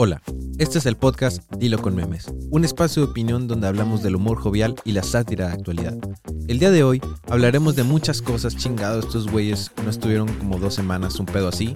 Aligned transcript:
Hola, 0.00 0.22
este 0.60 0.78
es 0.78 0.86
el 0.86 0.96
podcast 0.96 1.42
Dilo 1.58 1.82
con 1.82 1.96
Memes, 1.96 2.32
un 2.52 2.64
espacio 2.64 3.02
de 3.02 3.10
opinión 3.10 3.48
donde 3.48 3.66
hablamos 3.66 4.00
del 4.00 4.14
humor 4.14 4.38
jovial 4.38 4.76
y 4.84 4.92
la 4.92 5.02
sátira 5.02 5.48
de 5.48 5.54
actualidad. 5.54 5.98
El 6.46 6.60
día 6.60 6.70
de 6.70 6.84
hoy 6.84 7.02
hablaremos 7.28 7.74
de 7.74 7.82
muchas 7.82 8.22
cosas 8.22 8.56
chingados, 8.56 9.06
estos 9.06 9.28
güeyes 9.28 9.72
no 9.82 9.90
estuvieron 9.90 10.32
como 10.34 10.60
dos 10.60 10.74
semanas 10.74 11.18
un 11.18 11.26
pedo 11.26 11.48
así. 11.48 11.74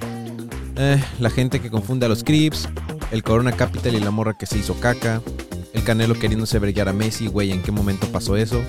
Eh, 0.76 1.02
la 1.18 1.30
gente 1.30 1.60
que 1.60 1.68
confunde 1.68 2.06
a 2.06 2.08
los 2.08 2.22
Crips, 2.22 2.68
el 3.10 3.24
Corona 3.24 3.56
Capital 3.56 3.96
y 3.96 3.98
la 3.98 4.12
morra 4.12 4.38
que 4.38 4.46
se 4.46 4.56
hizo 4.56 4.78
caca, 4.78 5.20
el 5.72 5.82
Canelo 5.82 6.14
queriéndose 6.14 6.60
brillar 6.60 6.88
a 6.88 6.92
Messi, 6.92 7.26
güey, 7.26 7.50
¿en 7.50 7.60
qué 7.60 7.72
momento 7.72 8.06
pasó 8.12 8.36
eso? 8.36 8.62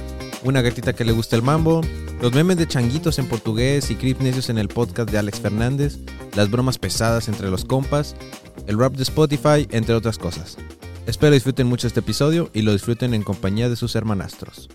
Una 0.44 0.64
gatita 0.64 0.94
que 0.94 1.06
le 1.06 1.12
gusta 1.12 1.36
el 1.36 1.44
mambo, 1.44 1.82
los 2.24 2.34
memes 2.34 2.58
de 2.58 2.68
changuitos 2.68 3.20
en 3.20 3.30
portugués 3.30 3.92
y 3.92 3.96
Crip 3.98 4.20
necios 4.20 4.50
en 4.50 4.58
el 4.58 4.68
podcast 4.68 5.12
de 5.12 5.20
Alex 5.20 5.42
Fernández, 5.42 6.00
las 6.36 6.50
bromas 6.50 6.80
pesadas 6.80 7.28
entre 7.28 7.52
los 7.52 7.66
compas, 7.66 8.16
el 8.68 8.78
rap 8.78 8.94
de 8.94 9.04
Spotify, 9.04 9.68
entre 9.72 9.96
otras 9.96 10.18
cosas. 10.18 10.58
Espero 11.06 11.34
disfruten 11.34 11.68
mucho 11.68 11.88
este 11.88 12.00
episodio 12.00 12.50
y 12.54 12.62
lo 12.62 12.72
disfruten 12.72 13.14
en 13.14 13.24
compañía 13.24 13.70
de 13.70 13.76
sus 13.76 13.96
hermanastros. 13.96 14.70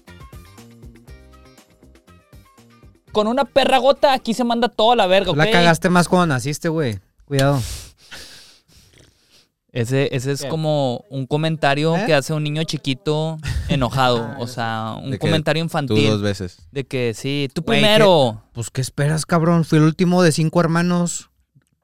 Con 3.12 3.26
una 3.26 3.44
perra 3.44 3.78
gota 3.78 4.12
aquí 4.12 4.34
se 4.34 4.44
manda 4.44 4.68
toda 4.68 4.94
la 4.94 5.06
verga, 5.06 5.30
¿ok? 5.30 5.36
La 5.38 5.50
cagaste 5.50 5.88
más 5.88 6.08
cuando 6.08 6.26
naciste, 6.34 6.68
güey. 6.68 6.98
Cuidado. 7.24 7.60
Ese, 9.72 10.14
ese 10.14 10.32
es 10.32 10.42
¿Qué? 10.42 10.48
como 10.48 11.04
un 11.10 11.26
comentario 11.26 11.94
¿Eh? 11.96 12.04
que 12.06 12.14
hace 12.14 12.32
un 12.32 12.42
niño 12.42 12.64
chiquito 12.64 13.38
enojado. 13.68 14.34
o 14.38 14.46
sea, 14.46 14.96
un 15.02 15.10
De 15.10 15.18
que 15.18 15.20
comentario 15.20 15.62
Tú 15.62 15.66
infantil. 15.66 16.08
dos 16.08 16.22
veces. 16.22 16.58
De 16.72 16.84
que 16.84 17.12
sí, 17.14 17.48
tú 17.54 17.62
Güey, 17.62 17.80
primero. 17.80 18.42
Pues, 18.52 18.70
¿qué 18.70 18.80
esperas, 18.80 19.24
cabrón? 19.26 19.64
Fui 19.64 19.78
el 19.78 19.84
último 19.84 20.22
de 20.22 20.32
cinco 20.32 20.60
hermanos. 20.60 21.30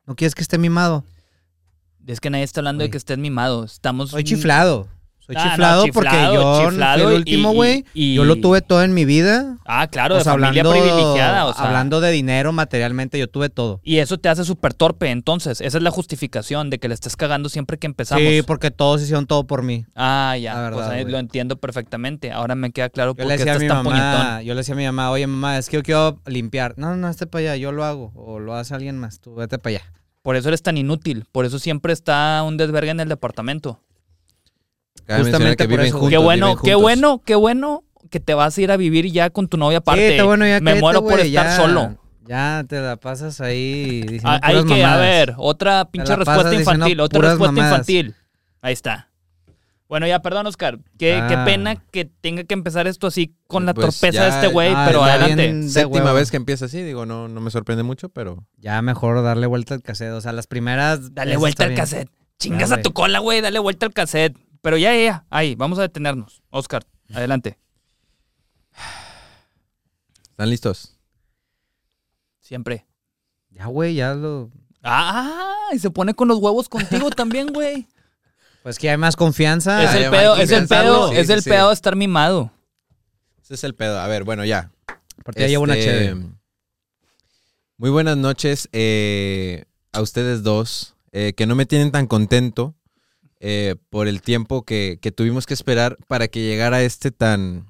¿No 0.06 0.16
quieres 0.16 0.34
que 0.34 0.42
esté 0.42 0.58
mimado? 0.58 1.04
Es 2.06 2.20
que 2.20 2.30
nadie 2.30 2.44
está 2.44 2.60
hablando 2.60 2.84
de 2.84 2.90
que 2.90 2.96
estés 2.96 3.18
mimado. 3.18 3.64
Estamos. 3.64 4.10
Soy 4.10 4.24
chiflado. 4.24 4.88
Soy 5.26 5.36
no, 5.36 5.42
chiflado, 5.42 5.86
porque 5.94 6.10
yo 6.34 6.68
chiflado 6.68 7.04
fui 7.04 7.12
el 7.12 7.18
último, 7.20 7.52
güey. 7.54 7.86
y- 7.94 8.14
Yo 8.14 8.24
lo 8.26 8.36
tuve 8.36 8.60
todo 8.60 8.82
en 8.82 8.92
mi 8.92 9.06
vida. 9.06 9.56
Ah, 9.64 9.86
claro, 9.86 10.16
O 10.16 10.18
de 10.18 10.24
familia 10.24 10.60
hablando, 10.60 10.70
privilegiada. 10.72 11.46
O 11.46 11.54
sea, 11.54 11.64
hablando 11.64 12.02
de 12.02 12.10
dinero, 12.10 12.52
materialmente, 12.52 13.18
yo 13.18 13.26
tuve 13.26 13.48
todo. 13.48 13.80
Y 13.82 13.98
eso 14.00 14.18
te 14.18 14.28
hace 14.28 14.44
súper 14.44 14.74
torpe. 14.74 15.10
Entonces, 15.10 15.62
esa 15.62 15.78
es 15.78 15.82
la 15.82 15.90
justificación 15.90 16.68
de 16.68 16.78
que 16.78 16.88
le 16.88 16.94
estés 16.94 17.16
cagando 17.16 17.48
siempre 17.48 17.78
que 17.78 17.86
empezamos. 17.86 18.22
Sí, 18.22 18.42
porque 18.42 18.70
todos 18.70 19.00
hicieron 19.00 19.26
todo 19.26 19.46
por 19.46 19.62
mí. 19.62 19.86
Ah, 19.94 20.36
ya. 20.38 20.56
La 20.56 20.60
verdad, 20.60 20.90
pues 20.92 21.08
lo 21.10 21.18
entiendo 21.18 21.56
perfectamente. 21.56 22.30
Ahora 22.30 22.54
me 22.54 22.70
queda 22.70 22.90
claro 22.90 23.14
por 23.14 23.26
qué 23.26 23.32
estás 23.32 23.60
mi 23.60 23.68
tan 23.68 23.82
mamá, 23.82 24.42
yo 24.42 24.52
le 24.52 24.58
decía 24.60 24.74
a 24.74 24.76
mi 24.76 24.84
mamá, 24.84 25.10
oye 25.10 25.26
mamá, 25.26 25.56
es 25.56 25.70
que 25.70 25.78
yo 25.78 25.82
quiero 25.82 26.20
limpiar. 26.26 26.74
No, 26.76 26.96
no, 26.96 27.08
este 27.08 27.26
para 27.26 27.40
allá, 27.52 27.56
yo 27.56 27.72
lo 27.72 27.86
hago. 27.86 28.12
O 28.14 28.40
lo 28.40 28.54
hace 28.56 28.74
alguien 28.74 28.98
más, 28.98 29.20
tú 29.20 29.34
vete 29.34 29.58
para 29.58 29.76
allá. 29.78 29.92
Por 30.24 30.36
eso 30.36 30.48
eres 30.48 30.62
tan 30.62 30.78
inútil. 30.78 31.26
Por 31.30 31.44
eso 31.44 31.58
siempre 31.58 31.92
está 31.92 32.42
un 32.44 32.56
desvergue 32.56 32.90
en 32.92 33.00
el 33.00 33.10
departamento. 33.10 33.78
Cabe 35.04 35.24
Justamente 35.24 35.56
que 35.58 35.64
por 35.64 35.70
viven 35.72 35.86
eso. 35.86 35.98
juntos. 35.98 36.10
qué 36.10 36.16
bueno, 36.16 36.46
viven 36.48 36.62
qué 36.64 36.74
bueno, 36.74 37.22
qué 37.22 37.34
bueno 37.34 37.84
que 38.08 38.20
te 38.20 38.32
vas 38.32 38.56
a 38.56 38.60
ir 38.62 38.70
a 38.72 38.78
vivir 38.78 39.12
ya 39.12 39.28
con 39.28 39.48
tu 39.48 39.58
novia 39.58 39.78
aparte. 39.78 40.00
Sí, 40.06 40.12
está 40.14 40.24
bueno, 40.24 40.46
ya 40.46 40.60
Me 40.60 40.80
muero 40.80 41.02
por 41.02 41.20
estar 41.20 41.26
ya- 41.26 41.56
solo. 41.56 41.98
Ya 42.26 42.64
te 42.66 42.80
la 42.80 42.96
pasas 42.96 43.38
ahí 43.42 44.00
diciendo 44.00 44.30
Ah, 44.30 44.40
Hay 44.42 44.54
puras 44.62 44.72
que, 44.78 44.82
a 44.84 44.96
ver, 44.96 45.34
otra 45.36 45.84
pinche 45.84 46.16
respuesta 46.16 46.54
infantil, 46.54 47.00
otra 47.00 47.20
respuesta 47.20 47.52
mamadas. 47.52 47.72
infantil. 47.72 48.14
Ahí 48.62 48.72
está. 48.72 49.10
Bueno, 49.88 50.06
ya, 50.06 50.20
perdón, 50.22 50.46
Oscar. 50.46 50.78
Qué, 50.98 51.22
qué 51.28 51.34
Ah. 51.34 51.44
pena 51.44 51.76
que 51.76 52.06
tenga 52.06 52.44
que 52.44 52.54
empezar 52.54 52.86
esto 52.86 53.06
así 53.06 53.34
con 53.46 53.66
la 53.66 53.74
Pues 53.74 53.86
torpeza 54.00 54.12
ya- 54.12 54.24
de 54.24 54.30
este 54.30 54.46
güey, 54.48 54.72
Ah, 54.74 54.84
pero 54.86 55.04
adelante. 55.04 55.68
Séptima 55.68 56.04
huevo. 56.06 56.14
vez 56.16 56.30
que 56.30 56.36
empieza 56.38 56.64
así, 56.64 56.82
digo, 56.82 57.04
no, 57.06 57.28
no 57.28 57.40
me 57.40 57.50
sorprende 57.50 57.82
mucho, 57.82 58.08
pero 58.08 58.46
Ya 58.56 58.80
mejor 58.82 59.22
darle 59.22 59.46
vuelta 59.46 59.74
al 59.74 59.82
cassette. 59.82 60.12
O 60.12 60.20
sea, 60.20 60.32
las 60.32 60.46
primeras. 60.46 61.14
Dale 61.14 61.36
vuelta 61.36 61.64
al 61.64 61.70
bien. 61.70 61.80
cassette. 61.80 62.10
Chingas 62.38 62.72
a 62.72 62.80
tu 62.82 62.92
cola, 62.92 63.18
güey. 63.20 63.40
Dale 63.42 63.58
vuelta 63.58 63.86
al 63.86 63.92
cassette. 63.92 64.36
Pero 64.62 64.78
ya, 64.78 64.94
ya, 64.94 65.02
ya. 65.04 65.24
Ahí, 65.30 65.54
vamos 65.54 65.78
a 65.78 65.82
detenernos. 65.82 66.42
Oscar, 66.50 66.84
adelante. 67.12 67.58
¿están 70.30 70.50
listos? 70.50 70.96
Siempre. 72.40 72.86
Ya, 73.50 73.66
güey, 73.66 73.94
ya 73.94 74.14
lo. 74.14 74.50
Ah, 74.82 75.68
y 75.72 75.78
se 75.78 75.90
pone 75.90 76.14
con 76.14 76.28
los 76.28 76.38
huevos 76.38 76.68
contigo 76.68 77.10
también, 77.10 77.48
güey. 77.52 77.86
Pues 78.64 78.78
que 78.78 78.88
hay 78.88 78.96
más 78.96 79.14
confianza. 79.14 79.84
es 79.84 79.94
el 79.94 80.10
pedo, 80.10 80.36
es 80.36 80.50
el 80.50 80.66
pedo, 80.66 81.10
Sí, 81.10 81.16
es 81.18 81.28
el 81.28 81.42
sí. 81.42 81.50
pedo 81.50 81.68
de 81.68 81.74
estar 81.74 81.96
mimado. 81.96 82.50
Ese 83.42 83.52
es 83.54 83.62
el 83.64 83.74
pedo. 83.74 84.00
A 84.00 84.08
ver, 84.08 84.24
bueno, 84.24 84.42
ya. 84.46 84.72
Aparte 85.18 85.42
ya 85.42 85.48
llevo 85.48 85.64
una 85.64 85.76
Este, 85.76 85.84
chévere. 85.90 86.16
Muy 87.76 87.90
buenas 87.90 88.16
noches 88.16 88.70
eh, 88.72 89.66
a 89.92 90.00
ustedes 90.00 90.42
dos, 90.42 90.94
eh, 91.12 91.34
que 91.36 91.44
no 91.44 91.54
me 91.54 91.66
tienen 91.66 91.90
tan 91.92 92.06
contento 92.06 92.74
eh, 93.38 93.74
por 93.90 94.08
el 94.08 94.22
tiempo 94.22 94.64
que, 94.64 94.98
que 95.02 95.12
tuvimos 95.12 95.44
que 95.44 95.52
esperar 95.52 95.98
para 96.08 96.28
que 96.28 96.40
llegara 96.40 96.80
este 96.82 97.10
tan, 97.10 97.66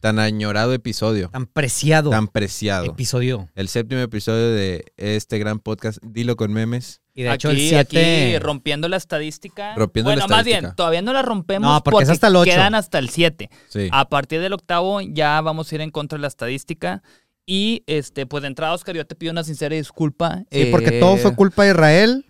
tan 0.00 0.18
añorado 0.18 0.72
episodio, 0.72 1.28
Tan 1.28 1.44
preciado 1.44 2.08
tan 2.08 2.26
preciado. 2.28 2.86
episodio. 2.86 3.50
El 3.54 3.68
séptimo 3.68 4.00
episodio 4.00 4.48
de 4.50 4.94
este 4.96 5.38
gran 5.38 5.58
podcast, 5.58 5.98
Dilo 6.02 6.36
con 6.36 6.54
Memes. 6.54 7.01
Y 7.14 7.22
de 7.24 7.34
hecho, 7.34 7.50
el 7.50 7.56
aquí, 7.56 7.68
7. 7.68 8.32
aquí 8.34 8.38
rompiendo 8.38 8.88
la 8.88 8.96
estadística. 8.96 9.74
Rompiendo 9.74 10.08
bueno, 10.08 10.20
la 10.20 10.28
más 10.28 10.38
estadística. 10.38 10.60
bien, 10.68 10.76
todavía 10.76 11.02
no 11.02 11.12
la 11.12 11.22
rompemos 11.22 11.70
No, 11.70 11.82
porque 11.82 12.04
es 12.04 12.10
hasta 12.10 12.28
el 12.28 12.36
ocho. 12.36 12.50
quedan 12.50 12.74
hasta 12.74 12.98
el 12.98 13.10
7. 13.10 13.50
Sí. 13.68 13.88
A 13.92 14.08
partir 14.08 14.40
del 14.40 14.52
octavo 14.54 15.00
ya 15.02 15.40
vamos 15.42 15.70
a 15.70 15.74
ir 15.74 15.80
en 15.82 15.90
contra 15.90 16.16
de 16.16 16.22
la 16.22 16.28
estadística. 16.28 17.02
Y 17.44 17.82
este, 17.86 18.24
pues 18.24 18.42
de 18.42 18.48
entrada, 18.48 18.72
Oscar, 18.72 18.94
yo 18.96 19.04
te 19.06 19.14
pido 19.14 19.32
una 19.32 19.44
sincera 19.44 19.74
disculpa. 19.76 20.44
Sí, 20.50 20.66
porque 20.70 20.96
Eh, 20.96 21.00
todo 21.00 21.16
fue 21.18 21.34
culpa 21.34 21.64
de 21.64 21.70
Israel. 21.72 22.24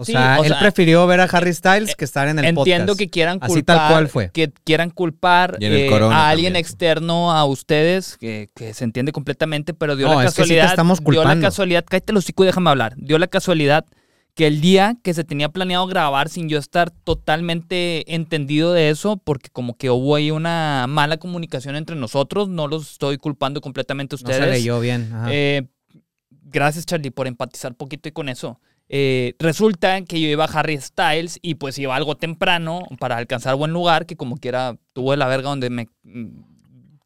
O 0.00 0.04
sí, 0.04 0.12
sea, 0.12 0.36
o 0.38 0.44
él 0.44 0.50
sea, 0.50 0.60
prefirió 0.60 1.04
ver 1.08 1.20
a 1.20 1.24
Harry 1.24 1.52
Styles 1.52 1.96
que 1.96 2.04
estar 2.04 2.28
en 2.28 2.38
el 2.38 2.44
Entiendo 2.44 2.92
podcast. 2.92 2.98
que 3.00 3.10
quieran 3.10 3.38
Así 3.40 3.54
culpar, 3.54 3.76
tal 3.78 3.90
cual 3.90 4.08
fue. 4.08 4.30
que 4.30 4.52
quieran 4.62 4.90
culpar 4.90 5.56
eh, 5.60 5.90
a 5.92 6.28
alguien 6.28 6.52
también. 6.52 6.56
externo 6.56 7.32
a 7.32 7.44
ustedes, 7.44 8.16
que, 8.16 8.48
que 8.54 8.74
se 8.74 8.84
entiende 8.84 9.10
completamente, 9.10 9.74
pero 9.74 9.96
dio 9.96 10.06
No, 10.06 10.14
la 10.22 10.26
es 10.26 10.26
que 10.26 10.30
sí 10.30 10.36
te 10.36 10.42
casualidad, 10.42 10.66
estamos 10.70 11.00
dio 11.00 11.10
la 11.10 11.14
culpando. 11.16 11.46
casualidad, 11.48 11.84
cállate 11.88 12.12
los 12.12 12.22
hocico 12.24 12.44
y 12.44 12.46
déjame 12.46 12.70
hablar, 12.70 12.94
dio 12.96 13.18
la 13.18 13.26
casualidad 13.26 13.86
que 14.38 14.46
el 14.46 14.60
día 14.60 14.96
que 15.02 15.14
se 15.14 15.24
tenía 15.24 15.48
planeado 15.48 15.84
grabar 15.88 16.28
sin 16.28 16.48
yo 16.48 16.58
estar 16.58 16.92
totalmente 16.92 18.14
entendido 18.14 18.72
de 18.72 18.88
eso, 18.88 19.16
porque 19.16 19.50
como 19.50 19.76
que 19.76 19.90
hubo 19.90 20.14
ahí 20.14 20.30
una 20.30 20.86
mala 20.88 21.16
comunicación 21.16 21.74
entre 21.74 21.96
nosotros, 21.96 22.48
no 22.48 22.68
los 22.68 22.92
estoy 22.92 23.16
culpando 23.18 23.60
completamente 23.60 24.14
a 24.14 24.16
No 24.16 24.18
ustedes. 24.22 24.44
se 24.44 24.50
leyó 24.52 24.78
bien. 24.78 25.10
ajá. 25.12 25.26
Eh, 25.32 25.66
gracias, 26.30 26.86
Charlie, 26.86 27.10
por 27.10 27.26
empatizar 27.26 27.74
poquito 27.74 28.08
y 28.08 28.12
con 28.12 28.28
eso. 28.28 28.60
Eh, 28.88 29.34
resulta 29.40 30.00
que 30.02 30.20
yo 30.20 30.28
iba 30.28 30.44
a 30.44 30.48
Harry 30.58 30.80
Styles 30.80 31.40
y 31.42 31.56
pues 31.56 31.76
iba 31.80 31.96
algo 31.96 32.14
temprano 32.16 32.82
para 33.00 33.16
alcanzar 33.16 33.56
buen 33.56 33.72
lugar, 33.72 34.06
que 34.06 34.14
como 34.16 34.36
quiera 34.36 34.76
tuvo 34.92 35.10
de 35.10 35.16
la 35.16 35.26
verga 35.26 35.48
donde 35.48 35.68
me 35.68 35.88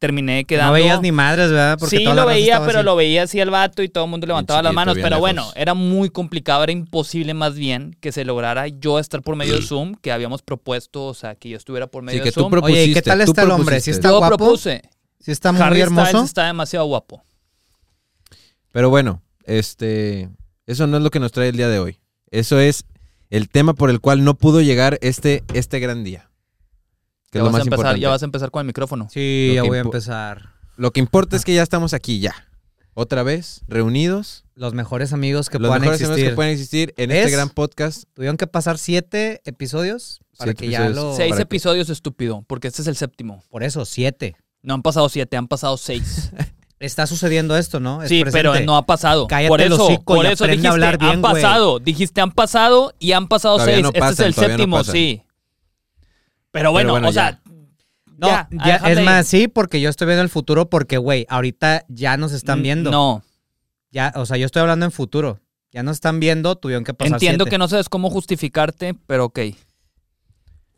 terminé 0.03 0.43
quedando. 0.43 0.67
no 0.67 0.73
veías 0.73 0.99
ni 0.99 1.13
madres, 1.13 1.49
¿verdad? 1.49 1.77
Porque 1.79 1.97
sí, 1.97 2.03
lo 2.03 2.25
veía, 2.25 2.59
pero 2.65 2.79
así. 2.79 2.85
lo 2.85 2.95
veía 2.97 3.23
así 3.23 3.39
el 3.39 3.49
vato 3.49 3.81
y 3.83 3.87
todo 3.87 4.03
el 4.03 4.09
mundo 4.09 4.27
levantaba 4.27 4.61
las 4.61 4.73
manos. 4.73 4.95
Pero 4.95 5.07
lejos. 5.07 5.21
bueno, 5.21 5.49
era 5.55 5.73
muy 5.73 6.09
complicado, 6.09 6.61
era 6.61 6.73
imposible 6.73 7.33
más 7.33 7.55
bien 7.55 7.95
que 8.01 8.11
se 8.11 8.25
lograra 8.25 8.67
yo 8.67 8.99
estar 8.99 9.21
por 9.21 9.37
medio 9.37 9.55
de 9.55 9.61
Zoom, 9.65 9.95
que 9.95 10.11
habíamos 10.11 10.41
propuesto, 10.41 11.05
o 11.05 11.13
sea, 11.13 11.35
que 11.35 11.47
yo 11.47 11.55
estuviera 11.55 11.87
por 11.87 12.03
medio 12.03 12.19
Sí, 12.19 12.23
que 12.23 12.29
de 12.29 12.33
tú 12.33 12.41
Zoom. 12.41 12.51
propusiste. 12.51 12.81
Oye, 12.81 12.91
¿y 12.91 12.93
qué 12.93 13.01
tal 13.01 13.19
tú 13.19 13.31
está 13.31 13.43
el 13.43 13.51
hombre? 13.51 13.79
¿Sí 13.79 13.91
está 13.91 14.09
yo 14.09 14.17
guapo? 14.17 14.35
propuse. 14.35 14.81
Sí 15.21 15.31
está 15.31 15.53
muy 15.53 15.61
Harry 15.61 15.79
hermoso. 15.79 16.09
Styles 16.09 16.25
está 16.25 16.47
demasiado 16.47 16.85
guapo. 16.85 17.23
Pero 18.73 18.89
bueno, 18.89 19.21
este, 19.45 20.29
eso 20.67 20.85
no 20.85 20.97
es 20.97 21.03
lo 21.03 21.11
que 21.11 21.21
nos 21.21 21.31
trae 21.31 21.47
el 21.47 21.55
día 21.55 21.69
de 21.69 21.79
hoy. 21.79 21.99
Eso 22.29 22.59
es 22.59 22.83
el 23.29 23.47
tema 23.47 23.73
por 23.73 23.89
el 23.89 24.01
cual 24.01 24.25
no 24.25 24.33
pudo 24.33 24.59
llegar 24.59 24.97
este, 25.01 25.43
este 25.53 25.79
gran 25.79 26.03
día. 26.03 26.29
Que 27.33 27.39
Ya 27.39 27.41
es 27.41 27.45
lo 27.47 27.51
vas, 27.51 27.59
a 27.61 27.63
empezar, 27.63 27.73
importante. 27.79 27.99
ya 27.99 28.09
vas 28.09 28.21
a 28.21 28.25
empezar 28.25 28.51
con 28.51 28.59
el 28.61 28.67
micrófono. 28.67 29.07
Sí, 29.11 29.47
Lo 29.49 29.53
ya 29.55 29.63
voy 29.63 29.77
a 29.79 29.81
empezar. 29.81 30.49
Lo 30.77 30.91
que 30.91 30.99
importa 30.99 31.35
es 31.35 31.43
que 31.43 31.53
ya 31.55 31.63
estamos 31.63 31.93
aquí, 31.95 32.19
ya. 32.19 32.35
Otra 32.93 33.23
vez, 33.23 33.61
reunidos. 33.67 34.45
Los 34.53 34.75
mejores 34.75 35.13
amigos 35.13 35.49
que 35.49 35.57
los 35.57 35.67
puedan 35.69 35.81
mejores 35.81 36.03
amigos 36.03 36.29
que 36.29 36.35
pueden 36.35 36.51
existir 36.51 36.93
en 36.95 37.09
este 37.09 37.31
gran 37.31 37.49
podcast. 37.49 38.03
Tuvieron 38.13 38.37
que 38.37 38.45
pasar 38.45 38.77
siete 38.77 39.41
episodios 39.45 40.19
para 40.37 40.51
Siete 40.51 40.65
que 40.65 40.71
ya 40.71 40.89
lo... 40.89 41.15
Seis 41.15 41.31
para 41.31 41.37
que- 41.37 41.43
episodios, 41.43 41.89
estúpido, 41.89 42.43
porque 42.47 42.67
este 42.67 42.83
es 42.83 42.87
el 42.87 42.95
séptimo. 42.95 43.43
Por 43.49 43.63
eso, 43.63 43.83
siete. 43.85 44.35
No 44.61 44.75
han 44.75 44.83
pasado 44.83 45.09
siete, 45.09 45.35
han 45.37 45.47
pasado 45.47 45.75
seis. 45.77 46.29
Está 46.79 47.07
sucediendo 47.07 47.57
esto, 47.57 47.79
¿no? 47.79 48.03
Es 48.03 48.09
sí, 48.09 48.21
presente. 48.21 48.49
pero 48.49 48.65
no 48.65 48.75
ha 48.77 48.85
pasado. 48.85 49.25
Cállate 49.27 49.47
por 49.47 49.61
eso, 49.61 49.85
hocico 49.85 50.15
por 50.15 50.25
eso 50.25 50.45
dijiste, 50.45 50.67
a 50.67 50.71
hablar 50.71 50.97
bien, 50.99 51.13
han 51.13 51.21
pasado. 51.21 51.79
Dijiste, 51.79 52.21
han 52.21 52.31
pasado 52.31 52.93
y 52.99 53.13
han 53.13 53.27
pasado 53.27 53.55
Todavía 53.55 53.75
seis. 53.75 53.83
no 53.83 53.89
este 53.89 54.11
es 54.13 54.19
el 54.19 54.35
no 54.35 54.47
séptimo, 54.49 54.83
sí. 54.83 55.23
Pero 56.53 56.71
bueno, 56.71 56.91
bueno, 56.91 57.09
o 57.09 57.11
sea, 57.11 57.41
No, 58.17 58.27
ya, 58.27 58.47
ya, 58.51 58.73
déjame 58.73 58.91
es 58.93 58.99
ir. 58.99 59.05
más, 59.05 59.27
sí, 59.27 59.47
porque 59.47 59.81
yo 59.81 59.89
estoy 59.89 60.05
viendo 60.05 60.21
el 60.21 60.29
futuro 60.29 60.69
porque, 60.69 60.97
güey, 60.97 61.25
ahorita 61.27 61.83
ya 61.89 62.15
nos 62.15 62.31
están 62.31 62.61
viendo. 62.61 62.91
No, 62.91 63.23
Ya, 63.91 64.13
o 64.15 64.25
sea, 64.25 64.37
yo 64.37 64.45
estoy 64.45 64.61
hablando 64.61 64.85
en 64.85 64.91
futuro. 64.91 65.39
Ya 65.71 65.81
nos 65.81 65.97
están 65.97 66.19
viendo, 66.19 66.55
tuvieron 66.55 66.83
que 66.83 66.93
pasar 66.93 67.13
entiendo 67.13 67.45
siete. 67.45 67.49
que 67.55 67.57
no 67.57 67.67
sabes 67.67 67.89
cómo 67.89 68.11
justificarte, 68.11 68.93
pero 69.07 69.25
ok. 69.25 69.39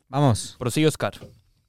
Vamos. 0.07 0.56
Prosigue, 0.57 0.88
Oscar. 0.88 1.13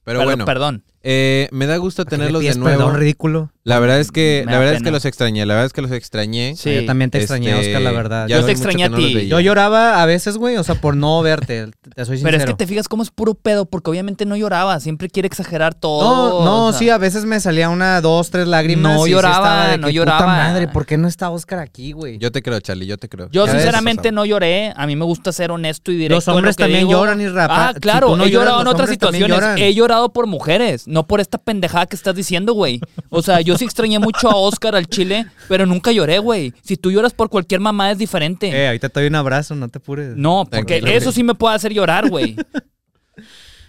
Pero 0.05 0.21
Perdón, 0.21 0.25
bueno, 0.25 0.45
Perdón. 0.45 0.85
Eh, 1.09 1.49
me 1.53 1.67
da 1.67 1.77
gusto 1.77 2.05
¿Para 2.05 2.11
qué 2.11 2.17
le 2.17 2.19
tenerlos 2.33 2.43
de 2.43 2.61
nuevo. 2.61 2.79
perdón 2.79 2.97
ridículo. 3.01 3.53
La 3.63 3.79
verdad 3.81 3.99
es 4.01 4.11
que, 4.13 4.43
Me 4.45 4.47
la 4.47 4.53
da 4.53 4.59
verdad 4.61 4.75
es 4.77 4.83
que 4.83 4.91
los 4.91 5.05
extrañé, 5.05 5.45
la 5.47 5.55
verdad 5.55 5.67
es 5.67 5.73
que 5.73 5.83
los 5.83 5.91
extrañé. 5.93 6.55
Sí. 6.57 6.73
Yo 6.75 6.85
también 6.87 7.11
te 7.11 7.19
extrañé, 7.19 7.51
Este, 7.51 7.69
Oscar, 7.69 7.83
la 7.83 7.91
verdad. 7.93 8.29
Yo 8.29 8.45
te 8.45 8.53
extrañé 8.53 8.85
a 8.85 8.91
ti. 8.91 9.27
Yo 9.29 9.39
lloraba 9.41 10.03
a 10.03 10.07
veces, 10.07 10.37
güey, 10.37 10.57
o 10.57 10.65
sea, 10.65 10.75
por 10.77 10.97
no 10.97 11.21
verte. 11.23 11.67
Te 11.95 12.05
soy 12.05 12.17
sincero. 12.19 12.25
Pero 12.25 12.37
es 12.39 12.45
que 12.47 12.55
te 12.55 12.67
fijas 12.67 12.89
cómo 12.89 13.03
es 13.05 13.11
puro 13.11 13.35
pedo, 13.35 13.67
porque 13.67 13.91
obviamente 13.91 14.25
no 14.25 14.37
lloraba, 14.37 14.79
siempre 14.81 15.09
quiere 15.09 15.27
exagerar 15.29 15.75
todo. 15.75 16.41
No, 16.41 16.45
no, 16.45 16.67
o 16.67 16.71
sea, 16.73 16.79
sí, 16.79 16.91
a 16.91 16.99
veces 16.99 17.25
me 17.25 17.39
salía 17.41 17.69
una, 17.69 18.01
dos, 18.01 18.31
tres 18.31 18.47
lágrimas. 18.49 18.95
No 18.97 19.01
y 19.03 19.05
sí 19.07 19.11
lloraba, 19.13 19.35
estaba 19.37 19.69
de 19.69 19.79
no 19.79 19.87
que, 19.89 19.93
lloraba. 19.95 20.19
Puta 20.19 20.27
madre, 20.29 20.69
¿por 20.69 20.87
qué 20.87 20.97
no 20.99 21.07
está 21.09 21.31
Oscar 21.31 21.59
aquí, 21.61 21.93
güey? 21.93 22.19
Yo 22.19 22.31
te 22.33 22.43
creo, 22.43 22.59
Charlie, 22.61 22.87
yo 22.87 22.99
te 22.99 23.09
creo. 23.09 23.29
Yo 23.31 23.47
sinceramente 23.47 24.11
no 24.13 24.25
lloré, 24.25 24.73
a 24.77 24.87
mí 24.87 24.97
me 24.97 25.05
gusta 25.05 25.33
ser 25.33 25.51
honesto 25.51 25.91
y 25.93 25.97
directo. 25.97 26.15
Los 26.17 26.29
en 26.29 26.33
lo 26.33 26.39
hombres 26.39 26.57
que 26.57 26.63
también 26.65 26.81
digo. 26.87 26.93
lloran, 26.93 27.21
Isra. 27.21 27.47
Pa- 27.49 27.69
Ah, 27.69 27.73
si 27.75 27.81
claro, 27.81 28.09
tú 28.09 28.17
no 28.17 28.25
he 28.25 28.31
llorado 28.31 28.61
en 28.61 28.67
otras 28.69 28.89
situaciones. 28.91 29.41
He 29.57 29.75
llorado 29.75 30.13
por 30.13 30.27
mujeres, 30.27 30.87
no 30.97 31.07
por 31.07 31.21
esta 31.21 31.37
pendejada 31.37 31.85
que 31.85 31.95
estás 31.95 32.15
diciendo, 32.15 32.55
güey. 32.55 32.81
O 33.11 33.21
sea, 33.21 33.43
yo 33.43 33.59
sí 33.59 33.67
extrañé 33.67 33.99
mucho 33.99 34.31
a 34.31 34.37
Oscar 34.37 34.75
al 34.75 34.87
chile, 34.87 35.27
pero 35.47 35.67
nunca 35.67 35.93
lloré, 35.93 36.19
güey. 36.19 36.55
Si 36.63 36.79
tú 36.79 36.91
lloras 36.91 37.13
por 37.13 37.29
cualquier 37.29 37.61
mamá 37.61 37.91
es 37.91 37.99
diferente. 37.99 38.49
Eh, 38.49 38.67
ahorita 38.69 38.89
te 38.89 39.01
doy 39.01 39.09
un 39.09 39.15
abrazo, 39.17 39.55
no 39.55 39.69
te 39.69 39.77
apures. 39.77 40.17
no, 40.17 40.47
porque 40.51 40.79
Tranquilo. 40.79 40.91
eso 40.99 41.13
sí 41.13 41.23
me 41.23 41.35
puede 41.35 41.55
hacer 41.55 41.75
llorar, 41.75 42.09
güey. 42.09 42.35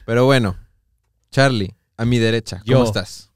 Pero 0.05 0.23
bueno, 0.25 0.55
Charlie, 1.31 1.75
a 1.97 2.05
mi 2.05 2.17
derecha, 2.17 2.59
¿cómo 2.65 2.79
Yo. 2.79 2.83
estás? 2.85 3.29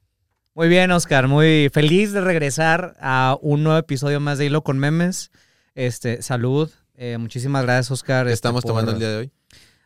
Muy 0.53 0.69
bien, 0.69 0.89
Oscar. 0.91 1.27
Muy 1.27 1.69
feliz 1.73 2.13
de 2.13 2.21
regresar 2.21 2.95
a 3.01 3.37
un 3.41 3.63
nuevo 3.63 3.77
episodio 3.77 4.19
más 4.21 4.37
de 4.37 4.45
Hilo 4.45 4.63
con 4.63 4.79
Memes. 4.79 5.31
Este, 5.75 6.21
salud. 6.21 6.69
Eh, 6.95 7.17
muchísimas 7.17 7.63
gracias, 7.63 7.91
Oscar. 7.91 8.25
¿Qué 8.25 8.31
este, 8.31 8.35
estamos 8.47 8.63
por- 8.63 8.69
tomando 8.71 8.91
el 8.93 8.99
día 8.99 9.09
de 9.09 9.17
hoy? 9.17 9.31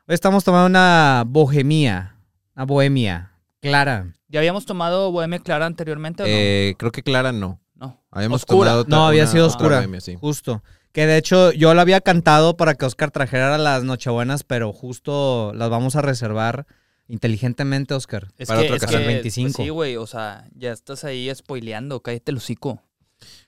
Hoy 0.07 0.13
estamos 0.13 0.43
tomando 0.43 0.67
una 0.67 1.23
bohemia. 1.25 2.15
Una 2.55 2.65
bohemia. 2.65 3.31
Clara. 3.69 4.13
¿Ya 4.27 4.39
habíamos 4.39 4.65
tomado 4.65 5.11
Bohemia 5.11 5.39
Clara 5.39 5.65
anteriormente 5.65 6.23
o 6.23 6.25
no? 6.25 6.31
Eh, 6.31 6.75
creo 6.77 6.91
que 6.91 7.03
Clara 7.03 7.31
no. 7.31 7.59
no. 7.75 8.01
Habíamos 8.11 8.41
Oscura. 8.43 8.59
tomado 8.69 8.81
otra- 8.81 8.97
No, 8.97 9.07
había 9.07 9.23
una- 9.23 9.31
sido 9.31 9.45
otra 9.47 9.57
oscura. 9.57 9.77
bohemia, 9.77 10.01
sí. 10.01 10.15
Justo. 10.19 10.63
Que 10.91 11.05
de 11.05 11.17
hecho 11.17 11.51
yo 11.51 11.73
lo 11.73 11.81
había 11.81 11.99
cantado 12.01 12.55
para 12.55 12.75
que 12.75 12.85
Oscar 12.85 13.11
trajera 13.11 13.57
las 13.57 13.83
Nochebuenas, 13.83 14.43
pero 14.43 14.71
justo 14.71 15.51
las 15.53 15.69
vamos 15.69 15.95
a 15.97 16.01
reservar 16.01 16.65
inteligentemente, 17.07 17.93
Oscar. 17.93 18.27
Es 18.37 18.47
Para 18.47 18.61
que, 18.61 18.65
otro 18.65 18.75
es 18.77 18.83
canal. 18.85 19.01
que, 19.01 19.07
25. 19.07 19.51
pues 19.57 19.65
sí, 19.65 19.69
güey, 19.69 19.95
o 19.97 20.07
sea, 20.07 20.47
ya 20.55 20.71
estás 20.71 21.03
ahí 21.03 21.29
spoileando, 21.33 21.99
cállate 22.01 22.31
el 22.31 22.37
hocico. 22.37 22.81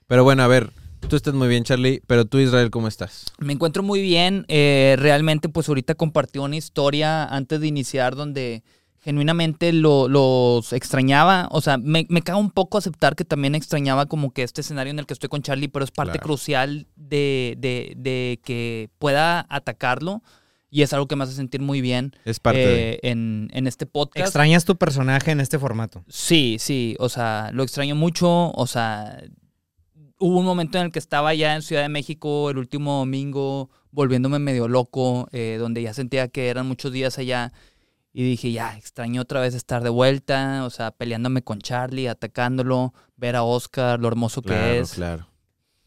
Pero 0.06 0.24
bueno, 0.24 0.42
a 0.42 0.46
ver, 0.46 0.70
tú 1.08 1.16
estás 1.16 1.34
muy 1.34 1.48
bien, 1.48 1.64
Charlie, 1.64 2.02
pero 2.06 2.24
tú, 2.24 2.38
Israel, 2.38 2.70
¿cómo 2.70 2.88
estás? 2.88 3.26
Me 3.38 3.52
encuentro 3.52 3.82
muy 3.82 4.00
bien. 4.00 4.44
eh, 4.48 4.96
realmente, 4.98 5.48
pues 5.48 5.68
ahorita 5.68 5.94
compartí 5.94 6.38
una 6.38 6.56
historia 6.56 7.24
antes 7.24 7.60
de 7.60 7.66
iniciar 7.66 8.14
donde 8.14 8.62
genuinamente 9.08 9.72
lo- 9.72 10.06
los 10.06 10.74
extrañaba. 10.74 11.48
O 11.50 11.62
sea, 11.62 11.78
me, 11.78 12.04
me 12.10 12.20
caga 12.20 12.36
un 12.38 12.50
poco 12.50 12.76
aceptar 12.76 13.16
que 13.16 13.24
también 13.24 13.54
extrañaba 13.54 14.04
como 14.04 14.32
que 14.34 14.42
este 14.42 14.60
escenario 14.60 14.90
en 14.90 14.98
el 14.98 15.06
que 15.06 15.14
estoy 15.14 15.30
con 15.30 15.40
Charlie, 15.40 15.68
pero 15.68 15.82
es 15.82 15.90
parte 15.90 16.12
Claro. 16.18 16.24
crucial 16.26 16.86
de, 16.96 17.54
de- 17.58 17.94
de 17.96 18.38
que 18.44 18.90
pueda 18.98 19.46
atacarlo. 19.48 20.22
Y 20.70 20.82
es 20.82 20.92
algo 20.92 21.06
que 21.08 21.16
me 21.16 21.24
hace 21.24 21.32
sentir 21.32 21.62
muy 21.62 21.80
bien 21.80 22.14
Es 22.26 22.38
parte 22.38 22.58
de... 22.60 22.90
eh, 22.92 22.98
en, 23.04 23.48
en 23.54 23.66
este 23.66 23.86
podcast. 23.86 24.26
Extrañas 24.26 24.66
tu 24.66 24.76
personaje 24.76 25.30
en 25.30 25.40
este 25.40 25.58
formato. 25.58 26.04
Sí, 26.08 26.58
sí, 26.60 26.94
o 26.98 27.08
sea, 27.08 27.48
lo 27.54 27.62
extraño 27.62 27.94
mucho, 27.96 28.50
o 28.52 28.66
sea, 28.66 29.22
hubo 30.18 30.38
un 30.38 30.44
momento 30.44 30.76
en 30.76 30.84
el 30.84 30.92
que 30.92 30.98
estaba 30.98 31.32
ya 31.32 31.54
en 31.54 31.62
Ciudad 31.62 31.80
de 31.80 31.88
México 31.88 32.50
el 32.50 32.58
último 32.58 32.98
domingo, 32.98 33.70
volviéndome 33.92 34.38
medio 34.38 34.68
loco, 34.68 35.28
eh, 35.32 35.56
donde 35.58 35.80
ya 35.80 35.94
sentía 35.94 36.28
que 36.28 36.48
eran 36.48 36.66
muchos 36.68 36.92
días 36.92 37.16
allá 37.18 37.50
y 38.12 38.22
dije, 38.24 38.50
ya, 38.52 38.76
extraño 38.76 39.22
otra 39.22 39.40
vez 39.40 39.54
estar 39.54 39.82
de 39.82 39.90
vuelta, 39.90 40.64
o 40.64 40.70
sea, 40.70 40.90
peleándome 40.90 41.42
con 41.42 41.60
Charlie, 41.60 42.08
atacándolo, 42.08 42.92
ver 43.16 43.36
a 43.36 43.42
Oscar, 43.42 44.00
lo 44.00 44.08
hermoso 44.08 44.42
que 44.42 44.48
Claro, 44.48 44.72
es, 44.74 44.92
claro, 44.92 45.28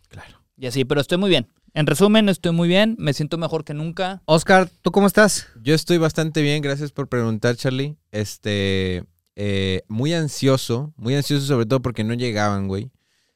claro. 0.07 0.41
y 0.57 0.67
así, 0.67 0.85
pero 0.85 1.01
estoy 1.01 1.17
muy 1.17 1.29
bien. 1.29 1.47
En 1.73 1.87
resumen, 1.87 2.27
estoy 2.29 2.51
muy 2.51 2.67
bien, 2.67 2.95
me 2.99 3.13
siento 3.13 3.37
mejor 3.37 3.63
que 3.63 3.73
nunca. 3.73 4.21
Oscar, 4.25 4.69
¿tú 4.81 4.91
cómo 4.91 5.07
estás? 5.07 5.47
Yo 5.61 5.73
estoy 5.73 5.97
bastante 5.97 6.41
bien, 6.41 6.61
gracias 6.61 6.91
por 6.91 7.07
preguntar, 7.07 7.55
Charlie. 7.55 7.95
Este, 8.11 9.05
eh, 9.37 9.81
muy 9.87 10.13
ansioso, 10.13 10.93
muy 10.97 11.15
ansioso 11.15 11.45
sobre 11.45 11.65
todo 11.65 11.81
porque 11.81 12.03
no 12.03 12.13
llegaban, 12.13 12.67
güey. 12.67 12.91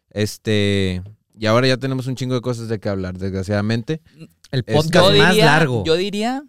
Este, 0.10 1.02
y 1.34 1.46
ahora 1.46 1.68
ya 1.68 1.78
tenemos 1.78 2.08
un 2.08 2.16
chingo 2.16 2.36
de 2.36 2.42
cosas 2.42 2.68
de 2.68 2.80
qué 2.80 2.90
hablar, 2.90 3.18
desgraciadamente. 3.18 4.02
El 4.52 4.60
Este- 4.60 4.74
podcast 4.74 5.14
más 5.16 5.38
largo. 5.38 5.84
yo 5.86 5.96
diría, 5.96 6.44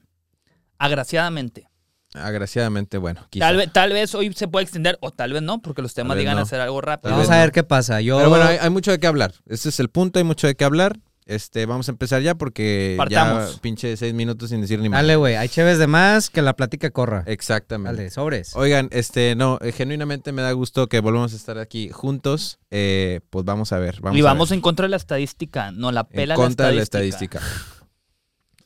agraciadamente. 0.78 1.68
Agraciadamente, 2.16 2.98
bueno, 2.98 3.26
quizá. 3.30 3.46
Tal 3.46 3.56
vez, 3.56 3.72
tal 3.72 3.92
vez 3.92 4.14
hoy 4.14 4.32
se 4.32 4.48
puede 4.48 4.64
extender 4.64 4.98
o 5.00 5.10
tal 5.10 5.32
vez 5.32 5.42
no, 5.42 5.60
porque 5.60 5.82
los 5.82 5.94
temas 5.94 6.16
digan 6.16 6.36
no. 6.36 6.42
hacer 6.42 6.60
algo 6.60 6.80
rápido. 6.80 7.12
Vamos 7.12 7.30
a 7.30 7.34
no. 7.36 7.40
ver 7.40 7.52
qué 7.52 7.62
pasa. 7.62 8.00
Yo, 8.00 8.16
Pero 8.18 8.30
bueno, 8.30 8.44
hay, 8.44 8.58
hay 8.60 8.70
mucho 8.70 8.90
de 8.90 8.98
qué 8.98 9.06
hablar. 9.06 9.32
Ese 9.46 9.68
es 9.68 9.80
el 9.80 9.88
punto, 9.88 10.18
hay 10.18 10.24
mucho 10.24 10.46
de 10.46 10.54
qué 10.54 10.64
hablar. 10.64 10.98
Este, 11.26 11.66
vamos 11.66 11.88
a 11.88 11.90
empezar 11.90 12.22
ya 12.22 12.36
porque 12.36 12.94
Partamos. 12.96 13.56
ya 13.56 13.60
pinche 13.60 13.96
seis 13.96 14.14
minutos 14.14 14.50
sin 14.50 14.60
decir 14.60 14.78
ni 14.78 14.88
más. 14.88 14.98
Dale, 14.98 15.16
güey. 15.16 15.34
Hay 15.34 15.48
chéves 15.48 15.78
de 15.78 15.88
más 15.88 16.30
que 16.30 16.40
la 16.40 16.54
plática 16.54 16.90
corra. 16.90 17.24
Exactamente. 17.26 17.96
Dale, 17.96 18.10
sobres. 18.10 18.54
Oigan, 18.54 18.88
este, 18.92 19.34
no, 19.34 19.58
eh, 19.60 19.72
genuinamente 19.72 20.30
me 20.30 20.42
da 20.42 20.52
gusto 20.52 20.88
que 20.88 21.00
volvamos 21.00 21.32
a 21.32 21.36
estar 21.36 21.58
aquí 21.58 21.88
juntos. 21.88 22.60
Eh, 22.70 23.22
pues 23.30 23.44
vamos 23.44 23.72
a 23.72 23.78
ver. 23.78 24.00
Vamos 24.00 24.16
y 24.16 24.20
a 24.20 24.24
vamos 24.24 24.50
ver. 24.50 24.58
en 24.58 24.60
contra 24.60 24.84
de 24.84 24.90
la 24.90 24.96
estadística, 24.98 25.72
no 25.72 25.90
la 25.90 26.02
En 26.02 26.16
pela 26.16 26.36
contra 26.36 26.66
la 26.66 26.70
de 26.70 26.76
la 26.76 26.82
estadística. 26.84 27.40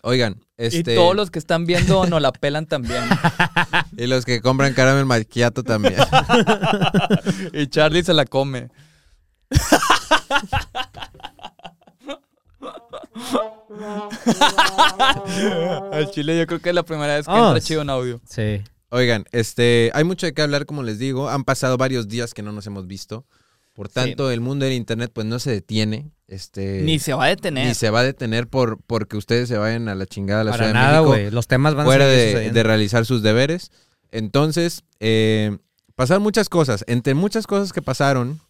Oigan, 0.03 0.41
este, 0.57 0.93
Y 0.93 0.97
todos 0.97 1.15
los 1.15 1.31
que 1.31 1.39
están 1.39 1.67
viendo 1.67 2.07
no 2.07 2.21
la 2.21 2.33
pelan 2.33 2.67
también. 2.67 3.03
y 3.97 4.07
los 4.07 4.25
que 4.25 4.41
compran 4.41 4.75
caramel 4.75 5.07
macchiato 5.07 5.63
también. 5.63 5.97
y 7.53 7.67
Charlie 7.67 8.03
se 8.03 8.15
la 8.15 8.25
come. 8.25 8.71
Al 15.93 16.11
chile 16.11 16.39
yo 16.39 16.47
creo 16.47 16.61
que 16.61 16.71
es 16.71 16.75
la 16.75 16.83
primera 16.83 17.17
vez 17.17 17.27
que 17.27 17.33
Vamos. 17.33 17.49
entra 17.49 17.61
chido 17.61 17.83
en 17.83 17.91
audio. 17.91 18.21
Sí. 18.29 18.63
Oigan, 18.91 19.25
este, 19.33 19.91
hay 19.95 20.05
mucho 20.05 20.27
de 20.27 20.35
qué 20.35 20.43
hablar, 20.43 20.67
como 20.67 20.83
les 20.83 20.99
digo. 20.99 21.29
Han 21.29 21.45
pasado 21.45 21.77
varios 21.77 22.09
días 22.09 22.35
que 22.35 22.43
no 22.43 22.53
nos 22.53 22.67
hemos 22.67 22.87
visto. 22.87 23.25
Por 23.75 23.89
tanto, 23.89 24.31
el 24.31 24.41
mundo 24.41 24.65
del 24.65 24.75
internet 24.75 25.11
pues 25.15 25.27
no 25.27 25.39
se 25.39 25.51
detiene. 25.51 26.11
Este, 26.29 26.83
Ni 26.83 26.99
se 26.99 27.13
va 27.15 27.25
a 27.25 27.29
detener. 27.29 27.67
ni 27.67 27.75
se 27.75 27.91
va 27.91 28.01
a 28.01 28.05
detener 28.05 28.47
por 28.47 28.79
porque 28.87 29.17
ustedes 29.17 29.49
se 29.49 29.57
vayan 29.59 29.89
a 29.89 29.95
la 29.95 30.07
chingada 30.07 30.43
a 30.43 30.45
la 30.45 30.51
Para 30.53 30.65
Ciudad 30.67 30.81
de 30.81 30.87
nada, 30.87 31.01
México. 31.01 31.09
güey. 31.09 31.31
Los 31.31 31.47
temas 31.49 31.75
van 31.75 31.87
fuera 31.87 32.05
a 32.05 32.09
de, 32.09 32.51
de 32.51 32.63
realizar 32.63 33.07
sus 33.07 33.23
deberes. 33.23 33.71
Entonces, 34.13 34.83
eh, 35.01 35.57
pasaron 35.95 36.23
muchas 36.23 36.49
cosas. 36.49 36.85
Entre 36.89 37.15
muchas 37.15 37.47
cosas 37.47 37.73
que 37.73 37.83
pasaron, 37.83 38.41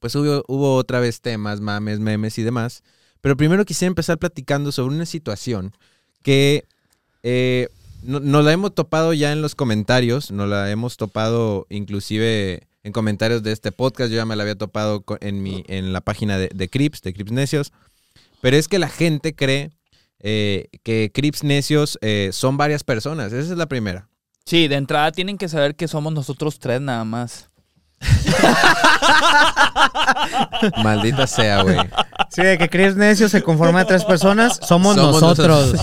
pues 0.00 0.14
hubo, 0.14 0.44
hubo 0.48 0.76
otra 0.76 1.00
vez 1.00 1.20
temas, 1.20 1.60
mames, 1.60 1.98
memes 1.98 2.38
y 2.38 2.42
demás. 2.42 2.82
Pero 3.20 3.36
primero 3.36 3.64
quisiera 3.64 3.88
empezar 3.88 4.18
platicando 4.18 4.72
sobre 4.72 4.94
una 4.94 5.06
situación 5.06 5.74
que 6.22 6.64
eh, 7.22 7.68
no- 8.02 8.20
nos 8.20 8.44
la 8.44 8.52
hemos 8.52 8.74
topado 8.74 9.12
ya 9.12 9.32
en 9.32 9.42
los 9.42 9.54
comentarios, 9.54 10.30
nos 10.30 10.48
la 10.48 10.70
hemos 10.70 10.96
topado 10.96 11.66
inclusive 11.68 12.66
en 12.82 12.92
comentarios 12.92 13.42
de 13.42 13.52
este 13.52 13.72
podcast, 13.72 14.10
yo 14.10 14.16
ya 14.16 14.26
me 14.26 14.36
la 14.36 14.42
había 14.42 14.56
topado 14.56 15.04
en, 15.20 15.42
mi, 15.42 15.64
en 15.68 15.92
la 15.92 16.00
página 16.00 16.38
de, 16.38 16.50
de 16.54 16.68
Crips, 16.68 17.02
de 17.02 17.14
Crips 17.14 17.32
Necios, 17.32 17.72
pero 18.40 18.56
es 18.56 18.68
que 18.68 18.78
la 18.78 18.88
gente 18.88 19.34
cree 19.34 19.70
eh, 20.20 20.68
que 20.82 21.10
Crips 21.12 21.44
Necios 21.44 21.98
eh, 22.00 22.30
son 22.32 22.56
varias 22.56 22.84
personas, 22.84 23.32
esa 23.32 23.52
es 23.52 23.58
la 23.58 23.66
primera. 23.66 24.08
Sí, 24.44 24.68
de 24.68 24.76
entrada 24.76 25.12
tienen 25.12 25.38
que 25.38 25.48
saber 25.48 25.76
que 25.76 25.88
somos 25.88 26.12
nosotros 26.12 26.58
tres 26.58 26.80
nada 26.80 27.04
más. 27.04 27.48
Maldita 30.82 31.26
sea, 31.26 31.62
güey. 31.62 31.78
Sí, 32.30 32.42
de 32.42 32.58
que 32.58 32.68
crees 32.68 32.96
necio 32.96 33.28
se 33.28 33.42
conforma 33.42 33.80
de 33.80 33.84
tres 33.84 34.04
personas. 34.04 34.58
Somos, 34.62 34.96
Somos 34.96 35.20
nosotros. 35.20 35.74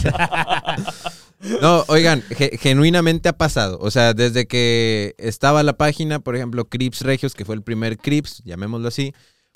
No, 1.62 1.86
oigan, 1.88 2.22
ge- 2.30 2.58
genuinamente 2.60 3.30
ha 3.30 3.34
pasado. 3.38 3.78
O 3.82 3.92
sea, 3.92 4.14
desde 4.14 4.46
que 4.48 5.16
estaba 5.18 5.64
la 5.64 5.74
página, 5.74 6.20
por 6.20 6.36
ejemplo, 6.36 6.66
Crips 6.66 7.02
Regios, 7.02 7.34
que 7.34 7.46
fue 7.46 7.56
el 7.56 7.62
primer 7.62 7.98
Crips, 7.98 8.42
llamémoslo 8.44 8.88
así, 8.90 9.14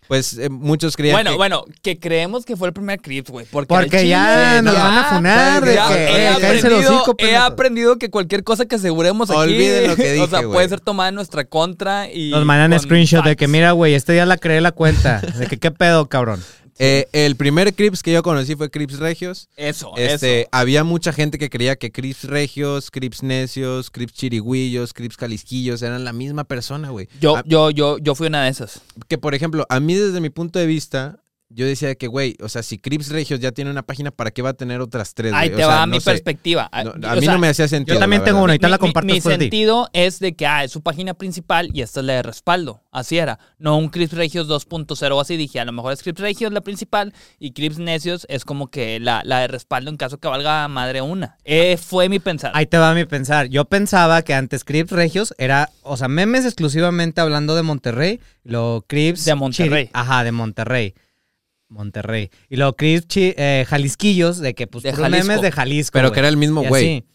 pues 0.07 0.37
eh, 0.37 0.49
muchos 0.49 0.97
creían 0.97 1.15
Bueno, 1.15 1.31
que... 1.31 1.37
bueno, 1.37 1.65
que 1.81 1.97
creemos 1.99 2.45
que 2.45 2.57
fue 2.57 2.67
el 2.67 2.73
primer 2.73 2.99
Crips, 3.01 3.29
güey. 3.31 3.45
Porque, 3.49 4.07
ya 4.07 4.57
chile, 4.57 4.61
nos 4.63 4.73
van 4.75 4.97
a 4.97 5.03
funar 5.15 5.63
de 5.65 5.75
ya 5.75 5.87
que, 5.87 5.93
he, 5.95 6.23
eh, 6.23 6.27
aprendido, 6.27 6.77
hocico, 6.79 7.11
he 7.11 7.15
pendejos. 7.23 7.45
aprendido 7.47 7.97
que 7.97 8.09
cualquier 8.09 8.43
cosa 8.43 8.65
que 8.65 8.75
aseguremos 8.75 9.29
aquí 9.29 9.39
Olviden 9.39 9.87
lo 9.89 9.95
que 9.95 10.19
o 10.21 10.27
sea, 10.27 10.39
güey. 10.39 10.51
puede 10.53 10.69
ser 10.69 10.79
tomada 10.81 11.09
en 11.09 11.15
nuestra 11.15 11.45
contra 11.45 12.09
y 12.11 12.31
Nos 12.31 12.45
mandan 12.45 12.77
screenshot 12.79 13.23
de 13.23 13.35
que, 13.37 13.45
facts. 13.45 13.51
mira, 13.51 13.71
güey, 13.71 13.93
este 13.93 14.11
día 14.13 14.25
la 14.25 14.37
creé 14.37 14.59
la 14.61 14.71
cuenta. 14.73 15.19
De 15.21 15.47
que, 15.47 15.57
¿qué 15.57 15.71
pedo, 15.71 16.07
cabrón? 16.09 16.41
Eh, 16.79 17.07
el 17.13 17.35
primer 17.35 17.73
Crips 17.75 18.01
que 18.01 18.11
yo 18.11 18.23
conocí 18.23 18.55
fue 18.55 18.69
Crips 18.71 18.97
Regios. 18.99 19.47
Eso, 19.55 19.93
Este, 19.95 20.41
eso. 20.41 20.49
había 20.51 20.83
mucha 20.83 21.13
gente 21.13 21.37
que 21.37 21.49
creía 21.49 21.75
que 21.75 21.91
Crips 21.91 22.23
Regios, 22.25 22.89
Crips 22.91 23.21
Necios, 23.23 23.89
Crips 23.91 24.13
Chirigüillos, 24.13 24.93
Crips 24.93 25.17
Jalisquillos 25.17 25.81
eran 25.83 26.03
la 26.03 26.13
misma 26.13 26.43
persona, 26.45 26.89
güey. 26.89 27.07
Yo, 27.21 27.37
Ah, 27.37 27.43
yo, 27.45 27.69
yo, 27.69 27.97
yo 27.99 28.15
fui 28.15 28.27
una 28.27 28.43
de 28.43 28.49
esas. 28.49 28.81
que 29.07 29.17
por 29.17 29.35
ejemplo, 29.35 29.65
a 29.69 29.79
mí 29.79 29.93
desde 29.93 30.19
mi 30.21 30.29
punto 30.29 30.57
de 30.59 30.65
vista, 30.65 31.17
yo 31.53 31.65
decía 31.65 31.93
que, 31.95 32.07
güey, 32.07 32.35
o 32.41 32.49
sea, 32.49 32.63
si 32.63 32.79
Crips 32.79 33.09
Regios 33.09 33.39
ya 33.39 33.51
tiene 33.51 33.69
una 33.71 33.83
página, 33.83 34.11
¿para 34.11 34.31
qué 34.31 34.41
va 34.41 34.49
a 34.49 34.53
tener 34.53 34.81
otras 34.81 35.13
tres? 35.13 35.31
Ahí 35.33 35.49
te 35.49 35.55
O 35.55 35.57
sea, 35.59 35.67
va 35.67 35.85
no 35.85 35.93
mi 35.95 35.99
sé. 36.01 36.11
perspectiva. 36.11 36.69
No, 36.83 36.91
O 36.91 37.11
a 37.11 37.15
mí 37.15 37.21
sea, 37.21 37.33
no 37.33 37.39
me 37.39 37.47
hacía 37.47 37.67
sentido. 37.67 37.95
Yo 37.95 37.99
también 37.99 38.21
la 38.21 38.25
tengo 38.25 38.39
una, 38.39 38.53
ahorita 38.53 38.67
mi, 38.67 38.71
la 38.71 38.77
comparto 38.77 39.07
mi 39.07 39.21
ti. 39.21 39.21
sentido 39.21 39.89
es 39.93 40.19
de 40.19 40.35
que 40.35 40.45
ah, 40.47 40.63
es 40.63 40.71
su 40.71 40.81
página 40.81 41.13
principal 41.13 41.69
y 41.73 41.81
esta 41.81 41.99
es 41.99 42.05
la 42.05 42.13
de 42.13 42.23
respaldo. 42.23 42.81
Así 42.91 43.17
era. 43.17 43.39
No 43.59 43.77
un 43.77 43.89
Crips 43.89 44.13
Regios 44.13 44.47
2.0 44.47 45.21
así. 45.21 45.37
Dije, 45.37 45.59
a 45.59 45.65
lo 45.65 45.71
mejor 45.71 45.93
es 45.93 46.03
Crips 46.03 46.19
Regios 46.21 46.51
la 46.53 46.61
principal 46.61 47.13
y 47.39 47.51
Crips 47.51 47.77
Necios 47.79 48.25
es 48.29 48.45
como 48.45 48.67
que 48.67 48.99
la, 48.99 49.21
la 49.25 49.39
de 49.39 49.47
respaldo 49.47 49.89
en 49.89 49.97
caso 49.97 50.19
que 50.19 50.27
valga 50.27 50.67
madre 50.67 51.01
una. 51.01 51.37
Eh, 51.43 51.77
fue 51.77 52.09
mi 52.09 52.19
pensar. 52.19 52.51
Ahí 52.55 52.65
te 52.65 52.77
va 52.77 52.93
mi 52.93 53.05
pensar. 53.05 53.47
Yo 53.47 53.65
pensaba 53.65 54.21
que 54.21 54.33
antes 54.33 54.63
Crips 54.63 54.91
Regios 54.91 55.33
era, 55.37 55.69
o 55.81 55.97
sea, 55.97 56.07
memes 56.07 56.45
exclusivamente 56.45 57.21
hablando 57.21 57.55
de 57.55 57.63
Monterrey, 57.63 58.19
lo 58.43 58.85
Crips 58.87 59.25
De 59.25 59.35
Monterrey. 59.35 59.85
Chiri- 59.85 59.89
Ajá, 59.93 60.23
de 60.23 60.31
Monterrey. 60.31 60.93
Monterrey. 61.73 62.29
Y 62.49 62.55
luego 62.55 62.75
Chi- 62.79 63.33
eh, 63.37 63.65
Jalisquillos, 63.67 64.37
de 64.39 64.53
que 64.53 64.67
pues 64.67 64.83
De 64.83 64.91
puros 64.91 65.03
Jalisco. 65.09 65.27
memes 65.27 65.41
de 65.41 65.51
Jalisco. 65.51 65.91
Pero 65.93 66.07
güey. 66.09 66.13
que 66.13 66.19
era 66.19 66.29
el 66.29 66.37
mismo 66.37 66.63
Y 66.63 66.67
güey. 66.67 66.83
así. 66.97 67.05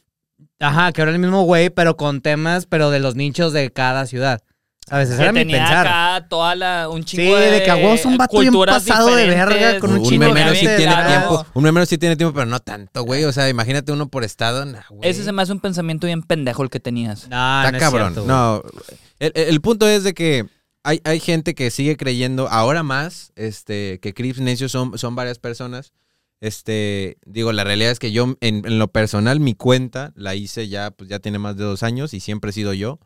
Ajá, 0.60 0.92
que 0.92 1.02
era 1.02 1.10
el 1.10 1.18
mismo 1.18 1.42
güey, 1.42 1.70
pero 1.70 1.96
con 1.96 2.20
temas, 2.20 2.66
pero 2.66 2.90
de 2.90 2.98
los 3.00 3.14
nichos 3.14 3.52
de 3.52 3.70
cada 3.70 4.06
ciudad. 4.06 4.40
¿Sabes? 4.88 5.08
Ese 5.10 5.18
que 5.18 5.22
era 5.24 5.32
mi 5.32 5.40
tenía 5.40 5.58
pensar. 5.58 5.86
acá 5.86 6.26
toda 6.30 6.54
la, 6.54 6.88
un 6.88 7.02
Sí, 7.06 7.18
chingo 7.18 7.36
de, 7.36 7.50
de 7.50 7.62
que 7.62 7.70
a 7.70 7.76
es 7.92 8.06
un 8.06 8.16
vato 8.16 8.38
bien 8.40 8.50
culturas 8.54 8.82
pasado 8.82 9.14
de 9.14 9.24
diferentes. 9.26 9.60
verga 9.60 9.80
con 9.80 9.90
un 9.92 9.98
Un, 9.98 10.04
chingo 10.04 10.24
de 10.24 10.32
memero 10.32 10.50
sí 10.54 10.60
gente, 10.60 10.76
tiene 10.78 10.92
claro. 10.94 11.08
tiempo. 11.10 11.46
Un 11.52 11.62
memero 11.62 11.84
sí 11.86 11.98
tiene 11.98 12.16
tiempo, 12.16 12.32
pero 12.34 12.46
no 12.46 12.58
tanto, 12.60 13.02
güey. 13.02 13.24
O 13.24 13.32
sea, 13.32 13.48
imagínate 13.50 13.92
uno 13.92 14.08
por 14.08 14.24
estado. 14.24 14.64
nah, 14.64 14.80
güey. 14.88 15.10
Ese 15.10 15.24
se 15.24 15.32
me 15.32 15.42
hace 15.42 15.52
un 15.52 15.60
pensamiento 15.60 16.06
bien 16.06 16.22
pendejo 16.22 16.62
el 16.62 16.70
que 16.70 16.80
tenías. 16.80 17.28
No, 17.28 17.36
Está 17.62 17.70
no 17.70 17.76
es 17.76 17.82
cabrón. 17.82 18.14
cierto, 18.14 18.22
güey. 18.24 18.34
no, 18.34 18.62
el, 19.18 19.32
el 19.34 19.60
punto 19.60 19.86
es 19.86 20.04
de 20.04 20.14
que 20.14 20.46
hay, 20.82 21.00
hay 21.04 21.20
gente 21.20 21.54
que 21.54 21.70
sigue 21.70 21.96
creyendo, 21.96 22.48
ahora 22.48 22.82
más, 22.82 23.32
este, 23.36 23.98
que 24.00 24.14
Crips 24.14 24.40
Necios 24.40 24.72
son, 24.72 24.98
son 24.98 25.14
varias 25.14 25.38
personas. 25.38 25.92
Este, 26.40 27.18
digo, 27.26 27.52
la 27.52 27.64
realidad 27.64 27.90
es 27.90 27.98
que 27.98 28.12
yo, 28.12 28.36
en, 28.40 28.64
en 28.64 28.78
lo 28.78 28.88
personal, 28.88 29.40
mi 29.40 29.54
cuenta 29.54 30.12
la 30.14 30.34
hice 30.34 30.68
ya, 30.68 30.90
pues 30.90 31.10
ya 31.10 31.18
tiene 31.18 31.38
más 31.38 31.56
de 31.56 31.64
dos 31.64 31.82
años 31.82 32.14
y 32.14 32.20
siempre 32.20 32.50
he 32.50 32.52
sido 32.52 32.72
yo. 32.72 33.00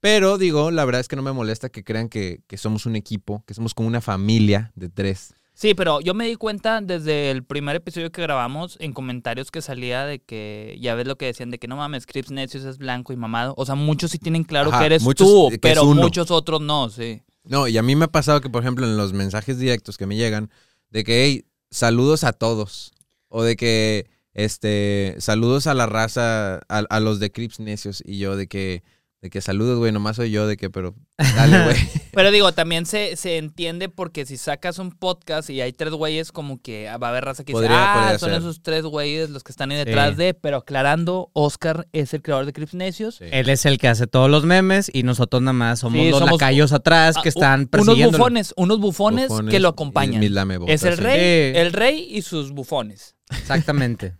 Pero 0.00 0.38
digo, 0.38 0.70
la 0.70 0.84
verdad 0.86 1.02
es 1.02 1.08
que 1.08 1.16
no 1.16 1.22
me 1.22 1.32
molesta 1.32 1.68
que 1.68 1.84
crean 1.84 2.08
que, 2.08 2.42
que 2.46 2.56
somos 2.56 2.86
un 2.86 2.96
equipo, 2.96 3.44
que 3.46 3.52
somos 3.54 3.74
como 3.74 3.86
una 3.86 4.00
familia 4.00 4.72
de 4.74 4.88
tres. 4.88 5.34
Sí, 5.60 5.74
pero 5.74 6.00
yo 6.00 6.14
me 6.14 6.26
di 6.26 6.36
cuenta 6.36 6.80
desde 6.80 7.30
el 7.30 7.44
primer 7.44 7.76
episodio 7.76 8.10
que 8.10 8.22
grabamos 8.22 8.78
en 8.80 8.94
comentarios 8.94 9.50
que 9.50 9.60
salía 9.60 10.06
de 10.06 10.18
que 10.18 10.78
ya 10.80 10.94
ves 10.94 11.06
lo 11.06 11.18
que 11.18 11.26
decían 11.26 11.50
de 11.50 11.58
que 11.58 11.68
no 11.68 11.76
mames, 11.76 12.06
Crips 12.06 12.30
Necios 12.30 12.64
es 12.64 12.78
blanco 12.78 13.12
y 13.12 13.16
mamado. 13.16 13.52
O 13.58 13.66
sea, 13.66 13.74
muchos 13.74 14.10
sí 14.10 14.18
tienen 14.18 14.44
claro 14.44 14.70
Ajá, 14.70 14.78
que 14.78 14.86
eres 14.86 15.02
muchos, 15.02 15.28
tú, 15.28 15.48
que 15.50 15.58
pero 15.58 15.84
muchos 15.84 16.30
otros 16.30 16.62
no, 16.62 16.88
sí. 16.88 17.20
No, 17.44 17.68
y 17.68 17.76
a 17.76 17.82
mí 17.82 17.94
me 17.94 18.06
ha 18.06 18.08
pasado 18.08 18.40
que, 18.40 18.48
por 18.48 18.62
ejemplo, 18.62 18.86
en 18.86 18.96
los 18.96 19.12
mensajes 19.12 19.58
directos 19.58 19.98
que 19.98 20.06
me 20.06 20.16
llegan, 20.16 20.50
de 20.88 21.04
que, 21.04 21.24
hey, 21.24 21.44
saludos 21.70 22.24
a 22.24 22.32
todos. 22.32 22.92
O 23.28 23.42
de 23.42 23.56
que, 23.56 24.08
este, 24.32 25.16
saludos 25.18 25.66
a 25.66 25.74
la 25.74 25.84
raza, 25.84 26.60
a, 26.70 26.78
a 26.88 27.00
los 27.00 27.20
de 27.20 27.32
Crips 27.32 27.60
Necios. 27.60 28.02
Y 28.06 28.16
yo 28.16 28.34
de 28.34 28.46
que, 28.46 28.82
de 29.22 29.28
que 29.28 29.42
saludos, 29.42 29.78
güey, 29.78 29.92
nomás 29.92 30.16
soy 30.16 30.30
yo, 30.30 30.46
de 30.46 30.56
que, 30.56 30.70
pero, 30.70 30.94
dale, 31.36 31.62
güey. 31.64 31.76
Pero 32.12 32.30
digo, 32.30 32.52
también 32.52 32.86
se, 32.86 33.16
se 33.16 33.36
entiende 33.36 33.90
porque 33.90 34.24
si 34.24 34.38
sacas 34.38 34.78
un 34.78 34.92
podcast 34.92 35.50
y 35.50 35.60
hay 35.60 35.74
tres 35.74 35.92
güeyes, 35.92 36.32
como 36.32 36.58
que 36.62 36.86
va 36.96 37.08
a 37.08 37.10
haber 37.10 37.24
raza 37.26 37.44
que 37.44 37.52
dice, 37.52 37.60
Podría- 37.66 37.92
ah, 37.92 37.98
podría 38.00 38.18
son 38.18 38.30
ser. 38.30 38.38
esos 38.38 38.62
tres 38.62 38.82
güeyes 38.84 39.28
los 39.28 39.44
que 39.44 39.52
están 39.52 39.70
ahí 39.72 39.76
detrás 39.76 40.10
Sí. 40.12 40.16
de, 40.16 40.32
pero 40.34 40.56
aclarando, 40.56 41.30
Oscar 41.34 41.86
es 41.92 42.14
el 42.14 42.22
creador 42.22 42.46
de 42.46 42.54
Crips 42.54 42.72
Necios. 42.74 43.16
Sí. 43.16 43.24
Él 43.30 43.50
es 43.50 43.66
el 43.66 43.76
que 43.76 43.88
hace 43.88 44.06
todos 44.06 44.30
los 44.30 44.44
memes 44.46 44.90
y 44.92 45.02
nosotros 45.02 45.42
nada 45.42 45.52
más 45.52 45.80
somos 45.80 46.00
Sí, 46.00 46.08
los 46.10 46.18
somos- 46.20 46.32
lacayos 46.40 46.72
atrás 46.72 47.16
que 47.22 47.28
Ah, 47.28 47.32
están 47.34 47.60
unos 47.60 47.68
persiguiendo. 47.70 48.16
bufones, 48.16 48.54
unos 48.56 48.80
bufones, 48.80 49.28
Bufones 49.28 49.50
que 49.50 49.60
lo 49.60 49.68
y 49.68 49.72
acompañan. 49.72 50.22
Es 50.66 50.82
el 50.84 50.96
rey, 50.96 51.52
Sí. 51.52 51.58
el 51.58 51.72
rey 51.74 52.06
y 52.10 52.22
sus 52.22 52.52
bufones. 52.52 53.16
Exactamente. 53.30 54.14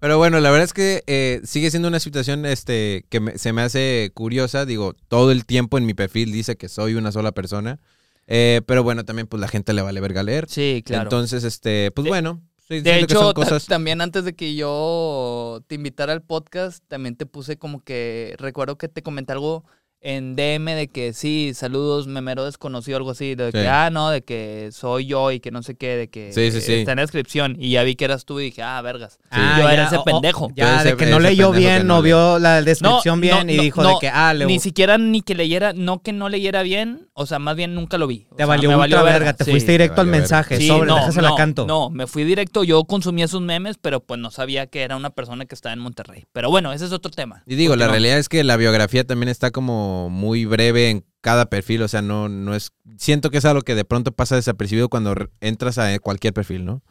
Pero 0.00 0.16
bueno, 0.18 0.40
la 0.40 0.50
verdad 0.50 0.64
es 0.64 0.72
que 0.72 1.02
eh, 1.06 1.40
sigue 1.44 1.70
siendo 1.70 1.88
una 1.88 2.00
situación 2.00 2.46
este, 2.46 3.04
que 3.10 3.20
me- 3.20 3.38
se 3.38 3.52
me 3.52 3.62
hace 3.62 4.10
curiosa. 4.14 4.64
Digo, 4.66 4.94
todo 5.08 5.30
el 5.30 5.44
tiempo 5.46 5.76
en 5.78 5.86
mi 5.86 5.94
perfil 5.94 6.32
dice 6.32 6.56
que 6.56 6.68
soy 6.68 6.94
una 6.94 7.12
sola 7.12 7.32
persona. 7.32 7.78
Eh, 8.26 8.62
pero 8.66 8.82
bueno, 8.82 9.04
también 9.04 9.26
pues 9.26 9.40
la 9.40 9.48
gente 9.48 9.72
le 9.72 9.82
vale 9.82 10.00
verga 10.00 10.22
leer. 10.22 10.46
Sí, 10.48 10.82
claro. 10.86 11.02
Entonces, 11.04 11.44
este, 11.44 11.90
pues 11.90 12.04
De- 12.04 12.10
bueno. 12.10 12.40
sí, 12.68 12.80
de 12.80 13.00
hecho, 13.00 13.34
cosas... 13.34 13.66
también 13.66 14.00
antes 14.00 14.24
de 14.24 14.34
que 14.34 14.54
yo 14.54 15.62
te 15.66 15.74
invitara 15.74 16.12
al 16.12 16.22
podcast, 16.22 16.82
también 16.88 17.16
te 17.16 17.26
puse 17.26 17.58
como 17.58 17.80
que, 17.82 18.36
recuerdo 18.38 18.78
que 18.78 18.88
te 18.88 19.02
comenté 19.02 19.32
algo 19.32 19.64
en 20.02 20.34
DM 20.34 20.74
de 20.74 20.88
que 20.88 21.12
sí, 21.12 21.52
saludos, 21.54 22.06
memero 22.06 22.46
desconocido, 22.46 22.96
algo 22.96 23.10
así, 23.10 23.34
de 23.34 23.52
que, 23.52 23.60
Sí. 23.60 23.66
ah, 23.68 23.90
no, 23.92 24.08
de 24.08 24.22
que 24.22 24.70
soy 24.72 25.04
yo 25.06 25.30
y 25.30 25.40
que 25.40 25.50
no 25.50 25.62
sé 25.62 25.74
qué, 25.74 25.96
de 25.96 26.08
que 26.08 26.32
Sí, 26.32 26.50
sí, 26.52 26.60
sí. 26.62 26.72
está 26.74 26.92
en 26.92 26.96
la 26.96 27.02
descripción. 27.02 27.56
Y 27.58 27.72
ya 27.72 27.82
vi 27.82 27.96
que 27.96 28.06
eras 28.06 28.24
tú 28.24 28.40
y 28.40 28.44
dije, 28.44 28.62
ah, 28.62 28.80
vergas. 28.80 29.18
Ah, 29.30 29.58
yo 29.60 29.68
era 29.68 29.86
ese 29.88 29.98
pendejo. 30.04 30.48
Ya, 30.56 30.80
Ese- 30.80 30.90
de 30.92 30.96
que 30.96 31.06
no 31.06 31.20
leyó 31.20 31.52
bien, 31.52 31.86
no 31.86 32.00
vio 32.00 32.38
la 32.38 32.62
descripción 32.62 33.16
No, 33.18 33.20
bien 33.20 33.46
no, 33.46 33.52
y 33.52 33.56
no, 33.56 33.62
dijo 33.62 33.82
no, 33.82 33.88
de 33.90 33.94
que, 34.00 34.08
ah, 34.08 34.32
le 34.32 34.46
Ni 34.46 34.58
siquiera 34.58 34.96
ni 34.96 35.20
que 35.20 35.34
leyera, 35.34 35.74
no 35.74 36.00
que 36.02 36.12
no 36.14 36.30
leyera 36.30 36.62
bien, 36.62 37.08
o 37.12 37.26
sea, 37.26 37.38
más 37.38 37.54
bien 37.56 37.74
nunca 37.74 37.98
lo 37.98 38.06
vi. 38.06 38.26
O 38.30 38.36
te 38.36 38.38
sea, 38.38 38.46
valió 38.46 38.70
me 38.78 38.88
verga, 38.88 39.34
te 39.34 39.44
sí. 39.44 39.50
fuiste 39.50 39.72
directo 39.72 40.00
al 40.00 40.06
mensaje, 40.06 40.56
Sí, 40.56 40.66
sobre, 40.68 40.86
no, 40.88 40.96
déjasela 40.96 41.28
no, 41.28 41.36
canto. 41.36 41.66
No, 41.66 41.90
me 41.90 42.06
fui 42.06 42.24
directo. 42.24 42.64
Yo 42.64 42.84
consumía 42.84 43.28
sus 43.28 43.42
memes, 43.42 43.76
pero 43.78 44.00
pues 44.00 44.18
no 44.18 44.30
sabía 44.30 44.66
que 44.66 44.80
era 44.82 44.96
una 44.96 45.10
persona 45.10 45.44
que 45.44 45.54
estaba 45.54 45.74
en 45.74 45.78
Monterrey. 45.80 46.24
Pero 46.32 46.48
bueno, 46.48 46.72
ese 46.72 46.86
es 46.86 46.92
otro 46.92 47.10
tema. 47.10 47.42
Y 47.46 47.54
digo, 47.56 47.76
la 47.76 47.86
realidad 47.88 48.16
es 48.18 48.30
que 48.30 48.42
la 48.44 48.56
biografía 48.56 49.04
también 49.04 49.28
está 49.28 49.50
como 49.50 49.89
muy 50.10 50.44
breve 50.44 50.90
en 50.90 51.04
cada 51.20 51.46
perfil, 51.50 51.82
o 51.82 51.88
sea, 51.88 52.00
no, 52.02 52.28
no 52.28 52.54
es... 52.54 52.72
Siento 52.96 53.30
que 53.30 53.38
es 53.38 53.44
algo 53.44 53.62
que 53.62 53.74
de 53.74 53.84
pronto 53.84 54.12
pasa 54.12 54.36
desapercibido 54.36 54.88
cuando 54.88 55.14
re- 55.14 55.28
entras 55.40 55.76
a 55.78 55.98
cualquier 55.98 56.32
perfil, 56.32 56.64
¿no? 56.64 56.82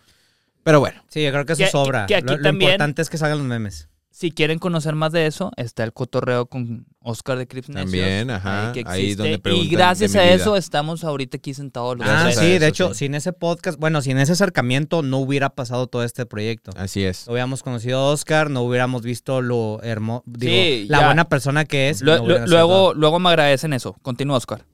Pero 0.64 0.80
bueno, 0.80 1.02
Sí, 1.08 1.24
yo 1.24 1.32
creo 1.32 1.46
que 1.46 1.54
eso 1.54 1.64
Que- 1.64 1.70
sobra. 1.72 2.06
que 2.06 2.16
aquí 2.16 2.36
lo, 2.36 2.38
lo 2.38 2.50
importante 2.50 3.02
es 3.02 3.10
que 3.10 3.18
salgan 3.18 3.40
los 3.40 3.48
memes. 3.48 3.89
Si 4.12 4.32
quieren 4.32 4.58
conocer 4.58 4.96
más 4.96 5.12
de 5.12 5.28
eso, 5.28 5.52
está 5.56 5.84
el 5.84 5.94
cotorreo 5.94 6.48
con 6.48 6.88
Oscar 7.00 7.38
de 7.38 7.48
Crips 7.48 7.68
También, 7.68 8.32
ajá, 8.32 8.72
que 8.74 8.84
ahí 8.88 9.14
donde 9.14 9.40
y 9.54 9.70
gracias 9.70 10.16
a 10.16 10.26
eso 10.26 10.52
vida. 10.52 10.60
estamos 10.60 11.04
ahorita 11.04 11.38
aquí 11.38 11.54
sentados 11.54 11.96
los 11.98 12.08
Ah, 12.10 12.32
sí, 12.32 12.54
eso, 12.54 12.60
de 12.60 12.68
hecho, 12.68 12.88
sí. 12.90 13.06
sin 13.06 13.14
ese 13.16 13.34
podcast, 13.34 13.80
bueno, 13.80 14.02
sin 14.02 14.18
ese 14.18 14.32
acercamiento 14.32 15.04
no 15.04 15.20
hubiera 15.20 15.50
pasado 15.52 15.86
todo 15.88 16.04
este 16.04 16.26
proyecto. 16.26 16.72
así 16.76 17.04
es. 17.04 17.28
No 17.28 17.34
hubiéramos 17.34 17.62
conocido 17.62 18.00
a 18.00 18.06
Oscar, 18.12 18.50
no 18.50 18.62
hubiéramos 18.64 19.04
visto 19.04 19.42
lo 19.42 19.80
hermoso, 19.84 20.24
digo, 20.26 20.52
Sí, 20.54 20.86
la 20.90 21.00
ya. 21.02 21.06
buena 21.06 21.30
persona 21.30 21.66
que 21.66 21.90
es. 21.90 22.02
No 22.02 22.18
luego, 22.48 22.94
luego 22.96 23.20
me 23.20 23.30
agradecen 23.30 23.74
eso. 23.74 23.96
Continúa, 24.02 24.38
Oscar. 24.38 24.66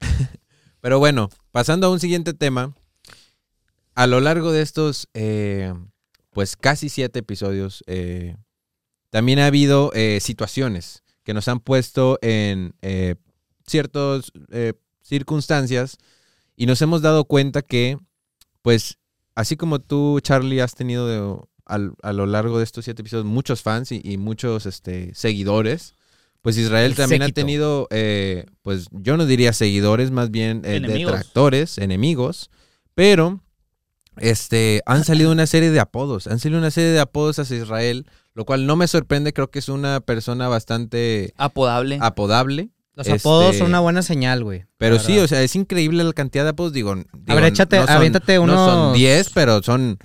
Pero 0.80 0.98
bueno, 0.98 1.28
pasando 1.52 1.86
a 1.86 1.90
un 1.90 2.00
siguiente 2.00 2.32
tema, 2.32 2.74
a 3.94 4.06
lo 4.06 4.20
largo 4.20 4.52
de 4.52 4.62
estos, 4.62 5.08
eh, 5.12 5.74
pues 6.30 6.56
casi 6.56 6.88
siete 6.88 7.18
episodios, 7.18 7.84
eh, 7.86 8.36
también 9.10 9.38
ha 9.40 9.46
habido 9.46 9.90
eh, 9.94 10.18
situaciones 10.20 11.02
que 11.24 11.34
nos 11.34 11.48
han 11.48 11.60
puesto 11.60 12.18
en 12.22 12.74
eh, 12.82 13.16
ciertas 13.66 14.32
eh, 14.50 14.72
circunstancias 15.02 15.98
y 16.56 16.66
nos 16.66 16.80
hemos 16.82 17.02
dado 17.02 17.24
cuenta 17.24 17.62
que, 17.62 17.98
pues, 18.62 18.98
así 19.34 19.56
como 19.56 19.78
tú, 19.80 20.20
Charlie, 20.20 20.60
has 20.60 20.74
tenido 20.74 21.06
de- 21.06 21.40
al- 21.66 21.92
a 22.02 22.12
lo 22.12 22.26
largo 22.26 22.58
de 22.58 22.64
estos 22.64 22.84
siete 22.84 23.02
episodios 23.02 23.26
muchos 23.26 23.62
fans 23.62 23.92
y, 23.92 24.00
y 24.02 24.16
muchos 24.16 24.66
este, 24.66 25.14
seguidores, 25.14 25.94
pues 26.42 26.56
Israel 26.56 26.92
El 26.92 26.96
también 26.96 27.22
ha 27.22 27.28
tenido, 27.28 27.86
eh, 27.90 28.46
pues 28.62 28.86
yo 28.90 29.16
no 29.16 29.26
diría 29.26 29.52
seguidores, 29.52 30.10
más 30.10 30.30
bien 30.30 30.62
eh, 30.64 30.76
Enemigos. 30.76 31.12
detractores, 31.12 31.78
enemigos, 31.78 32.50
pero 32.94 33.40
este, 34.16 34.82
han 34.86 35.04
salido 35.04 35.30
una 35.32 35.46
serie 35.46 35.70
de 35.70 35.80
apodos, 35.80 36.26
han 36.26 36.38
salido 36.40 36.58
una 36.60 36.70
serie 36.70 36.90
de 36.90 37.00
apodos 37.00 37.38
hacia 37.38 37.56
Israel, 37.58 38.06
lo 38.34 38.44
cual 38.44 38.66
no 38.66 38.76
me 38.76 38.86
sorprende, 38.86 39.32
creo 39.32 39.50
que 39.50 39.58
es 39.58 39.68
una 39.68 40.00
persona 40.00 40.48
bastante 40.48 41.32
Apodable. 41.36 41.98
apodable. 42.00 42.70
Los 42.94 43.06
este, 43.06 43.18
apodos 43.20 43.56
son 43.56 43.68
una 43.68 43.80
buena 43.80 44.02
señal, 44.02 44.44
güey. 44.44 44.64
Pero 44.76 44.98
sí, 44.98 45.18
o 45.18 45.26
sea, 45.28 45.42
es 45.42 45.54
increíble 45.56 46.04
la 46.04 46.12
cantidad 46.12 46.44
de 46.44 46.50
apodos. 46.50 46.72
Digo, 46.72 46.94
digo, 46.94 47.06
ver, 47.40 47.44
échate- 47.52 47.78
no 47.80 47.86
son, 47.86 47.96
aviéntate 47.96 48.34
No 48.38 48.46
son 48.46 48.78
unos- 48.78 48.94
10, 48.96 49.30
pero 49.30 49.62
son, 49.62 49.98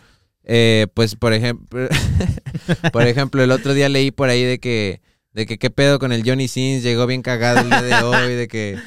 eh, 0.44 0.88
pues, 0.94 1.15
por 1.15 1.34
ejemplo, 1.34 1.88
por 2.94 3.03
ejemplo, 3.03 3.44
el 3.44 3.51
otro 3.51 3.74
día 3.74 3.89
leí 3.89 4.12
por 4.12 4.29
ahí 4.29 4.44
de 4.44 4.60
que, 4.60 5.01
de 5.34 5.46
que 5.46 5.58
qué 5.58 5.70
pedo 5.70 6.00
con 6.00 6.12
el 6.12 6.24
Johnny 6.25 6.48
Sins, 6.48 6.84
llegó 6.84 7.05
bien 7.08 7.22
cagado 7.22 7.60
el 7.60 7.70
día 7.70 7.82
de 7.82 8.03
hoy, 8.05 8.34
de 8.36 8.48
que, 8.48 8.77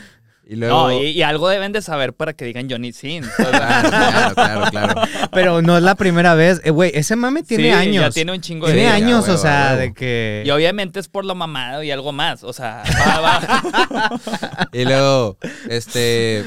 y 0.50 0.56
luego... 0.56 0.88
No, 0.88 0.92
y, 1.02 1.08
y 1.10 1.22
algo 1.22 1.46
deben 1.50 1.72
de 1.72 1.82
saber 1.82 2.14
para 2.14 2.32
que 2.32 2.46
digan 2.46 2.70
Johnny 2.70 2.90
sea, 2.90 3.20
Claro, 3.36 4.34
claro, 4.34 4.70
claro. 4.70 5.02
Pero 5.30 5.60
no 5.60 5.76
es 5.76 5.82
la 5.82 5.94
primera 5.94 6.34
vez. 6.34 6.62
Eh, 6.64 6.70
Güey, 6.70 6.90
ese 6.94 7.16
mame 7.16 7.42
tiene 7.42 7.64
sí, 7.64 7.70
años. 7.70 8.02
Ya 8.02 8.10
tiene 8.10 8.32
un 8.32 8.40
chingo 8.40 8.66
de 8.66 8.72
Tiene 8.72 8.88
Sí, 8.88 8.94
años, 8.94 9.28
o 9.28 9.36
sea, 9.36 9.76
de 9.76 9.92
que... 9.92 10.42
Y 10.46 10.50
obviamente 10.50 11.00
es 11.00 11.08
por 11.08 11.26
lo 11.26 11.34
mamado 11.34 11.82
y 11.82 11.90
algo 11.90 12.12
más. 12.12 12.44
O 12.44 12.54
sea, 12.54 12.82
va, 12.98 13.20
va. 13.20 14.70
Y 14.72 14.86
luego, 14.86 15.36
este, 15.68 16.46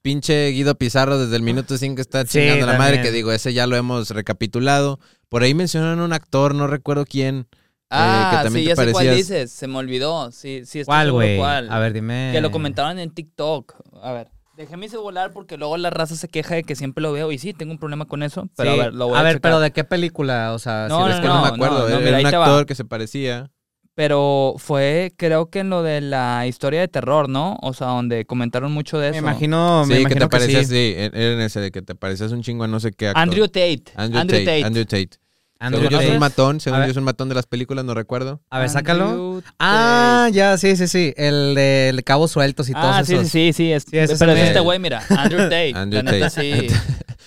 pinche 0.00 0.48
Guido 0.48 0.74
Pizarro 0.76 1.18
desde 1.18 1.36
el 1.36 1.42
minuto 1.42 1.76
5 1.76 2.00
está 2.00 2.24
Sí, 2.24 2.38
chingando 2.38 2.64
a 2.64 2.72
la 2.72 2.78
madre, 2.78 3.02
que 3.02 3.12
digo, 3.12 3.30
ese 3.30 3.52
ya 3.52 3.66
lo 3.66 3.76
hemos 3.76 4.08
recapitulado. 4.08 5.00
Por 5.28 5.42
ahí 5.42 5.52
mencionaron 5.52 6.00
un 6.00 6.14
actor, 6.14 6.54
no 6.54 6.66
recuerdo 6.66 7.04
quién. 7.04 7.46
Ah, 7.90 8.28
que 8.38 8.44
también 8.44 8.64
sí, 8.64 8.68
ya 8.68 8.76
sé 8.76 8.92
cuál 8.92 9.14
dices. 9.16 9.50
Se 9.50 9.66
me 9.66 9.78
olvidó. 9.78 10.30
Sí, 10.30 10.62
sí, 10.64 10.80
estoy 10.80 10.84
¿Cuál, 10.84 11.12
güey? 11.12 11.40
A 11.40 11.78
ver, 11.78 11.92
dime. 11.92 12.30
Que 12.32 12.40
lo 12.40 12.50
comentaron 12.50 12.98
en 12.98 13.10
TikTok. 13.10 13.74
A 14.02 14.12
ver. 14.12 14.28
Dejé 14.56 14.76
mi 14.76 14.88
celular 14.88 15.30
porque 15.32 15.56
luego 15.56 15.76
la 15.76 15.88
raza 15.90 16.16
se 16.16 16.26
queja 16.28 16.56
de 16.56 16.64
que 16.64 16.74
siempre 16.74 17.00
lo 17.00 17.12
veo. 17.12 17.30
Y 17.30 17.38
sí, 17.38 17.52
tengo 17.54 17.70
un 17.72 17.78
problema 17.78 18.06
con 18.06 18.22
eso. 18.24 18.48
Pero 18.56 18.74
Sí. 18.74 18.80
a 18.80 18.82
ver, 18.84 18.94
lo 18.94 19.06
voy 19.08 19.16
a, 19.16 19.20
a 19.20 19.22
ver, 19.22 19.34
checar. 19.34 19.40
pero 19.42 19.60
¿de 19.60 19.70
qué 19.70 19.84
película? 19.84 20.52
O 20.52 20.58
sea, 20.58 20.86
No, 20.88 21.06
si 21.06 21.12
es 21.12 21.20
que 21.20 21.28
no, 21.28 21.34
no, 21.36 21.42
me 21.42 21.48
acuerdo. 21.48 21.88
no, 21.88 21.98
era 21.98 22.18
un 22.18 22.26
actor 22.26 22.66
que 22.66 22.74
se 22.74 22.84
parecía. 22.84 23.50
Pero 23.94 24.54
fue, 24.58 25.12
creo 25.16 25.50
que 25.50 25.60
en 25.60 25.70
lo 25.70 25.82
de 25.82 26.00
la 26.00 26.46
historia 26.46 26.80
de 26.80 26.86
terror, 26.88 27.28
¿no? 27.28 27.56
O 27.62 27.72
sea, 27.72 27.88
donde 27.88 28.26
comentaron 28.26 28.70
mucho 28.70 28.98
de 28.98 29.10
Me 29.10 29.16
eso. 29.18 29.26
imagino, 29.26 29.80
me 29.86 29.86
sí, 29.86 29.92
que 29.94 30.00
imagino 30.02 30.28
te 30.28 30.30
parecías, 30.38 30.66
sí. 30.68 30.72
sí, 30.72 30.94
era 30.96 31.16
en 31.32 31.40
ese 31.40 31.60
de 31.60 31.70
que 31.72 31.82
te 31.82 31.94
parecías 31.96 32.30
un 32.32 32.42
chingo 32.42 32.62
a 32.64 32.68
no 32.68 32.78
sé 32.80 32.92
qué 32.92 33.08
actor. 33.08 33.22
Andrew 33.22 33.46
Tate. 33.46 33.84
Andrew, 33.96 34.20
Andrew 34.20 34.38
Tate. 34.38 34.44
Tate. 34.44 34.64
Andrew 34.64 34.84
Tate. 34.84 35.10
Andrew 35.60 35.82
según 35.82 35.98
yo 35.98 36.00
es 36.06 36.10
un 36.14 36.18
matón, 36.20 36.60
según 36.60 36.80
yo 36.84 36.90
es 36.90 36.96
un 36.96 37.04
matón 37.04 37.28
de 37.28 37.34
las 37.34 37.46
películas, 37.46 37.84
no 37.84 37.92
recuerdo. 37.94 38.40
A 38.50 38.60
ver, 38.60 38.68
sácalo. 38.70 39.04
Andrew 39.06 39.42
Ah, 39.58 40.28
ya, 40.32 40.56
sí, 40.56 40.76
sí, 40.76 40.86
sí. 40.86 41.12
El 41.16 41.54
de, 41.56 41.88
el 41.88 42.04
cabos 42.04 42.30
sueltos 42.30 42.68
y 42.68 42.72
Ah, 42.76 43.02
sí, 43.04 43.14
esos. 43.14 43.28
sí, 43.28 43.52
sí, 43.52 43.52
sí. 43.52 43.72
Es, 43.72 43.82
Sí, 43.84 43.88
pero 43.90 44.04
es 44.04 44.10
es 44.12 44.22
el- 44.22 44.38
este 44.48 44.60
güey, 44.60 44.78
mira. 44.78 45.02
Andrew 45.10 45.40
Tate. 45.44 45.72
Andrew 45.74 46.02
la 46.02 46.12
neta, 46.12 46.30
Tate. 46.30 46.68
sí. 46.68 46.74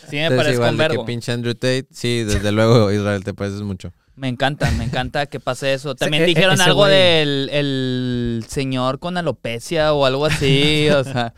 Sí 0.10 0.16
me 0.18 0.24
Entonces, 0.26 0.38
parece 0.38 0.54
igual 0.56 0.72
un 0.72 0.78
de 0.78 0.88
que 0.90 1.04
pinche 1.06 1.32
Andrew 1.32 1.54
Tate. 1.56 1.88
Sí, 1.92 2.24
desde 2.24 2.52
luego, 2.54 2.92
Israel, 2.92 3.24
te 3.24 3.34
pareces 3.34 3.62
mucho. 3.62 3.92
Me 4.16 4.28
encanta, 4.28 4.70
me 4.72 4.84
encanta 4.84 5.26
que 5.26 5.40
pase 5.40 5.74
eso. 5.74 5.96
También 5.96 6.24
e- 6.24 6.26
dijeron 6.28 6.54
ese 6.54 6.64
algo 6.64 6.82
güey. 6.82 6.92
del 6.94 7.50
el 7.52 8.46
señor 8.48 9.00
con 9.00 9.18
alopecia 9.18 9.94
o 9.94 10.06
algo 10.06 10.26
así, 10.26 10.90
o 10.90 11.04
sea. 11.04 11.34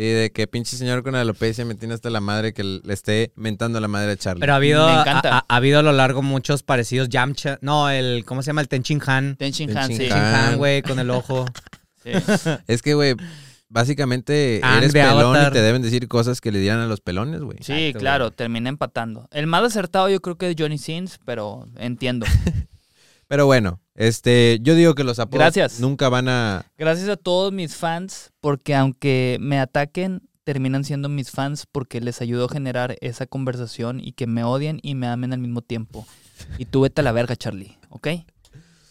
Sí, 0.00 0.06
de 0.06 0.32
que 0.32 0.46
pinche 0.46 0.78
señor 0.78 1.02
con 1.02 1.14
alopecia 1.14 1.62
me 1.66 1.74
tiene 1.74 1.92
hasta 1.92 2.08
la 2.08 2.20
madre 2.22 2.54
que 2.54 2.64
le 2.64 2.94
esté 2.94 3.32
mentando 3.36 3.76
a 3.76 3.80
la 3.82 3.88
madre 3.88 4.08
de 4.08 4.16
Charlie. 4.16 4.40
Pero 4.40 4.54
ha 4.54 4.56
habido, 4.56 4.86
Me 4.86 4.92
ha, 4.94 5.00
encanta. 5.02 5.36
ha- 5.38 5.44
ha 5.46 5.56
habido 5.56 5.78
a 5.80 5.82
lo 5.82 5.92
largo 5.92 6.22
muchos 6.22 6.62
parecidos. 6.62 7.10
Yamcha. 7.10 7.58
No, 7.60 7.90
el. 7.90 8.24
¿Cómo 8.24 8.42
se 8.42 8.46
llama? 8.46 8.62
El 8.62 8.68
Tenchin 8.68 9.02
Han. 9.06 9.36
Ten 9.36 9.52
Shin 9.52 9.68
Ten 9.68 9.76
Han, 9.76 9.86
sí. 9.88 9.92
Han. 9.92 9.98
Tenchin 9.98 10.16
Han, 10.16 10.56
güey, 10.56 10.80
con 10.80 10.98
el 11.00 11.10
ojo. 11.10 11.44
sí. 12.02 12.12
Es 12.66 12.80
que, 12.80 12.94
güey, 12.94 13.14
básicamente 13.68 14.60
Ang 14.62 14.78
eres 14.78 14.92
de 14.94 15.00
pelón 15.02 15.36
Avatar. 15.36 15.52
y 15.52 15.54
te 15.54 15.60
deben 15.62 15.82
decir 15.82 16.08
cosas 16.08 16.40
que 16.40 16.50
le 16.50 16.60
dieran 16.60 16.80
a 16.80 16.86
los 16.86 17.00
pelones, 17.02 17.42
güey. 17.42 17.58
Sí, 17.60 17.72
Exacto, 17.74 17.98
claro, 17.98 18.30
termina 18.30 18.68
empatando. 18.70 19.28
El 19.32 19.46
más 19.46 19.62
acertado 19.64 20.08
yo 20.08 20.20
creo 20.20 20.36
que 20.38 20.48
es 20.50 20.56
Johnny 20.58 20.78
Sins, 20.78 21.18
pero 21.26 21.68
entiendo. 21.76 22.26
Pero 23.30 23.46
bueno, 23.46 23.80
este, 23.94 24.58
yo 24.60 24.74
digo 24.74 24.96
que 24.96 25.04
los 25.04 25.20
apodos 25.20 25.38
Gracias. 25.38 25.78
nunca 25.78 26.08
van 26.08 26.28
a... 26.28 26.66
Gracias 26.76 27.08
a 27.08 27.16
todos 27.16 27.52
mis 27.52 27.76
fans, 27.76 28.32
porque 28.40 28.74
aunque 28.74 29.38
me 29.40 29.60
ataquen, 29.60 30.28
terminan 30.42 30.82
siendo 30.82 31.08
mis 31.08 31.30
fans 31.30 31.64
porque 31.70 32.00
les 32.00 32.20
ayudo 32.20 32.46
a 32.46 32.48
generar 32.48 32.96
esa 33.00 33.26
conversación 33.26 34.00
y 34.00 34.14
que 34.14 34.26
me 34.26 34.42
odien 34.42 34.80
y 34.82 34.96
me 34.96 35.06
amen 35.06 35.32
al 35.32 35.38
mismo 35.38 35.62
tiempo. 35.62 36.08
Y 36.58 36.64
tú 36.64 36.80
vete 36.80 37.02
a 37.02 37.04
la 37.04 37.12
verga, 37.12 37.36
Charlie, 37.36 37.78
¿ok? 37.90 38.08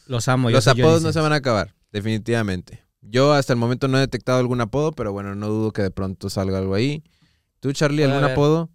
Los 0.08 0.29
amo. 0.29 0.50
yo 0.50 0.55
Los 0.55 0.63
soy 0.63 0.79
apodos 0.79 1.01
no 1.01 1.12
se 1.12 1.19
van 1.19 1.34
a 1.34 1.36
acabar, 1.36 1.75
definitivamente. 1.91 2.81
Yo 3.01 3.34
hasta 3.34 3.51
el 3.51 3.60
momento 3.60 3.89
no 3.89 3.98
he 3.98 4.01
detectado 4.01 4.39
algún 4.39 4.62
apodo, 4.62 4.93
pero 4.93 5.12
bueno, 5.12 5.36
no 5.36 5.50
dudo 5.50 5.74
que 5.74 5.81
de 5.81 5.91
pronto 5.91 6.29
salga 6.29 6.60
algo 6.60 6.75
ahí. 6.75 7.03
¿Tú, 7.60 7.74
Charlie, 7.74 8.05
algún 8.05 8.24
apodo? 8.24 8.69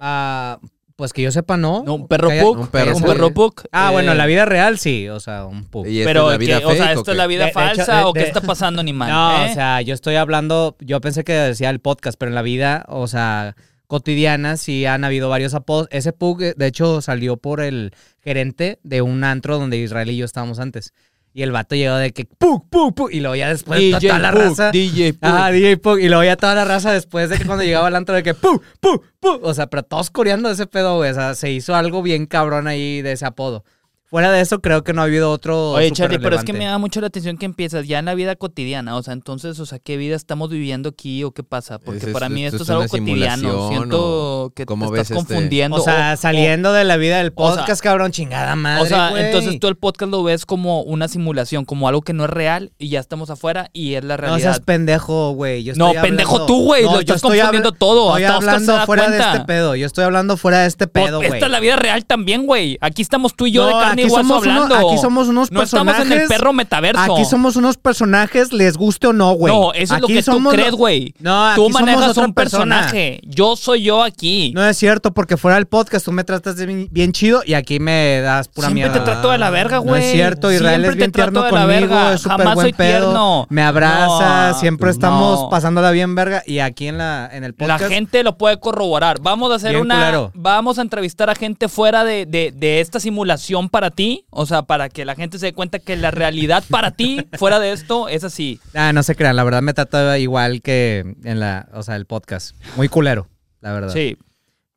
Ah, 0.00 0.58
pues 1.00 1.12
que 1.12 1.22
yo 1.22 1.32
sepa, 1.32 1.56
no. 1.56 1.82
No, 1.84 1.94
un 1.94 2.06
perro 2.06 2.30
haya- 2.30 2.42
pug, 2.42 2.58
un 2.60 2.66
perro 2.68 2.94
un 2.94 3.02
pug. 3.02 3.10
perro 3.12 3.34
pug. 3.34 3.54
Ah, 3.72 3.88
eh, 3.88 3.92
bueno, 3.92 4.12
en 4.12 4.18
la 4.18 4.26
vida 4.26 4.44
real 4.44 4.78
sí. 4.78 5.08
O 5.08 5.18
sea, 5.18 5.46
un 5.46 5.64
pug. 5.64 5.86
¿Y 5.86 5.98
esta 6.00 6.08
Pero 6.10 6.26
es 6.26 6.32
la 6.34 6.38
que- 6.38 6.44
vida 6.44 6.56
o 6.68 6.72
sea, 6.74 6.92
¿esto 6.92 7.10
es 7.10 7.16
la 7.16 7.26
vida 7.26 7.40
De- 7.40 7.46
de 7.46 7.52
falsa 7.52 7.98
de- 7.98 8.04
o 8.04 8.12
qué 8.12 8.20
de- 8.20 8.26
está 8.26 8.40
pasando, 8.42 8.80
animal? 8.80 9.10
No, 9.10 9.44
eh? 9.46 9.50
o 9.50 9.54
sea, 9.54 9.80
yo 9.82 9.94
estoy 9.94 10.14
hablando, 10.14 10.76
yo 10.78 11.00
pensé 11.00 11.24
que 11.24 11.32
decía 11.32 11.70
el 11.70 11.80
podcast, 11.80 12.16
pero 12.18 12.30
en 12.30 12.34
la 12.36 12.42
vida, 12.42 12.84
o 12.88 13.08
sea, 13.08 13.56
cotidiana 13.86 14.56
sí 14.56 14.86
han 14.86 15.02
habido 15.04 15.28
varios 15.28 15.52
apodos. 15.54 15.88
Ese 15.90 16.12
Pug, 16.12 16.42
eh, 16.42 16.54
de 16.56 16.66
hecho, 16.68 17.00
salió 17.02 17.36
por 17.38 17.60
el 17.60 17.92
gerente 18.22 18.78
de 18.84 19.02
un 19.02 19.24
antro 19.24 19.58
donde 19.58 19.78
Israel 19.78 20.10
y 20.10 20.16
yo 20.16 20.24
estábamos 20.26 20.60
antes. 20.60 20.92
Y 21.32 21.42
el 21.42 21.52
vato 21.52 21.76
llegó 21.76 21.94
de 21.96 22.12
que 22.12 22.24
Pug, 22.24 22.68
Pug. 22.68 23.08
Y 23.12 23.20
luego 23.20 23.36
ya 23.36 23.48
después 23.48 23.80
toda- 23.90 24.00
toda 24.00 24.18
la 24.18 24.30
raza. 24.32 24.70
DJ 24.72 25.12
Pug. 25.12 25.20
Ah, 25.22 25.50
DJ 25.52 25.76
Pug. 25.76 25.98
Y 26.00 26.08
luego 26.08 26.24
ya 26.24 26.36
toda 26.36 26.54
la 26.56 26.64
raza 26.64 26.92
después 26.92 27.30
de 27.30 27.38
que 27.38 27.44
cuando 27.46 27.62
llegaba 27.64 27.86
al 27.86 27.94
antro 27.96 28.14
de 28.14 28.22
que 28.22 28.34
Pug, 28.34 28.60
Pug, 28.80 29.04
Pug. 29.20 29.40
O 29.44 29.54
sea, 29.54 29.68
pero 29.68 29.82
todos 29.84 30.10
coreando 30.10 30.50
ese 30.50 30.66
pedo, 30.66 30.96
güey. 30.96 31.10
O 31.10 31.14
sea, 31.14 31.34
se 31.34 31.50
hizo 31.52 31.74
algo 31.76 32.02
bien 32.02 32.26
cabrón 32.26 32.66
ahí 32.66 33.00
de 33.02 33.12
ese 33.12 33.26
apodo. 33.26 33.64
Fuera 34.10 34.32
de 34.32 34.40
eso, 34.40 34.60
creo 34.60 34.82
que 34.82 34.92
no 34.92 35.02
ha 35.02 35.04
habido 35.04 35.30
otro. 35.30 35.70
Oye, 35.70 35.92
Charlie, 35.92 36.18
pero 36.18 36.34
es 36.34 36.42
que 36.42 36.52
me 36.52 36.64
da 36.64 36.78
mucho 36.78 37.00
la 37.00 37.06
atención 37.06 37.38
que 37.38 37.46
empiezas 37.46 37.86
ya 37.86 38.00
en 38.00 38.06
la 38.06 38.14
vida 38.14 38.34
cotidiana. 38.34 38.96
O 38.96 39.02
sea, 39.04 39.12
entonces, 39.14 39.60
o 39.60 39.66
sea, 39.66 39.78
¿qué 39.78 39.96
vida 39.96 40.16
estamos 40.16 40.50
viviendo 40.50 40.88
aquí 40.88 41.22
o 41.22 41.30
qué 41.30 41.44
pasa? 41.44 41.78
Porque 41.78 42.06
Es- 42.06 42.12
para 42.12 42.26
es- 42.26 42.32
mí 42.32 42.44
esto 42.44 42.56
es 42.56 42.62
es 42.62 42.70
algo 42.70 42.88
cotidiano. 42.88 43.68
Siento 43.68 44.52
que 44.56 44.66
te 44.66 44.74
estás 44.74 45.00
este- 45.02 45.14
confundiendo. 45.14 45.76
O 45.76 45.80
sea, 45.80 46.16
saliendo 46.16 46.72
de 46.72 46.82
la 46.82 46.96
vida 46.96 47.18
del 47.18 47.32
o 47.36 47.46
sea- 47.52 47.58
podcast, 47.60 47.82
cabrón, 47.82 48.10
chingada 48.10 48.56
madre. 48.56 48.82
O 48.82 48.86
sea, 48.86 49.12
entonces 49.16 49.60
tú 49.60 49.68
el 49.68 49.76
podcast 49.76 50.10
lo 50.10 50.24
ves 50.24 50.44
como 50.44 50.82
una 50.82 51.06
simulación, 51.06 51.64
como 51.64 51.86
algo 51.86 52.02
que 52.02 52.12
no 52.12 52.24
es 52.24 52.30
real 52.30 52.72
y 52.78 52.88
ya 52.88 52.98
estamos 52.98 53.30
afuera 53.30 53.70
y 53.72 53.94
es 53.94 54.02
la 54.02 54.14
No 54.16 54.22
realidad. 54.22 54.40
seas 54.40 54.60
pendejo, 54.60 55.34
güey. 55.34 55.62
No, 55.76 55.92
pendejo 55.92 56.46
tú, 56.46 56.64
güey, 56.64 56.82
lo 56.82 56.94
yo 56.94 57.00
estás 57.00 57.16
estoy 57.16 57.38
confundiendo 57.38 57.70
todo, 57.70 58.08
Estoy 58.16 58.24
hasta 58.24 58.36
hablando 58.36 58.86
fuera 58.86 59.08
de 59.08 59.18
este 59.20 59.40
pedo. 59.44 59.76
Yo 59.76 59.86
estoy 59.86 60.02
hablando 60.02 60.36
fuera 60.36 60.62
de 60.62 60.66
este 60.66 60.88
Pues, 60.88 61.06
pedo, 61.06 61.18
güey. 61.18 61.30
esta 61.32 61.46
es 61.46 61.52
la 61.52 61.60
vida 61.60 61.76
real 61.76 62.04
también, 62.04 62.46
güey. 62.46 62.76
Aquí 62.80 63.02
estamos 63.02 63.36
tú 63.36 63.46
y 63.46 63.52
yo 63.52 63.66
de 63.66 63.72
No, 63.72 63.78
carne 63.80 63.99
aquí 64.02 64.10
somos 64.10 64.42
uno- 64.46 64.52
hablando. 64.62 64.88
aquí 64.88 64.98
somos 64.98 65.28
unos 65.28 65.50
No 65.52 65.62
estamos 65.62 65.94
en 65.94 66.00
el 66.00 66.06
personajes- 66.08 66.28
perro 66.28 66.52
metaverso. 66.52 67.00
Aquí 67.14 67.24
somos 67.24 67.56
unos 67.56 67.76
personajes, 67.76 68.52
les 68.52 68.76
guste 68.76 69.06
o 69.08 69.12
no, 69.12 69.32
güey. 69.32 69.52
No, 69.54 69.72
eso 69.72 69.94
es 69.96 70.00
lo 70.00 70.06
que 70.06 70.22
tú 70.22 70.32
somos- 70.32 70.52
crees, 70.54 70.72
güey. 70.72 71.14
No, 71.18 71.46
aquí 71.46 71.56
Tú 71.56 71.62
somos 71.64 71.80
manejas 71.80 72.08
otra 72.10 72.24
un 72.26 72.34
persona. 72.34 72.76
personaje. 72.80 73.20
Yo 73.24 73.56
soy 73.56 73.82
yo 73.82 74.02
aquí. 74.02 74.52
No 74.54 74.64
es 74.66 74.76
cierto, 74.76 75.12
porque 75.12 75.36
fuera 75.36 75.56
del 75.56 75.66
podcast 75.66 76.04
tú 76.04 76.12
me 76.12 76.24
tratas 76.24 76.56
de 76.56 76.66
bien, 76.66 76.88
bien 76.90 77.12
chido 77.12 77.42
y 77.44 77.54
aquí 77.54 77.80
me 77.80 78.20
das 78.20 78.48
pura 78.48 78.68
Siempre 78.68 78.88
mierda. 78.90 79.04
te 79.04 79.10
trato 79.10 79.30
de 79.30 79.38
la 79.38 79.50
verga, 79.50 79.76
No 79.76 79.82
güey. 79.82 80.04
es 80.04 80.12
cierto, 80.12 80.50
Israel 80.52 80.72
Siempre 80.82 80.90
es 80.90 80.96
bien 80.96 81.12
tierno 81.12 81.42
la 81.44 81.50
conmigo, 81.50 81.66
verga. 81.68 82.12
es 82.14 82.20
súper 82.20 82.44
buen 82.46 82.58
soy 82.60 82.72
pedo. 82.72 82.98
tierno. 83.10 83.46
Me 83.50 83.62
abraza, 83.62 84.48
No, 84.52 84.58
siempre 84.60 84.90
estamos 84.90 85.40
no. 85.42 85.48
pasándola 85.50 85.90
bien 85.90 86.14
verga 86.14 86.42
y 86.46 86.58
aquí 86.60 86.88
en 86.88 86.98
la 86.98 87.28
en 87.32 87.44
el 87.44 87.54
La 87.58 87.66
podcast 87.76 87.90
gente 87.92 88.22
lo 88.22 88.36
puede 88.38 88.58
corroborar. 88.58 89.20
Vamos 89.20 89.50
a 89.52 89.56
hacer 89.56 89.70
Bien 89.70 89.82
una. 89.82 89.94
culero. 89.96 90.30
Vamos 90.34 90.78
a 90.78 90.82
entrevistar 90.82 91.30
a 91.30 91.34
gente 91.34 91.68
fuera 91.68 92.04
de, 92.04 92.26
de- 92.26 92.52
de 92.56 92.80
esta 92.80 93.00
simulación 93.00 93.68
para 93.68 93.89
ti. 93.90 94.26
O 94.30 94.46
sea, 94.46 94.62
para 94.62 94.88
que 94.88 95.04
la 95.04 95.14
gente 95.14 95.38
se 95.38 95.46
dé 95.46 95.52
cuenta 95.52 95.78
que 95.78 95.96
la 95.96 96.10
realidad 96.10 96.64
para 96.70 96.90
ti, 96.92 97.26
fuera 97.38 97.58
de 97.58 97.72
esto, 97.72 98.08
es 98.08 98.24
así. 98.24 98.60
Ah, 98.74 98.92
no 98.92 99.02
se 99.02 99.14
crean, 99.14 99.36
la 99.36 99.44
verdad 99.44 99.62
me 99.62 99.74
trata 99.74 100.18
igual 100.18 100.62
que 100.62 101.14
en 101.24 101.40
la, 101.40 101.68
o 101.74 101.82
sea, 101.82 101.96
el 101.96 102.06
podcast. 102.06 102.54
Muy 102.76 102.88
culero, 102.88 103.28
la 103.60 103.72
verdad. 103.72 103.92
Sí. 103.92 104.16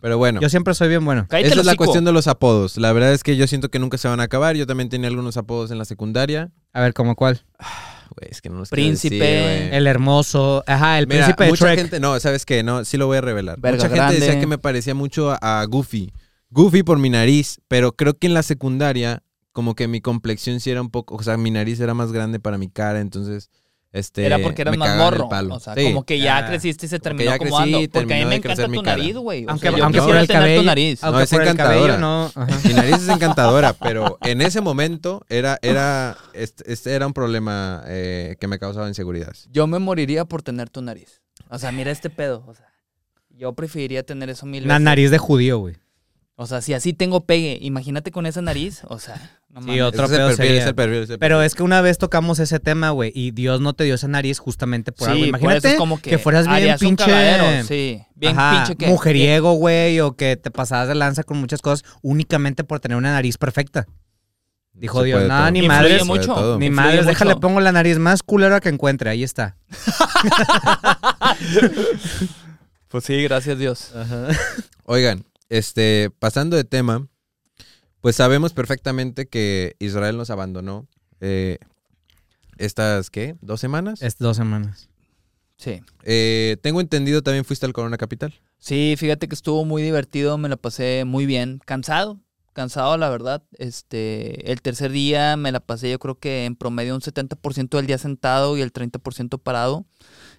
Pero 0.02 0.18
bueno, 0.18 0.42
Yo 0.42 0.50
siempre 0.50 0.74
soy 0.74 0.90
bien 0.90 1.06
bueno. 1.06 1.28
Cállate 1.30 1.48
esa 1.48 1.60
es 1.62 1.66
la 1.66 1.72
hocico. 1.72 1.86
cuestión 1.86 2.04
de 2.04 2.12
los 2.12 2.28
apodos. 2.28 2.76
La 2.76 2.92
verdad 2.92 3.14
es 3.14 3.24
que 3.24 3.38
yo 3.38 3.48
siento 3.48 3.70
que 3.70 3.80
nunca 3.80 3.98
se 3.98 4.10
van 4.10 4.20
a 4.20 4.24
acabar. 4.24 4.58
Yo 4.58 4.68
también 4.68 4.90
tenía 4.90 5.08
algunos 5.08 5.38
apodos 5.38 5.72
en 5.72 5.78
la 5.78 5.86
secundaria. 5.86 6.52
A 6.74 6.82
ver, 6.82 6.94
¿cómo 6.94 7.16
cuál? 7.16 7.42
Güey, 8.18 8.30
es 8.30 8.42
que 8.42 8.50
no 8.50 8.64
Príncipe. 8.64 9.16
decir. 9.16 9.74
El 9.74 9.88
hermoso, 9.88 10.62
ajá, 10.68 11.00
el 11.00 11.08
Mira, 11.08 11.22
príncipe 11.22 11.46
de 11.46 11.50
mucha 11.52 11.66
Shrek. 11.68 11.80
gente, 11.80 12.00
no, 12.02 12.20
¿sabes 12.20 12.46
qué? 12.46 12.64
No, 12.64 12.84
sí 12.84 12.98
lo 12.98 13.08
voy 13.08 13.18
a 13.18 13.22
revelar. 13.22 13.60
Verga 13.62 13.88
mucha 13.88 14.08
gente 14.08 14.20
decía 14.20 14.40
que 14.42 14.46
me 14.46 14.58
parecía 14.58 14.94
mucho 14.94 15.32
a, 15.32 15.62
a 15.62 15.64
Goofy. 15.66 16.12
Goofy 16.54 16.84
por 16.84 17.00
mi 17.00 17.10
nariz, 17.10 17.60
pero 17.68 17.94
creo 17.96 18.14
que 18.18 18.28
en 18.28 18.34
la 18.34 18.44
secundaria 18.44 19.24
como 19.52 19.76
que 19.76 19.88
mi 19.88 20.02
complexión 20.02 20.60
sí 20.60 20.72
era 20.72 20.82
un 20.82 20.90
poco, 20.90 21.16
o 21.16 21.24
sea, 21.24 21.38
mi 21.38 21.52
nariz 21.52 21.80
era 21.80 21.94
más 21.94 22.12
grande 22.12 22.40
para 22.40 22.58
mi 22.58 22.70
cara, 22.70 23.00
entonces 23.02 23.50
este 23.92 24.26
Era 24.26 24.40
porque 24.40 24.64
eras 24.64 24.76
más 24.76 24.98
morro. 24.98 25.30
palo. 25.30 25.54
O 25.54 25.60
sea, 25.60 25.76
Sí. 25.76 25.84
como 25.84 26.04
que 26.04 26.20
ya 26.20 26.38
Ah. 26.38 26.48
creciste 26.48 26.88
y 26.88 26.90
se 26.90 27.00
terminó 27.00 27.30
ya 27.30 27.38
crecí, 27.38 27.54
acomodando. 27.54 27.78
Porque 27.92 28.00
a 28.00 28.02
mí 28.02 28.08
terminó 28.08 28.30
me 28.30 28.36
encanta 28.38 28.66
tu 28.68 28.82
nariz, 28.82 29.16
güey. 29.18 29.46
Aunque, 29.48 29.70
sea, 29.70 29.78
yo 29.78 29.84
aunque 29.84 30.00
por 30.02 30.16
el 30.16 30.26
tener 30.28 30.42
cabello, 30.42 30.60
tu 30.62 30.66
nariz. 30.66 31.04
aunque 31.04 31.18
No, 31.18 31.24
es 31.24 31.30
por 31.30 31.42
el 31.44 31.48
encantadora. 31.48 31.80
cabello 31.94 32.00
no. 32.00 32.32
ajá. 32.34 32.60
Mi 32.68 32.74
nariz 32.74 32.96
es 32.96 33.10
encantadora, 33.10 33.74
pero 33.74 34.18
en 34.22 34.42
ese 34.42 34.62
momento 34.62 35.24
era, 35.30 35.60
era, 35.62 36.18
este, 36.34 36.74
este 36.74 36.94
era 36.94 37.06
un 37.06 37.14
problema 37.14 37.84
eh, 37.86 38.36
que 38.40 38.48
me 38.48 38.58
causaba 38.58 38.88
inseguridades. 38.88 39.48
Yo 39.52 39.68
me 39.68 39.78
moriría 39.78 40.26
por 40.26 40.42
tener 40.42 40.72
tu 40.72 40.82
nariz. 40.82 41.22
O 41.50 41.60
sea, 41.60 41.72
mira 41.72 41.92
este 41.92 42.10
pedo. 42.10 42.44
O 42.48 42.56
sea, 42.56 42.66
yo 43.30 43.54
preferiría 43.54 44.02
tener 44.04 44.30
eso 44.32 44.48
mil 44.48 44.64
Una 44.66 44.74
veces. 44.76 44.86
nariz 44.86 45.12
de 45.12 45.18
judío, 45.20 45.60
güey. 45.60 45.76
O 46.36 46.48
sea, 46.48 46.62
si 46.62 46.74
así 46.74 46.94
tengo 46.94 47.26
pegue, 47.26 47.60
imagínate 47.62 48.10
con 48.12 48.26
esa 48.26 48.42
nariz. 48.42 48.82
O 48.88 48.98
sea, 48.98 49.16
no 49.50 49.62
Sí, 49.62 49.68
mames. 49.68 49.82
otro 49.84 50.06
Ese 50.06 50.16
pedo 50.16 50.28
perfil, 50.30 50.46
sería. 50.48 50.74
perfil, 50.74 51.18
Pero 51.20 51.44
es 51.44 51.54
que 51.54 51.62
una 51.62 51.80
vez 51.82 52.00
tocamos 52.00 52.40
ese 52.40 52.60
tema, 52.60 52.90
güey, 52.90 53.12
y 53.14 53.30
Dios 53.32 53.62
no 53.62 53.74
te 53.74 53.84
dio 53.84 53.94
esa 53.96 54.08
nariz 54.08 54.40
justamente 54.40 54.92
por 54.92 55.06
Sí, 55.06 55.12
algo. 55.12 55.20
por 55.22 55.28
Imagínate 55.30 55.58
eso 55.60 55.68
es 55.70 55.76
como 55.76 56.02
que, 56.02 56.10
que 56.10 56.18
fueras 56.18 56.48
bien 56.48 56.72
un 56.72 56.78
pinche 56.80 57.06
cagadero, 57.06 57.68
sí, 57.68 58.02
bien 58.16 58.38
ajá, 58.40 58.64
pinche 58.66 58.76
que 58.78 58.88
mujeriego, 58.88 59.54
güey, 59.54 60.00
o 60.00 60.16
que 60.16 60.36
te 60.36 60.50
pasabas 60.50 60.88
de 60.88 60.96
lanza 60.96 61.24
con 61.24 61.38
muchas 61.38 61.62
cosas 61.62 61.86
únicamente 62.02 62.64
por 62.64 62.80
tener 62.80 62.98
una 62.98 63.12
nariz 63.12 63.38
perfecta. 63.38 63.86
Dijo 64.74 65.02
Se 65.02 65.06
Dios, 65.06 65.28
nada, 65.28 65.44
todo. 65.44 65.52
ni 65.52 65.68
madres. 65.68 66.04
Mucho. 66.04 66.58
Ni 66.58 66.72
madres, 66.72 67.06
déjale 67.06 67.36
pongo 67.36 67.60
la 67.60 67.72
nariz 67.72 68.00
más 68.00 68.24
culera 68.24 68.60
que 68.60 68.70
encuentre, 68.70 69.12
ahí 69.12 69.22
está. 69.24 69.56
Pues 72.88 73.06
sí, 73.06 73.24
gracias 73.24 73.58
Dios. 73.58 73.92
Oigan, 74.86 75.26
este, 75.54 76.10
pasando 76.18 76.58
de 76.58 76.64
tema, 76.64 77.08
pues 78.02 78.16
sabemos 78.16 78.54
perfectamente 78.54 79.28
que 79.28 79.76
Israel 79.78 80.18
nos 80.18 80.32
abandonó 80.32 80.88
eh, 81.22 81.60
estas, 82.58 83.12
¿qué? 83.12 83.36
¿Dos 83.40 83.62
semanas? 83.62 84.02
Es 84.02 84.18
dos 84.18 84.36
semanas. 84.36 84.90
Sí. 85.58 85.82
Eh, 86.06 86.58
tengo 86.64 86.82
entendido 86.82 87.22
también 87.22 87.46
fuiste 87.46 87.68
al 87.68 87.74
Corona 87.74 87.98
Capital. 87.98 88.34
Sí, 88.58 88.96
fíjate 88.98 89.28
que 89.28 89.36
estuvo 89.36 89.64
muy 89.64 89.84
divertido, 89.84 90.40
me 90.40 90.50
la 90.50 90.58
pasé 90.58 91.06
muy 91.06 91.28
bien. 91.28 91.60
Cansado, 91.64 92.20
cansado, 92.54 92.98
la 92.98 93.12
verdad. 93.12 93.44
Este, 93.60 94.52
el 94.52 94.60
tercer 94.64 94.92
día 94.92 95.38
me 95.38 95.52
la 95.52 95.60
pasé 95.60 95.92
yo 95.92 96.00
creo 96.00 96.18
que 96.18 96.46
en 96.46 96.56
promedio 96.56 96.96
un 96.96 97.02
70% 97.02 97.78
del 97.78 97.86
día 97.86 98.00
sentado 98.00 98.58
y 98.58 98.62
el 98.62 98.74
30% 98.74 99.40
parado. 99.40 99.86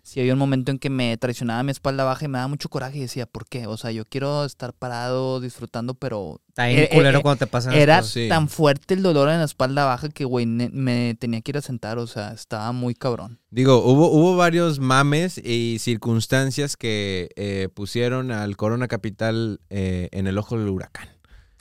Si 0.06 0.20
había 0.20 0.34
un 0.34 0.38
momento 0.38 0.70
en 0.70 0.78
que 0.78 0.90
me 0.90 1.16
traicionaba 1.16 1.62
mi 1.62 1.70
espalda 1.70 2.04
baja 2.04 2.26
y 2.26 2.28
me 2.28 2.36
daba 2.36 2.48
mucho 2.48 2.68
coraje 2.68 2.98
y 2.98 3.00
decía, 3.00 3.24
¿por 3.24 3.46
qué? 3.48 3.66
O 3.66 3.78
sea, 3.78 3.90
yo 3.90 4.04
quiero 4.04 4.44
estar 4.44 4.74
parado 4.74 5.40
disfrutando, 5.40 5.94
pero 5.94 6.42
Está 6.48 6.66
bien 6.66 6.80
Eh, 6.80 6.90
culero 6.92 7.20
eh, 7.20 7.22
cuando 7.22 7.38
te 7.38 7.46
pasan 7.46 7.72
las 7.72 7.80
era 7.82 7.96
cosas. 7.96 8.12
sí. 8.12 8.28
tan 8.28 8.48
fuerte 8.50 8.92
el 8.92 9.02
dolor 9.02 9.30
en 9.30 9.38
la 9.38 9.44
espalda 9.46 9.86
baja 9.86 10.10
que, 10.10 10.26
güey, 10.26 10.44
me 10.44 11.16
tenía 11.18 11.40
que 11.40 11.52
ir 11.52 11.56
a 11.56 11.62
sentar. 11.62 11.96
O 11.98 12.06
sea, 12.06 12.32
estaba 12.32 12.70
muy 12.72 12.94
cabrón. 12.94 13.40
Digo, 13.50 13.78
hubo, 13.82 14.10
hubo 14.10 14.36
varios 14.36 14.78
mames 14.78 15.38
y 15.38 15.78
circunstancias 15.80 16.76
que 16.76 17.30
eh, 17.36 17.68
pusieron 17.72 18.30
al 18.30 18.58
Corona 18.58 18.88
Capital 18.88 19.60
eh, 19.70 20.10
en 20.12 20.26
el 20.26 20.36
ojo 20.36 20.58
del 20.58 20.68
huracán. 20.68 21.08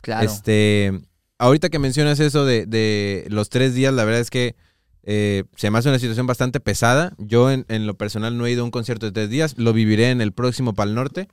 Claro. 0.01 0.25
Este, 0.29 0.91
ahorita 1.39 1.69
que 1.69 1.79
mencionas 1.79 2.19
eso 2.19 2.43
de, 2.45 2.65
de 2.65 3.25
los 3.29 3.47
tres 3.49 3.73
días, 3.73 3.93
la 3.93 4.03
verdad 4.03 4.19
es 4.19 4.29
que 4.29 4.57
eh, 5.03 5.43
se 5.55 5.69
me 5.69 5.77
hace 5.77 5.89
una 5.89 5.99
situación 5.99 6.27
bastante 6.27 6.59
pesada. 6.59 7.13
Yo 7.17 7.51
en, 7.51 7.65
en 7.69 7.87
lo 7.87 7.95
personal 7.95 8.37
no 8.37 8.45
he 8.45 8.51
ido 8.51 8.61
a 8.61 8.65
un 8.65 8.71
concierto 8.71 9.05
de 9.05 9.11
tres 9.11 9.29
días, 9.29 9.55
lo 9.57 9.73
viviré 9.73 10.09
en 10.11 10.21
el 10.21 10.31
próximo 10.31 10.73
Pal 10.73 10.95
Norte, 10.95 11.27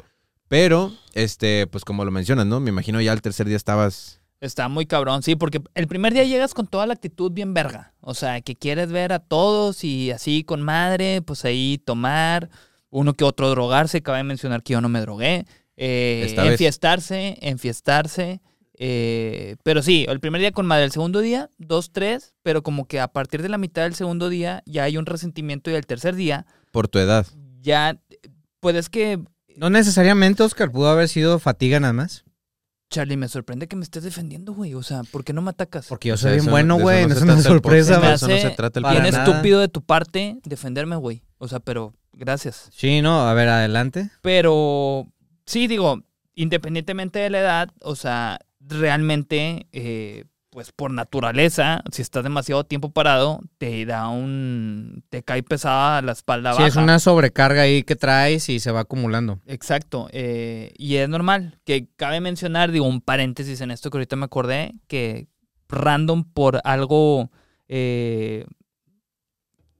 pero, 0.48 0.92
este, 1.14 1.66
pues 1.68 1.84
como 1.84 2.04
lo 2.04 2.10
mencionas, 2.10 2.46
¿no? 2.46 2.58
Me 2.58 2.70
imagino 2.70 3.00
ya 3.00 3.12
el 3.12 3.22
tercer 3.22 3.46
día 3.46 3.56
estabas... 3.56 4.20
Está 4.40 4.68
muy 4.68 4.86
cabrón, 4.86 5.22
sí, 5.22 5.36
porque 5.36 5.60
el 5.74 5.86
primer 5.86 6.14
día 6.14 6.24
llegas 6.24 6.54
con 6.54 6.66
toda 6.66 6.86
la 6.86 6.94
actitud 6.94 7.30
bien 7.30 7.52
verga. 7.54 7.92
O 8.00 8.14
sea, 8.14 8.40
que 8.40 8.56
quieres 8.56 8.90
ver 8.90 9.12
a 9.12 9.18
todos 9.18 9.84
y 9.84 10.10
así 10.10 10.44
con 10.44 10.62
madre, 10.62 11.20
pues 11.20 11.44
ahí 11.44 11.80
tomar, 11.84 12.48
uno 12.88 13.12
que 13.14 13.24
otro 13.24 13.50
drogarse. 13.50 14.02
Cabe 14.02 14.24
mencionar 14.24 14.62
que 14.62 14.72
yo 14.72 14.80
no 14.80 14.88
me 14.88 15.02
drogué. 15.02 15.44
eh, 15.80 16.34
enfiestarse, 16.36 17.38
enfiestarse. 17.40 18.42
Eh, 18.82 19.56
pero 19.62 19.82
sí, 19.82 20.06
el 20.08 20.20
primer 20.20 20.40
día 20.40 20.52
con 20.52 20.64
madre, 20.64 20.84
el 20.84 20.90
segundo 20.90 21.20
día, 21.20 21.50
dos, 21.58 21.92
tres, 21.92 22.32
pero 22.42 22.62
como 22.62 22.86
que 22.86 22.98
a 22.98 23.08
partir 23.08 23.42
de 23.42 23.50
la 23.50 23.58
mitad 23.58 23.82
del 23.82 23.94
segundo 23.94 24.30
día 24.30 24.62
ya 24.64 24.84
hay 24.84 24.96
un 24.96 25.04
resentimiento 25.04 25.70
y 25.70 25.74
el 25.74 25.84
tercer 25.86 26.14
día 26.16 26.46
Por 26.70 26.88
tu 26.88 26.98
edad. 26.98 27.26
ya, 27.60 27.98
pues 28.60 28.76
es 28.76 28.88
que, 28.88 29.22
No 29.54 29.68
necesariamente, 29.68 30.42
Oscar, 30.42 30.70
pudo 30.72 30.88
haber 30.88 31.08
sido 31.10 31.38
fatiga 31.38 31.78
nada 31.78 31.92
más. 31.92 32.24
Charlie, 32.88 33.18
me 33.18 33.28
sorprende 33.28 33.68
que 33.68 33.76
me 33.76 33.84
estés 33.84 34.02
defendiendo, 34.02 34.54
güey. 34.54 34.74
O 34.74 34.82
sea, 34.82 35.02
¿por 35.04 35.24
qué 35.24 35.32
no 35.34 35.42
me 35.42 35.50
atacas? 35.50 35.86
Porque 35.86 36.08
yo 36.08 36.16
soy 36.16 36.32
bien 36.32 36.46
no- 36.46 36.50
bueno, 36.50 36.78
güey. 36.78 37.06
no 37.06 37.14
es 37.14 37.20
una 37.22 37.40
sorpresa, 37.40 37.98
güey. 37.98 38.14
eso 38.14 38.28
no 38.28 38.36
se 38.38 38.50
trata 38.50 38.80
el 38.80 38.86
Bien 38.86 39.06
estúpido 39.06 39.60
de 39.60 39.68
tu 39.68 39.82
parte 39.82 40.38
defenderme, 40.42 40.96
güey. 40.96 41.22
O 41.38 41.46
sea, 41.46 41.60
pero 41.60 41.92
gracias. 42.14 42.68
Sí, 42.72 43.02
no, 43.02 43.28
a 43.28 43.34
ver, 43.34 43.48
adelante. 43.48 44.10
Pero 44.22 45.06
sí, 45.46 45.68
digo, 45.68 46.02
independientemente 46.34 47.18
de 47.20 47.30
la 47.30 47.38
edad, 47.40 47.68
o 47.82 47.94
sea, 47.94 48.40
realmente, 48.70 49.66
eh, 49.72 50.24
pues 50.50 50.72
por 50.72 50.90
naturaleza, 50.90 51.82
si 51.92 52.02
estás 52.02 52.24
demasiado 52.24 52.64
tiempo 52.64 52.90
parado, 52.90 53.40
te 53.58 53.84
da 53.86 54.08
un. 54.08 55.04
te 55.08 55.22
cae 55.22 55.42
pesada 55.44 56.02
la 56.02 56.12
espalda 56.12 56.52
Sí, 56.52 56.58
baja. 56.58 56.66
es 56.68 56.76
una 56.76 56.98
sobrecarga 56.98 57.62
ahí 57.62 57.82
que 57.84 57.94
traes 57.96 58.48
y 58.48 58.58
se 58.58 58.72
va 58.72 58.80
acumulando. 58.80 59.40
Exacto. 59.46 60.08
eh, 60.12 60.72
y 60.76 60.96
es 60.96 61.08
normal. 61.08 61.58
Que 61.64 61.86
cabe 61.96 62.20
mencionar, 62.20 62.72
digo, 62.72 62.86
un 62.86 63.00
paréntesis 63.00 63.60
en 63.60 63.70
esto 63.70 63.90
que 63.90 63.98
ahorita 63.98 64.16
me 64.16 64.24
acordé, 64.24 64.72
que 64.88 65.28
random 65.68 66.24
por 66.24 66.60
algo 66.64 67.30
eh, 67.68 68.44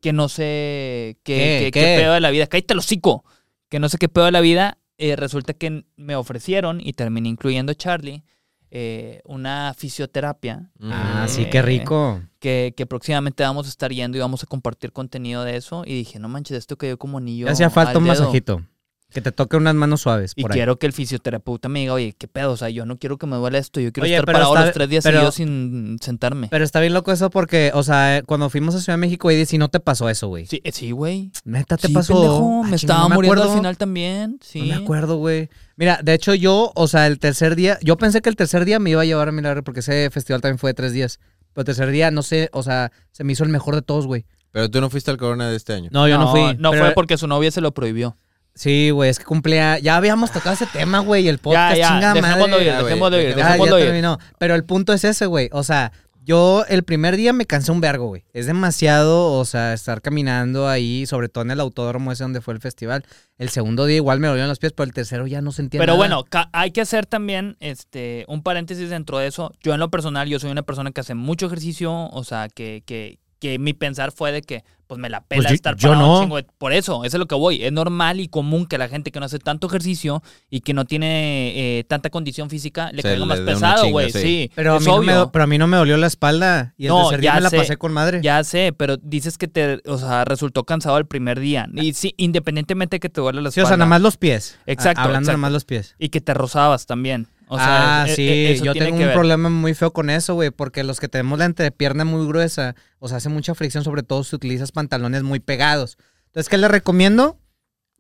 que 0.01 0.13
no 0.13 0.29
sé 0.29 1.19
qué, 1.25 1.35
¿Qué? 1.35 1.59
qué- 1.65 1.71
¿Qué? 1.73 1.81
qué 1.81 1.97
pedo 2.01 2.13
de 2.15 2.21
la 2.21 2.31
vida. 2.31 2.47
Cállate 2.47 2.73
el 2.75 2.79
hocico. 2.79 3.25
Que 3.69 3.79
no 3.81 3.89
sé 3.89 3.99
qué 3.99 4.09
pedo 4.09 4.25
de 4.27 4.33
la 4.33 4.41
vida. 4.41 4.77
eh, 5.03 5.17
resulta 5.17 5.55
que 5.55 5.85
me 5.97 6.15
ofrecieron, 6.15 6.79
y 6.83 6.93
terminé 6.93 7.31
incluyendo 7.31 7.73
a 7.73 7.75
Charlie, 7.75 8.23
eh, 8.71 9.21
una 9.25 9.75
fisioterapia 9.77 10.71
Ah, 10.83 11.25
Eh, 11.27 11.29
sí, 11.29 11.47
qué 11.51 11.61
rico. 11.63 12.21
que, 12.39 12.73
que 12.77 12.87
próximamente 12.87 13.43
vamos 13.43 13.67
a 13.67 13.69
estar 13.71 13.91
yendo 13.93 14.17
y 14.17 14.21
vamos 14.21 14.43
a 14.43 14.47
compartir 14.47 14.93
contenido 14.93 15.45
de 15.45 15.57
eso. 15.57 15.83
Y 15.87 15.95
dije, 15.95 16.19
no 16.19 16.29
manches, 16.29 16.57
esto 16.59 16.77
cayó 16.77 16.99
como 16.99 17.19
anillo. 17.19 17.49
Hacía 17.51 17.69
falta 17.71 17.91
al 17.93 17.97
un 17.99 18.05
dedo. 18.05 18.15
masajito. 18.15 18.63
Que 19.13 19.21
te 19.21 19.33
toque 19.33 19.57
unas 19.57 19.75
manos 19.75 20.03
suaves. 20.03 20.33
Y 20.37 20.43
por 20.43 20.53
ahí. 20.53 20.59
quiero 20.59 20.79
que 20.79 20.87
el 20.87 20.93
fisioterapeuta 20.93 21.69
me 21.69 21.81
diga, 21.81 21.95
oye, 21.95 22.15
¿qué 22.17 22.29
pedo? 22.29 22.53
O 22.53 22.57
sea, 22.57 22.69
yo 22.71 22.87
no 22.87 22.97
quiero 22.99 23.19
que 23.19 23.27
me 23.27 23.37
duele 23.37 23.59
esto. 23.59 23.81
Yo 23.81 23.93
quiero 23.93 24.05
Oye, 24.05 24.15
estar 24.15 24.27
parado 24.27 24.53
está- 24.55 24.67
los 24.67 24.75
tres 24.75 24.89
días 24.89 25.03
pero- 25.05 25.17
seguidos 25.19 25.35
sin 25.35 25.97
sentarme. 26.01 26.49
Pero 26.49 26.65
está 26.65 26.79
bien 26.81 26.93
loco 26.95 27.11
eso 27.11 27.29
porque, 27.31 27.73
o 27.75 27.83
sea, 27.83 28.23
cuando 28.27 28.49
fuimos 28.51 28.75
a 28.75 28.81
Ciudad 28.81 28.95
de 28.95 29.01
México, 29.01 29.27
güey, 29.27 29.45
si 29.47 29.59
no 29.59 29.69
te 29.69 29.81
pasó 29.81 30.09
eso, 30.09 30.29
güey. 30.29 30.47
Sí, 30.47 30.61
eh, 30.65 30.73
sí, 30.73 30.93
güey. 30.93 31.33
Neta, 31.45 31.77
te 31.77 31.89
Sí, 31.89 31.93
pasó. 31.93 32.13
pendejo, 32.15 32.63
Ah, 32.65 32.69
me 32.69 32.77
estaba 32.77 33.01
no 33.03 33.09
me 33.09 33.15
muriendo 33.17 33.33
al 33.35 33.49
acuerdo. 33.49 33.59
final 33.61 33.77
también. 33.77 34.39
Sí. 34.43 34.61
No 34.63 34.67
me 34.77 34.83
acuerdo, 34.85 35.17
güey. 35.17 35.49
Mira, 35.77 36.01
de 36.03 36.15
hecho 36.15 36.35
yo, 36.35 36.73
o 36.75 36.89
sea, 36.89 37.07
el 37.07 37.19
tercer 37.19 37.57
día, 37.57 37.79
yo 37.83 37.97
pensé 37.97 38.21
que 38.21 38.29
el 38.29 38.37
tercer 38.37 38.65
día 38.65 38.79
me 38.79 38.91
iba 38.91 39.03
a 39.03 39.05
llevar 39.05 39.29
a 39.29 39.33
Milagro 39.33 39.65
porque 39.65 39.81
ese 39.81 40.09
festival 40.11 40.41
también 40.41 40.59
fue 40.59 40.71
de 40.71 40.75
tres 40.75 40.93
días. 40.93 41.19
Pero 41.53 41.63
el 41.63 41.67
tercer 41.67 41.91
día, 41.91 42.11
no 42.13 42.23
sé, 42.23 42.49
o 42.53 42.63
sea, 42.63 42.93
se 43.11 43.25
me 43.25 43.33
hizo 43.33 43.43
el 43.43 43.51
mejor 43.51 43.75
de 43.75 43.83
todos, 43.83 44.07
güey. 44.07 44.25
Pero 44.53 44.71
tú 44.71 44.81
no 44.81 44.89
fuiste 44.91 45.11
al 45.11 45.17
Corona 45.17 45.49
de 45.51 45.57
este 45.57 45.73
año. 45.73 45.89
No, 45.93 46.07
yo 46.09 46.19
no, 46.19 46.31
fui. 46.31 46.57
No 46.59 46.71
pero- 46.71 46.85
fue 46.87 46.95
porque 46.95 47.17
su 47.17 47.27
novia 47.27 47.51
se 47.51 47.61
lo 47.61 47.73
prohibió. 47.73 48.17
Sí, 48.55 48.91
güey, 48.91 49.09
es 49.11 49.19
que 49.19 49.25
cumplía. 49.25 49.79
Ya 49.79 49.97
habíamos 49.97 50.33
tocado 50.33 50.53
ese 50.55 50.67
tema, 50.67 50.99
güey, 50.99 51.29
el 51.29 51.39
podcast, 51.39 51.77
ya, 51.77 51.89
chinga 51.89 52.15
dejémoslo 52.15 52.49
madre. 52.49 52.65
ir, 52.65 52.67
Ya, 52.67 52.83
dejémoslo 52.83 53.17
ir, 53.21 53.23
ya, 53.25 53.31
Ya, 53.31 53.37
ya 53.37 53.45
dejémoslo 53.47 53.79
ir. 53.79 53.85
terminó. 53.87 54.19
Pero 54.39 54.55
el 54.55 54.65
punto 54.65 54.93
es 54.93 55.05
ese, 55.05 55.27
güey. 55.27 55.49
O 55.53 55.63
sea, 55.63 55.93
yo 56.23 56.65
el 56.69 56.83
primer 56.83 57.17
día 57.17 57.33
me 57.33 57.47
cansé 57.47 57.73
un 57.73 57.81
vergo, 57.81 58.09
güey. 58.09 58.25
Es 58.35 58.45
demasiado, 58.47 59.33
o 59.33 59.45
sea, 59.47 59.73
estar 59.73 60.03
caminando 60.03 60.69
ahí, 60.69 61.07
sobre 61.07 61.29
todo 61.31 61.43
en 61.43 61.51
el 61.53 61.61
autódromo 61.61 62.13
ese 62.13 62.23
donde 62.25 62.43
fue 62.43 62.53
el 62.53 62.61
festival. 62.61 63.05
El 63.39 63.49
segundo 63.49 63.87
día 63.87 63.97
igual 63.97 64.21
me 64.21 64.29
dolían 64.29 64.49
los 64.49 64.59
pies, 64.59 64.73
pero 64.73 64.85
el 64.87 64.93
tercero 64.93 65.27
ya 65.27 65.41
no 65.41 65.51
sentía 65.53 65.81
Pero 65.81 65.95
nada. 65.97 66.07
bueno, 66.19 66.25
hay 66.53 66.73
que 66.73 66.83
hacer 66.83 67.07
también 67.07 67.57
este 67.61 68.27
un 68.29 68.43
paréntesis 68.43 68.91
dentro 68.91 69.19
de 69.19 69.29
eso. 69.29 69.53
Yo 69.63 69.73
en 69.73 69.81
lo 69.81 69.91
personal, 69.91 70.29
yo 70.29 70.39
soy 70.39 70.51
una 70.51 70.63
persona 70.63 70.91
que 70.93 71.01
hace 71.01 71.15
mucho 71.15 71.47
ejercicio, 71.47 72.09
o 72.11 72.23
sea, 72.25 72.49
que, 72.49 72.83
que, 72.85 73.19
que 73.39 73.59
mi 73.59 73.73
pensar 73.73 74.13
fue 74.13 74.31
de 74.33 74.43
que 74.43 74.63
pues 74.91 75.01
me 75.01 75.09
la 75.09 75.21
pela 75.21 75.43
Pues 75.43 75.49
yo- 75.51 75.55
estar 75.55 75.77
yo 75.77 75.95
no. 75.95 76.21
chingo 76.21 76.37
de- 76.37 76.47
Por 76.59 76.73
eso, 76.73 77.05
eso 77.05 77.17
es 77.17 77.19
lo 77.21 77.27
que 77.29 77.37
voy. 77.37 77.63
Es 77.63 77.71
normal 77.71 78.19
y 78.19 78.27
común 78.27 78.67
que 78.67 78.77
la 78.77 78.89
gente 78.89 79.13
que 79.13 79.21
no 79.21 79.27
hace 79.27 79.39
tanto 79.39 79.69
ejercicio 79.69 80.21
y 80.51 80.63
que 80.63 80.75
no 80.75 80.85
tiene 80.85 81.53
eh, 81.79 81.85
tanta 81.85 82.11
condición 82.11 82.51
física 82.51 82.91
le 82.91 83.03
Se 83.03 83.09
caiga 83.09 83.21
le 83.21 83.27
más 83.27 83.39
pesado, 83.41 83.89
güey. 83.91 84.11
sí. 84.11 84.19
Sí, 84.21 84.51
Pero 84.57 84.75
a, 84.75 84.81
mí 84.81 84.87
no 84.87 85.01
me, 85.03 85.27
pero 85.29 85.45
a 85.45 85.47
mí 85.47 85.59
no 85.59 85.69
me 85.69 85.77
dolió 85.77 85.97
la 85.97 86.09
espalda. 86.09 86.75
Y 86.77 86.87
el 86.87 86.89
No, 86.89 87.03
tercer 87.05 87.21
día 87.21 87.31
ya 87.31 87.35
me 87.37 87.41
la 87.43 87.51
sé. 87.51 87.57
pasé 87.59 87.77
con 87.77 87.93
madre. 87.93 88.21
Ya 88.21 88.43
sé, 88.43 88.75
pero 88.77 88.97
dices 88.97 89.39
que 89.39 89.47
te, 89.47 89.81
o 89.87 89.97
sea, 89.97 90.25
resultó 90.25 90.65
cansado 90.65 90.99
el 90.99 91.07
primer 91.07 91.39
día. 91.39 91.69
Y 91.73 91.93
sí, 91.93 92.15
independientemente 92.17 92.97
de 92.97 93.01
que 93.01 93.09
te 93.09 93.21
duele 93.21 93.41
la 93.43 93.51
sí, 93.53 93.61
espalda. 93.61 93.67
o 93.67 93.69
sea, 93.69 93.77
nada 93.77 93.89
más 93.89 94.01
los 94.01 94.17
pies. 94.17 94.59
Exacto, 94.67 95.03
A- 95.03 95.05
Hablando 95.05 95.27
exacto. 95.27 95.39
nada 95.39 95.43
más 95.43 95.53
los 95.53 95.65
pies. 95.65 95.95
Y 96.01 96.09
que 96.09 96.21
te 96.21 96.35
rozabas 96.35 96.87
también. 96.87 97.29
O 97.53 97.59
sea, 97.59 98.03
ah, 98.03 98.09
e- 98.09 98.15
sí, 98.15 98.29
e- 98.29 98.53
eso 98.53 98.65
yo 98.65 98.75
tengo 98.75 98.95
un 98.95 99.07
ver. 99.07 99.13
problema 99.13 99.49
muy 99.49 99.75
feo 99.75 99.93
con 99.93 100.09
eso, 100.09 100.35
güey, 100.35 100.53
porque 100.53 100.85
los 100.85 101.01
que 101.01 101.09
tenemos 101.09 101.37
la 101.37 101.47
entrepierna 101.47 102.05
muy 102.05 102.25
gruesa, 102.25 102.77
o 103.01 103.09
sea, 103.09 103.17
hace 103.17 103.29
mucha 103.29 103.57
fricción, 103.57 103.83
sobre 103.83 104.05
todo 104.05 104.23
si 104.23 104.37
utilizas 104.37 104.71
pantalones 104.71 105.25
muy 105.25 105.41
pegados. 105.41 105.99
Entonces, 106.27 106.49
¿qué 106.49 106.59
les 106.59 106.71
recomiendo? 106.71 107.41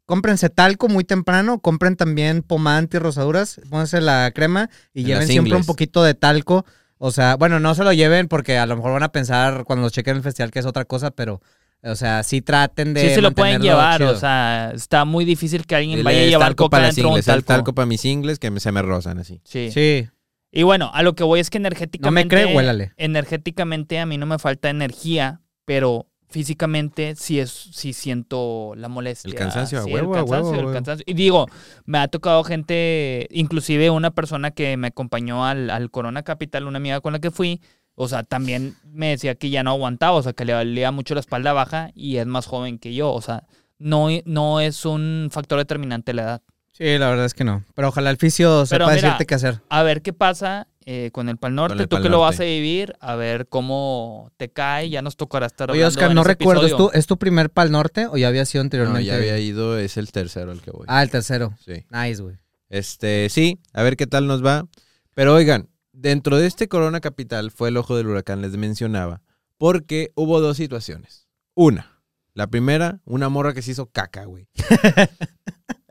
Cómprense 0.06 0.50
talco 0.50 0.86
muy 0.88 1.02
temprano, 1.02 1.58
compren 1.58 1.96
también 1.96 2.42
pomada 2.42 2.78
antirrosaduras, 2.78 3.60
pónganse 3.68 4.00
la 4.00 4.30
crema 4.32 4.70
y 4.94 5.00
En 5.00 5.06
lleven 5.08 5.26
siempre 5.26 5.56
un 5.56 5.64
poquito 5.66 6.04
de 6.04 6.14
talco. 6.14 6.64
O 6.98 7.10
sea, 7.10 7.34
bueno, 7.34 7.58
no 7.58 7.74
se 7.74 7.82
lo 7.82 7.92
lleven 7.92 8.28
porque 8.28 8.56
a 8.56 8.66
lo 8.66 8.76
mejor 8.76 8.92
van 8.92 9.02
a 9.02 9.10
pensar 9.10 9.64
cuando 9.64 9.82
los 9.82 9.92
chequen 9.92 10.12
en 10.12 10.16
el 10.18 10.22
festival 10.22 10.52
que 10.52 10.60
es 10.60 10.66
otra 10.66 10.84
cosa, 10.84 11.10
pero, 11.10 11.40
o 11.82 11.94
sea, 11.94 12.22
sí 12.22 12.42
traten 12.42 12.94
de. 12.94 13.08
Sí 13.08 13.14
se 13.14 13.20
lo 13.22 13.32
pueden 13.32 13.62
llevar, 13.62 13.98
chido. 14.00 14.12
o 14.12 14.16
sea, 14.16 14.72
está 14.74 15.04
muy 15.04 15.24
difícil 15.24 15.66
que 15.66 15.74
alguien 15.76 16.02
vaya 16.04 16.20
a 16.22 16.26
llevar 16.26 16.54
coca 16.54 16.70
para 16.70 16.86
dentro 16.86 17.10
de 17.10 17.14
un 17.16 17.22
talco. 17.22 17.46
talco 17.46 17.74
para 17.74 17.86
mis 17.86 18.04
ingles 18.04 18.38
que 18.38 18.50
me- 18.50 18.60
se 18.60 18.70
me 18.72 18.82
rozan 18.82 19.18
así. 19.18 19.40
Sí. 19.44 19.70
Sí. 19.72 20.08
Y 20.52 20.62
bueno, 20.64 20.90
a 20.92 21.02
lo 21.02 21.14
que 21.14 21.22
voy 21.22 21.38
es 21.40 21.48
que 21.48 21.58
energéticamente... 21.58 22.28
cree, 22.36 22.54
huélale. 22.56 22.92
Energéticamente 22.96 23.98
a 24.00 24.06
mí 24.06 24.18
no 24.18 24.26
me 24.26 24.38
falta 24.38 24.68
energía, 24.68 25.40
pero 25.64 26.06
físicamente 26.28 27.14
sí 27.16 27.38
es 27.40 27.50
sí 27.50 27.92
siento 27.92 28.72
la 28.76 28.88
molestia. 28.88 29.28
El 29.28 29.34
cansancio, 29.36 29.78
a 29.80 29.82
sí, 29.82 29.92
huevo, 29.92 30.14
el 30.14 30.20
cansancio, 30.20 30.52
huevo, 30.52 30.68
el 30.68 30.74
cansancio. 30.74 31.04
Y 31.06 31.14
digo, 31.14 31.46
me 31.84 31.98
ha 31.98 32.08
tocado 32.08 32.42
gente, 32.44 33.28
inclusive 33.30 33.90
una 33.90 34.10
persona 34.10 34.50
que 34.50 34.76
me 34.76 34.88
acompañó 34.88 35.44
al, 35.46 35.70
al 35.70 35.90
Corona 35.90 36.22
Capital, 36.22 36.66
una 36.66 36.78
amiga 36.78 37.00
con 37.00 37.12
la 37.12 37.18
que 37.20 37.30
fui, 37.30 37.60
o 38.02 38.08
sea, 38.08 38.22
también 38.22 38.76
me 38.90 39.10
decía 39.10 39.34
que 39.34 39.50
ya 39.50 39.62
no 39.62 39.72
aguantaba, 39.72 40.16
o 40.16 40.22
sea, 40.22 40.32
que 40.32 40.46
le 40.46 40.54
valía 40.54 40.90
mucho 40.90 41.12
la 41.12 41.20
espalda 41.20 41.52
baja 41.52 41.90
y 41.94 42.16
es 42.16 42.26
más 42.26 42.46
joven 42.46 42.78
que 42.78 42.94
yo, 42.94 43.12
o 43.12 43.20
sea, 43.20 43.44
no, 43.78 44.08
no 44.24 44.60
es 44.62 44.86
un 44.86 45.28
factor 45.30 45.58
determinante 45.58 46.14
la 46.14 46.22
edad. 46.22 46.42
Sí, 46.72 46.96
la 46.96 47.10
verdad 47.10 47.26
es 47.26 47.34
que 47.34 47.44
no. 47.44 47.62
Pero 47.74 47.88
ojalá 47.88 48.08
el 48.08 48.16
fisio 48.16 48.64
sepa 48.64 48.86
mira, 48.86 48.94
decirte 48.94 49.26
qué 49.26 49.34
hacer. 49.34 49.60
A 49.68 49.82
ver 49.82 50.00
qué 50.00 50.14
pasa 50.14 50.66
eh, 50.86 51.10
con 51.12 51.28
el 51.28 51.36
Pal 51.36 51.54
Norte, 51.54 51.74
el 51.74 51.88
tú 51.88 51.96
Pal 51.96 52.02
que 52.04 52.08
lo 52.08 52.20
vas 52.20 52.40
a 52.40 52.44
vivir, 52.44 52.94
a 53.00 53.16
ver 53.16 53.48
cómo 53.48 54.32
te 54.38 54.48
cae, 54.48 54.88
ya 54.88 55.02
nos 55.02 55.18
tocará 55.18 55.44
estar 55.44 55.70
Oye, 55.70 55.84
Oscar, 55.84 56.08
en 56.08 56.14
no 56.14 56.22
ese 56.22 56.28
recuerdo, 56.28 56.66
¿es 56.66 56.74
tu. 56.74 56.90
¿es 56.94 57.06
tu 57.06 57.18
primer 57.18 57.50
Pal 57.50 57.70
Norte 57.70 58.06
o 58.06 58.16
ya 58.16 58.28
había 58.28 58.46
sido 58.46 58.64
No, 58.64 58.68
anteriormente? 58.68 59.04
ya 59.04 59.16
había 59.16 59.38
ido, 59.38 59.78
es 59.78 59.98
el 59.98 60.10
tercero 60.10 60.52
al 60.52 60.62
que 60.62 60.70
voy. 60.70 60.86
Ah, 60.88 61.02
el 61.02 61.10
tercero. 61.10 61.52
Sí. 61.62 61.84
Nice, 61.90 62.22
güey. 62.22 62.36
Este, 62.70 63.28
sí, 63.28 63.60
a 63.74 63.82
ver 63.82 63.98
qué 63.98 64.06
tal 64.06 64.26
nos 64.26 64.42
va. 64.42 64.66
Pero 65.14 65.34
oigan, 65.34 65.68
dentro 66.00 66.36
de 66.38 66.46
este 66.46 66.68
Corona 66.68 67.00
Capital 67.00 67.50
fue 67.50 67.68
el 67.68 67.76
ojo 67.76 67.96
del 67.96 68.06
huracán, 68.08 68.40
les 68.42 68.56
mencionaba, 68.56 69.22
porque 69.58 70.12
hubo 70.14 70.40
dos 70.40 70.56
situaciones. 70.56 71.28
Una, 71.54 72.00
la 72.34 72.46
primera, 72.46 73.00
una 73.04 73.28
morra 73.28 73.52
que 73.54 73.62
se 73.62 73.72
hizo 73.72 73.86
caca, 73.86 74.24
güey. 74.24 74.48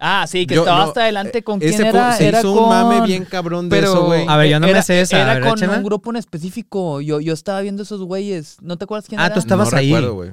Ah, 0.01 0.25
sí, 0.29 0.47
que 0.47 0.55
Yo- 0.55 0.61
estaba 0.61 0.77
no, 0.79 0.83
hasta 0.85 1.01
adelante 1.01 1.43
con 1.43 1.61
Ese 1.61 1.75
quién 1.75 1.87
era. 1.87 2.13
se 2.13 2.29
era 2.29 2.39
hizo 2.39 2.53
con... 2.53 2.63
un 2.63 2.69
mame 2.69 3.01
bien 3.05 3.25
cabrón 3.25 3.67
de 3.67 3.75
Pero, 3.75 3.91
eso, 3.91 4.05
güey. 4.05 4.25
A 4.29 4.37
ver, 4.37 4.49
yo 4.49 4.57
no 4.61 4.67
me 4.67 4.71
era- 4.71 4.81
sé 4.81 5.01
esa, 5.01 5.19
Era 5.21 5.33
ver, 5.33 5.43
con 5.43 5.69
un 5.69 5.83
grupo 5.83 6.09
en 6.09 6.15
específico. 6.15 7.01
Yo, 7.01 7.19
yo 7.19 7.33
estaba 7.33 7.59
viendo 7.59 7.83
esos 7.83 8.01
güeyes. 8.03 8.55
¿No 8.61 8.77
te 8.77 8.85
acuerdas 8.85 9.09
quién 9.09 9.19
Ah, 9.19 9.25
era? 9.25 9.33
tú 9.35 9.41
estabas 9.41 9.73
no 9.73 9.77
ahí. 9.77 9.87
recuerdo, 9.87 10.13
güey. 10.15 10.31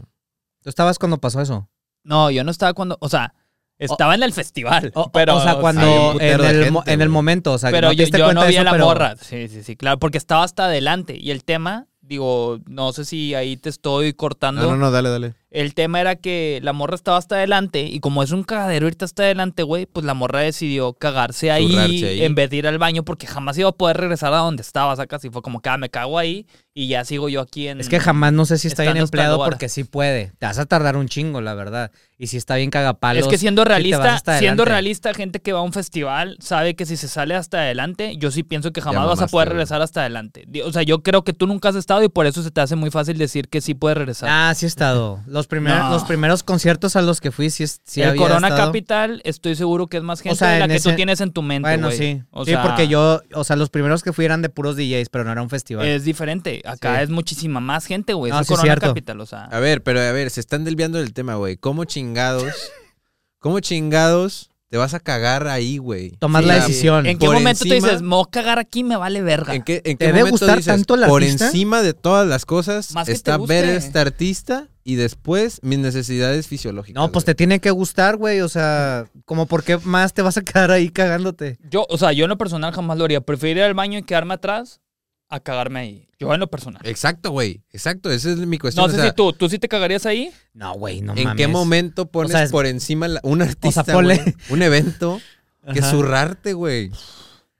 Tú 0.62 0.68
estabas 0.68 1.00
cuando 1.00 1.18
pasó 1.18 1.40
eso. 1.40 1.68
No, 2.04 2.30
yo 2.30 2.44
no 2.44 2.52
estaba 2.52 2.74
cuando. 2.74 2.96
O 3.00 3.08
sea, 3.08 3.34
estaba 3.78 4.14
en 4.14 4.22
el 4.22 4.32
festival. 4.32 4.90
O, 4.94 5.10
pero, 5.12 5.36
o 5.36 5.42
sea, 5.42 5.56
cuando 5.56 6.16
en 6.20 6.40
el, 6.40 6.40
gente, 6.40 6.70
mo- 6.70 6.82
en 6.86 7.00
el 7.02 7.08
güey. 7.08 7.14
momento, 7.14 7.52
o 7.52 7.58
sea, 7.58 7.70
Pero 7.70 7.88
no 7.88 7.96
te 7.96 7.96
yo, 8.10 8.18
yo 8.18 8.32
no 8.32 8.46
vi 8.46 8.56
a 8.56 8.64
la 8.64 8.72
pero- 8.72 8.84
morra. 8.86 9.14
Sí, 9.20 9.48
sí, 9.48 9.62
sí, 9.62 9.76
claro. 9.76 9.98
Porque 9.98 10.18
estaba 10.18 10.44
hasta 10.44 10.64
adelante. 10.66 11.16
Y 11.18 11.30
el 11.30 11.44
tema, 11.44 11.86
digo, 12.00 12.58
no 12.66 12.92
sé 12.92 13.04
si 13.04 13.34
ahí 13.34 13.56
te 13.56 13.68
estoy 13.68 14.12
cortando. 14.14 14.62
No, 14.62 14.70
no, 14.70 14.76
no, 14.76 14.90
dale, 14.90 15.10
dale. 15.10 15.34
El 15.56 15.72
tema 15.72 16.02
era 16.02 16.16
que 16.16 16.60
la 16.62 16.74
morra 16.74 16.96
estaba 16.96 17.16
hasta 17.16 17.36
adelante 17.36 17.80
y 17.80 18.00
como 18.00 18.22
es 18.22 18.30
un 18.30 18.44
cagadero 18.44 18.88
irte 18.88 19.06
hasta 19.06 19.22
adelante, 19.22 19.62
güey, 19.62 19.86
pues 19.86 20.04
la 20.04 20.12
morra 20.12 20.40
decidió 20.40 20.92
cagarse 20.92 21.50
ahí, 21.50 21.74
ahí. 21.74 22.22
en 22.24 22.34
vez 22.34 22.50
de 22.50 22.58
ir 22.58 22.66
al 22.66 22.76
baño 22.76 23.06
porque 23.06 23.26
jamás 23.26 23.56
iba 23.56 23.70
a 23.70 23.72
poder 23.72 23.96
regresar 23.96 24.34
a 24.34 24.36
donde 24.36 24.60
estaba, 24.60 24.94
sacas. 24.96 25.24
Y 25.24 25.30
fue 25.30 25.40
como 25.40 25.62
que, 25.62 25.70
ah, 25.70 25.78
me 25.78 25.88
cago 25.88 26.18
ahí 26.18 26.46
y 26.74 26.88
ya 26.88 27.06
sigo 27.06 27.30
yo 27.30 27.40
aquí 27.40 27.68
en... 27.68 27.80
Es 27.80 27.88
que 27.88 27.98
jamás 27.98 28.34
no 28.34 28.44
sé 28.44 28.58
si 28.58 28.68
está 28.68 28.82
bien 28.82 28.98
empleado 28.98 29.38
porque 29.42 29.70
sí 29.70 29.84
puede. 29.84 30.32
Te 30.38 30.44
vas 30.44 30.58
a 30.58 30.66
tardar 30.66 30.98
un 30.98 31.08
chingo, 31.08 31.40
la 31.40 31.54
verdad. 31.54 31.90
Y 32.18 32.26
si 32.26 32.36
está 32.36 32.56
bien 32.56 32.68
cagapalos. 32.68 33.22
Es 33.22 33.28
que 33.28 33.38
siendo 33.38 33.64
realista, 33.64 34.18
siendo 34.38 34.66
realista, 34.66 35.14
gente 35.14 35.40
que 35.40 35.54
va 35.54 35.60
a 35.60 35.62
un 35.62 35.72
festival 35.72 36.36
sabe 36.38 36.76
que 36.76 36.84
si 36.84 36.98
se 36.98 37.08
sale 37.08 37.34
hasta 37.34 37.60
adelante, 37.60 38.18
yo 38.18 38.30
sí 38.30 38.42
pienso 38.42 38.74
que 38.74 38.82
jamás 38.82 39.06
vas 39.06 39.22
a 39.22 39.26
poder 39.28 39.48
regresar 39.48 39.80
hasta 39.80 40.00
adelante. 40.00 40.46
O 40.66 40.72
sea, 40.72 40.82
yo 40.82 41.02
creo 41.02 41.24
que 41.24 41.32
tú 41.32 41.46
nunca 41.46 41.70
has 41.70 41.76
estado 41.76 42.02
y 42.02 42.10
por 42.10 42.26
eso 42.26 42.42
se 42.42 42.50
te 42.50 42.60
hace 42.60 42.76
muy 42.76 42.90
fácil 42.90 43.16
decir 43.16 43.48
que 43.48 43.62
sí 43.62 43.72
puedes 43.72 43.96
regresar. 43.96 44.28
Ah, 44.30 44.52
sí 44.54 44.66
he 44.66 44.68
estado. 44.68 45.20
Los, 45.26 45.45
primer- 45.46 45.74
No. 45.76 45.90
los 45.90 46.04
primeros 46.04 46.42
conciertos 46.42 46.96
a 46.96 47.02
los 47.02 47.20
que 47.20 47.30
fui 47.32 47.50
sí, 47.50 47.64
sí 47.66 48.02
el 48.02 48.10
había 48.10 48.20
Corona 48.22 48.48
estado. 48.48 48.68
Capital, 48.68 49.20
estoy 49.24 49.54
seguro 49.56 49.86
que 49.86 49.96
es 49.96 50.02
más 50.02 50.20
gente 50.20 50.36
sea, 50.38 50.50
de 50.50 50.58
la 50.60 50.68
que 50.68 50.80
tú 50.80 50.94
tienes 50.94 51.20
en 51.20 51.32
tu 51.32 51.42
mente, 51.42 51.68
Bueno, 51.68 51.90
sí. 51.90 52.22
O 52.30 52.44
sí, 52.44 52.50
sea, 52.52 52.62
porque 52.62 52.88
yo, 52.88 53.22
o 53.34 53.44
sea, 53.44 53.56
los 53.56 53.70
primeros 53.70 54.02
que 54.02 54.12
fui 54.12 54.24
eran 54.24 54.42
de 54.42 54.48
puros 54.48 54.76
DJs, 54.76 55.08
pero 55.10 55.24
no 55.24 55.32
era 55.32 55.42
un 55.42 55.50
festival. 55.50 55.86
Es 55.86 56.04
diferente. 56.04 56.62
Acá 56.64 56.96
Sí. 56.98 57.02
es 57.04 57.10
muchísima 57.10 57.60
más 57.60 57.86
gente, 57.86 58.12
güey. 58.12 58.30
No, 58.32 58.38
es 58.38 58.40
el 58.42 58.46
sí 58.46 58.52
Corona 58.54 58.64
cierto. 58.74 58.86
Capital, 58.88 59.20
o 59.20 59.26
sea. 59.26 59.44
A 59.44 59.58
ver, 59.60 59.82
pero 59.82 60.00
a 60.00 60.12
ver, 60.12 60.30
se 60.30 60.40
están 60.40 60.64
desviando 60.64 60.98
del 60.98 61.12
tema, 61.12 61.34
güey. 61.36 61.56
¿Cómo 61.56 61.84
chingados? 61.84 62.52
¿Cómo 63.38 63.60
chingados 63.60 64.50
te 64.68 64.76
vas 64.76 64.94
a 64.94 65.00
cagar 65.00 65.46
ahí, 65.46 65.78
güey? 65.78 66.10
Tomar 66.18 66.42
Sí, 66.42 66.48
la 66.48 66.54
o 66.56 66.60
decisión. 66.60 67.06
¿En 67.06 67.18
qué 67.18 67.26
por 67.26 67.34
momento 67.36 67.64
te 67.64 67.74
dices, 67.74 68.02
me 68.02 68.08
voy 68.16 68.24
a 68.26 68.30
cagar 68.30 68.58
aquí 68.58 68.82
me 68.82 68.96
vale 68.96 69.22
verga? 69.22 69.54
¿En 69.54 69.62
qué, 69.62 69.76
en 69.84 69.96
¿Te 69.96 69.96
qué 69.96 70.06
debe 70.06 70.18
momento 70.20 70.32
gustar 70.40 70.56
dices, 70.56 70.74
tanto 70.74 70.96
el 70.96 71.02
por 71.08 71.22
artista? 71.22 71.46
encima 71.46 71.82
de 71.82 71.94
todas 71.94 72.26
las 72.26 72.44
cosas 72.46 72.92
Más 72.92 73.06
te 73.06 73.12
está 73.12 73.38
ver 73.38 73.64
este 73.66 73.98
artista 74.00 74.66
y 74.86 74.94
después 74.94 75.58
mis 75.62 75.78
necesidades 75.80 76.46
fisiológicas? 76.46 76.94
No, 76.94 77.10
pues 77.10 77.24
güey? 77.24 77.32
te 77.32 77.34
tiene 77.34 77.58
que 77.60 77.70
gustar, 77.72 78.16
güey. 78.16 78.40
O 78.40 78.48
sea, 78.48 79.06
como 79.24 79.46
por 79.46 79.64
qué 79.64 79.78
más 79.78 80.14
te 80.14 80.22
vas 80.22 80.36
a 80.36 80.42
quedar 80.42 80.70
ahí 80.70 80.90
cagándote. 80.90 81.58
Yo, 81.68 81.86
o 81.90 81.98
sea, 81.98 82.12
yo 82.12 82.24
en 82.24 82.28
lo 82.30 82.38
personal 82.38 82.72
jamás 82.72 82.96
lo 82.96 83.04
haría. 83.04 83.20
Preferiría 83.20 83.64
ir 83.64 83.68
al 83.68 83.74
baño 83.74 83.98
y 83.98 84.02
quedarme 84.04 84.34
atrás 84.34 84.80
a 85.28 85.40
cagarme 85.40 85.80
ahí. 85.80 86.08
Yo 86.20 86.32
en 86.32 86.38
lo 86.38 86.46
personal. 86.48 86.80
Exacto, 86.86 87.32
güey. 87.32 87.62
Exacto, 87.72 88.10
esa 88.12 88.30
es 88.30 88.36
mi 88.38 88.58
cuestión. 88.58 88.84
No 88.84 88.86
o 88.86 88.90
sé 88.90 88.96
sea, 89.00 89.10
si 89.10 89.14
tú, 89.16 89.32
¿tú 89.32 89.48
sí 89.48 89.58
te 89.58 89.68
cagarías 89.68 90.06
ahí? 90.06 90.30
No, 90.54 90.72
güey, 90.74 91.02
no 91.02 91.14
¿En 91.16 91.24
mames. 91.24 91.36
qué 91.36 91.48
momento 91.48 92.06
pones 92.10 92.30
sea, 92.32 92.44
es- 92.44 92.52
por 92.52 92.64
encima 92.64 93.08
la- 93.08 93.20
un 93.24 93.42
artista, 93.42 93.84
ponle- 93.84 94.22
güey, 94.22 94.34
un 94.50 94.62
evento, 94.62 95.20
que 95.74 95.82
zurrarte, 95.82 96.52
güey? 96.52 96.90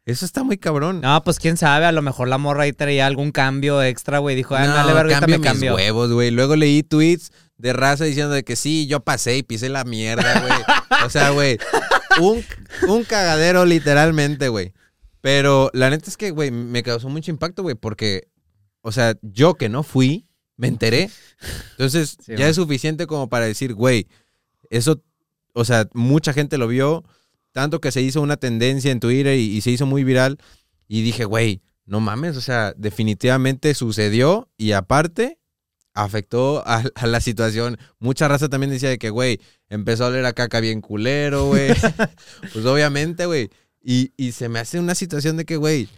Eso 0.07 0.25
está 0.25 0.45
muy 0.45 0.57
cabrón. 0.57 1.01
No, 1.01 1.23
pues 1.25 1.41
quién 1.41 1.57
sabe, 1.57 1.85
a 1.85 1.91
lo 1.91 2.01
mejor 2.01 2.29
la 2.29 2.39
morra 2.39 2.63
ahí 2.63 2.73
traía 2.73 3.07
algún 3.07 3.33
cambio 3.33 3.83
extra, 3.83 4.19
güey. 4.19 4.37
Dijo, 4.37 4.55
ah, 4.55 4.65
No, 4.65 4.75
dale, 4.75 4.93
verga, 4.93 5.19
cambio 5.19 5.41
me 5.41 5.53
mis 5.53 5.63
huevos, 5.71 6.13
güey. 6.13 6.31
Luego 6.31 6.55
leí 6.55 6.85
tweets 6.85 7.33
de 7.59 7.73
raza 7.73 8.05
diciendo 8.05 8.33
de 8.33 8.45
que 8.45 8.55
sí, 8.55 8.87
yo 8.87 9.01
pasé 9.01 9.37
y 9.37 9.43
pisé 9.43 9.69
la 9.69 9.85
mierda, 9.85 10.41
güey. 10.41 11.05
o 11.05 11.11
sea, 11.11 11.31
güey, 11.31 11.59
un, 12.21 12.45
un 12.89 13.03
cagadero 13.03 13.65
literalmente, 13.65 14.49
güey. 14.49 14.73
Pero 15.21 15.71
la 15.73 15.91
neta 15.91 16.09
es 16.09 16.17
que, 16.17 16.31
güey, 16.31 16.53
me 16.53 16.85
causó 16.85 17.09
mucho 17.09 17.33
impacto, 17.33 17.65
güey, 17.65 17.75
porque, 17.75 18.29
o 18.83 18.93
sea, 18.93 19.17
yo 19.23 19.55
que 19.55 19.69
no 19.69 19.83
fui, 19.83 20.29
me 20.57 20.69
enteré. 20.69 21.11
Entonces, 21.73 22.17
Sí, 22.25 22.35
ya 22.37 22.47
es 22.49 22.55
suficiente 22.55 23.09
como 23.09 23.29
para 23.29 23.47
decir, 23.47 23.75
güey, 23.75 24.07
eso, 24.71 25.03
o 25.53 25.65
sea, 25.65 25.89
mucha 25.95 26.33
gente 26.33 26.59
lo 26.59 26.69
vio, 26.69 27.05
tanto 27.57 27.81
que 27.81 27.91
se 27.91 28.03
hizo 28.03 28.21
una 28.21 28.37
tendencia 28.37 28.91
en 28.91 29.01
Twitter 29.01 29.39
y, 29.39 29.57
y 29.57 29.63
se 29.63 29.71
hizo 29.71 29.87
muy 29.87 30.05
viral. 30.05 30.37
Y 30.89 31.01
dije, 31.01 31.25
güey, 31.25 31.63
no 31.87 32.01
mames, 32.01 32.37
o 32.37 32.43
sea, 32.43 32.75
definitivamente 32.77 33.73
sucedió 33.73 34.51
y 34.59 34.73
aparte 34.73 35.39
afectó 35.95 36.63
a, 36.67 36.85
a 36.95 37.07
la 37.07 37.23
situación. 37.23 37.79
Mucha 37.99 38.29
raza 38.29 38.51
también 38.51 38.73
decía 38.73 38.91
de 38.91 38.99
que, 38.99 39.09
güey, 39.09 39.41
empezó 39.71 40.05
a 40.05 40.09
oler 40.09 40.27
a 40.27 40.35
caca 40.35 40.61
bien 40.61 40.83
culero, 40.83 41.47
güey. 41.47 41.71
pues 42.53 42.67
obviamente, 42.67 43.25
güey. 43.25 43.49
Y, 43.83 44.13
y 44.19 44.33
se 44.33 44.51
me 44.51 44.59
hace 44.59 44.79
una 44.79 44.95
situación 44.95 45.39
de 45.39 45.47
que, 45.47 45.57
güey, 45.57 45.89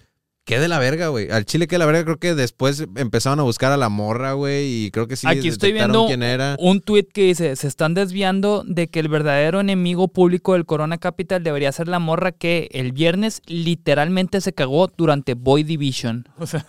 qué 0.48 0.58
de 0.58 0.66
la 0.66 0.78
verga, 0.78 1.08
güey. 1.08 1.30
Al 1.30 1.44
chile 1.44 1.66
que 1.66 1.74
de 1.74 1.78
la 1.78 1.84
verga, 1.84 2.04
creo 2.04 2.16
que 2.16 2.34
después 2.34 2.82
empezaron 2.96 3.38
a 3.38 3.42
buscar 3.42 3.70
a 3.70 3.76
la 3.76 3.90
morra, 3.90 4.32
güey, 4.32 4.86
y 4.86 4.90
creo 4.90 5.06
que 5.06 5.14
sí 5.14 5.26
Aquí 5.28 5.48
estoy 5.48 5.72
viendo 5.72 6.06
quién 6.06 6.22
era. 6.22 6.56
Un 6.58 6.80
tweet 6.80 7.08
que 7.12 7.24
dice, 7.24 7.54
se 7.54 7.68
están 7.68 7.92
desviando 7.92 8.64
de 8.66 8.88
que 8.88 8.98
el 8.98 9.08
verdadero 9.08 9.60
enemigo 9.60 10.08
público 10.08 10.54
del 10.54 10.64
Corona 10.64 10.96
Capital 10.96 11.44
debería 11.44 11.70
ser 11.70 11.86
la 11.86 11.98
morra 11.98 12.32
que 12.32 12.70
el 12.72 12.92
viernes 12.92 13.42
literalmente 13.44 14.40
se 14.40 14.54
cagó 14.54 14.90
durante 14.96 15.34
Boy 15.34 15.64
Division. 15.64 16.26
O 16.38 16.46
sea, 16.46 16.64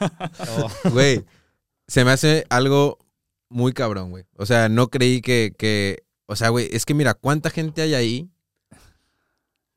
Oh. 0.57 0.69
Güey, 0.91 1.23
se 1.87 2.03
me 2.03 2.11
hace 2.11 2.45
algo 2.49 2.97
muy 3.47 3.71
cabrón, 3.71 4.09
güey. 4.09 4.25
O 4.35 4.45
sea, 4.45 4.67
no 4.67 4.89
creí 4.89 5.21
que, 5.21 5.53
que, 5.57 6.03
o 6.25 6.35
sea, 6.35 6.49
güey, 6.49 6.67
es 6.73 6.85
que 6.85 6.93
mira, 6.93 7.13
¿cuánta 7.13 7.49
gente 7.49 7.81
hay 7.81 7.93
ahí? 7.93 8.29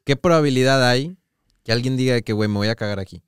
¿Qué 0.05 0.17
probabilidad 0.17 0.89
hay 0.89 1.17
que 1.63 1.71
alguien 1.71 1.97
diga 1.97 2.21
que, 2.23 2.33
güey, 2.33 2.49
me 2.49 2.57
voy 2.57 2.69
a 2.69 2.75
cagar 2.75 2.99
aquí? 2.99 3.23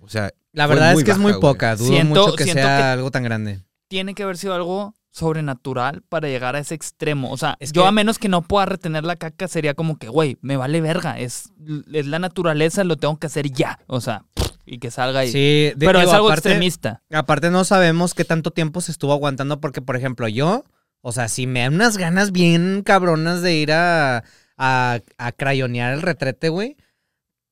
O 0.00 0.08
sea, 0.08 0.32
La 0.52 0.66
verdad 0.66 0.92
es 0.94 1.04
que 1.04 1.10
es 1.12 1.18
muy 1.18 1.32
güey. 1.32 1.40
poca. 1.40 1.76
Dudo 1.76 1.88
Siento- 1.88 2.20
mucho 2.26 2.36
que 2.36 2.44
siento 2.44 2.62
sea 2.62 2.76
que- 2.78 2.82
algo 2.84 3.10
tan 3.10 3.22
grande. 3.22 3.62
tiene 3.88 4.14
que 4.14 4.22
haber 4.22 4.36
sido 4.38 4.54
algo 4.54 4.94
sobrenatural 5.10 6.02
para 6.08 6.28
llegar 6.28 6.56
a 6.56 6.58
ese 6.60 6.74
extremo. 6.74 7.30
O 7.30 7.36
sea, 7.36 7.56
Es 7.60 7.72
yo 7.72 7.82
que- 7.82 7.88
a 7.88 7.92
menos 7.92 8.18
que 8.18 8.28
no 8.28 8.42
pueda 8.42 8.66
retener 8.66 9.04
la 9.04 9.16
caca 9.16 9.48
sería 9.48 9.74
como 9.74 9.98
que, 9.98 10.08
güey, 10.08 10.38
me 10.42 10.56
vale 10.56 10.80
verga. 10.80 11.18
Es, 11.18 11.50
es 11.92 12.06
la 12.06 12.18
naturaleza, 12.18 12.84
lo 12.84 12.96
tengo 12.96 13.18
que 13.18 13.26
hacer 13.26 13.50
ya. 13.50 13.78
O 13.86 14.00
sea, 14.00 14.24
y 14.66 14.78
que 14.78 14.90
salga 14.90 15.20
ahí. 15.20 15.32
Sí, 15.32 15.38
de- 15.38 15.86
Pero 15.86 15.98
digo, 16.00 16.10
es 16.10 16.14
algo 16.14 16.28
aparte- 16.28 16.48
extremista. 16.50 17.02
Aparte 17.12 17.50
no 17.50 17.64
sabemos 17.64 18.14
qué 18.14 18.24
tanto 18.24 18.50
tiempo 18.52 18.80
se 18.80 18.92
estuvo 18.92 19.12
aguantando 19.12 19.60
porque, 19.60 19.82
por 19.82 19.96
ejemplo, 19.96 20.28
yo, 20.28 20.64
o 21.00 21.12
sea, 21.12 21.28
si 21.28 21.46
me 21.46 21.60
dan 21.60 21.74
unas 21.74 21.96
ganas 21.96 22.30
bien 22.32 22.82
cabronas 22.84 23.42
de 23.42 23.54
ir 23.56 23.72
a, 23.72 24.22
a, 24.56 25.00
a 25.18 25.32
crayonear 25.32 25.92
el 25.94 26.02
retrete, 26.02 26.48
güey, 26.50 26.76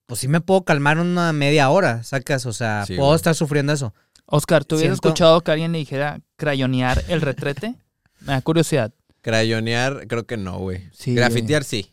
pues 0.09 0.21
sí 0.21 0.27
me 0.29 0.41
puedo 0.41 0.63
calmar 0.65 0.99
una 0.99 1.35
media 1.35 1.69
hora, 1.69 2.03
sacas, 2.03 2.47
o 2.47 2.53
sea, 2.55 2.87
Sí, 2.87 2.95
puedo 2.97 3.09
güey. 3.09 3.17
estar 3.17 3.35
sufriendo 3.35 3.75
eso. 3.75 3.93
Oscar, 4.25 4.65
¿tú 4.65 4.77
hubieras 4.77 4.97
Siento- 4.97 5.09
escuchado 5.09 5.41
que 5.43 5.51
alguien 5.51 5.71
le 5.73 5.79
dijera 5.79 6.21
crayonear 6.37 7.05
el 7.09 7.21
retrete? 7.21 7.75
Me 8.21 8.33
da 8.33 8.41
curiosidad. 8.41 8.93
crayonear, 9.21 10.07
creo 10.09 10.27
que 10.27 10.39
no, 10.39 10.59
güey. 10.59 10.89
Sí, 10.93 11.15
Grafitear 11.15 11.63
sí. 11.63 11.93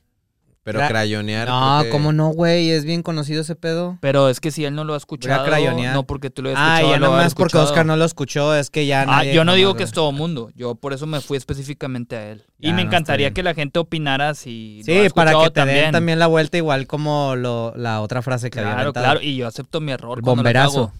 Pero 0.66 0.80
crayonear. 0.88 1.48
No, 1.48 1.84
¿cómo 1.92 2.12
no, 2.12 2.30
güey? 2.30 2.72
Es 2.72 2.86
bien 2.86 3.04
conocido 3.04 3.42
ese 3.44 3.56
pedo. 3.56 4.00
Pero 4.02 4.30
es 4.30 4.40
que 4.40 4.50
si 4.50 4.66
él 4.66 4.74
no 4.74 4.84
lo 4.84 4.96
ha 4.96 4.98
escuchado, 4.98 5.46
crayonear. 5.46 5.94
no 5.94 6.08
porque 6.08 6.32
tú 6.32 6.42
lo 6.42 6.50
hayas 6.50 6.60
Ah, 6.60 6.78
escuchado. 6.80 6.92
ya 6.92 6.98
lo 6.98 7.02
va 7.02 7.08
a 7.08 7.10
nada 7.12 7.16
haber 7.18 7.26
más 7.28 7.36
porque. 7.36 7.58
Oscar 7.60 7.86
no 7.86 7.96
lo 7.98 8.04
escuchó, 8.04 8.56
es 8.56 8.72
que 8.72 8.88
ya 8.88 9.04
Ah, 9.04 9.06
nadie 9.06 9.34
yo 9.36 9.46
no 9.46 9.54
digo 9.54 9.76
que 9.76 9.84
es 9.84 9.92
todo 9.92 10.12
mundo. 10.12 10.50
Yo 10.56 10.74
por 10.74 10.92
eso 10.94 11.06
me 11.06 11.22
fui 11.22 11.38
específicamente 11.38 12.16
a 12.18 12.32
él. 12.32 12.46
Y 12.60 12.68
Ya, 12.70 12.74
me 12.74 12.82
no, 12.82 12.88
encantaría 12.88 13.32
que 13.32 13.44
la 13.44 13.54
gente 13.54 13.78
opinara 13.78 14.34
si. 14.34 14.82
lo 14.88 14.94
ha 14.94 15.04
Sí, 15.04 15.10
para 15.14 15.34
que 15.40 15.52
te 15.52 15.66
den 15.66 15.92
también 15.92 16.18
la 16.18 16.26
vuelta 16.28 16.58
igual 16.58 16.88
como 16.88 17.36
lo, 17.36 17.72
la 17.78 18.02
otra 18.02 18.24
frase 18.24 18.50
que 18.50 18.60
había 18.60 18.72
Claro, 18.74 18.82
aventado. 18.90 19.06
claro. 19.06 19.22
Y 19.22 19.36
yo 19.38 19.48
acepto 19.48 19.80
mi 19.82 19.92
error. 19.92 20.18
El 20.18 20.24
bomberazo. 20.24 20.92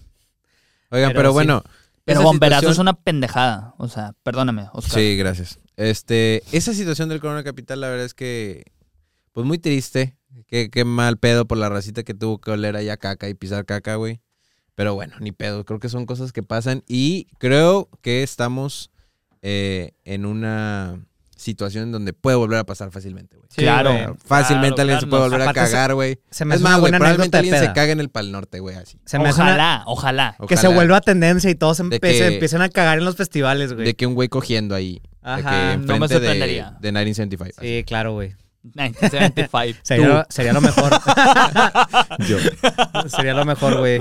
Oigan, 0.90 1.08
Pero 1.10 1.18
pero, 1.18 1.30
sí. 1.30 1.34
bueno. 1.34 1.64
Pero 2.04 2.20
esa 2.20 2.24
bomberazo 2.24 2.70
es 2.70 2.78
una 2.78 2.92
pendejada. 2.92 3.74
O 3.78 3.88
sea, 3.88 4.12
perdóname, 4.22 4.68
Oscar. 4.72 4.94
Sí, 5.00 5.16
gracias. 5.16 5.58
Este, 5.76 6.44
esa 6.52 6.72
situación 6.72 7.08
del 7.08 7.18
Corona 7.18 7.42
Capital, 7.42 7.80
la 7.80 7.88
verdad 7.88 8.06
es 8.06 8.14
que, 8.14 8.62
pues 9.36 9.46
muy 9.46 9.58
triste. 9.58 10.16
Qué, 10.46 10.70
qué 10.70 10.86
mal 10.86 11.18
pedo 11.18 11.44
por 11.44 11.58
la 11.58 11.68
racita 11.68 12.04
que 12.04 12.14
tuvo 12.14 12.38
que 12.40 12.52
oler 12.52 12.74
allá 12.74 12.96
caca 12.96 13.28
y 13.28 13.34
pisar 13.34 13.66
caca, 13.66 13.96
güey. 13.96 14.22
Pero 14.74 14.94
bueno, 14.94 15.14
ni 15.20 15.30
pedo. 15.30 15.66
Creo 15.66 15.78
que 15.78 15.90
son 15.90 16.06
cosas 16.06 16.32
que 16.32 16.42
pasan 16.42 16.84
y 16.88 17.26
creo 17.38 17.90
que 18.00 18.22
estamos 18.22 18.90
eh, 19.42 19.92
en 20.06 20.24
una 20.24 21.04
situación 21.36 21.84
en 21.84 21.92
donde 21.92 22.14
puede 22.14 22.38
volver 22.38 22.60
a 22.60 22.64
pasar 22.64 22.90
fácilmente, 22.90 23.36
güey. 23.36 23.46
Sí, 23.50 23.60
claro. 23.60 24.16
Fácilmente 24.24 24.76
Claro, 24.76 24.82
alguien 24.82 24.86
claro, 24.86 25.00
se 25.00 25.06
puede 25.06 25.20
no, 25.20 25.26
volver 25.28 25.40
a 25.42 25.50
aparte 25.50 25.70
cagar, 25.70 25.92
güey. 25.94 26.18
Se 26.30 26.46
me 26.46 26.54
Es 26.54 26.62
más, 26.62 26.72
güey, 26.72 26.80
buena 26.80 26.96
probablemente 26.98 27.36
de 27.36 27.38
alguien 27.40 27.58
se 27.58 27.72
cague 27.74 27.92
en 27.92 28.00
el 28.00 28.08
Pal 28.08 28.32
Norte, 28.32 28.60
güey, 28.60 28.76
así. 28.76 28.98
Se 29.04 29.18
me 29.18 29.28
hace 29.28 29.42
una- 29.42 29.50
Ojalá, 29.50 29.84
ojalá. 29.86 30.36
Que 30.48 30.56
se 30.56 30.66
Ojalá. 30.68 30.74
vuelva 30.76 31.00
tendencia 31.02 31.50
y 31.50 31.56
todos 31.56 31.76
que- 31.76 32.26
empiecen 32.28 32.62
a 32.62 32.70
cagar 32.70 32.96
en 32.96 33.04
los 33.04 33.16
festivales, 33.16 33.74
güey. 33.74 33.84
De 33.84 33.94
que 33.94 34.06
un 34.06 34.14
güey 34.14 34.30
cogiendo 34.30 34.74
ahí. 34.74 34.94
de 34.94 35.30
Ajá, 35.30 35.50
que 35.50 35.76
no 35.76 35.98
me 35.98 36.04
enfrente 36.06 36.06
de, 36.06 36.08
sorprendería. 36.20 36.76
de 36.80 36.92
1975. 36.92 37.60
Sí, 37.60 37.84
claro, 37.86 38.14
güey. 38.14 38.34
1975. 38.74 39.78
Sería, 39.82 40.08
lo- 40.08 40.24
sería 40.28 40.52
lo 40.52 40.60
mejor. 40.60 40.92
Yo. 42.28 42.38
sería 43.08 43.34
lo 43.34 43.44
mejor, 43.44 43.78
güey. 43.78 44.00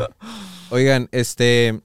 Oigan, 0.69 1.08
este, 1.12 1.80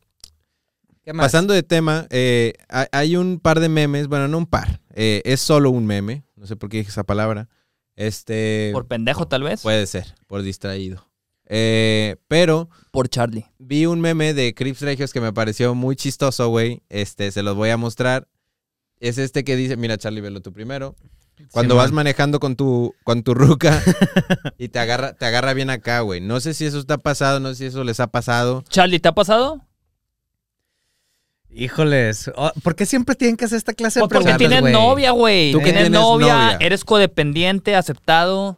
¿Qué 1.04 1.12
más? 1.12 1.26
pasando 1.26 1.54
de 1.54 1.62
tema, 1.62 2.06
eh, 2.10 2.54
hay- 2.68 2.86
hay 2.92 3.16
un 3.16 3.38
par 3.40 3.60
de 3.60 3.68
memes, 3.68 4.08
bueno, 4.08 4.28
no 4.28 4.38
un 4.38 4.46
par, 4.46 4.80
eh, 4.94 5.22
es 5.24 5.40
solo 5.40 5.70
un 5.70 5.86
meme, 5.86 6.24
no 6.36 6.46
sé 6.46 6.56
por 6.56 6.68
qué 6.70 6.78
dije 6.78 6.90
esa 6.90 7.04
palabra, 7.04 7.48
Este. 7.96 8.70
Por 8.72 8.86
pendejo, 8.86 9.28
tal 9.28 9.42
vez. 9.42 9.60
Puede 9.62 9.86
ser, 9.86 10.14
por 10.26 10.42
distraído. 10.42 11.06
Eh, 11.52 12.16
pero 12.28 12.70
Por 12.92 13.08
Charlie. 13.08 13.44
vi 13.58 13.84
un 13.86 14.00
meme 14.00 14.32
de 14.34 14.54
Crips 14.54 14.80
Regios 14.82 15.12
que 15.12 15.20
me 15.20 15.32
pareció 15.32 15.74
muy 15.74 15.96
chistoso, 15.96 16.48
güey. 16.48 16.82
Este, 16.88 17.30
se 17.32 17.42
los 17.42 17.56
voy 17.56 17.70
a 17.70 17.76
mostrar. 17.76 18.28
Es 19.00 19.18
este 19.18 19.42
que 19.44 19.56
dice, 19.56 19.76
mira 19.76 19.98
Charlie, 19.98 20.20
velo 20.20 20.40
tú 20.42 20.52
primero. 20.52 20.94
Cuando 21.53 21.76
vas 21.76 21.92
manejando 21.92 22.38
con 22.40 22.57
tu, 22.57 22.94
con 23.05 23.22
tu 23.22 23.35
ruca 23.35 23.83
y 24.59 24.68
te 24.68 24.79
agarra, 24.79 25.12
te 25.14 25.24
agarra 25.26 25.53
bien 25.55 25.70
acá, 25.70 26.00
güey. 26.00 26.20
No 26.20 26.40
sé 26.40 26.55
si 26.55 26.64
eso 26.66 26.79
está 26.79 26.98
pasado, 26.98 27.40
no 27.40 27.48
sé 27.50 27.55
si 27.57 27.64
eso 27.66 27.83
les 27.85 28.00
ha 28.00 28.07
pasado. 28.09 28.62
Charlie, 28.68 29.00
¿te 29.00 29.09
ha 29.09 29.12
pasado? 29.14 29.66
Híjoles, 31.53 32.31
¿por 32.62 32.76
qué 32.76 32.87
siempre 32.87 33.16
tienen 33.16 33.37
que 33.37 33.44
hacer 33.44 33.59
esta 33.59 33.72
clase 33.72 33.98
de 33.98 34.07
Pues 34.07 34.12
porque 34.22 34.35
preguntas, 34.35 34.38
tienes 34.38 34.61
güey? 34.61 34.72
novia, 34.72 35.11
güey. 35.11 35.50
Tú 35.50 35.59
Tienes 35.59 35.83
tienes 35.83 35.90
novia, 35.90 36.35
novia. 36.53 36.57
eres 36.61 36.85
codependiente, 36.85 37.74
aceptado. 37.74 38.57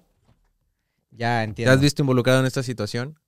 Ya 1.10 1.38
¿Te 1.38 1.44
entiendo. 1.44 1.72
has 1.72 1.80
visto 1.80 2.02
involucrado 2.02 2.40
en 2.40 2.46
esta 2.46 2.62
situación? 2.62 3.18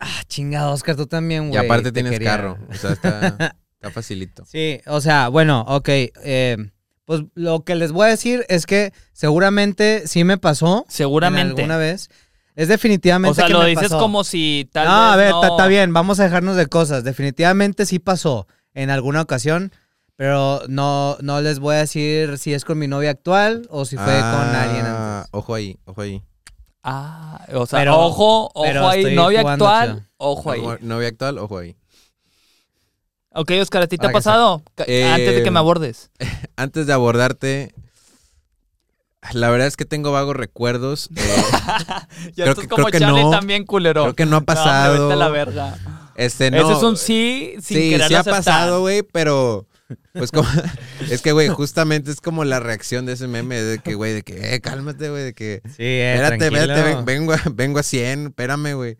Ah, 0.00 0.22
chingado, 0.26 0.72
Oscar, 0.72 0.96
tú 0.96 1.06
también, 1.06 1.44
Y 1.44 1.48
güey. 1.50 1.64
aparte 1.64 1.84
te 1.84 1.92
tienes 1.92 2.12
quería. 2.12 2.30
carro. 2.30 2.58
O 2.70 2.74
sea, 2.74 2.92
está, 2.92 3.36
está 3.74 3.90
facilito. 3.92 4.44
Sí, 4.46 4.80
o 4.86 5.00
sea, 5.00 5.28
bueno, 5.28 5.60
ok. 5.68 5.88
eh, 5.88 6.56
pues 7.10 7.24
lo 7.34 7.64
que 7.64 7.74
les 7.74 7.90
voy 7.90 8.06
a 8.06 8.10
decir 8.10 8.46
es 8.48 8.66
que 8.66 8.92
seguramente 9.12 10.06
sí 10.06 10.22
me 10.22 10.38
pasó. 10.38 10.84
Seguramente. 10.88 11.62
Alguna 11.62 11.76
vez. 11.76 12.08
Es 12.54 12.68
definitivamente 12.68 13.32
O 13.32 13.34
sea, 13.34 13.46
que 13.48 13.52
lo 13.52 13.62
me 13.62 13.66
dices 13.70 13.88
pasó. 13.88 13.98
como 13.98 14.22
si 14.22 14.68
tal 14.72 14.86
no, 14.86 14.92
vez 14.92 15.12
a 15.12 15.16
ver, 15.16 15.30
no... 15.32 15.42
está 15.44 15.66
bien, 15.66 15.92
vamos 15.92 16.20
a 16.20 16.22
dejarnos 16.22 16.54
de 16.54 16.66
cosas. 16.66 17.02
Definitivamente 17.02 17.84
sí 17.84 17.98
pasó 17.98 18.46
en 18.74 18.90
alguna 18.90 19.22
ocasión, 19.22 19.72
pero 20.14 20.62
no, 20.68 21.16
no 21.20 21.40
les 21.40 21.58
voy 21.58 21.74
a 21.74 21.78
decir 21.78 22.38
si 22.38 22.54
es 22.54 22.64
con 22.64 22.78
mi 22.78 22.86
novia 22.86 23.10
actual 23.10 23.66
o 23.70 23.84
si 23.86 23.96
fue 23.96 24.04
con 24.04 24.14
Ah, 24.14 24.62
alguien 24.62 24.86
antes. 24.86 25.30
Ojo 25.32 25.52
ahí, 25.56 25.78
ojo 25.86 26.02
ahí. 26.02 26.22
Ah, 26.84 27.44
o 27.54 27.66
sea, 27.66 27.80
Pero- 27.80 27.98
ojo, 27.98 28.52
pero 28.62 28.82
ojo 28.82 28.88
ahí, 28.90 29.14
novia 29.16 29.40
actual, 29.40 30.06
ojo 30.16 30.50
ahí. 30.52 30.62
Novia 30.80 31.08
actual, 31.08 31.38
ojo 31.38 31.58
ahí. 31.58 31.76
Ok, 33.32 33.52
Oscar, 33.60 33.82
¿a 33.82 33.86
ti 33.86 33.96
te 33.96 34.06
ha 34.06 34.10
que 34.10 34.14
pasado? 34.14 34.62
Eh, 34.86 35.04
Antes 35.04 35.36
de 35.36 35.42
que 35.42 35.50
me 35.50 35.58
abordes. 35.60 36.10
Antes 36.56 36.86
de 36.86 36.92
abordarte, 36.92 37.72
la 39.32 39.50
verdad 39.50 39.68
es 39.68 39.76
que 39.76 39.84
tengo 39.84 40.10
vagos 40.12 40.34
recuerdos. 40.36 41.08
eh, 41.14 41.20
Ya 42.34 42.44
creo 42.44 42.48
estás 42.50 42.58
que- 42.64 42.68
como 42.68 42.86
creo 42.86 42.92
que 42.92 42.98
Charlie 42.98 43.22
no. 43.22 43.30
también, 43.30 43.64
culero. 43.64 44.02
creo 44.02 44.14
que 44.16 44.26
no 44.26 44.36
ha 44.36 44.40
No, 44.40 44.46
pasado. 44.46 45.10
a 45.12 45.16
la 45.16 45.28
verga. 45.28 45.78
este, 46.16 46.50
no. 46.50 46.56
Ese 46.58 46.72
es 46.78 46.82
un 46.82 46.96
sí 46.96 47.54
sin 47.62 47.78
sí, 47.78 47.90
querer 47.90 48.08
sí 48.08 48.14
ha 48.14 48.20
aceptar. 48.20 48.42
pasado, 48.44 48.80
güey, 48.80 49.02
pero 49.02 49.66
pues 50.12 50.30
como 50.32 50.48
es 51.10 51.22
que 51.22 51.30
güey, 51.32 51.48
justamente 51.48 52.10
es 52.10 52.20
como 52.20 52.44
la 52.44 52.58
reacción 52.60 53.06
de 53.06 53.12
ese 53.12 53.28
meme 53.28 53.60
de 53.62 53.78
que 53.78 53.94
güey, 53.94 54.12
de 54.12 54.22
que 54.22 54.54
eh, 54.54 54.60
cálmate, 54.60 55.08
güey, 55.10 55.22
de 55.22 55.34
que 55.34 55.62
Sí, 55.68 55.82
eh, 55.84 56.14
espérate, 56.14 56.46
espérate, 56.46 56.82
ven- 56.82 57.04
vengo 57.04 57.32
a, 57.32 57.40
vengo 57.52 57.78
a 57.78 57.82
100, 57.84 58.26
espérame, 58.28 58.74
güey. 58.74 58.98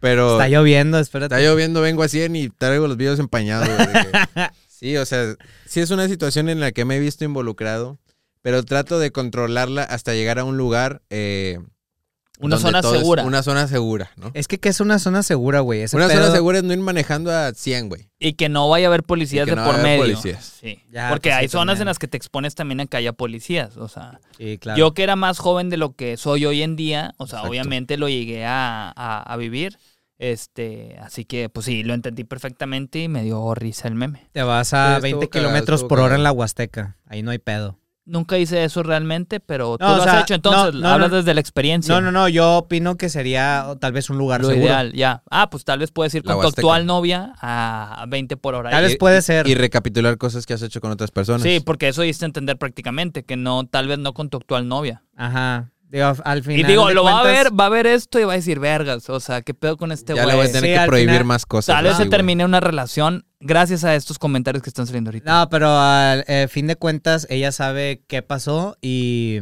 Pero 0.00 0.32
Está 0.32 0.48
lloviendo, 0.48 0.98
espérate. 0.98 1.34
está 1.34 1.44
lloviendo, 1.46 1.80
vengo 1.80 2.02
a 2.02 2.08
100 2.08 2.36
y 2.36 2.48
traigo 2.50 2.86
los 2.86 2.96
videos 2.96 3.18
empañados, 3.18 3.68
que- 3.68 4.48
Sí, 4.68 4.96
o 4.96 5.04
sea, 5.04 5.34
sí 5.66 5.80
es 5.80 5.90
una 5.90 6.06
situación 6.06 6.48
en 6.48 6.60
la 6.60 6.70
que 6.70 6.84
me 6.84 6.96
he 6.96 7.00
visto 7.00 7.24
involucrado, 7.24 7.98
pero 8.42 8.62
trato 8.62 9.00
de 9.00 9.10
controlarla 9.10 9.82
hasta 9.82 10.14
llegar 10.14 10.38
a 10.38 10.44
un 10.44 10.56
lugar 10.56 11.02
eh, 11.10 11.58
Una 12.38 12.58
zona 12.58 12.80
segura. 12.82 13.24
Una 13.24 13.42
zona 13.42 13.66
segura, 13.66 14.12
¿no? 14.14 14.30
Es 14.34 14.46
que, 14.46 14.58
¿qué 14.60 14.68
es 14.68 14.78
una 14.78 15.00
zona 15.00 15.24
segura, 15.24 15.58
güey? 15.58 15.80
Ese 15.82 15.96
Una 15.96 16.06
pedo- 16.06 16.22
zona 16.22 16.32
segura 16.32 16.58
es 16.58 16.64
no 16.64 16.72
ir 16.72 16.78
manejando 16.78 17.32
a 17.32 17.52
100, 17.52 17.88
güey. 17.88 18.08
Y 18.20 18.34
que 18.34 18.48
no 18.48 18.68
vaya 18.68 18.86
a 18.86 18.90
haber 18.90 19.02
policías 19.02 19.42
Y 19.42 19.50
que 19.50 19.50
de 19.50 19.56
no 19.56 19.64
por 19.64 19.72
vaya 19.74 19.82
a 19.82 19.86
haber 19.88 19.98
medio. 20.00 20.14
policías. 20.14 20.56
Sí. 20.60 20.80
Ya, 20.92 21.08
Porque 21.08 21.30
pues 21.30 21.34
sí, 21.38 21.40
hay 21.40 21.48
zonas 21.48 21.72
también. 21.72 21.82
en 21.82 21.86
las 21.86 21.98
que 21.98 22.06
te 22.06 22.16
expones 22.16 22.54
también 22.54 22.78
a 22.80 22.86
que 22.86 22.96
haya 22.96 23.12
policías. 23.12 23.76
O 23.76 23.88
sea, 23.88 24.20
Sí, 24.38 24.58
claro. 24.58 24.78
yo 24.78 24.94
que 24.94 25.02
era 25.02 25.16
más 25.16 25.40
joven 25.40 25.70
de 25.70 25.76
lo 25.76 25.96
que 25.96 26.16
soy 26.16 26.46
hoy 26.46 26.62
en 26.62 26.76
día, 26.76 27.14
o 27.16 27.26
sea, 27.26 27.38
Exacto. 27.38 27.50
obviamente 27.50 27.96
lo 27.96 28.08
llegué 28.08 28.44
a, 28.46 28.92
a- 28.94 29.22
a 29.22 29.36
vivir. 29.36 29.76
Este, 30.18 30.98
así 31.00 31.24
que, 31.24 31.48
pues 31.48 31.66
sí, 31.66 31.84
lo 31.84 31.94
entendí 31.94 32.24
perfectamente 32.24 32.98
y 33.00 33.08
me 33.08 33.22
dio 33.22 33.54
risa 33.54 33.86
el 33.88 33.94
meme. 33.94 34.28
Te 34.32 34.42
vas 34.42 34.68
Sí, 34.68 34.76
a 34.76 34.96
estuvo 34.96 35.02
20 35.02 35.28
cagado, 35.28 35.48
kilómetros 35.48 35.84
por 35.84 36.00
hora 36.00 36.16
en 36.16 36.22
la 36.24 36.32
Huasteca. 36.32 36.96
Ahí 37.06 37.22
no 37.22 37.30
hay 37.30 37.38
pedo. 37.38 37.78
Nunca 38.04 38.38
hice 38.38 38.64
eso 38.64 38.82
realmente, 38.82 39.38
pero 39.38 39.76
tú 39.76 39.84
No, 39.84 39.92
o 39.92 39.96
lo 39.98 40.02
sea, 40.02 40.14
has 40.14 40.22
hecho, 40.22 40.34
entonces 40.34 40.74
no, 40.74 40.80
no, 40.80 40.88
hablas 40.88 41.10
no. 41.10 41.18
desde 41.18 41.34
la 41.34 41.40
experiencia. 41.42 41.94
No, 41.94 42.00
no, 42.00 42.10
no. 42.10 42.26
Yo 42.26 42.56
opino 42.56 42.96
que 42.96 43.10
sería 43.10 43.66
tal 43.80 43.92
vez 43.92 44.08
un 44.08 44.16
lugar 44.16 44.40
Lo 44.40 44.48
seguro. 44.48 44.64
ideal, 44.64 44.92
ya. 44.94 45.22
Ah, 45.30 45.50
pues 45.50 45.64
tal 45.66 45.78
vez 45.80 45.90
puedes 45.92 46.14
ir 46.14 46.24
La 46.24 46.32
con 46.32 46.40
tu 46.42 46.48
actual 46.48 46.86
novia 46.86 47.34
a 47.42 48.06
20 48.08 48.38
por 48.38 48.54
hora. 48.54 48.70
Tal 48.70 48.82
vez 48.84 48.96
puede 48.96 49.20
ser. 49.20 49.46
Y 49.46 49.54
recapitular 49.54 50.16
cosas 50.16 50.46
que 50.46 50.54
has 50.54 50.62
hecho 50.62 50.80
con 50.80 50.90
otras 50.90 51.10
personas. 51.10 51.42
Sí, 51.42 51.60
porque 51.60 51.88
eso 51.88 52.00
diste 52.00 52.24
a 52.24 52.28
entender 52.28 52.56
prácticamente, 52.56 53.24
que 53.24 53.36
no, 53.36 53.66
tal 53.66 53.86
vez 53.88 53.98
no 53.98 54.14
con 54.14 54.30
tu 54.30 54.38
actual 54.38 54.66
novia. 54.68 55.02
Ajá. 55.14 55.70
Digo, 55.90 56.12
al 56.22 56.42
final. 56.42 56.60
y 56.60 56.62
digo, 56.64 56.90
lo 56.90 57.02
va 57.02 57.20
a 57.20 57.22
cuentas- 57.22 57.44
ver, 57.44 57.58
va 57.60 57.66
a 57.66 57.68
ver 57.70 57.86
esto 57.86 58.20
y 58.20 58.24
va 58.24 58.34
a 58.34 58.36
decir, 58.36 58.60
vergas, 58.60 59.08
o 59.08 59.20
sea, 59.20 59.40
¿qué 59.40 59.54
pedo 59.54 59.76
con 59.78 59.90
este 59.90 60.14
ya 60.14 60.24
güey? 60.24 60.34
le 60.36 60.42
voy 60.42 60.48
a 60.48 60.52
tener 60.52 60.74
Sí, 60.74 60.80
que 60.80 60.86
prohibir 60.86 61.10
final- 61.10 61.24
más 61.24 61.46
cosas. 61.46 61.74
Tal 61.74 61.84
vez 61.84 61.96
se 61.96 62.06
termine 62.06 62.44
una 62.44 62.60
relación 62.60 63.24
gracias 63.40 63.84
a 63.84 63.94
estos 63.94 64.18
comentarios 64.18 64.62
que 64.62 64.68
están 64.68 64.86
saliendo 64.86 65.08
ahorita. 65.08 65.30
No, 65.40 65.48
pero 65.48 65.68
al 65.70 66.24
eh, 66.28 66.46
fin 66.50 66.66
de 66.66 66.76
cuentas, 66.76 67.26
ella 67.30 67.52
sabe 67.52 68.02
qué 68.06 68.20
pasó 68.22 68.76
y. 68.82 69.38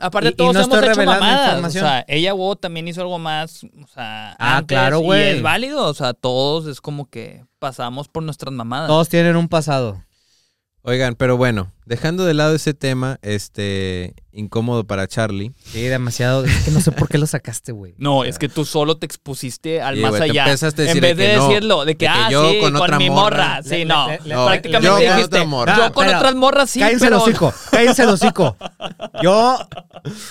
Aparte, 0.00 0.30
y- 0.30 0.32
y 0.32 0.34
todos 0.34 0.54
no 0.54 0.60
hemos 0.62 0.74
estoy 0.74 0.90
hecho 0.90 1.04
mamadas. 1.04 1.64
O 1.64 1.70
sea, 1.70 2.04
ella 2.08 2.34
hubo 2.34 2.56
también 2.56 2.88
hizo 2.88 3.00
algo 3.02 3.20
más, 3.20 3.62
o 3.62 3.86
sea, 3.86 4.32
Ah, 4.40 4.56
antes, 4.56 4.76
claro, 4.76 4.98
Y 4.98 5.04
güey. 5.04 5.28
es 5.36 5.42
válido, 5.42 5.86
o 5.86 5.94
sea, 5.94 6.14
todos 6.14 6.66
es 6.66 6.80
como 6.80 7.08
que 7.08 7.44
pasamos 7.60 8.08
por 8.08 8.24
nuestras 8.24 8.52
mamadas. 8.52 8.88
Todos 8.88 9.08
tienen 9.08 9.36
un 9.36 9.46
pasado. 9.48 10.02
Oigan, 10.86 11.14
pero 11.14 11.38
bueno, 11.38 11.72
dejando 11.86 12.26
de 12.26 12.34
lado 12.34 12.54
ese 12.54 12.74
tema, 12.74 13.18
este, 13.22 14.12
incómodo 14.32 14.84
para 14.84 15.08
Charlie. 15.08 15.52
Sí, 15.64 15.80
demasiado. 15.84 16.44
Es 16.44 16.64
que 16.66 16.70
no 16.72 16.80
sé 16.82 16.92
por 16.92 17.08
qué 17.08 17.16
lo 17.16 17.26
sacaste, 17.26 17.72
güey. 17.72 17.94
No, 17.96 18.22
es 18.24 18.38
que 18.38 18.50
tú 18.50 18.66
solo 18.66 18.98
te 18.98 19.06
expusiste 19.06 19.80
al 19.80 19.96
Sí, 19.96 20.02
más 20.02 20.10
güey, 20.10 20.24
te 20.24 20.30
allá. 20.30 20.44
empezaste 20.44 20.86
a 20.86 20.92
en 20.92 21.00
vez 21.00 21.16
de 21.16 21.22
de, 21.24 21.30
que 21.30 21.36
no, 21.38 21.48
decirlo, 21.48 21.84
de 21.86 21.94
que, 21.96 22.04
de 22.06 22.12
que 22.12 22.18
ah, 22.20 22.30
yo 22.30 22.50
sí, 22.50 22.58
con 22.60 22.72
con, 22.74 22.82
otra 22.82 22.98
mi 22.98 23.08
morra. 23.08 23.62
Sí, 23.62 23.70
le- 23.70 23.84
no. 23.86 24.08
le- 24.08 24.20
le- 24.26 24.34
No, 24.34 24.44
Prácticamente 24.46 24.86
yo 24.86 24.92
con 24.94 25.00
dijiste, 25.00 25.24
otra 25.24 25.44
morra. 25.46 25.76
yo 25.78 25.92
con 25.94 26.06
Pero- 26.06 26.18
otras 26.18 26.34
morras 26.34 26.68
sí, 26.70 26.80
cállense 26.80 27.06
pero... 27.06 27.16
el 27.16 27.22
hocico, 27.22 27.54
cállense 27.70 28.02
el 28.02 28.08
hocico. 28.10 28.56
Yo 29.22 29.58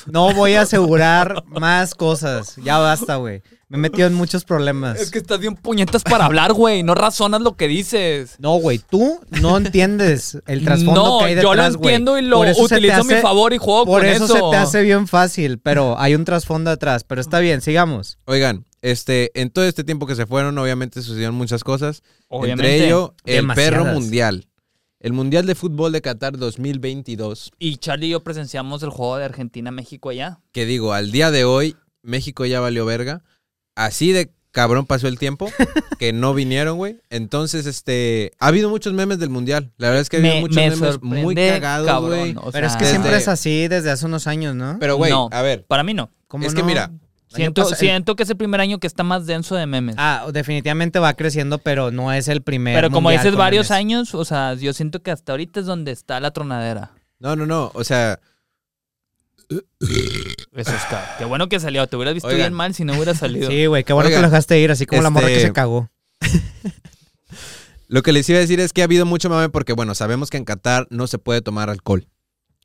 no 0.05 0.33
voy 0.35 0.53
a 0.53 0.61
asegurar 0.61 1.43
más 1.47 1.95
cosas. 1.95 2.57
Ya 2.57 2.77
basta, 2.77 3.15
güey. 3.15 3.41
Me 3.69 3.77
he 3.77 3.81
metido 3.81 4.07
en 4.07 4.13
muchos 4.13 4.43
problemas. 4.43 4.99
Es 4.99 5.09
que 5.09 5.17
estás 5.17 5.39
bien 5.39 5.55
puñetas 5.55 6.03
para 6.03 6.25
hablar, 6.25 6.53
güey. 6.53 6.83
No 6.83 6.93
razonas 6.93 7.41
lo 7.41 7.55
que 7.55 7.67
dices. 7.67 8.35
No, 8.37 8.55
güey, 8.57 8.77
tú 8.77 9.19
no 9.41 9.57
entiendes 9.57 10.37
el 10.45 10.63
trasfondo 10.63 11.03
no, 11.03 11.19
que 11.19 11.25
hay 11.25 11.35
yo 11.41 11.49
detrás, 11.51 11.73
lo 11.73 11.79
güey. 11.79 11.95
entiendo 11.95 12.19
y 12.19 12.21
lo 12.21 12.37
Por 12.37 12.47
utilizo 12.49 12.73
a 13.01 13.03
mi 13.03 13.13
hace- 13.13 13.21
favor 13.21 13.53
y 13.53 13.57
juego 13.57 13.85
Por 13.85 14.01
con 14.01 14.09
eso, 14.09 14.25
eso. 14.25 14.33
se 14.35 14.41
te 14.51 14.57
hace 14.57 14.81
bien 14.83 15.07
fácil, 15.07 15.57
pero 15.59 15.97
hay 15.99 16.13
un 16.13 16.23
trasfondo 16.25 16.69
atrás. 16.69 17.03
Pero 17.03 17.19
está 17.21 17.39
bien, 17.39 17.61
sigamos. 17.61 18.19
Oigan, 18.25 18.65
este, 18.83 19.31
en 19.39 19.49
todo 19.49 19.65
este 19.65 19.83
tiempo 19.83 20.05
que 20.05 20.15
se 20.15 20.27
fueron, 20.27 20.55
obviamente 20.59 21.01
sucedieron 21.01 21.33
muchas 21.35 21.63
cosas. 21.63 22.03
Obviamente. 22.27 22.71
Entre 22.73 22.85
ello, 22.87 23.15
el 23.25 23.35
Demasiadas. 23.37 23.71
perro 23.71 23.85
mundial. 23.93 24.47
El 24.99 25.11
Mundial 25.13 25.45
de 25.45 25.55
Fútbol 25.55 25.91
de 25.91 26.01
Qatar 26.01 26.37
2022. 26.37 27.51
Y 27.59 27.77
Charlie 27.77 28.07
y 28.07 28.09
yo 28.11 28.23
presenciamos 28.23 28.83
el 28.83 28.89
juego 28.89 29.17
de 29.17 29.25
Argentina-México 29.25 30.09
allá. 30.09 30.39
Que 30.51 30.65
digo, 30.65 30.93
al 30.93 31.11
día 31.11 31.29
de 31.31 31.43
hoy, 31.43 31.75
México 32.03 32.45
ya 32.45 32.59
valió 32.61 32.85
verga. 32.85 33.21
Así 33.75 34.11
de 34.11 34.31
cabrón 34.51 34.85
pasó 34.85 35.07
el 35.07 35.17
tiempo 35.17 35.49
que 35.99 36.13
no 36.13 36.33
vinieron, 36.33 36.77
güey. 36.77 36.97
Entonces, 37.09 37.65
este, 37.65 38.31
ha 38.39 38.47
habido 38.47 38.69
muchos 38.69 38.93
memes 38.93 39.17
del 39.19 39.29
Mundial. 39.29 39.71
La 39.77 39.87
verdad 39.87 40.01
es 40.01 40.09
que 40.09 40.17
ha 40.17 40.19
habido 40.19 40.35
Me, 40.35 40.41
muchos 40.41 40.55
me 40.57 40.69
memes 40.69 41.01
muy 41.01 41.35
cagados, 41.35 42.05
güey. 42.07 42.35
o 42.37 42.51
pero 42.51 42.67
es 42.67 42.73
que 42.73 42.85
desde- 42.85 42.91
siempre 42.97 43.17
es 43.17 43.27
así 43.27 43.67
desde 43.67 43.89
hace 43.91 44.05
unos 44.05 44.27
años, 44.27 44.55
¿no? 44.55 44.77
Pero, 44.79 44.95
güey, 44.97 45.11
No. 45.11 45.29
a 45.31 45.41
ver, 45.41 45.65
Para 45.65 45.83
mí 45.83 45.93
no. 45.93 46.09
¿Cómo 46.27 46.45
es 46.45 46.53
que 46.53 46.63
mira, 46.63 46.91
Siento, 47.29 47.63
pasa- 47.63 47.73
el- 47.73 47.79
siento 47.79 48.15
que 48.15 48.21
es 48.23 48.29
el 48.29 48.37
primer 48.37 48.61
año 48.61 48.77
que 48.79 48.85
está 48.85 49.01
más 49.03 49.25
denso 49.25 49.55
de 49.55 49.65
memes. 49.65 49.95
Ah, 49.97 50.27
definitivamente 50.31 50.99
va 50.99 51.15
creciendo, 51.15 51.57
pero 51.57 51.89
no 51.89 52.13
es 52.13 52.27
el 52.27 52.43
primer. 52.43 52.75
Pero 52.75 52.91
como 52.91 53.09
dices 53.09 53.35
varios 53.35 53.71
memes. 53.71 53.79
años, 53.79 54.13
o 54.13 54.23
sea, 54.23 54.53
yo 54.53 54.71
siento 54.73 55.01
que 55.01 55.09
hasta 55.09 55.31
ahorita 55.33 55.61
es 55.61 55.65
donde 55.65 55.91
está 55.91 56.19
la 56.19 56.29
tronadera. 56.29 56.91
no, 57.19 57.35
no, 57.35 57.47
no. 57.47 57.71
O 57.73 57.83
sea, 57.83 58.19
Eso 59.79 60.75
es 60.75 60.83
ca- 60.89 61.15
Qué 61.17 61.25
bueno 61.25 61.49
que 61.49 61.59
salió. 61.59 61.85
Te 61.87 61.95
hubieras 61.95 62.13
visto 62.13 62.27
Oigan. 62.27 62.41
bien 62.41 62.53
mal 62.53 62.73
si 62.73 62.83
no 62.85 62.93
hubiera 62.93 63.13
salido. 63.15 63.49
Sí, 63.49 63.65
güey, 63.65 63.83
qué 63.83 63.93
bueno 63.93 64.07
Oigan, 64.07 64.19
que 64.21 64.25
lo 64.27 64.29
dejaste 64.31 64.59
ir, 64.59 64.71
así 64.71 64.85
como 64.85 65.01
la 65.01 65.09
morra 65.09 65.27
que 65.27 65.33
este- 65.35 65.47
se 65.47 65.53
cagó. 65.53 65.89
Lo 67.87 68.01
que 68.01 68.11
les 68.11 68.27
iba 68.29 68.37
a 68.37 68.41
decir 68.41 68.59
es 68.59 68.73
que 68.73 68.81
ha 68.81 68.85
habido 68.85 69.05
mucho 69.05 69.29
mame 69.29 69.49
porque, 69.49 69.73
bueno, 69.73 69.93
sabemos 69.93 70.29
que 70.29 70.37
en 70.37 70.45
Qatar 70.45 70.87
no 70.89 71.05
se 71.07 71.19
puede 71.19 71.41
tomar 71.41 71.69
alcohol. 71.69 72.07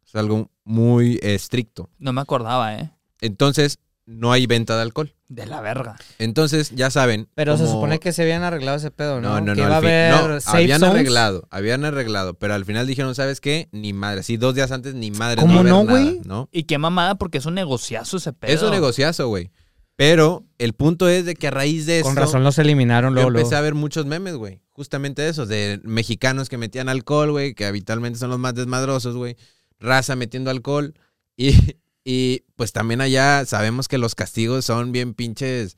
Es 0.07 0.15
algo 0.15 0.51
muy 0.65 1.17
eh, 1.23 1.35
estricto. 1.35 1.91
No 1.99 2.13
me 2.15 2.21
acordaba, 2.23 2.75
¿eh? 2.77 2.91
Entonces, 3.21 3.79
no 4.11 4.33
hay 4.33 4.47
venta 4.47 4.75
de 4.77 4.83
alcohol. 4.83 5.15
De 5.29 5.45
la 5.45 5.61
verga. 5.61 5.97
Entonces, 6.19 6.71
ya 6.75 6.89
saben. 6.91 7.29
Pero 7.35 7.59
se 7.59 7.67
supone 7.67 7.99
que 8.01 8.13
se 8.15 8.23
habían 8.23 8.43
arreglado 8.43 8.79
ese 8.79 8.91
pedo, 8.91 9.21
¿no? 9.21 9.35
No, 9.35 9.41
no, 9.43 9.55
que 9.55 9.61
no. 9.61 9.67
iba 9.67 9.75
a 9.75 9.77
al 9.77 9.83
fin- 9.83 9.91
haber 9.93 10.31
no, 10.31 10.41
safe 10.41 10.57
habían 10.57 10.81
zones. 10.81 10.95
arreglado, 10.95 11.47
habían 11.51 11.85
arreglado, 11.85 12.33
pero 12.35 12.55
al 12.55 12.65
final 12.65 12.87
dijeron, 12.87 13.15
¿sabes 13.15 13.41
qué? 13.43 13.69
Ni 13.71 13.93
madre. 13.93 14.23
Sí, 14.23 14.39
dos 14.39 14.55
días 14.55 14.73
antes, 14.73 14.95
ni 14.95 15.11
madre. 15.11 15.43
¿Cómo 15.43 15.63
no, 15.63 15.85
güey? 15.85 16.21
¿no? 16.25 16.49
Y 16.51 16.63
qué 16.63 16.79
mamada 16.79 17.17
porque 17.17 17.37
es 17.39 17.45
un 17.47 17.55
negociazo 17.55 18.17
ese 18.17 18.33
pedo. 18.33 18.51
Es 18.53 18.63
un 18.63 18.71
negociazo, 18.71 19.29
güey. 19.29 19.51
Pero 19.97 20.47
el 20.59 20.73
punto 20.75 21.09
es 21.09 21.27
de 21.27 21.35
que 21.35 21.49
a 21.49 21.51
raíz 21.51 21.85
de 21.85 21.99
eso. 21.99 22.07
Con 22.09 22.17
razón 22.17 22.45
los 22.45 22.59
eliminaron 22.59 23.11
Yo 23.11 23.15
luego. 23.15 23.29
empecé 23.31 23.51
luego. 23.51 23.57
a 23.59 23.61
ver 23.63 23.75
muchos 23.75 24.07
memes, 24.07 24.37
güey. 24.37 24.63
Justamente 24.71 25.23
de 25.23 25.29
esos, 25.31 25.49
de 25.49 25.81
mexicanos 25.83 26.49
que 26.49 26.57
metían 26.57 26.89
alcohol, 26.89 27.33
güey, 27.33 27.53
que 27.53 27.67
habitualmente 27.67 28.19
son 28.19 28.31
los 28.31 28.39
más 28.39 28.55
desmadrosos, 28.55 29.17
güey. 29.17 29.37
Raza 29.81 30.15
metiendo 30.17 30.51
alcohol. 30.51 30.95
Y, 31.37 31.51
y 32.11 32.45
pues 32.57 32.73
también 32.73 33.03
allá 33.03 33.45
sabemos 33.45 33.87
que 33.87 33.99
los 33.99 34.15
castigos 34.15 34.65
son 34.65 34.93
bien 34.93 35.13
pinches 35.13 35.77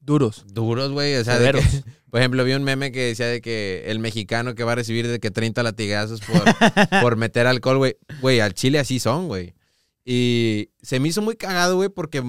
Duros. 0.00 0.44
duros, 0.46 0.92
güey. 0.92 1.16
O 1.16 1.24
sea, 1.24 1.36
de 1.36 1.50
que- 1.50 1.60
Severos. 1.60 1.84
por 2.10 2.20
ejemplo, 2.20 2.44
vi 2.44 2.52
un 2.52 2.62
meme 2.62 2.92
que 2.92 3.00
decía 3.08 3.26
de 3.26 3.40
que 3.40 3.82
el 3.88 3.98
mexicano 3.98 4.54
que 4.54 4.62
va 4.62 4.72
a 4.72 4.74
recibir 4.76 5.08
de 5.08 5.18
que 5.18 5.32
30 5.32 5.64
latigazos 5.64 6.20
por, 6.20 6.42
por 7.02 7.16
meter 7.16 7.48
alcohol, 7.48 7.78
güey. 7.78 7.96
Güey, 8.20 8.38
al 8.38 8.54
chile 8.54 8.78
así 8.78 9.00
son, 9.00 9.26
güey. 9.26 9.54
Y 10.04 10.70
se 10.80 11.00
me 11.00 11.08
hizo 11.08 11.22
muy 11.22 11.34
cagado, 11.34 11.74
güey, 11.74 11.88
porque 11.88 12.22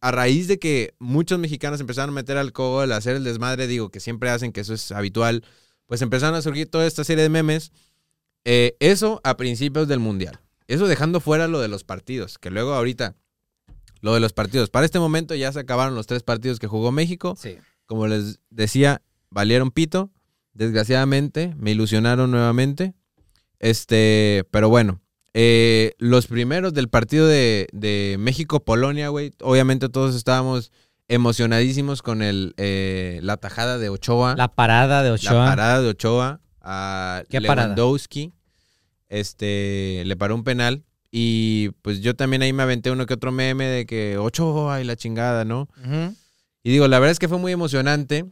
a 0.00 0.10
raíz 0.12 0.46
de 0.46 0.60
que 0.60 0.94
muchos 1.00 1.40
mexicanos 1.40 1.80
empezaron 1.80 2.10
a 2.10 2.12
meter 2.14 2.36
alcohol, 2.38 2.92
a 2.92 2.96
hacer 2.96 3.16
el 3.16 3.24
desmadre, 3.24 3.66
digo, 3.66 3.90
que 3.90 3.98
siempre 3.98 4.30
hacen, 4.30 4.52
que 4.52 4.60
eso 4.60 4.72
es 4.72 4.92
habitual, 4.92 5.44
pues 5.86 6.00
empezaron 6.00 6.36
a 6.36 6.42
surgir 6.42 6.70
toda 6.70 6.86
esta 6.86 7.02
serie 7.02 7.24
de 7.24 7.28
memes. 7.28 7.72
Eh, 8.44 8.76
eso 8.78 9.20
a 9.24 9.36
principios 9.36 9.88
del 9.88 9.98
Mundial. 9.98 10.38
Eso 10.72 10.86
dejando 10.86 11.20
fuera 11.20 11.48
lo 11.48 11.60
de 11.60 11.68
los 11.68 11.84
partidos, 11.84 12.38
que 12.38 12.50
luego 12.50 12.72
ahorita, 12.72 13.14
lo 14.00 14.14
de 14.14 14.20
los 14.20 14.32
partidos. 14.32 14.70
Para 14.70 14.86
este 14.86 14.98
momento 14.98 15.34
ya 15.34 15.52
se 15.52 15.60
acabaron 15.60 15.94
los 15.94 16.06
tres 16.06 16.22
partidos 16.22 16.58
que 16.58 16.66
jugó 16.66 16.92
México. 16.92 17.34
Sí. 17.38 17.58
Como 17.86 18.06
les 18.06 18.40
decía, 18.50 19.02
valieron 19.30 19.70
pito. 19.70 20.10
Desgraciadamente, 20.54 21.54
me 21.58 21.72
ilusionaron 21.72 22.30
nuevamente. 22.30 22.94
Este, 23.58 24.44
pero 24.50 24.68
bueno. 24.68 25.00
eh, 25.34 25.92
los 25.98 26.26
primeros 26.26 26.72
del 26.74 26.88
partido 26.88 27.26
de, 27.26 27.68
de 27.72 28.16
México-Polonia, 28.18 29.08
güey. 29.08 29.32
Obviamente 29.40 29.88
todos 29.88 30.14
estábamos 30.14 30.72
emocionadísimos 31.08 32.02
con 32.02 32.22
el, 32.22 32.54
eh, 32.56 33.20
la 33.22 33.36
tajada 33.36 33.78
de 33.78 33.88
Ochoa. 33.88 34.34
La 34.36 34.48
parada 34.54 35.02
de 35.02 35.10
La 35.10 35.14
Ochoa. 35.14 35.46
parada 35.46 35.80
de 35.82 35.88
Ochoa 35.88 36.40
a 36.60 37.22
¿Qué 37.28 37.40
parada? 37.40 37.74
Este, 39.12 40.02
le 40.06 40.16
paró 40.16 40.34
un 40.34 40.42
penal. 40.42 40.84
Y 41.10 41.68
pues 41.82 42.00
yo 42.00 42.16
también 42.16 42.40
ahí 42.40 42.54
me 42.54 42.62
aventé 42.62 42.90
uno 42.90 43.04
que 43.04 43.12
otro 43.14 43.30
meme 43.32 43.66
de 43.66 43.84
que 43.84 44.16
Ochoa 44.16 44.80
y 44.80 44.84
la 44.84 44.96
chingada, 44.96 45.44
¿no? 45.44 45.68
Y 46.64 46.70
digo, 46.70 46.88
la 46.88 46.98
verdad 46.98 47.12
es 47.12 47.18
que 47.18 47.28
fue 47.28 47.36
muy 47.38 47.52
emocionante. 47.52 48.24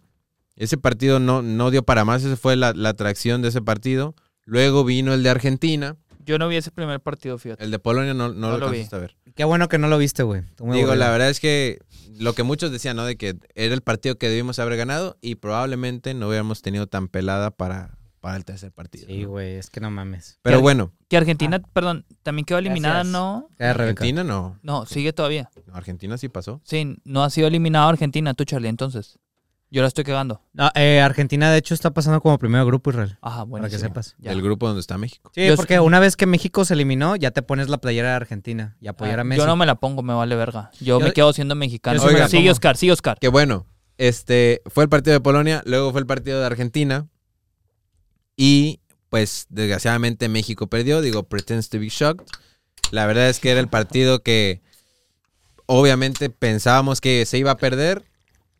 Ese 0.56 0.78
partido 0.78 1.20
no, 1.20 1.42
no 1.42 1.70
dio 1.70 1.82
para 1.82 2.04
más, 2.06 2.24
esa 2.24 2.36
fue 2.36 2.56
la, 2.56 2.72
la 2.72 2.90
atracción 2.90 3.42
de 3.42 3.48
ese 3.48 3.60
partido. 3.60 4.14
Luego 4.46 4.84
vino 4.84 5.12
el 5.12 5.22
de 5.22 5.28
Argentina, 5.30 5.96
Yo 6.24 6.38
no 6.38 6.48
vi 6.48 6.56
ese 6.56 6.70
primer 6.70 7.00
partido, 7.00 7.36
fíjate. 7.38 7.62
el 7.64 7.70
de 7.70 7.78
Polonia 7.78 8.14
no, 8.14 8.28
no, 8.28 8.34
No 8.34 8.50
lo 8.52 8.66
lo 8.66 8.70
vi. 8.70 8.86
a 8.90 8.96
ver. 8.98 9.16
Qué 9.36 9.44
bueno 9.44 9.68
que 9.68 9.76
no 9.78 9.88
lo 9.88 9.98
viste, 9.98 10.22
güey. 10.22 10.40
Digo, 10.58 10.72
aburrido. 10.72 10.94
la 10.96 11.10
verdad 11.10 11.28
es 11.28 11.40
que 11.40 11.78
lo 12.18 12.32
que 12.34 12.42
muchos 12.42 12.72
decían, 12.72 12.96
¿no? 12.96 13.04
De 13.04 13.16
que 13.16 13.36
era 13.54 13.74
el 13.74 13.82
partido 13.82 14.16
que 14.16 14.28
debimos 14.30 14.58
haber 14.58 14.76
ganado 14.78 15.18
y 15.20 15.34
probablemente 15.36 16.14
no 16.14 16.28
hubiéramos 16.28 16.62
tenido 16.62 16.86
tan 16.86 17.08
pelada 17.08 17.50
para, 17.50 17.96
para 18.20 18.36
el 18.36 18.44
tercer 18.44 18.70
partido. 18.72 19.06
Sí, 19.06 19.22
¿no? 19.22 19.30
güey, 19.30 19.54
es 19.56 19.70
que 19.70 19.80
no 19.80 19.90
mames. 19.90 20.38
Pero 20.42 20.60
bueno, 20.60 20.92
Que 21.08 21.16
Argentina, 21.16 21.60
perdón, 21.72 22.04
también 22.22 22.44
quedó 22.44 22.58
eliminada, 22.58 22.96
Gracias. 23.02 23.12
¿no? 23.12 23.48
Argentina 23.58 24.22
no. 24.24 24.58
No, 24.62 24.86
sigue 24.86 25.12
todavía. 25.12 25.50
Argentina 25.72 26.16
sí 26.18 26.28
pasó. 26.28 26.60
Sí, 26.64 26.98
no 27.04 27.24
ha 27.24 27.30
sido 27.30 27.48
eliminado 27.48 27.88
Argentina, 27.88 28.34
tú, 28.34 28.44
Charlie, 28.44 28.68
entonces. 28.68 29.18
Yo 29.72 29.82
la 29.82 29.88
estoy 29.88 30.02
cagando. 30.02 30.42
No, 30.52 30.68
eh, 30.74 31.00
Argentina, 31.00 31.48
de 31.52 31.58
hecho, 31.58 31.74
está 31.74 31.92
pasando 31.92 32.20
como 32.20 32.36
primer 32.38 32.64
grupo, 32.64 32.90
Israel. 32.90 33.16
Ajá, 33.22 33.44
bueno. 33.44 33.62
Para 33.62 33.70
que 33.70 33.78
sepas. 33.78 34.16
Ya. 34.18 34.32
El 34.32 34.42
grupo 34.42 34.66
donde 34.66 34.80
está 34.80 34.98
México. 34.98 35.30
Sí, 35.32 35.46
Yo- 35.46 35.54
porque 35.54 35.78
una 35.78 36.00
vez 36.00 36.16
que 36.16 36.26
México 36.26 36.64
se 36.64 36.74
eliminó, 36.74 37.14
ya 37.14 37.30
te 37.30 37.40
pones 37.42 37.68
la 37.68 37.78
playera 37.78 38.08
de 38.08 38.14
Argentina 38.16 38.76
y 38.80 38.88
apoyar 38.88 39.20
a 39.20 39.24
Messi. 39.24 39.38
Yo 39.40 39.46
no 39.46 39.54
me 39.54 39.66
la 39.66 39.76
pongo, 39.76 40.02
me 40.02 40.12
vale 40.12 40.34
verga. 40.34 40.72
Yo, 40.80 40.98
Yo- 40.98 41.06
me 41.06 41.12
quedo 41.12 41.32
siendo 41.32 41.54
mexicano. 41.54 42.00
yo 42.02 42.28
sí. 42.28 42.48
Oscar, 42.48 42.76
sigue 42.76 42.90
Oscar. 42.92 43.18
Que 43.20 43.28
bueno, 43.28 43.64
este 43.96 44.60
fue 44.66 44.82
el 44.82 44.90
partido 44.90 45.14
de 45.14 45.20
Polonia, 45.20 45.62
luego 45.64 45.92
fue 45.92 46.00
el 46.00 46.06
partido 46.06 46.40
de 46.40 46.46
Argentina. 46.46 47.06
Y 48.42 48.80
pues 49.10 49.44
desgraciadamente 49.50 50.30
México 50.30 50.66
perdió. 50.66 51.02
Digo, 51.02 51.24
pretends 51.24 51.68
to 51.68 51.78
be 51.78 51.90
shocked. 51.90 52.24
La 52.90 53.04
verdad 53.04 53.28
es 53.28 53.38
que 53.38 53.50
era 53.50 53.60
el 53.60 53.68
partido 53.68 54.22
que 54.22 54.62
obviamente 55.66 56.30
pensábamos 56.30 57.02
que 57.02 57.26
se 57.26 57.36
iba 57.36 57.50
a 57.50 57.56
perder. 57.58 58.02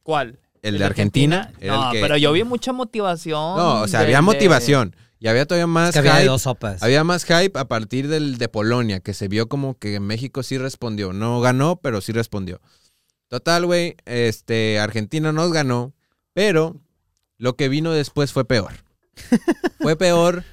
¿Cuál? 0.03 0.39
El 0.61 0.77
de 0.77 0.85
Argentina. 0.85 1.51
el 1.61 1.69
No, 1.69 1.93
que- 1.93 2.01
pero 2.03 2.19
yo 2.19 2.31
vi 2.33 2.45
mucha 2.45 2.75
motivación. 2.75 3.57
No, 3.57 3.81
o 3.81 3.89
sea, 3.89 4.01
de- 4.01 4.07
había 4.07 4.21
motivación. 4.21 4.95
Y 5.19 5.29
había 5.29 5.47
todavía 5.47 5.67
más 5.67 5.89
Es 5.91 5.93
que 5.95 5.99
había 6.01 6.17
hype. 6.17 6.27
dos 6.27 6.43
sopas. 6.43 6.83
Había 6.83 7.03
más 7.05 7.25
hype 7.25 7.59
a 7.59 7.67
partir 7.67 8.09
del 8.09 8.37
de 8.37 8.49
Polonia, 8.49 9.01
que 9.01 9.15
se 9.15 9.29
vio 9.29 9.49
como 9.49 9.79
que 9.79 9.99
México 9.99 10.43
sí 10.43 10.59
respondió. 10.59 11.15
No 11.15 11.41
ganó, 11.41 11.77
pero 11.77 12.03
sí 12.03 12.13
respondió. 12.13 12.61
Total, 13.29 13.65
güey, 13.65 13.97
este, 14.05 14.79
Argentina 14.79 15.33
nos 15.33 15.53
ganó, 15.53 15.95
pero 16.35 16.77
lo 17.39 17.55
que 17.57 17.69
vino 17.71 17.93
después 17.93 18.33
fue 18.33 18.45
peor. 18.45 18.73
Fue 19.81 19.97
peor 19.97 20.45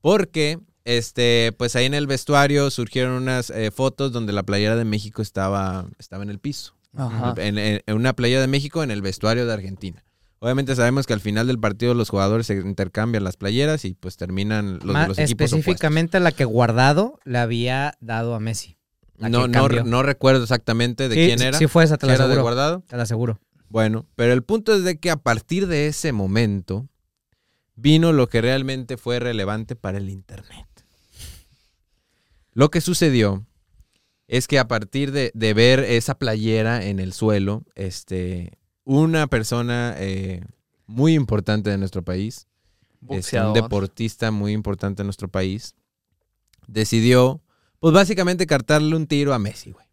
porque, 0.00 0.58
este, 0.84 1.52
pues 1.58 1.76
ahí 1.76 1.86
en 1.86 1.94
el 1.94 2.06
vestuario 2.06 2.70
surgieron 2.70 3.12
unas 3.12 3.50
eh, 3.50 3.70
fotos 3.70 4.12
donde 4.12 4.32
la 4.32 4.42
playera 4.42 4.76
de 4.76 4.84
México 4.84 5.22
estaba, 5.22 5.86
estaba 5.98 6.22
en 6.22 6.30
el 6.30 6.38
piso. 6.38 6.74
Ajá. 6.96 7.34
En, 7.36 7.58
en- 7.58 7.82
en 7.86 7.96
una 7.96 8.14
playa 8.14 8.40
de 8.40 8.46
México 8.46 8.82
en 8.82 8.90
el 8.90 9.02
vestuario 9.02 9.46
de 9.46 9.52
Argentina. 9.52 10.04
Obviamente 10.40 10.74
sabemos 10.76 11.06
que 11.06 11.12
al 11.14 11.20
final 11.20 11.48
del 11.48 11.58
partido 11.58 11.94
los 11.94 12.10
jugadores 12.10 12.46
se 12.46 12.54
intercambian 12.54 13.24
las 13.24 13.36
playeras 13.36 13.84
y 13.84 13.94
pues 13.94 14.16
terminan 14.16 14.78
los, 14.84 14.94
Más 14.94 15.08
los 15.08 15.18
equipos 15.18 15.46
específicamente 15.46 16.20
la 16.20 16.30
que 16.32 16.44
Guardado 16.44 17.18
le 17.24 17.38
había 17.38 17.94
dado 18.00 18.34
a 18.36 18.40
Messi. 18.40 18.76
No, 19.18 19.48
no, 19.48 19.68
no 19.68 20.02
recuerdo 20.04 20.44
exactamente 20.44 21.08
de 21.08 21.16
Sí, 21.16 21.26
quién 21.26 21.42
era. 21.42 21.58
Sí 21.58 21.66
fue 21.66 21.82
esa, 21.82 21.98
te 21.98 22.06
la 22.06 22.14
era 22.14 22.24
de 22.28 22.34
aseguro. 22.34 22.42
guardado. 22.44 22.84
Te 22.86 22.96
la 22.96 23.02
aseguro. 23.02 23.40
Bueno, 23.68 24.06
pero 24.14 24.32
el 24.32 24.42
punto 24.44 24.72
es 24.74 24.84
de 24.84 24.98
que 25.00 25.10
a 25.10 25.16
partir 25.16 25.66
de 25.66 25.88
ese 25.88 26.12
momento 26.12 26.88
vino 27.80 28.12
lo 28.12 28.28
que 28.28 28.40
realmente 28.40 28.96
fue 28.96 29.20
relevante 29.20 29.76
para 29.76 29.98
el 29.98 30.10
Internet. 30.10 30.66
Lo 32.52 32.70
que 32.70 32.80
sucedió 32.80 33.46
es 34.26 34.48
que 34.48 34.58
a 34.58 34.66
partir 34.66 35.12
de, 35.12 35.30
de 35.32 35.54
ver 35.54 35.80
esa 35.80 36.18
playera 36.18 36.84
en 36.84 36.98
el 36.98 37.12
suelo, 37.12 37.64
este, 37.76 38.58
una 38.84 39.28
persona 39.28 39.94
eh, 39.96 40.42
muy 40.86 41.14
importante 41.14 41.70
de 41.70 41.78
nuestro 41.78 42.02
país, 42.02 42.48
este, 43.10 43.40
un 43.40 43.54
deportista 43.54 44.32
muy 44.32 44.52
importante 44.52 45.02
de 45.02 45.04
nuestro 45.04 45.28
país, 45.28 45.76
decidió, 46.66 47.40
pues 47.78 47.94
básicamente 47.94 48.46
cartarle 48.46 48.96
un 48.96 49.06
tiro 49.06 49.34
a 49.34 49.38
Messi, 49.38 49.70
güey. 49.70 49.86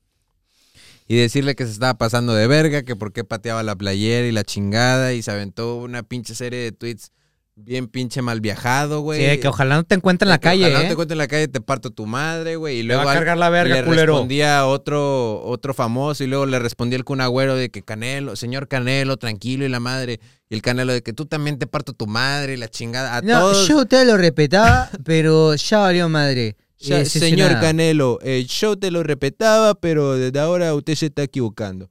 Y 1.07 1.17
decirle 1.17 1.55
que 1.55 1.65
se 1.65 1.71
estaba 1.71 1.99
pasando 1.99 2.33
de 2.33 2.47
verga, 2.47 2.81
que 2.81 2.95
por 2.95 3.13
qué 3.13 3.23
pateaba 3.23 3.61
la 3.61 3.75
playera 3.75 4.25
y 4.25 4.31
la 4.31 4.43
chingada, 4.43 5.13
y 5.13 5.21
se 5.21 5.29
aventó 5.29 5.75
una 5.75 6.01
pinche 6.01 6.33
serie 6.33 6.59
de 6.59 6.71
tweets 6.71 7.11
bien 7.55 7.87
pinche 7.87 8.21
mal 8.21 8.41
viajado, 8.41 8.99
güey. 9.01 9.31
Sí, 9.35 9.39
que 9.39 9.47
ojalá 9.47 9.75
no 9.75 9.83
te 9.83 9.95
encuentre 9.95 10.25
en 10.25 10.29
la 10.29 10.39
calle, 10.39 10.63
ojalá 10.65 10.79
no 10.79 10.83
¿eh? 10.83 10.87
te 10.87 10.91
encuentre 10.91 11.13
en 11.13 11.17
la 11.19 11.27
calle, 11.27 11.47
te 11.47 11.61
parto 11.61 11.89
tu 11.89 12.05
madre, 12.05 12.57
güey. 12.57 12.79
Y 12.79 12.87
va 12.87 12.95
luego 12.95 13.09
a 13.09 13.13
cargar 13.13 13.37
la 13.37 13.49
verga, 13.49 13.75
le 13.75 13.83
culero. 13.85 14.13
respondía 14.13 14.65
otro, 14.65 15.41
otro 15.45 15.73
famoso 15.73 16.23
y 16.23 16.27
luego 16.27 16.45
le 16.45 16.59
respondía 16.59 16.97
el 16.97 17.05
Kun 17.05 17.21
Agüero 17.21 17.55
de 17.55 17.69
que 17.69 17.81
Canelo, 17.81 18.35
señor 18.35 18.67
Canelo, 18.67 19.17
tranquilo 19.17 19.65
y 19.65 19.69
la 19.69 19.79
madre. 19.79 20.19
Y 20.49 20.55
el 20.55 20.61
Canelo 20.61 20.93
de 20.93 21.01
que 21.01 21.13
tú 21.13 21.25
también 21.25 21.57
te 21.57 21.65
parto 21.65 21.93
tu 21.93 22.07
madre 22.07 22.53
y 22.53 22.57
la 22.57 22.67
chingada. 22.67 23.15
A 23.17 23.21
No, 23.21 23.39
todos. 23.39 23.67
yo 23.67 23.85
te 23.85 24.03
lo 24.05 24.17
respetaba, 24.17 24.89
pero 25.05 25.55
ya 25.55 25.79
valió 25.79 26.09
madre. 26.09 26.57
Ya, 26.77 26.99
Eh, 26.99 27.05
señor. 27.05 27.59
Canelo, 27.61 28.19
eh, 28.21 28.45
yo 28.47 28.77
te 28.77 28.91
lo 28.91 29.01
respetaba, 29.01 29.75
pero 29.75 30.15
desde 30.17 30.39
ahora 30.39 30.73
usted 30.75 30.93
se 30.95 31.05
está 31.07 31.23
equivocando. 31.23 31.89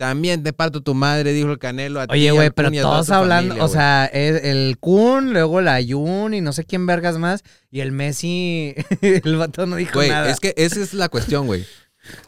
También 0.00 0.42
te 0.42 0.54
parto 0.54 0.80
tu 0.80 0.94
madre, 0.94 1.34
dijo 1.34 1.50
el 1.50 1.58
Canelo. 1.58 2.00
A 2.00 2.06
Oye, 2.08 2.30
güey, 2.30 2.50
pero 2.50 2.70
todos 2.70 3.10
hablando, 3.10 3.50
familia, 3.50 3.64
o 3.64 3.66
güey. 3.66 3.74
sea, 3.78 4.06
es 4.06 4.44
el 4.44 4.78
Kun, 4.80 5.34
luego 5.34 5.60
la 5.60 5.78
Yun 5.82 6.32
y 6.32 6.40
no 6.40 6.54
sé 6.54 6.64
quién 6.64 6.86
vergas 6.86 7.18
más, 7.18 7.44
y 7.70 7.80
el 7.80 7.92
Messi, 7.92 8.74
el 9.02 9.36
vato 9.36 9.66
no 9.66 9.76
dijo 9.76 9.92
Güey, 9.98 10.08
nada. 10.08 10.30
es 10.30 10.40
que 10.40 10.54
esa 10.56 10.80
es 10.80 10.94
la 10.94 11.10
cuestión, 11.10 11.46
güey. 11.46 11.66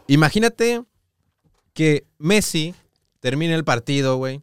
Imagínate 0.07 0.83
que 1.73 2.05
Messi 2.19 2.75
termina 3.21 3.55
el 3.55 3.65
partido, 3.65 4.19
güey. 4.19 4.43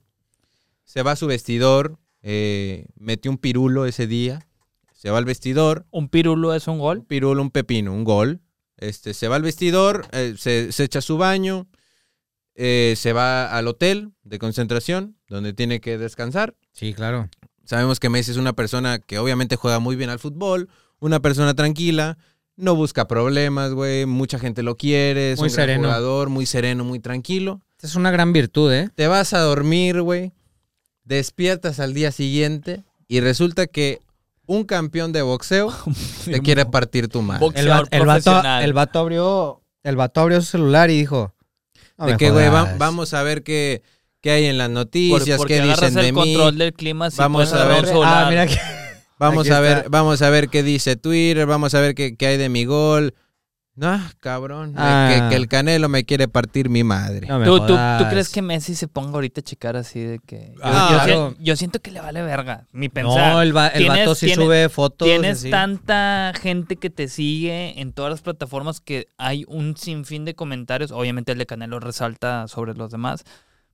Se 0.83 1.03
va 1.03 1.11
a 1.11 1.15
su 1.15 1.27
vestidor, 1.27 1.99
eh, 2.23 2.87
metió 2.95 3.29
un 3.29 3.37
pirulo 3.37 3.85
ese 3.85 4.07
día. 4.07 4.47
Se 4.95 5.11
va 5.11 5.19
al 5.19 5.25
vestidor, 5.25 5.85
¿Un 5.91 6.09
pirulo 6.09 6.55
es 6.55 6.67
un 6.67 6.73
un 6.73 6.79
gol? 6.79 7.05
pirulo, 7.05 7.43
un 7.43 7.51
pepino, 7.51 7.93
un 7.93 8.05
gol. 8.05 8.41
Este, 8.77 9.13
se 9.13 9.27
va 9.27 9.35
al 9.35 9.43
vestidor, 9.43 10.07
eh, 10.13 10.33
se, 10.35 10.71
se 10.71 10.83
echa 10.85 11.01
su 11.01 11.19
baño, 11.19 11.67
eh, 12.61 12.95
se 12.97 13.13
va 13.13 13.55
al 13.57 13.67
hotel 13.69 14.11
de 14.23 14.37
concentración, 14.37 15.15
donde 15.29 15.53
tiene 15.53 15.79
que 15.79 15.97
descansar. 15.97 16.55
Sí, 16.73 16.93
claro. 16.93 17.29
Sabemos 17.63 18.01
que 18.01 18.09
Messi 18.09 18.31
es 18.31 18.37
una 18.37 18.51
persona 18.51 18.99
que 18.99 19.17
obviamente 19.17 19.55
juega 19.55 19.79
muy 19.79 19.95
bien 19.95 20.09
al 20.09 20.19
fútbol, 20.19 20.67
una 20.99 21.21
persona 21.21 21.53
tranquila, 21.53 22.17
no 22.57 22.75
busca 22.75 23.07
problemas, 23.07 23.71
güey, 23.71 24.05
mucha 24.05 24.39
gente 24.39 24.61
lo 24.61 24.75
quiere, 24.75 25.31
es 25.31 25.39
Muy 25.39 25.47
un 25.47 25.53
gran 25.55 25.67
sereno. 25.67 25.87
jugador, 25.87 26.27
muy 26.27 26.45
sereno, 26.45 26.83
muy 26.83 26.99
tranquilo. 26.99 27.61
Es 27.81 27.95
una 27.95 28.11
gran 28.11 28.33
virtud, 28.33 28.73
¿eh? 28.73 28.89
Te 28.93 29.07
vas 29.07 29.31
a 29.31 29.39
dormir, 29.39 30.01
güey, 30.01 30.33
despiertas 31.05 31.79
al 31.79 31.93
día 31.93 32.11
siguiente 32.11 32.83
y 33.07 33.21
resulta 33.21 33.67
que 33.67 34.01
un 34.45 34.65
campeón 34.65 35.13
de 35.13 35.21
boxeo 35.21 35.73
te 36.25 36.41
quiere 36.41 36.65
partir 36.65 37.07
tu 37.07 37.21
madre. 37.21 37.45
El, 37.55 37.67
el 37.67 37.69
vato, 37.69 37.89
profesional. 38.01 38.63
el 38.65 38.73
vato 38.73 38.99
abrió, 38.99 39.61
el 39.83 39.95
vato 39.95 40.19
abrió 40.19 40.41
su 40.41 40.47
celular 40.47 40.89
y 40.89 40.97
dijo, 40.97 41.33
"No 41.99 42.05
De 42.07 42.17
que, 42.17 42.31
güey, 42.31 42.47
va- 42.49 42.61
jodas". 42.61 42.77
vamos 42.77 43.13
a 43.13 43.23
ver 43.23 43.43
qué, 43.43 43.81
qué 44.21 44.31
hay 44.31 44.45
en 44.45 44.57
las 44.57 44.67
Por- 44.69 44.73
noticias, 44.75 45.37
porque 45.37 45.57
qué 45.57 45.63
dicen 45.63 45.93
de 45.93 46.07
el 46.07 46.13
mí. 46.13 46.19
control 46.33 46.57
del 46.57 46.73
clima. 46.73 47.11
sí 47.11 47.17
Vamos 47.19 47.53
a 47.53 47.65
ver. 47.65 47.85
Ah, 48.03 48.27
mira 48.29 48.47
que... 48.47 48.57
Vamos 49.19 49.49
a 49.51 49.59
ver, 49.59 49.85
vamos 49.89 50.21
a 50.21 50.29
ver 50.29 50.47
qué 50.49 50.63
dice 50.63 50.95
Twitter, 50.95 51.45
vamos 51.45 51.73
a 51.75 51.81
ver 51.81 51.93
qué, 51.93 52.15
qué 52.15 52.27
hay 52.27 52.37
de 52.37 52.47
mi 52.47 52.63
gol. 52.63 53.13
No, 53.79 53.97
cabrón. 54.19 54.73
Ah. 54.75 55.09
Que, 55.09 55.29
que 55.29 55.35
el 55.37 55.47
Canelo 55.47 55.87
me 55.87 56.03
quiere 56.03 56.27
partir 56.27 56.67
mi 56.69 56.83
madre. 56.83 57.27
No 57.27 57.41
¿Tú, 57.45 57.59
tú, 57.59 57.67
tú 57.97 58.03
crees 58.09 58.27
que 58.27 58.41
Messi 58.41 58.75
se 58.75 58.89
ponga 58.89 59.11
ahorita 59.13 59.39
a 59.39 59.43
checar 59.43 59.77
así 59.77 60.01
de 60.01 60.19
que... 60.19 60.51
Yo, 60.55 60.61
Ah, 60.63 60.87
yo 60.91 61.03
claro. 61.05 61.35
yo 61.39 61.55
siento 61.55 61.79
que 61.81 61.91
le 61.91 62.01
vale 62.01 62.21
verga. 62.21 62.67
Mi 62.73 62.89
pensar. 62.89 63.33
No, 63.33 63.41
el, 63.41 63.55
va- 63.55 63.69
el 63.69 63.87
vato 63.87 64.15
sí 64.15 64.25
tienes- 64.25 64.45
sube 64.45 64.67
fotos. 64.67 65.07
Tienes 65.07 65.37
así. 65.39 65.49
tanta 65.49 66.33
gente 66.41 66.75
que 66.75 66.89
te 66.89 67.07
sigue 67.07 67.79
en 67.79 67.93
todas 67.93 68.11
las 68.11 68.21
plataformas 68.21 68.81
que 68.81 69.07
hay 69.17 69.45
un 69.47 69.77
sinfín 69.77 70.25
de 70.25 70.35
comentarios. 70.35 70.91
Obviamente 70.91 71.31
el 71.31 71.37
de 71.37 71.45
Canelo 71.45 71.79
resalta 71.79 72.47
sobre 72.49 72.73
los 72.73 72.91
demás. 72.91 73.23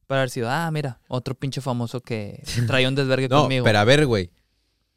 Para 0.06 0.22
haber 0.22 0.30
sido, 0.30 0.52
ah, 0.52 0.70
mira, 0.72 1.00
otro 1.08 1.34
pinche 1.34 1.62
famoso 1.62 2.00
que 2.02 2.44
trae 2.68 2.88
un 2.88 2.94
desvergue 2.94 3.28
No, 3.28 3.42
conmigo. 3.42 3.64
pero 3.66 3.80
a 3.80 3.84
ver, 3.86 4.06
güey. 4.06 4.30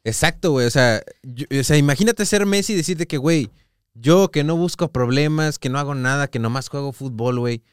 Exacto, 0.03 0.51
güey. 0.51 0.67
O 0.67 0.69
sea, 0.71 1.01
yo- 1.23 1.47
o 1.59 1.63
sea, 1.63 1.77
imagínate 1.77 2.25
ser 2.25 2.45
Messi 2.45 2.73
y 2.73 2.75
decirte 2.75 3.07
que, 3.07 3.17
güey, 3.17 3.49
yo 3.93 4.31
que 4.31 4.43
no 4.43 4.55
busco 4.55 4.91
problemas, 4.91 5.59
que 5.59 5.69
no 5.69 5.79
hago 5.79 5.95
nada, 5.95 6.27
que 6.27 6.39
nomás 6.39 6.69
juego 6.69 6.93
fútbol, 6.93 7.39
güey. 7.39 7.63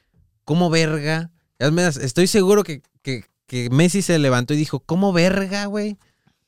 ¿Cómo 0.45 0.71
verga? 0.71 1.31
Estoy 1.59 2.27
seguro 2.27 2.65
que, 2.65 2.83
que, 3.03 3.25
que 3.47 3.71
Messi 3.71 4.03
se 4.03 4.19
levantó 4.19 4.55
y 4.55 4.59
dijo, 4.59 4.81
¿cómo 4.81 5.13
verga, 5.13 5.67
güey? 5.67 5.99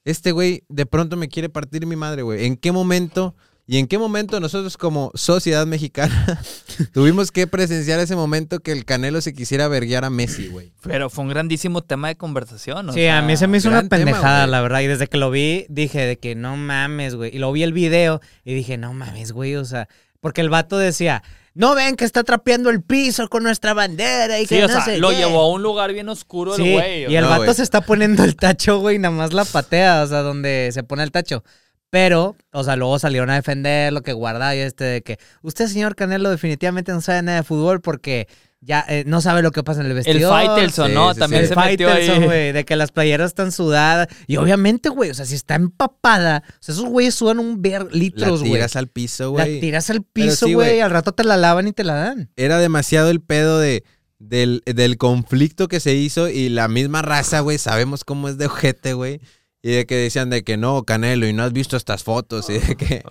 Este 0.05 0.33
güey 0.33 0.65
de 0.69 0.87
pronto 0.87 1.17
me 1.17 1.29
quiere 1.29 1.49
partir 1.49 1.87
mi 1.87 1.97
madre, 1.97 2.23
güey. 2.23 2.47
¿En 2.47 2.57
qué 2.57 2.73
momento? 2.73 3.35
¿Y 3.71 3.77
en 3.77 3.87
qué 3.87 3.99
momento 3.99 4.41
nosotros 4.41 4.79
como 4.79 5.11
sociedad 5.15 5.67
mexicana 5.67 6.41
tuvimos 6.95 7.31
que 7.31 7.47
presenciar 7.47 8.01
ese 8.01 8.17
momento 8.17 8.61
que 8.61 8.73
el 8.73 8.87
Canelo 8.87 9.21
se 9.21 9.35
quisiera 9.35 9.69
verguiar 9.69 10.07
a 10.07 10.11
Messi, 10.11 10.49
güey? 10.49 10.73
Pero 10.83 11.11
fue 11.11 11.25
un 11.25 11.31
grandísimo 11.31 11.83
tema 11.83 12.09
de 12.09 12.17
conversación. 12.17 12.89
o 12.89 12.93
Sí, 12.95 13.01
sea, 13.01 13.19
a 13.19 13.23
mí 13.23 13.37
se 13.37 13.47
me 13.47 13.59
hizo 13.59 13.69
una 13.69 13.83
tema, 13.83 13.91
pendejada, 14.07 14.47
la 14.47 14.63
verdad. 14.63 14.81
Y 14.81 14.87
desde 14.87 15.07
que 15.07 15.19
lo 15.19 15.31
vi, 15.31 15.67
dije 15.69 16.01
de 16.07 16.19
que 16.19 16.35
no 16.35 16.57
mames, 16.57 17.15
güey. 17.15 17.37
Y 17.37 17.39
lo 17.39 17.53
vi 17.53 17.63
el 17.63 17.75
video 17.75 18.23
y 18.43 18.55
dije, 18.55 18.79
no 18.79 18.95
mames, 18.95 19.33
güey. 19.33 19.57
O 19.57 19.67
sea, 19.67 19.87
porque 20.21 20.41
el 20.41 20.49
vato 20.49 20.79
decía, 20.79 21.23
no 21.53 21.75
ven 21.75 21.97
que 21.97 22.07
está 22.07 22.25
trapeando 22.25 22.71
el 22.71 22.81
piso 22.83 23.29
con 23.29 23.43
nuestra 23.43 23.75
bandera 23.75 24.39
y 24.41 24.47
Sí, 24.47 24.57
que 24.57 24.65
o 24.65 24.69
no 24.69 24.73
sea, 24.73 24.85
sé 24.87 24.97
lo 24.99 25.11
qué". 25.11 25.17
llevó 25.17 25.43
a 25.43 25.49
un 25.53 25.63
lugar 25.63 25.93
bien 25.93 26.09
oscuro 26.09 26.57
el 26.57 26.63
güey. 26.73 27.03
y 27.13 27.17
el 27.17 27.23
No, 27.25 27.29
vato 27.29 27.53
se 27.53 27.65
está 27.65 27.83
poniendo 27.83 28.25
el 28.25 28.35
tacho, 28.35 28.79
güey, 28.79 28.99
nada 28.99 29.15
más 29.15 29.35
la 29.35 29.45
patea, 29.45 30.05
o 30.05 30.07
sea, 30.07 30.23
donde 30.23 30.71
se 30.73 30.83
pone 30.85 31.03
el 31.03 31.11
tacho. 31.11 31.45
Pero, 31.91 32.37
o 32.53 32.65
sea, 32.65 32.77
luego 32.77 32.99
salieron 32.99 33.31
a 33.31 33.35
defender 33.37 33.93
lo 33.93 34.03
que 34.03 34.13
guarda 34.13 34.55
y 34.55 34.59
este 34.59 34.85
de 34.85 35.03
que 35.03 35.19
usted, 35.43 35.69
señor 35.69 35.95
Canelo, 35.97 36.31
definitivamente 36.31 36.93
no 36.93 37.01
sabe 37.01 37.23
nada 37.23 37.39
de 37.39 37.45
fútbol 37.45 37.81
porque 37.81 38.29
ya 38.61 38.85
eh, 38.89 39.05
no 39.07 39.21
sabe 39.23 39.41
lo 39.41 39.53
que 39.53 39.63
pasa 39.63 39.81
en 39.81 39.87
el 39.87 39.93
El 39.93 39.97
vestidor. 40.05 40.31
Faitelson, 40.33 40.89
Sí, 40.89 40.95
¿no? 40.95 41.15
sí, 41.15 41.21
También 41.21 41.47
sí. 41.47 41.53
El 41.53 41.55
se 41.55 41.65
metió 41.71 41.91
ahí. 41.93 42.25
güey, 42.25 42.53
de 42.53 42.65
que 42.67 42.77
las 42.77 42.91
playeras 42.93 43.29
están 43.29 43.53
sudadas. 43.53 44.09
Y 44.27 44.37
obviamente, 44.37 44.89
güey, 44.91 45.11
o 45.11 45.15
sea, 45.15 45.25
si 45.25 45.35
está 45.37 45.55
empapada, 45.55 46.43
o 46.47 46.57
sea, 46.61 46.75
esos 46.75 46.85
güeyes 46.85 47.15
sudan 47.15 47.39
un 47.39 47.63
ver 47.63 47.85
La 47.85 47.91
litros, 47.93 48.41
güey. 48.41 48.53
tiras 48.53 48.77
al 48.77 48.89
piso, 48.89 49.25
La 49.37 49.45
güey. 49.45 49.61
tiras 49.61 49.89
al 49.89 50.03
piso, 50.03 50.47
güey, 50.51 50.81
al 50.81 50.91
rato 50.91 51.13
te 51.13 51.25
la 51.25 51.37
lavan 51.37 51.69
y 51.69 51.73
te 51.73 51.85
la 51.85 51.95
dan. 51.95 52.31
era 52.37 52.59
demasiado 52.59 53.09
el 53.11 53.21
pedo 53.23 53.59
de, 53.61 53.85
del, 54.19 54.63
del 54.67 54.99
conflicto 54.99 55.69
que 55.69 55.81
se 55.81 55.95
hizo 55.95 56.29
y 56.29 56.49
la 56.51 56.69
misma 56.69 57.01
raza, 57.01 57.41
güey, 57.41 57.57
sabemos 57.59 58.05
cómo 58.05 58.29
es 58.29 58.37
de 58.37 58.47
ojete, 58.47 58.93
güey. 58.93 59.21
Y 59.63 59.73
de 59.73 59.87
que 59.87 59.97
decían 59.97 60.31
de 60.31 60.45
que 60.45 60.57
no, 60.57 60.83
Canelo, 60.85 61.27
y 61.27 61.33
no 61.33 61.43
has 61.43 61.53
visto 61.53 61.77
estas 61.77 62.05
fotos. 62.05 62.49
Y 62.49 62.59
de 62.59 62.77
que 62.77 63.03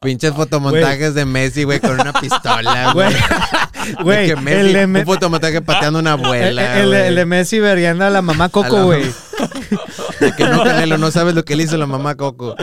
pinches 0.00 0.34
fotomontajes 0.34 1.14
de 1.14 1.24
Messi, 1.24 1.64
güey, 1.64 1.80
con 1.80 2.00
una 2.00 2.12
pistola, 2.12 2.92
güey. 2.94 3.14
Güey, 4.02 4.30
el 4.30 4.72
de 4.72 4.84
un 4.84 5.04
fotomontaje 5.06 5.62
pateando 5.62 5.98
a 5.98 6.02
una 6.02 6.14
El, 6.14 6.20
abuela, 6.24 6.80
el- 6.80 6.92
el 6.94 7.14
de. 7.16 7.26
Messi 7.26 7.58
vergueando 7.60 8.04
a 8.04 8.10
la 8.10 8.22
mamá 8.22 8.48
Coco, 8.50 8.84
güey. 8.84 9.04
De 10.20 10.32
que 10.34 10.44
no, 10.44 10.62
Canelo, 10.64 10.96
no 10.96 11.10
sabes 11.10 11.34
lo 11.34 11.44
que 11.44 11.56
le 11.56 11.64
hizo 11.64 11.76
la 11.76 11.86
mamá 11.86 12.14
Coco. 12.14 12.56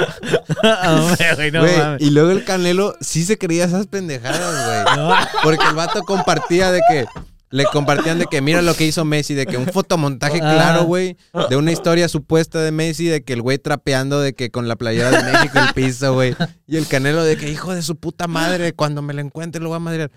Hombre, 0.88 1.36
güey, 1.36 1.52
no 1.52 1.98
y 2.00 2.10
luego 2.10 2.32
el 2.32 2.44
Canelo 2.44 2.96
sí 3.00 3.24
se 3.24 3.38
creía 3.38 3.66
esas 3.66 3.86
pendejadas, 3.88 4.86
güey. 4.86 4.98
No. 4.98 5.14
Porque 5.44 5.64
el 5.68 5.76
vato 5.76 6.02
compartía 6.04 6.72
de 6.72 6.82
que. 6.90 7.06
Le 7.54 7.66
compartían 7.66 8.18
de 8.18 8.26
que 8.26 8.42
mira 8.42 8.64
lo 8.64 8.74
que 8.74 8.84
hizo 8.84 9.06
Messi, 9.06 9.36
de 9.36 9.46
que 9.46 9.58
un 9.58 9.68
fotomontaje 9.68 10.40
Ah. 10.42 10.54
claro, 10.56 10.84
güey, 10.86 11.18
de 11.50 11.56
una 11.56 11.72
historia 11.72 12.08
supuesta 12.10 12.60
de 12.60 12.72
Messi, 12.72 13.06
de 13.06 13.24
que 13.24 13.34
el 13.34 13.44
güey 13.44 13.60
trapeando 13.60 14.20
de 14.22 14.34
que 14.34 14.50
con 14.50 14.68
la 14.68 14.76
playera 14.76 15.12
de 15.12 15.32
México 15.32 15.60
el 15.60 15.72
piso, 15.76 16.16
güey. 16.16 16.36
Y 16.66 16.78
el 16.78 16.88
Canelo 16.88 17.24
de 17.24 17.38
que 17.38 17.52
hijo 17.52 17.76
de 17.76 17.84
su 17.84 17.96
puta 17.96 18.28
madre, 18.28 18.74
cuando 18.74 19.04
me 19.04 19.14
lo 19.14 19.22
encuentre 19.22 19.62
lo 19.62 19.70
voy 19.70 19.76
a 19.76 19.80
madrear. 19.80 20.10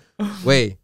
Güey, 0.45 0.78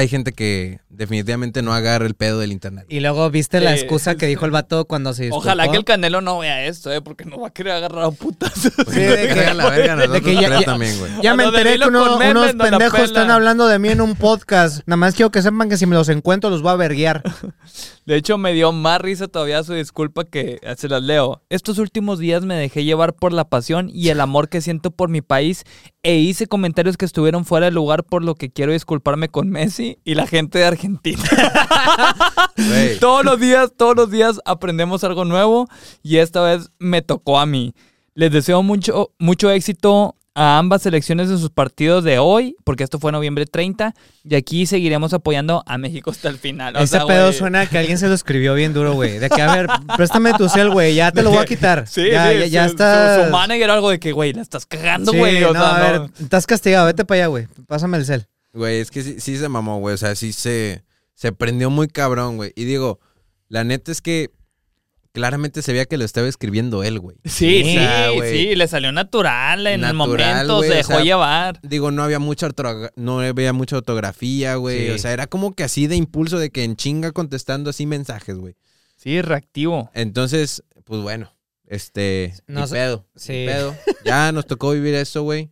hay 0.00 0.08
gente 0.08 0.32
que 0.32 0.80
definitivamente 0.88 1.62
no 1.62 1.72
agarra 1.72 2.06
el 2.06 2.14
pedo 2.14 2.38
del 2.40 2.52
internet. 2.52 2.84
Y 2.88 3.00
luego 3.00 3.30
viste 3.30 3.60
la 3.60 3.74
Sí, 3.74 3.80
excusa 3.80 4.16
que 4.16 4.26
dijo 4.26 4.44
el 4.44 4.50
vato 4.50 4.84
cuando 4.86 5.14
se 5.14 5.24
disculpó. 5.24 5.46
Ojalá 5.46 5.70
que 5.70 5.76
el 5.76 5.84
Canelo 5.84 6.20
no 6.20 6.38
vea 6.38 6.64
esto, 6.66 6.92
¿eh? 6.92 7.00
Porque 7.00 7.24
nos 7.24 7.40
va 7.40 7.48
a 7.48 7.50
querer 7.50 7.72
agarrar 7.74 8.04
a 8.04 8.10
putas. 8.10 8.52
Sí, 8.54 8.70
de 9.00 9.28
que- 9.32 9.54
la 9.54 9.68
verga 9.70 9.96
de 10.08 10.20
que 10.20 10.34
ya- 10.34 10.48
ya- 10.48 10.62
también, 10.62 10.98
güey. 10.98 11.10
Ya 11.22 11.34
me 11.34 11.44
enteré 11.44 11.78
que 11.78 11.86
uno- 11.88 12.18
memes 12.18 12.54
unos 12.54 12.68
pendejos 12.70 13.00
están 13.00 13.30
hablando 13.30 13.66
de 13.68 13.78
mí 13.78 13.88
en 13.90 14.00
un 14.00 14.16
podcast. 14.16 14.80
Nada 14.86 14.96
más 14.96 15.14
quiero 15.14 15.30
que 15.30 15.42
sepan 15.42 15.68
que 15.68 15.76
si 15.76 15.86
me 15.86 15.94
los 15.96 16.08
encuentro 16.08 16.50
los 16.50 16.62
voy 16.62 16.72
a 16.72 16.76
verguiar. 16.76 17.22
De 18.10 18.16
hecho, 18.16 18.38
me 18.38 18.52
dio 18.52 18.72
más 18.72 19.00
risa 19.00 19.28
todavía 19.28 19.62
su 19.62 19.72
disculpa 19.72 20.24
que 20.24 20.58
se 20.76 20.88
las 20.88 21.00
leo. 21.00 21.42
Estos 21.48 21.78
últimos 21.78 22.18
días 22.18 22.44
me 22.44 22.56
dejé 22.56 22.82
llevar 22.82 23.14
por 23.14 23.32
la 23.32 23.48
pasión 23.48 23.88
y 23.88 24.08
el 24.08 24.20
amor 24.20 24.48
que 24.48 24.60
siento 24.60 24.90
por 24.90 25.08
mi 25.08 25.22
país 25.22 25.62
e 26.02 26.16
hice 26.16 26.48
comentarios 26.48 26.96
que 26.96 27.04
estuvieron 27.04 27.44
fuera 27.44 27.66
de 27.66 27.70
lugar 27.70 28.02
por 28.02 28.24
lo 28.24 28.34
que 28.34 28.50
quiero 28.50 28.72
disculparme 28.72 29.28
con 29.28 29.48
Messi 29.48 29.98
y 30.02 30.16
la 30.16 30.26
gente 30.26 30.58
de 30.58 30.64
Argentina. 30.64 31.22
Todos 33.00 33.24
los 33.24 33.38
días, 33.38 33.70
todos 33.76 33.94
los 33.94 34.10
días 34.10 34.40
aprendemos 34.44 35.04
algo 35.04 35.24
nuevo 35.24 35.68
y 36.02 36.16
esta 36.16 36.42
vez 36.42 36.68
me 36.80 37.02
tocó 37.02 37.38
a 37.38 37.46
mí. 37.46 37.74
Les 38.14 38.32
deseo 38.32 38.64
mucho, 38.64 39.12
mucho 39.20 39.52
éxito 39.52 40.16
a 40.34 40.58
ambas 40.58 40.82
selecciones 40.82 41.28
en 41.28 41.38
sus 41.38 41.50
partidos 41.50 42.04
de 42.04 42.18
hoy, 42.18 42.54
porque 42.64 42.84
esto 42.84 42.98
fue 42.98 43.10
noviembre 43.10 43.46
30, 43.46 43.94
y 44.24 44.34
aquí 44.36 44.64
seguiremos 44.66 45.12
apoyando 45.12 45.62
a 45.66 45.76
México 45.76 46.10
hasta 46.10 46.28
el 46.28 46.38
final. 46.38 46.76
O 46.76 46.78
Ese 46.78 46.98
sea, 46.98 47.06
pedo 47.06 47.26
güey, 47.26 47.34
suena 47.38 47.66
que 47.66 47.78
alguien 47.78 47.98
se 47.98 48.06
lo 48.06 48.14
escribió 48.14 48.54
bien 48.54 48.72
duro, 48.72 48.92
güey. 48.94 49.18
De 49.18 49.28
que, 49.28 49.42
a 49.42 49.54
ver, 49.54 49.66
préstame 49.96 50.32
tu 50.34 50.48
cel, 50.48 50.70
güey. 50.70 50.94
Ya 50.94 51.10
te 51.10 51.22
lo 51.22 51.30
voy 51.30 51.38
a 51.40 51.44
quitar. 51.46 51.86
Sí, 51.88 52.10
ya, 52.10 52.30
sí, 52.30 52.38
ya, 52.38 52.46
ya 52.46 52.64
su, 52.66 52.70
está. 52.70 53.18
Su, 53.18 53.24
su 53.26 53.30
manager 53.32 53.70
algo 53.70 53.90
de 53.90 53.98
que, 53.98 54.12
güey, 54.12 54.32
la 54.32 54.42
estás 54.42 54.66
cagando, 54.66 55.10
Sí, 55.12 55.18
güey. 55.18 55.42
o 55.42 55.52
no, 55.52 55.60
sea, 55.60 55.74
a 55.76 55.92
no. 55.92 56.00
ver, 56.02 56.10
estás 56.20 56.46
castigado. 56.46 56.86
Vete 56.86 57.04
para 57.04 57.22
allá, 57.22 57.26
güey. 57.26 57.48
Pásame 57.66 57.96
el 57.98 58.04
cel. 58.06 58.26
Güey, 58.52 58.80
es 58.80 58.90
que 58.90 59.02
sí, 59.02 59.16
sí 59.20 59.36
se 59.36 59.48
mamó, 59.48 59.80
güey. 59.80 59.94
O 59.94 59.98
sea, 59.98 60.14
sí 60.14 60.32
se, 60.32 60.84
se 61.14 61.32
prendió 61.32 61.70
muy 61.70 61.88
cabrón, 61.88 62.36
güey. 62.36 62.52
Y 62.54 62.64
digo, 62.64 63.00
la 63.48 63.64
neta 63.64 63.90
es 63.90 64.00
que 64.00 64.30
claramente 65.12 65.62
se 65.62 65.72
veía 65.72 65.86
que 65.86 65.96
lo 65.96 66.04
estaba 66.04 66.28
escribiendo 66.28 66.82
él, 66.84 66.98
güey. 67.00 67.16
Sí, 67.24 67.62
O 67.62 67.64
sí, 67.66 67.72
sea, 67.74 68.10
güey. 68.10 68.32
sí, 68.48 68.54
le 68.54 68.68
salió 68.68 68.92
natural 68.92 69.66
en 69.66 69.84
el 69.84 69.96
Natural, 69.96 69.96
momento, 70.46 70.56
güey, 70.58 70.68
se 70.68 70.74
o 70.74 70.76
dejó 70.78 70.92
sea, 70.94 71.02
llevar. 71.04 71.60
Digo, 71.62 71.90
no 71.90 72.02
había 72.02 72.18
mucha 72.18 72.48
no 72.96 73.20
había 73.20 73.52
mucha 73.52 73.76
ortografía, 73.76 74.54
güey. 74.56 74.86
Sí. 74.86 74.90
O 74.92 74.98
sea, 74.98 75.12
era 75.12 75.26
como 75.26 75.52
que 75.54 75.64
así 75.64 75.86
de 75.86 75.96
impulso 75.96 76.38
de 76.38 76.50
que 76.50 76.64
en 76.64 76.76
chinga 76.76 77.12
contestando 77.12 77.70
así 77.70 77.86
mensajes, 77.86 78.36
güey. 78.36 78.56
Sí, 78.96 79.20
reactivo. 79.22 79.90
Entonces, 79.94 80.62
pues 80.84 81.00
bueno, 81.02 81.32
este, 81.66 82.34
No 82.46 82.60
ni 82.62 82.66
sé- 82.68 82.74
pedo, 82.74 83.06
sí. 83.16 83.32
ni 83.32 83.46
pedo. 83.46 83.76
Ya 84.04 84.32
nos 84.32 84.46
tocó 84.46 84.70
vivir 84.72 84.94
eso, 84.94 85.22
güey. 85.22 85.50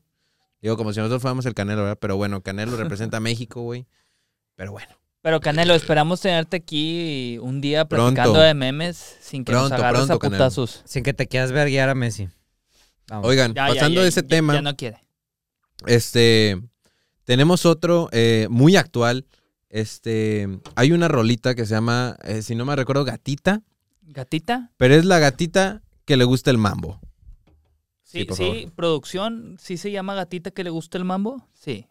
Digo, 0.61 0.77
como 0.77 0.93
si 0.93 0.99
nosotros 0.99 1.23
fuéramos 1.23 1.47
el 1.47 1.55
Canelo, 1.55 1.83
¿verdad? 1.83 1.99
Pero 2.01 2.17
bueno, 2.17 2.43
Canelo 2.43 2.77
representa 2.77 3.19
a 3.19 3.21
México, 3.21 3.63
güey. 3.63 3.87
Pero 4.57 4.73
bueno. 4.73 4.98
Pero 5.23 5.41
Canelo, 5.41 5.75
esperamos 5.75 6.21
tenerte 6.21 6.57
aquí 6.59 7.39
un 7.43 7.61
día 7.61 7.85
Pronto. 7.87 8.15
platicando 8.15 8.41
de 8.41 8.55
memes 8.55 9.17
sin 9.21 9.45
que 9.45 9.53
Pronto, 9.53 9.71
nos 9.71 9.79
agarres 9.79 9.99
pronto, 10.01 10.15
a 10.15 10.19
Canelo. 10.19 10.39
putazos. 10.39 10.83
Sin 10.85 11.03
que 11.03 11.13
te 11.13 11.27
quieras 11.27 11.51
verguiar 11.53 11.89
a 11.89 11.95
Messi. 11.95 12.29
Vamos. 13.09 13.27
Oigan, 13.27 13.53
Ya, 13.55 13.67
pasando 13.69 13.97
ya, 13.97 14.03
de 14.03 14.09
ese 14.09 14.23
ya- 14.23 14.29
tema, 14.29 14.55
Ya 14.55 14.63
no 14.63 14.77
quiere. 14.77 15.05
este, 15.87 16.61
tenemos 17.25 17.67
otro 17.67 18.09
eh, 18.13 18.47
muy 18.51 18.77
actual. 18.77 19.27
Este, 19.71 20.49
hay 20.77 20.93
una 20.93 21.09
rolita 21.09 21.55
que 21.55 21.67
se 21.67 21.75
llama, 21.75 22.17
eh, 22.23 22.43
si 22.43 22.55
no 22.55 22.65
me 22.65 22.75
recuerdo, 22.77 23.05
Gatita. 23.05 23.63
¿Gatita? 24.03 24.71
Pero 24.79 24.95
es 24.95 25.05
la 25.05 25.19
gatita 25.19 25.83
que 26.07 26.17
le 26.17 26.25
gusta 26.25 26.51
el 26.51 26.57
mambo. 26.59 27.01
Sí, 28.03 28.21
Sí, 28.21 28.25
por 28.25 28.37
sí, 28.39 28.43
favor. 28.45 28.73
producción, 28.73 29.57
¿sí 29.61 29.77
se 29.77 29.91
llama 29.91 30.15
gatita 30.15 30.51
que 30.51 30.65
le 30.65 30.71
gusta 30.71 30.97
el 30.97 31.05
mambo? 31.05 31.47
Sí. 31.53 31.87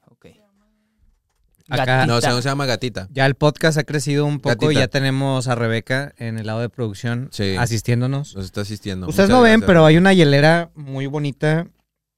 Acá-. 1.70 2.05
No, 2.05 2.15
o 2.18 2.22
sea, 2.22 2.32
no 2.32 2.41
se 2.41 2.49
llama 2.49 2.65
gatita. 2.65 3.07
Ya 3.11 3.26
el 3.26 3.36
podcast 3.36 3.78
ha 3.78 3.84
crecido 3.84 4.26
un 4.26 4.39
poco 4.39 4.72
y 4.72 4.76
ya 4.76 4.88
tenemos 4.88 5.47
a 5.47 5.55
Rebeca 5.55 6.13
en 6.18 6.38
el 6.38 6.47
lado 6.47 6.59
de 6.61 6.70
producción 6.70 7.30
Sí. 7.32 7.55
asistiéndonos. 7.57 8.36
Nos 8.36 8.45
está 8.45 8.61
asistiendo. 8.61 9.07
Ustedes 9.07 9.30
Muchas 9.30 9.38
no 9.38 9.43
ven, 9.43 9.61
pero 9.61 9.86
hay 9.86 9.97
una 9.97 10.13
hielera 10.13 10.70
muy 10.76 11.07
bonita 11.07 11.68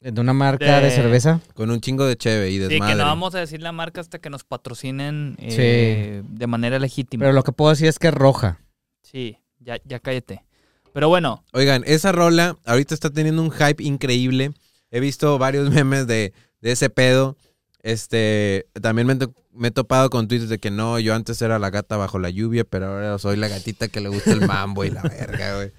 de 0.01 0.21
una 0.21 0.33
marca 0.33 0.79
de, 0.79 0.85
De- 0.85 0.91
cerveza. 0.91 1.41
Con 1.55 1.71
un 1.71 1.81
chingo 1.81 2.05
de 2.05 2.15
cheve 2.15 2.49
y 2.51 2.53
Sí, 2.53 2.59
desmadre. 2.59 2.93
que 2.93 2.97
no 2.99 3.05
vamos 3.05 3.35
a 3.35 3.39
decir 3.39 3.61
la 3.61 3.71
marca 3.71 3.99
hasta 4.01 4.19
que 4.19 4.29
nos 4.29 4.43
patrocinen 4.43 5.35
eh, 5.39 6.23
de 6.27 6.47
manera 6.47 6.79
legítima. 6.79 7.21
Pero 7.23 7.33
lo 7.33 7.43
que 7.43 7.51
puedo 7.51 7.71
decir 7.71 7.87
es 7.87 7.99
que 7.99 8.07
es 8.07 8.13
roja. 8.13 8.59
Sí, 9.01 9.37
ya, 9.59 9.77
ya 9.83 9.99
cállate. 9.99 10.45
Pero 10.93 11.09
bueno, 11.09 11.43
Oigan, 11.53 11.83
esa 11.85 12.11
rola 12.11 12.55
ahorita 12.65 12.93
está 12.93 13.09
teniendo 13.09 13.41
un 13.41 13.51
hype 13.51 13.83
increíble. 13.83 14.51
He 14.91 14.99
visto 14.99 15.37
varios 15.37 15.69
memes 15.71 16.07
de, 16.07 16.33
de 16.61 16.71
ese 16.71 16.89
pedo. 16.89 17.35
Este, 17.81 18.67
también 18.81 19.07
me, 19.07 19.17
me 19.53 19.69
he 19.69 19.71
topado 19.71 20.09
con 20.09 20.27
tweets 20.27 20.49
de 20.49 20.59
que 20.59 20.71
no, 20.71 20.99
yo 20.99 21.15
antes 21.15 21.41
era 21.41 21.59
la 21.59 21.69
gata 21.69 21.97
bajo 21.97 22.19
la 22.19 22.29
lluvia, 22.29 22.63
pero 22.65 22.87
ahora 22.87 23.17
soy 23.19 23.37
la 23.37 23.47
gatita 23.47 23.87
que 23.87 24.01
le 24.01 24.09
gusta 24.09 24.31
el 24.31 24.45
mambo 24.45 24.83
y 24.83 24.89
la 24.89 25.01
verga, 25.01 25.55
güey. 25.55 25.71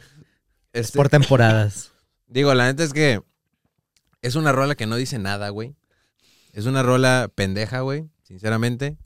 Este, 0.72 0.96
Por 0.96 1.08
temporadas. 1.08 1.92
Digo, 2.26 2.54
la 2.54 2.66
neta 2.66 2.84
es 2.84 2.92
que 2.92 3.20
es 4.22 4.34
una 4.34 4.52
rola 4.52 4.74
que 4.74 4.86
no 4.86 4.96
dice 4.96 5.18
nada, 5.18 5.48
güey. 5.50 5.74
Es 6.52 6.66
una 6.66 6.82
rola 6.82 7.30
pendeja, 7.34 7.80
güey, 7.80 8.08
sinceramente. 8.22 8.96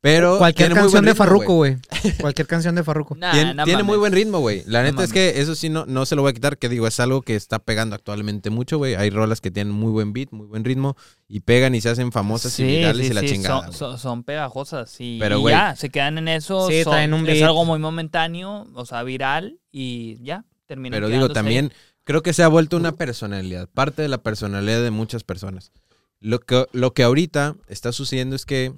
Pero 0.00 0.38
Cualquier 0.38 0.68
tiene 0.68 0.74
muy 0.80 0.82
canción 0.84 1.04
de 1.04 1.14
Farruko, 1.16 1.54
güey. 1.56 1.76
Cualquier 2.20 2.46
canción 2.46 2.74
de 2.76 2.84
Farruko. 2.84 3.16
Nah, 3.16 3.32
Tien- 3.32 3.56
no 3.56 3.64
tiene 3.64 3.82
muy 3.82 3.96
buen 3.98 4.12
ritmo, 4.12 4.38
güey. 4.38 4.62
La 4.66 4.84
neta 4.84 5.02
es 5.02 5.12
que 5.12 5.40
eso 5.40 5.56
sí 5.56 5.68
no, 5.70 5.86
no 5.86 6.06
se 6.06 6.14
lo 6.14 6.22
voy 6.22 6.30
a 6.30 6.34
quitar, 6.34 6.56
que 6.56 6.68
digo, 6.68 6.86
es 6.86 7.00
algo 7.00 7.22
que 7.22 7.34
está 7.34 7.58
pegando 7.58 7.96
actualmente 7.96 8.48
mucho, 8.50 8.78
güey. 8.78 8.94
Hay 8.94 9.10
rolas 9.10 9.40
que 9.40 9.50
tienen 9.50 9.72
muy 9.74 9.90
buen 9.90 10.12
beat, 10.12 10.30
muy 10.30 10.46
buen 10.46 10.64
ritmo 10.64 10.96
y 11.26 11.40
pegan 11.40 11.74
y 11.74 11.80
se 11.80 11.88
hacen 11.88 12.12
famosas 12.12 12.56
y 12.60 12.64
virales 12.64 13.10
y 13.10 13.12
la 13.12 13.22
chingada. 13.24 13.64
Son, 13.66 13.72
son- 13.72 13.98
son 13.98 14.22
pegajosas 14.22 14.94
y, 15.00 15.18
Pero, 15.18 15.38
y 15.38 15.40
güey. 15.40 15.54
ya, 15.54 15.74
se 15.74 15.90
quedan 15.90 16.16
en 16.18 16.28
eso. 16.28 16.68
Sí, 16.68 16.84
son- 16.84 16.92
traen 16.92 17.12
un 17.12 17.26
es 17.28 17.34
beat. 17.34 17.46
algo 17.48 17.64
muy 17.64 17.80
momentáneo, 17.80 18.68
o 18.74 18.86
sea, 18.86 19.02
viral 19.02 19.58
y 19.72 20.22
ya, 20.22 20.44
termina 20.66 20.96
Pero 20.96 21.08
digo, 21.08 21.28
también 21.30 21.72
creo 22.04 22.22
que 22.22 22.32
se 22.32 22.44
ha 22.44 22.48
vuelto 22.48 22.76
una 22.76 22.92
personalidad, 22.92 23.68
parte 23.68 24.02
de 24.02 24.08
la 24.08 24.18
personalidad 24.18 24.80
de 24.80 24.92
muchas 24.92 25.24
personas. 25.24 25.72
Lo 26.20 26.38
que, 26.38 26.66
lo 26.72 26.94
que 26.94 27.02
ahorita 27.02 27.56
está 27.66 27.90
sucediendo 27.90 28.36
es 28.36 28.46
que, 28.46 28.72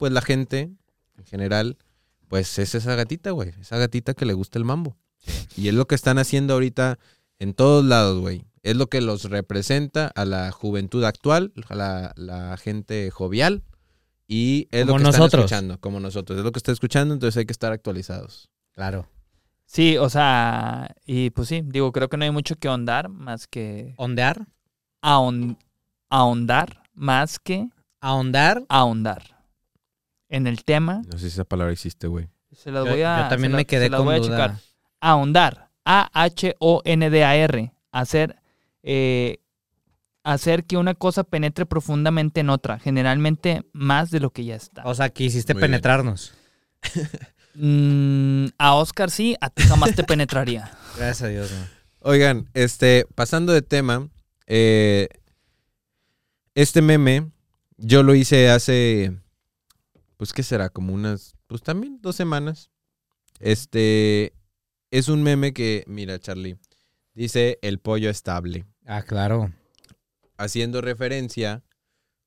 pues 0.00 0.12
la 0.12 0.22
gente, 0.22 0.70
en 1.18 1.24
general, 1.26 1.76
pues 2.28 2.58
es 2.58 2.74
esa 2.74 2.94
gatita, 2.94 3.32
güey. 3.32 3.50
Esa 3.60 3.76
gatita 3.76 4.14
que 4.14 4.24
le 4.24 4.32
gusta 4.32 4.58
el 4.58 4.64
mambo. 4.64 4.96
Y 5.58 5.68
es 5.68 5.74
lo 5.74 5.86
que 5.86 5.94
están 5.94 6.16
haciendo 6.18 6.54
ahorita 6.54 6.98
en 7.38 7.52
todos 7.52 7.84
lados, 7.84 8.18
güey. 8.18 8.46
Es 8.62 8.76
lo 8.76 8.88
que 8.88 9.02
los 9.02 9.24
representa 9.24 10.06
a 10.14 10.24
la 10.24 10.50
juventud 10.52 11.04
actual, 11.04 11.52
a 11.68 11.74
la, 11.74 12.12
la 12.16 12.56
gente 12.56 13.10
jovial. 13.10 13.62
Y 14.26 14.68
es 14.70 14.86
lo 14.86 14.94
que 14.94 15.02
están 15.02 15.12
nosotros. 15.20 15.44
escuchando, 15.44 15.78
como 15.80 16.00
nosotros. 16.00 16.38
Es 16.38 16.44
lo 16.44 16.52
que 16.52 16.58
está 16.60 16.72
escuchando, 16.72 17.12
entonces 17.12 17.36
hay 17.36 17.44
que 17.44 17.52
estar 17.52 17.70
actualizados. 17.72 18.48
Claro. 18.72 19.06
Sí, 19.66 19.98
o 19.98 20.08
sea, 20.08 20.94
y 21.04 21.28
pues 21.30 21.48
sí, 21.48 21.60
digo, 21.64 21.92
creo 21.92 22.08
que 22.08 22.16
no 22.16 22.24
hay 22.24 22.30
mucho 22.30 22.56
que 22.56 22.68
ahondar 22.68 23.10
más 23.10 23.46
que 23.46 23.92
¿Ondear? 23.98 24.46
ahon- 25.02 25.58
ahondar 26.08 26.82
más 26.94 27.38
que 27.38 27.68
¿Ahondar? 28.00 28.64
ahondar 28.70 29.39
en 30.30 30.46
el 30.46 30.64
tema. 30.64 31.02
No 31.12 31.12
sé 31.18 31.26
si 31.28 31.34
esa 31.34 31.44
palabra 31.44 31.72
existe, 31.72 32.06
güey. 32.06 32.28
Se 32.52 32.70
las 32.70 32.84
voy 32.84 33.02
a 33.02 33.22
yo 33.24 33.28
también 33.28 33.50
se 33.50 33.52
la- 33.52 33.56
me 33.58 33.66
quedé 33.66 33.90
con 33.90 34.04
voy 34.06 34.14
a 34.14 34.18
duda. 34.18 34.28
checar. 34.30 34.54
ahondar, 35.00 35.68
A-H-O-N-D-A-R, 35.84 37.72
hacer, 37.92 38.36
eh, 38.82 39.38
hacer 40.24 40.64
que 40.64 40.76
una 40.76 40.94
cosa 40.94 41.24
penetre 41.24 41.64
profundamente 41.66 42.40
en 42.40 42.50
otra, 42.50 42.78
generalmente 42.78 43.62
más 43.72 44.10
de 44.10 44.20
lo 44.20 44.30
que 44.30 44.44
ya 44.44 44.56
está. 44.56 44.82
O 44.84 44.94
sea, 44.94 45.08
quisiste 45.10 45.54
Muy 45.54 45.60
bien. 45.60 45.70
penetrarnos. 45.72 46.32
Mm, 47.54 48.46
a 48.58 48.74
Oscar 48.74 49.10
sí, 49.10 49.36
a 49.40 49.50
ti 49.50 49.62
jamás 49.64 49.94
te 49.94 50.04
penetraría. 50.04 50.70
Gracias 50.96 51.22
a 51.22 51.28
Dios, 51.28 51.50
güey. 51.50 51.64
Oigan, 52.02 52.48
este, 52.54 53.06
pasando 53.14 53.52
de 53.52 53.62
tema, 53.62 54.08
eh, 54.46 55.08
este 56.54 56.80
meme 56.82 57.30
yo 57.76 58.02
lo 58.02 58.14
hice 58.14 58.50
hace, 58.50 59.12
pues, 60.20 60.34
¿qué 60.34 60.42
será? 60.42 60.68
Como 60.68 60.92
unas, 60.92 61.34
pues 61.46 61.62
también 61.62 61.98
dos 62.02 62.14
semanas. 62.14 62.68
Este, 63.38 64.34
es 64.90 65.08
un 65.08 65.22
meme 65.22 65.54
que, 65.54 65.82
mira, 65.86 66.18
Charlie, 66.18 66.58
dice 67.14 67.58
el 67.62 67.78
pollo 67.78 68.10
estable, 68.10 68.66
Ah, 68.84 69.00
claro. 69.02 69.50
haciendo 70.36 70.82
referencia 70.82 71.62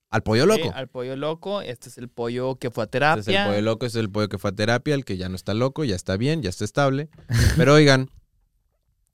al 0.09 0.23
pollo 0.23 0.47
loco. 0.47 0.63
Sí, 0.63 0.71
al 0.73 0.87
pollo 0.87 1.15
loco, 1.15 1.61
este 1.61 1.89
es 1.89 1.99
el 1.99 2.09
pollo 2.09 2.55
que 2.55 2.71
fue 2.71 2.83
a 2.83 2.85
Este 2.85 2.97
es 2.97 3.03
el 3.17 3.23
terapia. 3.25 3.45
pollo 3.51 3.61
loco, 3.61 3.85
este 3.85 3.99
es 3.99 4.03
el 4.05 4.09
pollo 4.09 4.27
que 4.27 4.39
fue 4.39 4.49
a 4.49 4.55
terapia, 4.55 4.95
el 4.95 5.05
que 5.05 5.17
ya 5.17 5.29
no 5.29 5.35
está 5.35 5.53
loco, 5.53 5.83
ya 5.83 5.95
está 5.95 6.17
bien, 6.17 6.41
ya 6.41 6.49
está 6.49 6.65
estable. 6.65 7.09
Pero 7.57 7.75
oigan, 7.75 8.09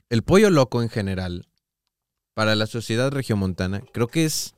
el 0.10 0.24
pollo 0.24 0.50
loco 0.52 0.82
en 0.82 0.88
general, 0.88 1.50
para 2.34 2.56
la 2.56 2.66
sociedad 2.66 3.12
regiomontana, 3.12 3.82
creo 3.92 4.08
que 4.08 4.24
es 4.24 4.56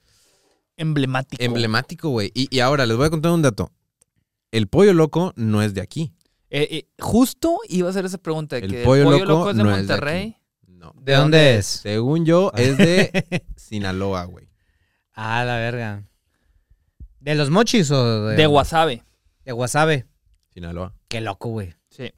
emblemático. 0.78 1.44
emblemático, 1.44 2.10
güey. 2.10 2.30
Y, 2.36 2.56
y 2.56 2.60
ahora 2.60 2.86
les 2.86 2.98
voy 2.98 3.08
a 3.08 3.10
contar 3.10 3.32
un 3.32 3.42
dato. 3.42 3.72
El 4.52 4.68
pollo 4.68 4.94
loco 4.94 5.34
no 5.36 5.62
es 5.62 5.74
de 5.74 5.82
aquí. 5.82 6.14
Eh, 6.50 6.68
eh, 6.70 6.90
justo 7.00 7.60
iba 7.70 7.88
a 7.88 7.92
hacer 7.92 8.06
esa 8.06 8.18
pregunta. 8.18 8.58
de 8.58 8.66
El 8.66 8.72
que 8.72 8.84
pollo 8.84 9.02
el 9.02 9.08
pollo 9.08 9.26
loco 9.26 9.40
loco, 9.40 9.50
es 9.52 9.58
de 9.58 9.64
no 9.64 9.72
es 9.72 9.76
de 9.76 9.94
Monterrey. 9.94 10.38
No. 10.68 10.94
¿De 10.98 11.14
dónde 11.14 11.58
es? 11.58 11.66
Según 11.66 12.26
yo, 12.26 12.52
es 12.58 12.78
de 12.78 13.44
Sinaloa, 13.56 14.26
güey. 14.26 14.50
Ah, 15.14 15.44
la 15.46 15.56
verga. 15.58 16.04
¿De 17.20 17.36
los 17.36 17.50
mochis 17.50 17.90
o 17.92 18.28
de, 18.28 18.36
de 18.36 18.46
Guasave. 18.46 19.04
de 19.46 19.52
Guasave? 19.52 20.08
Sinaloa. 20.50 20.94
Qué 21.08 21.22
loco, 21.22 21.50
güey. 21.50 21.76
Sí. 21.90 22.12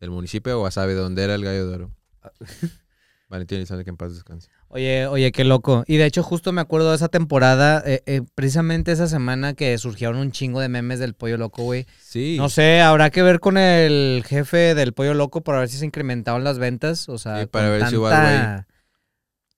Del 0.00 0.10
municipio 0.10 0.52
de 0.52 0.58
Guasave, 0.58 0.94
donde 0.94 1.24
era 1.24 1.34
el 1.34 1.44
gallo 1.44 1.68
de 1.68 1.74
oro. 1.74 1.90
Valentín 3.28 3.58
Elizalde, 3.58 3.84
que 3.84 3.90
en 3.90 3.96
paz 3.96 4.14
descanse. 4.14 4.48
Oye, 4.68 5.06
oye, 5.06 5.30
qué 5.32 5.44
loco. 5.44 5.84
Y 5.86 5.96
de 5.96 6.06
hecho, 6.06 6.22
justo 6.22 6.52
me 6.52 6.60
acuerdo 6.60 6.90
de 6.90 6.96
esa 6.96 7.08
temporada, 7.08 7.82
eh, 7.86 8.02
eh, 8.06 8.22
precisamente 8.34 8.92
esa 8.92 9.06
semana 9.06 9.54
que 9.54 9.78
surgieron 9.78 10.16
un 10.16 10.32
chingo 10.32 10.60
de 10.60 10.68
memes 10.68 10.98
del 10.98 11.14
pollo 11.14 11.36
loco, 11.38 11.62
güey. 11.62 11.86
Sí. 12.00 12.36
No 12.36 12.48
sé, 12.48 12.80
habrá 12.80 13.10
que 13.10 13.22
ver 13.22 13.38
con 13.40 13.56
el 13.58 14.22
jefe 14.26 14.74
del 14.74 14.92
pollo 14.92 15.14
loco 15.14 15.40
para 15.42 15.60
ver 15.60 15.68
si 15.68 15.78
se 15.78 15.86
incrementaron 15.86 16.42
las 16.44 16.58
ventas. 16.58 17.08
O 17.08 17.16
sea, 17.18 17.40
Sí, 17.40 17.46
para 17.46 17.68
con 17.68 17.78
ver 17.78 17.88
si 17.88 17.94
igual, 17.94 18.12
tanta- 18.12 18.66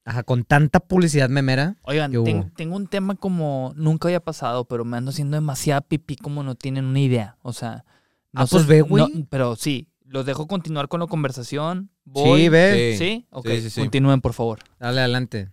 Ajá, 0.04 0.22
con 0.22 0.44
tanta 0.44 0.80
publicidad 0.80 1.28
memera. 1.28 1.76
Oigan, 1.82 2.12
tengo 2.56 2.76
un 2.76 2.86
tema 2.86 3.14
como 3.14 3.72
nunca 3.76 4.08
había 4.08 4.20
pasado, 4.20 4.64
pero 4.66 4.84
me 4.86 4.96
ando 4.96 5.10
haciendo 5.10 5.36
demasiada 5.36 5.80
pipí 5.82 6.16
como 6.16 6.42
no 6.42 6.54
tienen 6.54 6.84
una 6.86 7.00
idea. 7.00 7.36
O 7.42 7.52
sea, 7.52 7.84
no 8.32 8.42
Ah, 8.42 8.46
pues 8.50 8.66
ve, 8.66 8.80
güey. 8.82 9.04
no, 9.12 9.26
pero 9.28 9.54
sí, 9.56 9.88
los 10.08 10.26
dejo 10.26 10.46
continuar 10.46 10.88
con 10.88 11.00
la 11.00 11.06
conversación. 11.06 11.90
Voy. 12.04 12.42
Sí, 12.42 12.48
ve. 12.48 12.96
Sí. 12.98 13.04
¿Sí? 13.04 13.26
Ok, 13.30 13.48
Sí, 13.48 13.60
sí, 13.62 13.70
sí. 13.70 13.80
continúen, 13.80 14.20
por 14.20 14.32
favor. 14.34 14.58
Dale 14.80 15.00
adelante. 15.00 15.50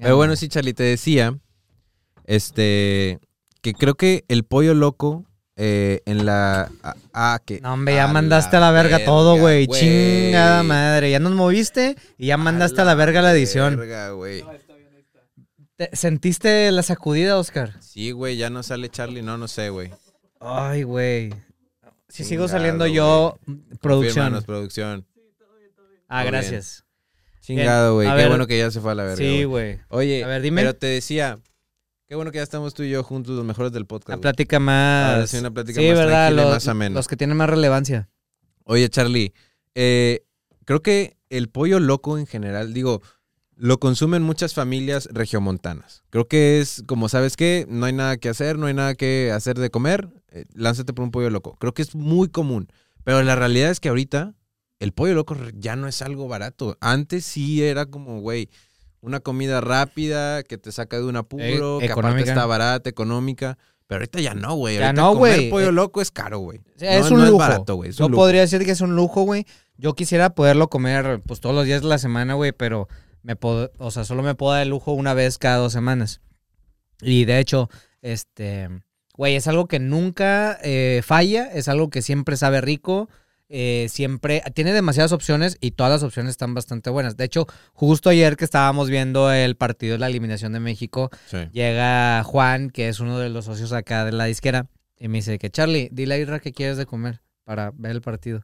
Pero 0.00 0.16
bueno, 0.16 0.36
sí, 0.36 0.48
Charlie, 0.48 0.74
te 0.74 0.82
decía, 0.82 1.38
este, 2.24 3.18
que 3.62 3.72
creo 3.74 3.94
que 3.94 4.24
el 4.28 4.44
pollo 4.44 4.74
loco 4.74 5.24
eh, 5.56 6.02
en 6.06 6.26
la... 6.26 6.70
Ah, 6.82 6.94
ah, 7.14 7.40
que... 7.44 7.60
No, 7.60 7.72
hombre, 7.74 7.94
ya 7.94 8.04
a 8.04 8.12
mandaste 8.12 8.56
a 8.56 8.60
la 8.60 8.70
verga, 8.70 9.04
todo, 9.04 9.36
güey. 9.38 9.66
Chingada 9.66 10.62
madre. 10.62 11.10
Ya 11.10 11.18
nos 11.18 11.32
moviste 11.32 11.96
y 12.16 12.26
ya 12.28 12.36
mandaste 12.36 12.80
a 12.80 12.84
la 12.84 12.94
verga 12.94 13.22
la 13.22 13.32
edición. 13.32 13.76
verga, 13.76 14.10
güey. 14.10 14.44
¿Te- 15.76 15.90
¿Sentiste 15.94 16.70
la 16.72 16.82
sacudida, 16.82 17.38
Oscar? 17.38 17.74
Sí, 17.80 18.10
güey, 18.10 18.36
ya 18.36 18.50
no 18.50 18.62
sale 18.62 18.88
Charlie, 18.88 19.22
no, 19.22 19.38
no 19.38 19.48
sé, 19.48 19.70
güey. 19.70 19.90
Ay, 20.40 20.82
güey. 20.82 21.32
Si 22.08 22.24
sigo 22.24 22.48
saliendo 22.48 22.86
yo, 22.86 23.38
producción. 23.80 24.14
Confírmanos, 24.32 24.44
producción. 24.44 25.06
Ah, 26.08 26.22
Todo 26.22 26.30
gracias. 26.32 26.84
Chingado, 27.40 27.94
güey. 27.94 28.08
Qué 28.08 28.14
ver. 28.14 28.28
bueno 28.28 28.46
que 28.46 28.58
ya 28.58 28.70
se 28.70 28.80
fue 28.80 28.92
a 28.92 28.94
la 28.94 29.02
verga. 29.04 29.16
Sí, 29.16 29.44
güey. 29.44 29.78
Oye, 29.88 30.24
A 30.24 30.26
ver, 30.26 30.42
dime. 30.42 30.62
pero 30.62 30.74
te 30.74 30.86
decía, 30.86 31.38
qué 32.06 32.14
bueno 32.14 32.30
que 32.30 32.36
ya 32.38 32.42
estamos 32.42 32.74
tú 32.74 32.82
y 32.82 32.90
yo 32.90 33.02
juntos, 33.02 33.34
los 33.36 33.44
mejores 33.44 33.72
del 33.72 33.82
La 33.82 33.88
podcast. 33.88 34.16
güey. 34.16 34.20
plática 34.22 34.58
más. 34.58 35.30
sí, 35.30 35.38
una 35.38 35.50
plática 35.50 35.80
Sí, 35.80 35.88
más 35.88 35.96
¿verdad? 35.98 36.26
tranquila 36.28 36.42
y 36.42 36.44
Los, 36.44 36.54
más 36.54 36.68
amena. 36.68 36.94
los 36.94 37.08
que 37.08 37.16
tienen 37.16 37.36
más 37.36 37.48
relevancia. 37.50 38.08
Oye, 38.64 38.88
Charlie, 38.90 39.32
eh, 39.74 40.24
creo 40.64 40.82
que 40.82 41.16
el 41.30 41.48
pollo 41.48 41.80
loco 41.80 42.18
en 42.18 42.26
general, 42.26 42.72
digo, 42.74 43.02
lo 43.56 43.78
consumen 43.80 44.22
muchas 44.22 44.54
familias 44.54 45.08
regiomontanas. 45.12 46.04
Creo 46.10 46.26
que 46.28 46.60
es 46.60 46.82
como, 46.86 47.08
¿sabes 47.08 47.36
qué? 47.36 47.66
No 47.68 47.86
hay 47.86 47.92
nada 47.92 48.16
que 48.18 48.28
hacer, 48.28 48.58
no 48.58 48.66
hay 48.66 48.74
nada 48.74 48.94
que 48.94 49.30
hacer 49.32 49.58
de 49.58 49.70
comer, 49.70 50.08
eh, 50.30 50.44
lánzate 50.54 50.92
por 50.92 51.04
un 51.04 51.10
pollo 51.10 51.30
loco. 51.30 51.56
Creo 51.58 51.72
que 51.74 51.82
es 51.82 51.94
muy 51.94 52.28
común. 52.28 52.68
Pero 53.04 53.22
la 53.22 53.36
realidad 53.36 53.70
es 53.70 53.80
que 53.80 53.88
ahorita 53.88 54.34
el 54.80 54.92
pollo 54.92 55.14
loco 55.14 55.36
ya 55.54 55.76
no 55.76 55.88
es 55.88 56.02
algo 56.02 56.28
barato. 56.28 56.76
Antes 56.80 57.24
sí 57.24 57.62
era 57.64 57.86
como, 57.86 58.20
güey, 58.20 58.50
una 59.00 59.20
comida 59.20 59.60
rápida 59.60 60.42
que 60.42 60.58
te 60.58 60.72
saca 60.72 60.98
de 60.98 61.04
un 61.04 61.16
apuro, 61.16 61.80
Eh, 61.80 61.86
que 61.86 61.92
aparte 61.92 62.22
está 62.22 62.44
barata, 62.46 62.90
económica. 62.90 63.56
Pero 63.86 64.00
ahorita 64.00 64.20
ya 64.20 64.34
no, 64.34 64.54
güey. 64.54 64.76
Ya 64.78 64.88
Ahorita 64.88 65.02
no, 65.02 65.14
comer 65.14 65.34
güey. 65.36 65.50
pollo 65.50 65.68
Eh, 65.70 65.72
loco 65.72 66.02
es 66.02 66.10
caro, 66.10 66.40
güey. 66.40 66.58
O 66.58 66.78
sea, 66.78 66.98
No- 66.98 67.06
es 67.06 67.10
un 67.10 67.18
no 67.20 67.26
lujo. 67.26 67.38
barato, 67.38 67.74
güey. 67.76 67.88
es 67.90 67.96
Yo 67.96 68.08
lujo. 68.10 68.20
podría 68.20 68.42
decir 68.42 68.62
que 68.64 68.72
es 68.72 68.80
un 68.82 68.94
lujo, 68.94 69.22
güey. 69.22 69.46
Yo 69.78 69.94
quisiera 69.94 70.34
poderlo 70.34 70.68
comer 70.68 71.22
pues 71.24 71.40
todos 71.40 71.54
los 71.54 71.64
días 71.64 71.80
de 71.80 71.88
la 71.88 71.96
semana, 71.98 72.34
güey, 72.34 72.52
pero 72.52 72.88
me 73.22 73.34
puedo, 73.36 73.70
o 73.78 73.90
sea, 73.90 74.04
solo 74.04 74.22
me 74.22 74.34
puedo 74.34 74.52
dar 74.52 74.62
el 74.62 74.68
lujo 74.68 74.92
una 74.92 75.14
vez 75.14 75.38
cada 75.38 75.56
dos 75.56 75.72
semanas. 75.72 76.20
Y 77.00 77.24
de 77.24 77.38
hecho, 77.38 77.70
este, 78.02 78.68
güey, 79.18 79.34
es 79.36 79.46
algo 79.48 79.66
que 79.66 79.78
nunca 79.80 80.58
eh, 80.62 81.02
falla, 81.04 81.50
es 81.52 81.68
algo 81.68 81.90
que 81.90 82.00
siempre 82.00 82.36
sabe 82.38 82.62
rico, 82.62 83.10
eh, 83.50 83.86
siempre 83.90 84.42
tiene 84.54 84.72
demasiadas 84.72 85.10
opciones 85.12 85.56
y 85.60 85.72
todas 85.72 85.90
las 85.92 86.02
opciones 86.02 86.30
están 86.30 86.54
bastante 86.54 86.88
buenas. 86.88 87.16
De 87.16 87.24
hecho, 87.24 87.46
justo 87.72 88.10
ayer 88.10 88.36
que 88.36 88.44
estábamos 88.44 88.88
viendo 88.88 89.30
el 89.32 89.56
partido 89.56 89.92
de 89.94 89.98
la 89.98 90.06
eliminación 90.06 90.52
de 90.52 90.60
México, 90.60 91.10
Sí. 91.26 91.38
llega 91.52 92.22
Juan, 92.24 92.70
que 92.70 92.88
es 92.88 93.00
uno 93.00 93.18
de 93.18 93.28
los 93.28 93.44
socios 93.46 93.72
acá 93.72 94.04
de 94.04 94.12
la 94.12 94.24
disquera, 94.26 94.66
y 94.98 95.08
me 95.08 95.18
dice 95.18 95.38
que 95.38 95.50
Charlie, 95.50 95.88
dile 95.92 96.14
a 96.14 96.18
Irra 96.18 96.40
que 96.40 96.52
quieres 96.52 96.76
de 96.76 96.86
comer 96.86 97.20
para 97.44 97.72
ver 97.74 97.92
el 97.92 98.00
partido. 98.02 98.42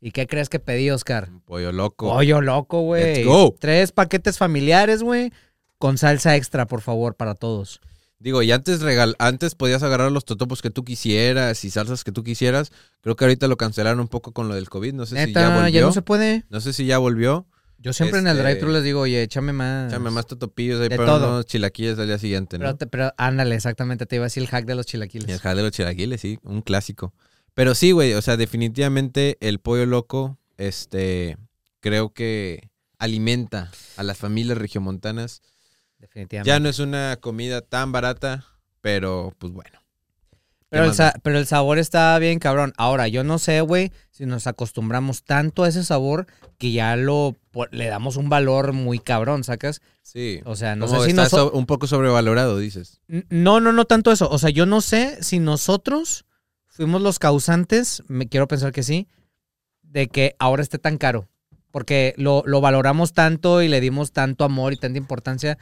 ¿Y 0.00 0.10
qué 0.10 0.26
crees 0.26 0.48
que 0.48 0.58
pedí, 0.60 0.90
Oscar? 0.90 1.28
Un 1.30 1.40
pollo 1.40 1.72
loco. 1.72 2.08
Pollo 2.12 2.40
loco, 2.40 2.80
güey. 2.82 3.24
Tres 3.58 3.92
paquetes 3.92 4.36
familiares, 4.38 5.02
güey, 5.02 5.32
con 5.78 5.96
salsa 5.98 6.36
extra, 6.36 6.66
por 6.66 6.80
favor, 6.80 7.14
para 7.16 7.34
todos. 7.34 7.80
Digo, 8.22 8.42
y 8.42 8.52
antes 8.52 8.80
regal 8.82 9.16
antes 9.18 9.54
podías 9.56 9.82
agarrar 9.82 10.12
los 10.12 10.24
totopos 10.24 10.62
que 10.62 10.70
tú 10.70 10.84
quisieras 10.84 11.64
y 11.64 11.70
salsas 11.70 12.04
que 12.04 12.12
tú 12.12 12.22
quisieras. 12.22 12.70
Creo 13.00 13.16
que 13.16 13.24
ahorita 13.24 13.48
lo 13.48 13.56
cancelaron 13.56 13.98
un 14.00 14.08
poco 14.08 14.32
con 14.32 14.48
lo 14.48 14.54
del 14.54 14.68
COVID. 14.68 14.94
No 14.94 15.06
sé 15.06 15.16
si 15.26 15.32
ya 15.32 15.48
volvió. 15.56 15.68
ya 15.68 15.80
no 15.80 15.92
se 15.92 16.02
puede. 16.02 16.44
No 16.48 16.60
sé 16.60 16.72
si 16.72 16.86
ya 16.86 16.98
volvió. 16.98 17.46
Yo 17.78 17.92
siempre 17.92 18.20
en 18.20 18.28
el 18.28 18.36
Este, 18.38 18.48
drive-thru 18.48 18.70
les 18.72 18.84
digo, 18.84 19.00
oye, 19.00 19.20
échame 19.24 19.52
más. 19.52 19.92
Échame 19.92 20.10
más 20.12 20.28
totopillos 20.28 20.80
ahí 20.80 20.88
De 20.88 20.96
para 20.96 21.08
todo. 21.18 21.28
unos 21.30 21.46
chilaquiles 21.46 21.98
al 21.98 22.06
día 22.06 22.18
siguiente, 22.18 22.56
¿no? 22.56 22.62
Pero, 22.64 22.76
te- 22.76 22.86
pero 22.86 23.12
ándale, 23.16 23.56
exactamente, 23.56 24.06
te 24.06 24.14
iba 24.16 24.22
a 24.24 24.26
decir 24.26 24.44
el 24.44 24.48
hack 24.48 24.66
de 24.66 24.76
los 24.76 24.86
Y 24.86 24.86
el 24.86 24.90
chilaquiles. 25.08 25.40
jale 25.40 25.56
de 25.56 25.62
los 25.64 25.72
chilaquiles, 25.72 26.20
sí, 26.20 26.38
un 26.44 26.62
clásico. 26.62 27.12
Pero 27.54 27.74
sí, 27.74 27.90
güey, 27.90 28.14
o 28.14 28.22
sea, 28.22 28.36
definitivamente 28.36 29.36
el 29.40 29.58
pollo 29.58 29.84
loco, 29.86 30.38
este, 30.58 31.38
creo 31.80 32.12
que 32.12 32.70
alimenta 32.98 33.72
a 33.96 34.04
las 34.04 34.16
familias 34.16 34.58
regiomontanas. 34.58 35.42
Definitivamente. 36.02 36.48
Ya 36.48 36.60
no 36.60 36.68
es 36.68 36.78
una 36.80 37.16
comida 37.20 37.60
tan 37.62 37.92
barata, 37.92 38.44
pero 38.80 39.32
pues 39.38 39.52
bueno. 39.52 39.78
Pero 40.68 40.86
el, 40.86 40.92
pero 41.22 41.44
sabor 41.44 41.78
está 41.78 42.18
bien 42.18 42.38
cabrón. 42.38 42.72
Ahora, 42.78 43.06
yo 43.06 43.24
no 43.24 43.38
sé, 43.38 43.60
güey, 43.60 43.92
si 44.10 44.24
nos 44.26 44.46
acostumbramos 44.46 45.22
tanto 45.22 45.64
a 45.64 45.68
ese 45.68 45.84
sabor 45.84 46.26
que 46.58 46.72
ya 46.72 46.96
lo 46.96 47.36
le 47.70 47.86
damos 47.86 48.16
un 48.16 48.28
valor 48.30 48.72
muy 48.72 48.98
cabrón, 48.98 49.44
¿sacas? 49.44 49.80
Sí. 50.02 50.40
O 50.44 50.56
sea, 50.56 50.74
no 50.74 50.86
Como 50.86 51.00
sé 51.00 51.04
si 51.04 51.10
está 51.10 51.28
so- 51.28 51.52
un 51.52 51.66
poco 51.66 51.86
sobrevalorado, 51.86 52.58
dices. 52.58 53.00
No, 53.28 53.60
no, 53.60 53.72
no 53.72 53.84
tanto 53.84 54.10
eso. 54.12 54.28
O 54.30 54.38
sea, 54.38 54.48
yo 54.50 54.64
no 54.66 54.80
sé 54.80 55.22
si 55.22 55.38
nosotros 55.38 56.24
fuimos 56.66 57.02
los 57.02 57.18
causantes, 57.18 58.02
me 58.08 58.26
quiero 58.26 58.48
pensar 58.48 58.72
que 58.72 58.82
sí, 58.82 59.08
de 59.82 60.08
que 60.08 60.34
ahora 60.38 60.62
esté 60.62 60.78
tan 60.78 60.96
caro. 60.98 61.28
Porque 61.70 62.14
lo, 62.16 62.42
lo 62.46 62.60
valoramos 62.62 63.12
tanto 63.12 63.60
y 63.62 63.68
le 63.68 63.80
dimos 63.80 64.12
tanto 64.12 64.44
amor 64.44 64.72
y 64.72 64.76
tanta 64.76 64.98
importancia 64.98 65.58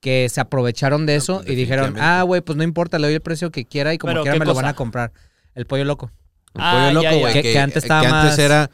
que 0.00 0.28
se 0.28 0.40
aprovecharon 0.40 1.06
de 1.06 1.12
No, 1.14 1.18
eso 1.18 1.36
pues, 1.38 1.50
y 1.50 1.54
dijeron, 1.54 1.94
ah, 1.98 2.22
güey, 2.26 2.40
pues 2.40 2.56
no 2.56 2.64
importa, 2.64 2.98
le 2.98 3.06
doy 3.08 3.14
el 3.14 3.20
precio 3.20 3.50
que 3.50 3.64
quiera 3.66 3.92
y 3.94 3.98
como 3.98 4.12
Pero, 4.12 4.22
quiera 4.22 4.34
¿qué 4.34 4.38
me 4.40 4.46
lo 4.46 4.54
van 4.54 4.64
a 4.66 4.74
comprar. 4.74 5.12
El 5.54 5.66
pollo 5.66 5.84
loco. 5.84 6.10
El 6.54 6.60
Ah, 6.62 6.72
pollo 6.90 7.02
ya, 7.02 7.10
loco, 7.10 7.20
güey. 7.20 7.32
Que- 7.34 7.42
que 7.42 7.58
antes 7.58 7.84
estaba 7.84 8.00
que 8.00 8.06
antes 8.08 8.30
más- 8.30 8.38
era 8.38 8.70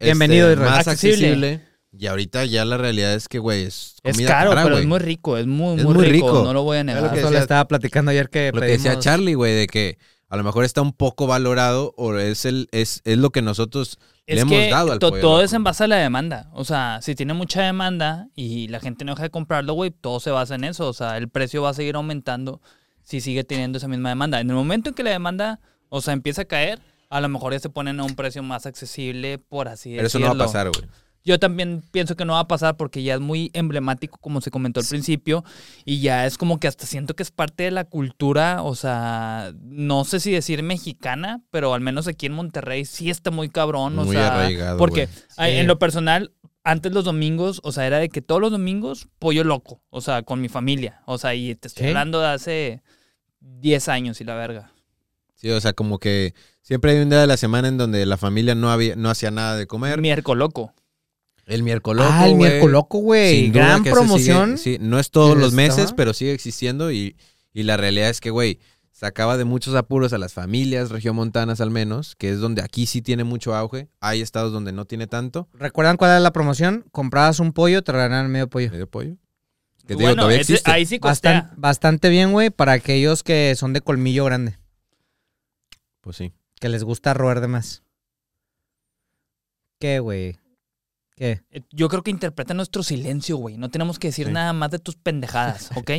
Bienvenido, 0.00 0.48
este, 0.48 0.60
Israel. 0.60 0.70
más 0.76 0.88
Accesible. 0.88 1.26
accesible. 1.28 1.68
Y 1.98 2.06
ahorita 2.06 2.44
ya 2.44 2.64
la 2.66 2.76
realidad 2.76 3.14
es 3.14 3.28
que, 3.28 3.38
güey, 3.38 3.62
es 3.64 3.96
Es 4.04 4.16
caro, 4.26 4.50
cara, 4.50 4.62
pero 4.62 4.78
es 4.78 4.86
muy 4.86 4.98
rico, 4.98 5.38
es 5.38 5.46
muy, 5.46 5.78
Es 5.78 5.84
muy, 5.84 5.94
muy 5.94 6.04
rico, 6.06 6.28
rico. 6.28 6.44
no 6.44 6.52
lo 6.52 6.62
voy 6.62 6.76
a 6.76 6.80
lo 6.80 6.84
negar. 6.84 7.10
que 7.10 7.18
Eso 7.18 7.28
le 7.28 7.36
decía- 7.36 7.40
estaba 7.42 7.66
platicando 7.66 8.10
ayer 8.10 8.28
que 8.28 8.52
Lo 8.52 8.60
que 8.60 8.66
decía 8.66 8.98
Charlie, 8.98 9.34
güey, 9.34 9.54
de 9.54 9.66
que 9.66 9.98
a 10.28 10.36
lo 10.36 10.44
mejor 10.44 10.64
está 10.66 10.82
un 10.82 10.92
poco 10.92 11.26
valorado 11.26 11.94
o 11.96 12.14
es 12.18 12.44
el 12.44 12.68
es, 12.72 13.00
es 13.04 13.16
lo 13.18 13.30
que 13.30 13.40
nosotros 13.40 13.98
le 14.34 14.40
Es 14.40 14.42
hemos 14.42 14.52
que 14.58 14.70
dado 14.70 14.92
al 14.92 14.98
to- 14.98 15.10
pollo 15.10 15.20
todo 15.22 15.32
loco. 15.32 15.44
es 15.44 15.52
en 15.52 15.64
base 15.64 15.84
a 15.84 15.86
la 15.88 15.96
demanda. 15.96 16.48
O 16.52 16.64
sea, 16.64 17.00
si 17.02 17.14
tiene 17.14 17.34
mucha 17.34 17.62
demanda 17.62 18.28
y 18.34 18.68
la 18.68 18.80
gente 18.80 19.04
no 19.04 19.12
deja 19.12 19.24
de 19.24 19.30
comprarlo, 19.30 19.72
güey, 19.74 19.90
todo 19.90 20.20
se 20.20 20.30
basa 20.30 20.54
en 20.54 20.64
eso. 20.64 20.88
O 20.88 20.92
sea, 20.92 21.16
el 21.16 21.28
precio 21.28 21.62
va 21.62 21.70
a 21.70 21.74
seguir 21.74 21.96
aumentando 21.96 22.60
si 23.02 23.20
sigue 23.20 23.42
teniendo 23.44 23.78
esa 23.78 23.88
misma 23.88 24.10
demanda. 24.10 24.40
En 24.40 24.50
el 24.50 24.56
momento 24.56 24.90
en 24.90 24.94
que 24.94 25.02
la 25.02 25.10
demanda, 25.10 25.60
o 25.88 26.00
sea, 26.00 26.12
empieza 26.12 26.42
a 26.42 26.44
caer, 26.44 26.80
a 27.10 27.20
lo 27.22 27.28
mejor 27.30 27.52
ya 27.54 27.58
se 27.58 27.70
ponen 27.70 27.98
a 28.00 28.04
un 28.04 28.14
precio 28.16 28.42
más 28.42 28.66
accesible, 28.66 29.38
por 29.38 29.66
así 29.68 29.94
Pero 29.96 30.06
eso 30.08 30.18
decirlo. 30.18 30.34
no 30.34 30.38
va 30.38 30.44
a 30.44 30.46
pasar, 30.46 30.68
güey. 30.70 30.84
Yo 31.24 31.38
también 31.38 31.82
pienso 31.90 32.16
que 32.16 32.24
no 32.24 32.34
va 32.34 32.40
a 32.40 32.48
pasar 32.48 32.76
porque 32.76 33.02
ya 33.02 33.14
es 33.14 33.20
muy 33.20 33.50
emblemático, 33.52 34.18
como 34.18 34.40
se 34.40 34.50
comentó 34.50 34.80
al 34.80 34.86
principio, 34.86 35.44
y 35.84 36.00
ya 36.00 36.24
es 36.26 36.38
como 36.38 36.58
que 36.58 36.68
hasta 36.68 36.86
siento 36.86 37.14
que 37.14 37.22
es 37.22 37.30
parte 37.30 37.64
de 37.64 37.70
la 37.70 37.84
cultura, 37.84 38.62
o 38.62 38.74
sea, 38.74 39.52
no 39.60 40.04
sé 40.04 40.20
si 40.20 40.30
decir 40.32 40.62
mexicana, 40.62 41.42
pero 41.50 41.74
al 41.74 41.80
menos 41.80 42.06
aquí 42.08 42.26
en 42.26 42.32
Monterrey 42.32 42.84
sí 42.84 43.10
está 43.10 43.30
muy 43.30 43.48
cabrón, 43.50 43.98
o 43.98 44.04
Muy 44.04 44.16
sea, 44.16 44.28
arraigado, 44.34 44.78
porque 44.78 45.06
Sí. 45.08 45.34
en 45.38 45.66
lo 45.66 45.78
personal, 45.78 46.32
antes 46.64 46.92
los 46.92 47.04
domingos, 47.04 47.60
o 47.62 47.72
sea, 47.72 47.86
era 47.86 47.98
de 47.98 48.08
que 48.08 48.22
todos 48.22 48.40
los 48.40 48.50
domingos 48.50 49.08
pollo 49.18 49.44
loco, 49.44 49.82
o 49.90 50.00
sea, 50.00 50.22
con 50.22 50.40
mi 50.40 50.48
familia, 50.48 51.02
o 51.04 51.18
sea, 51.18 51.34
y 51.34 51.54
te 51.56 51.68
estoy 51.68 51.84
Sí. 51.84 51.88
hablando 51.88 52.20
de 52.20 52.28
hace 52.28 52.82
10 53.40 53.88
años 53.88 54.20
y 54.20 54.24
la 54.24 54.34
verga. 54.34 54.72
Sí, 55.34 55.50
o 55.50 55.60
sea, 55.60 55.72
como 55.72 55.98
que 55.98 56.34
siempre 56.62 56.92
hay 56.92 56.98
un 56.98 57.10
día 57.10 57.20
de 57.20 57.26
la 57.26 57.36
semana 57.36 57.68
en 57.68 57.78
donde 57.78 58.04
la 58.06 58.16
familia 58.16 58.54
no 58.54 58.70
había 58.70 58.96
no 58.96 59.08
hacía 59.08 59.30
nada 59.30 59.56
de 59.56 59.66
comer. 59.66 60.00
Miércoles 60.00 60.38
loco. 60.38 60.74
El 61.48 61.62
miércoles 61.62 62.04
Ah, 62.08 62.26
el 62.28 62.34
güey. 62.36 62.50
miércoles 62.50 62.72
loco, 62.72 62.98
güey. 62.98 63.40
Sin 63.44 63.52
duda 63.52 63.64
Gran 63.64 63.84
promoción. 63.84 64.58
sigue- 64.58 64.78
sí, 64.78 64.84
no 64.84 64.98
es 64.98 65.10
todos 65.10 65.36
los 65.36 65.52
meses, 65.54 65.78
estaba. 65.78 65.96
pero 65.96 66.12
sigue 66.14 66.32
existiendo 66.32 66.92
y, 66.92 67.16
y 67.52 67.62
la 67.64 67.76
realidad 67.76 68.10
es 68.10 68.20
que, 68.20 68.30
güey, 68.30 68.60
sacaba 68.92 69.36
de 69.38 69.44
muchos 69.44 69.74
apuros 69.74 70.12
a 70.12 70.18
las 70.18 70.34
familias 70.34 70.90
regiomontanas 70.90 71.60
al 71.60 71.70
menos, 71.70 72.16
que 72.16 72.30
es 72.30 72.40
donde 72.40 72.60
aquí 72.62 72.84
sí 72.86 73.00
tiene 73.00 73.24
mucho 73.24 73.54
auge. 73.54 73.88
Hay 74.00 74.20
estados 74.20 74.52
donde 74.52 74.72
no 74.72 74.84
tiene 74.84 75.06
tanto. 75.06 75.48
¿Recuerdan 75.54 75.96
cuál 75.96 76.10
era 76.10 76.20
la 76.20 76.32
promoción? 76.32 76.84
Comprabas 76.92 77.40
un 77.40 77.52
pollo, 77.52 77.82
te 77.82 77.92
regalaban 77.92 78.30
medio 78.30 78.48
pollo. 78.48 78.70
Medio 78.70 78.88
pollo. 78.90 79.16
Que 79.86 79.94
digo, 79.94 80.00
Bueno, 80.02 80.16
todavía 80.16 80.40
ese- 80.42 80.52
existe. 80.52 80.70
ahí 80.70 80.84
sí. 80.84 80.98
Bastan- 80.98 81.50
bastante 81.56 82.10
bien, 82.10 82.32
güey, 82.32 82.50
para 82.50 82.72
aquellos 82.72 83.22
que 83.22 83.54
son 83.56 83.72
de 83.72 83.80
colmillo 83.80 84.26
grande, 84.26 84.58
Pues 86.02 86.16
sí. 86.16 86.32
que 86.60 86.68
les 86.68 86.84
gusta 86.84 87.14
roer 87.14 87.40
de 87.40 87.48
más. 87.48 87.82
¿Qué, 89.78 90.00
güey? 90.00 90.36
¿Qué? 91.18 91.42
Eh, 91.50 91.62
Yo 91.72 91.88
creo 91.88 92.02
que 92.02 92.10
interpreta 92.12 92.54
nuestro 92.54 92.82
silencio, 92.82 93.36
güey. 93.36 93.58
No 93.58 93.70
tenemos 93.70 93.98
que 93.98 94.08
decir 94.08 94.26
Sí. 94.28 94.32
nada 94.32 94.52
más 94.52 94.70
de 94.70 94.78
tus 94.78 94.96
pendejadas, 94.96 95.70
¿ok? 95.76 95.90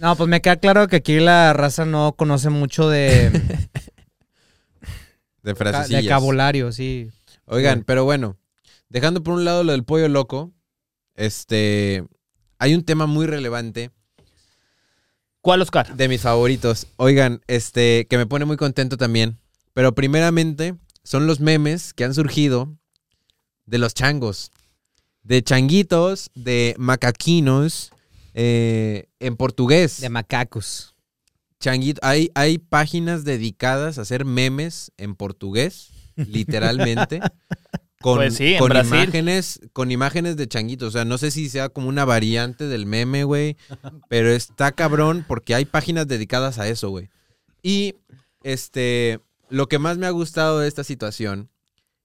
No, 0.00 0.14
pues 0.14 0.28
me 0.28 0.40
queda 0.40 0.56
claro 0.56 0.86
que 0.86 0.96
aquí 0.96 1.18
la 1.18 1.52
raza 1.52 1.84
no 1.84 2.12
conoce 2.12 2.50
mucho 2.50 2.88
de, 2.88 3.30
De 5.42 5.42
de 5.42 5.54
frasecillas. 5.54 6.04
vocabulario, 6.04 6.72
sí. 6.72 7.10
Oigan, 7.46 7.78
Sí. 7.78 7.84
pero 7.86 8.04
bueno, 8.04 8.36
dejando 8.88 9.22
por 9.22 9.34
un 9.34 9.44
lado 9.44 9.64
lo 9.64 9.72
del 9.72 9.84
pollo 9.84 10.08
loco, 10.08 10.52
este, 11.14 12.04
hay 12.58 12.74
un 12.74 12.84
tema 12.84 13.06
muy 13.06 13.26
relevante 13.26 13.90
¿Cuál, 15.40 15.62
Oscar? 15.62 15.94
de 15.96 16.08
mis 16.08 16.22
favoritos. 16.22 16.88
Oigan, 16.96 17.40
este, 17.46 18.06
que 18.08 18.18
me 18.18 18.26
pone 18.26 18.44
muy 18.44 18.56
contento 18.56 18.96
también. 18.96 19.38
Pero 19.72 19.94
primeramente 19.94 20.74
son 21.04 21.26
los 21.26 21.40
memes 21.40 21.94
que 21.94 22.04
han 22.04 22.12
surgido 22.14 22.76
de 23.68 23.78
los 23.78 23.94
changos. 23.94 24.50
De 25.22 25.42
changuitos, 25.42 26.30
de 26.34 26.74
macaquinos, 26.78 27.92
eh, 28.34 29.08
en 29.20 29.36
portugués. 29.36 30.00
De 30.00 30.08
macacos. 30.08 30.94
Changuito, 31.60 32.00
hay, 32.02 32.30
hay 32.34 32.58
páginas 32.58 33.24
dedicadas 33.24 33.98
a 33.98 34.02
hacer 34.02 34.24
memes 34.24 34.92
en 34.96 35.14
portugués, 35.14 35.90
literalmente. 36.16 37.20
Con, 38.00 38.18
Pues 38.18 38.36
sí, 38.36 38.54
con 38.58 38.76
imágenes, 38.76 39.60
con 39.72 39.90
imágenes 39.90 40.36
de 40.36 40.46
changuitos. 40.46 40.88
O 40.88 40.90
sea, 40.92 41.04
no 41.04 41.18
sé 41.18 41.30
si 41.30 41.48
sea 41.48 41.68
como 41.68 41.88
una 41.88 42.04
variante 42.04 42.68
del 42.68 42.86
meme, 42.86 43.24
güey. 43.24 43.56
Pero 44.08 44.30
está 44.30 44.72
cabrón 44.72 45.24
porque 45.26 45.54
hay 45.54 45.64
páginas 45.64 46.06
dedicadas 46.06 46.58
a 46.58 46.68
eso, 46.68 46.90
güey. 46.90 47.10
Y 47.60 47.96
este, 48.44 49.18
lo 49.50 49.66
que 49.66 49.80
más 49.80 49.98
me 49.98 50.06
ha 50.06 50.10
gustado 50.10 50.60
de 50.60 50.68
esta 50.68 50.84
situación, 50.84 51.50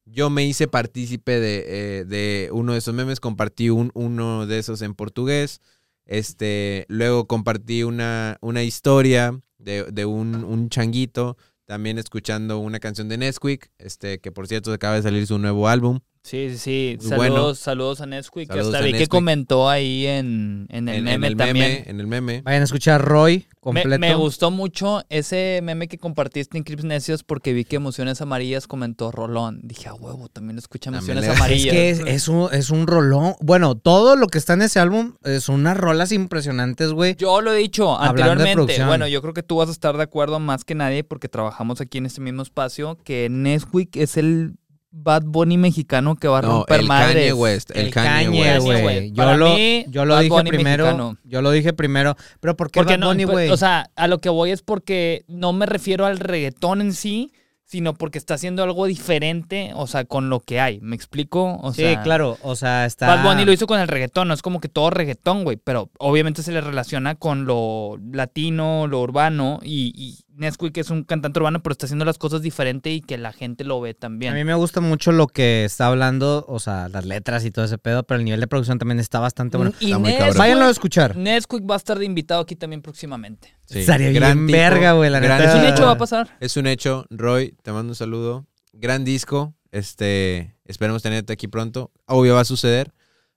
yo 0.06 0.30
me 0.30 0.46
hice 0.46 0.68
partícipe 0.68 1.40
de, 1.40 1.64
eh, 1.68 2.06
de 2.06 2.50
uno 2.52 2.74
de 2.74 2.80
esos 2.80 2.94
memes, 2.94 3.20
compartí 3.20 3.70
un, 3.70 3.92
uno 3.94 4.46
de 4.46 4.60
esos 4.60 4.82
en 4.82 4.94
portugués. 4.94 5.62
Este, 6.06 6.86
luego 6.90 7.28
compartí 7.28 7.84
una, 7.84 8.38
una 8.42 8.64
historia 8.64 9.40
de, 9.58 9.84
de 9.92 10.06
un, 10.06 10.44
un 10.44 10.70
changuito, 10.70 11.38
también 11.66 11.98
escuchando 11.98 12.60
una 12.60 12.80
canción 12.80 13.08
de 13.08 13.18
Nesquik, 13.18 13.72
este, 13.78 14.20
que 14.20 14.32
por 14.32 14.48
cierto 14.48 14.74
acaba 14.74 14.96
de 14.96 15.04
salir 15.04 15.26
su 15.26 15.40
nuevo 15.40 15.68
álbum. 15.68 16.00
Sí, 16.26 16.50
sí, 16.52 16.58
sí. 16.58 16.98
Saludos, 17.02 17.18
bueno. 17.18 17.54
saludos 17.56 18.00
a 18.02 18.06
Nesquik. 18.06 18.48
que 18.48 18.54
Saludos 18.54 18.76
hasta 18.76 18.86
a 18.86 18.88
vi 18.88 18.94
que 18.98 19.08
comentó 19.08 19.70
ahí 19.70 20.08
en, 20.08 20.68
en 20.70 20.88
el 20.88 21.00
en, 21.00 21.04
meme 21.04 21.16
en 21.28 21.32
el 21.34 21.38
también. 21.38 21.56
meme, 21.72 21.90
en 21.90 22.00
el 22.00 22.08
meme. 22.08 22.42
Vayan 22.44 22.62
a 22.62 22.64
escuchar 22.64 23.02
Roy 23.04 23.46
completo. 23.60 24.00
me 24.00 24.16
gustó 24.16 24.50
mucho 24.50 25.04
ese 25.10 25.60
meme 25.64 25.90
que 25.90 25.98
compartiste 25.98 26.58
en 26.58 26.64
Clips 26.64 26.86
Necios 26.86 27.24
porque 27.24 27.52
vi 27.52 27.66
que 27.66 27.76
Emociones 27.76 28.22
Amarillas 28.22 28.68
comentó 28.68 29.12
Rolón. 29.12 29.60
Dije, 29.64 29.90
a 29.90 29.96
huevo, 29.96 30.30
también 30.30 30.58
escucha 30.58 30.92
También 30.92 31.18
Emociones 31.18 31.26
le- 31.26 31.34
Es 31.34 31.40
Amarillas. 31.40 31.74
que 31.74 31.90
es, 31.90 32.00
es 32.00 32.28
un, 32.30 32.48
es 32.54 32.70
un 32.70 32.88
rolón. 32.88 33.36
Bueno, 33.42 33.76
todo 33.76 34.16
lo 34.16 34.28
que 34.28 34.38
está 34.38 34.54
en 34.54 34.62
ese 34.62 34.80
álbum 34.80 35.16
son 35.42 35.56
unas 35.56 35.76
rolas 35.76 36.14
impresionantes, 36.14 36.94
güey. 36.94 37.18
Yo 37.18 37.42
lo 37.42 37.52
he 37.52 37.58
dicho 37.58 37.98
Hablando 37.98 38.16
de 38.16 38.22
anteriormente. 38.24 38.54
producción. 38.56 38.88
Bueno, 38.88 39.08
yo 39.10 39.22
creo 39.22 39.34
que 39.34 39.44
tú 39.44 39.58
vas 39.58 39.68
a 39.68 39.74
estar 39.74 39.98
de 39.98 40.04
acuerdo 40.04 40.40
más 40.40 40.64
que 40.64 40.74
nadie 40.74 41.04
porque 41.04 41.28
trabajamos 41.28 41.82
aquí 41.82 41.98
en 41.98 42.06
este 42.06 42.22
mismo 42.22 42.44
espacio 42.44 42.98
que 43.04 43.28
Nesquik 43.30 43.98
es 43.98 44.16
el 44.16 44.54
Bad 44.96 45.24
Bunny 45.26 45.58
mexicano 45.58 46.16
que 46.16 46.28
va 46.28 46.38
a 46.38 46.42
No, 46.44 46.48
romper 46.60 46.80
el 46.82 46.86
madres. 46.88 47.16
Kanye 47.16 47.34
West, 47.34 47.72
el, 47.74 47.90
Kanye, 47.90 48.26
Kanye, 48.26 48.60
West. 48.60 48.82
güey. 48.84 49.10
Yo 49.10 49.16
Para 49.16 49.38
lo, 49.38 49.54
mí, 49.56 49.86
yo 49.90 50.06
lo 50.06 50.14
Bad 50.14 50.22
dije 50.22 50.34
Bunny 50.36 50.50
primero. 50.52 50.84
mexicano. 50.86 51.18
Yo 51.24 51.42
lo 51.42 51.52
dije 51.52 51.74
primero. 51.74 52.16
Pero 52.40 52.56
¿por 52.56 52.70
qué 52.70 52.80
Porque 52.80 52.94
Bad 52.94 53.00
no, 53.00 53.08
Bunny, 53.08 53.26
pues, 53.26 53.34
güey? 53.34 53.50
o 53.50 53.58
sea, 53.58 53.90
a 53.96 54.08
lo 54.08 54.20
que 54.20 54.30
voy 54.30 54.52
es 54.52 54.62
porque 54.62 55.26
no 55.28 55.52
me 55.52 55.66
refiero 55.66 56.06
al 56.06 56.20
reggaetón 56.20 56.80
en 56.82 56.94
sí, 56.94 57.32
sino 57.66 57.96
porque 57.96 58.20
está 58.20 58.36
haciendo 58.36 58.62
algo 58.62 58.86
diferente, 58.86 59.72
o 59.74 59.88
sea, 59.88 60.06
con 60.06 60.30
lo 60.30 60.42
que 60.42 60.60
hay. 60.60 60.80
¿Me 60.82 60.96
explico? 60.96 61.58
O 61.64 61.74
sí, 61.74 61.82
sea, 61.82 62.04
claro. 62.04 62.38
O 62.44 62.56
sea, 62.56 62.86
está... 62.86 63.08
Bad 63.08 63.24
Bunny 63.24 63.46
lo 63.46 63.52
hizo 63.52 63.66
con 63.66 63.80
el 63.80 63.88
reggaetón, 63.88 64.28
no 64.28 64.36
es 64.36 64.44
como 64.44 64.60
que 64.62 64.70
todo 64.70 64.92
reggaetón, 64.92 65.44
güey, 65.44 65.58
pero 65.58 65.90
obviamente 65.98 66.44
se 66.44 66.52
le 66.52 66.62
relaciona 66.62 67.16
con 67.16 67.46
lo 67.46 67.98
latino, 68.12 68.86
lo 68.86 69.02
urbano, 69.02 69.60
y, 69.64 69.92
y 69.96 70.23
Nesquik 70.36 70.78
es 70.78 70.90
un 70.90 71.04
cantante 71.04 71.40
urbano, 71.40 71.62
pero 71.62 71.74
está 71.74 71.86
haciendo 71.86 72.06
las 72.06 72.18
cosas 72.18 72.42
diferente 72.42 72.92
y 72.92 73.02
que 73.02 73.18
la 73.18 73.34
gente 73.34 73.64
lo 73.64 73.80
ve 73.80 73.92
A 73.92 73.94
también. 73.94 74.34
mí 74.34 74.44
me 74.44 74.56
gusta 74.56 74.82
mucho 74.82 75.12
lo 75.12 75.28
que 75.28 75.64
está 75.66 75.88
hablando, 75.88 76.44
o 76.48 76.60
sea, 76.60 76.90
las 76.90 77.06
letras 77.06 77.46
y 77.46 77.52
todo 77.52 77.66
ese 77.66 77.78
pedo, 77.78 78.04
pero 78.04 78.18
el 78.20 78.26
nivel 78.26 78.40
de 78.40 78.48
producción 78.48 78.80
también 78.80 79.00
está 79.00 79.20
bastante 79.20 79.58
bueno. 79.58 79.74
y 79.80 79.86
Está 79.86 80.00
muy 80.00 80.12
Nesquik. 80.12 80.38
Váyanlo 80.38 80.66
a 80.66 80.70
escuchar. 80.70 81.16
Nesquik 81.16 81.70
va 81.70 81.76
a 81.76 81.78
estar 81.78 82.00
de 82.00 82.06
invitado 82.06 82.42
aquí 82.42 82.56
también 82.56 82.82
próximamente. 82.82 83.56
Sí, 83.66 83.80
Estaría 83.80 84.12
gran 84.12 84.46
bien 84.46 84.48
tipo, 84.48 84.58
verga, 84.58 84.94
güey, 84.94 85.10
la 85.10 85.20
gran 85.20 85.40
neta. 85.40 85.52
Es 85.54 85.60
un 85.60 85.66
hecho, 85.74 85.86
va 85.86 85.92
a 85.92 85.98
pasar. 85.98 86.38
Es 86.40 86.58
un 86.58 86.68
hecho. 86.68 87.06
Roy, 87.10 87.56
te 87.62 87.72
mando 87.72 87.92
un 87.92 87.96
saludo. 87.96 88.46
Gran 88.74 89.04
disco. 89.06 89.54
Este, 89.72 90.56
esperemos 90.66 91.02
tenerte 91.04 91.34
aquí 91.34 91.48
pronto. 91.48 91.92
Obvio 92.06 92.36
va 92.36 92.42
a 92.42 92.46
suceder. 92.46 92.94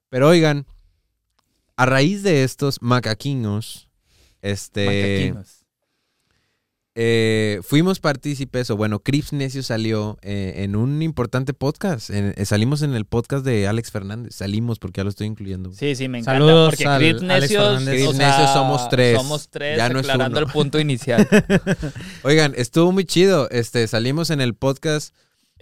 Pero 0.08 0.28
oigan, 0.28 0.66
a 1.76 1.84
raíz 1.86 2.22
de 2.22 2.42
estos 2.44 2.80
macaquinos, 2.80 3.88
este, 4.40 4.86
Macaquinos. 4.86 5.65
Eh, 6.98 7.60
fuimos 7.62 8.00
partícipes, 8.00 8.70
o 8.70 8.76
bueno, 8.76 9.00
Crips 9.00 9.34
Necio 9.34 9.62
salió 9.62 10.16
eh, 10.22 10.54
en 10.64 10.74
un 10.76 11.02
importante 11.02 11.52
podcast. 11.52 12.08
En- 12.08 12.32
eh, 12.36 12.44
salimos 12.46 12.80
en 12.80 12.94
el 12.94 13.04
podcast 13.04 13.44
de 13.44 13.68
Alex 13.68 13.90
Fernández. 13.90 14.34
Salimos 14.34 14.78
porque 14.78 15.00
ya 15.00 15.04
lo 15.04 15.10
estoy 15.10 15.26
incluyendo. 15.26 15.72
Sí, 15.72 15.94
sí, 15.94 16.08
me 16.08 16.18
encanta. 16.20 16.38
Saludos 16.40 16.70
porque 16.70 16.86
al 16.86 16.98
Crips 17.00 17.22
Necios, 17.22 17.62
Fernández. 17.64 17.88
o 17.88 17.96
Crips 18.08 18.16
sea, 18.16 18.28
Necios 18.30 18.50
somos 18.52 18.88
tres. 18.88 19.16
Somos 19.18 19.48
tres, 19.50 19.76
Ya 19.76 19.88
no 19.90 20.00
es 20.00 20.06
aclarando 20.08 20.38
uno. 20.38 20.46
el 20.46 20.52
punto 20.52 20.80
inicial. 20.80 21.28
Oigan, 22.22 22.54
estuvo 22.56 22.90
muy 22.92 23.04
chido. 23.04 23.48
Este, 23.50 23.86
salimos 23.88 24.30
en 24.30 24.40
el 24.40 24.54
podcast. 24.54 25.14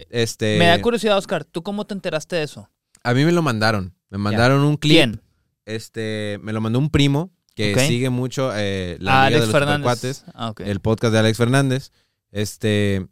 Este, 0.09 0.57
me 0.57 0.67
da 0.67 0.81
curiosidad, 0.81 1.17
Oscar, 1.17 1.43
¿tú 1.45 1.63
cómo 1.63 1.85
te 1.85 1.93
enteraste 1.93 2.37
de 2.37 2.43
eso? 2.43 2.69
a 3.03 3.13
mí 3.13 3.23
me 3.25 3.31
lo 3.31 3.41
mandaron. 3.43 3.93
Me 4.09 4.17
mandaron 4.17 4.61
un 4.61 4.77
clip. 4.77 4.95
¿Quién? 4.97 5.21
Este, 5.65 6.39
me 6.41 6.53
lo 6.53 6.61
mandó 6.61 6.79
un 6.79 6.89
primo 6.89 7.31
que 7.55 7.73
sigue 7.87 8.09
mucho 8.09 8.51
eh, 8.55 8.97
la 8.99 9.25
Ah, 9.25 9.29
Liga 9.29 9.37
Alex 9.37 9.39
de 9.41 9.45
los 9.47 9.51
Fernández. 9.51 10.17
Supercuates, 10.17 10.25
Ah, 10.33 10.53
el 10.59 10.79
podcast 10.81 11.13
de 11.13 11.19
Alex 11.19 11.37
Fernández. 11.37 11.91
Este, 12.31 13.07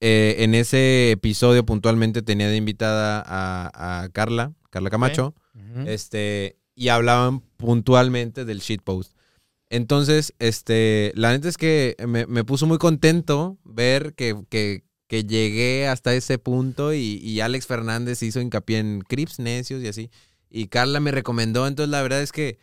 eh, 0.00 0.36
en 0.38 0.54
ese 0.54 1.10
episodio 1.10 1.64
puntualmente 1.66 2.22
tenía 2.22 2.48
de 2.48 2.56
invitada 2.56 3.22
a, 3.26 4.02
a 4.02 4.08
Carla, 4.10 4.52
Carla 4.70 4.90
Camacho, 4.90 5.34
este, 5.86 6.56
y 6.74 6.88
hablaban 6.88 7.40
puntualmente 7.56 8.44
del 8.44 8.60
shitpost. 8.60 9.12
Entonces, 9.70 10.32
este, 10.38 11.12
la 11.14 11.32
neta 11.32 11.48
es 11.48 11.56
que 11.58 11.94
me, 12.06 12.26
me 12.26 12.42
puso 12.44 12.66
muy 12.66 12.78
contento 12.78 13.58
ver 13.64 14.14
que, 14.14 14.34
que- 14.48 14.82
que 15.08 15.24
llegué 15.24 15.88
hasta 15.88 16.12
ese 16.12 16.36
punto 16.38 16.92
y, 16.92 16.98
y 17.22 17.40
Alex 17.40 17.66
Fernández 17.66 18.22
hizo 18.22 18.42
hincapié 18.42 18.78
en 18.78 19.00
Crips 19.00 19.38
necios 19.38 19.82
y 19.82 19.88
así. 19.88 20.10
Y 20.50 20.66
Carla 20.66 21.00
me 21.00 21.12
recomendó, 21.12 21.66
entonces 21.66 21.90
la 21.90 22.02
verdad 22.02 22.20
es 22.20 22.30
que 22.30 22.58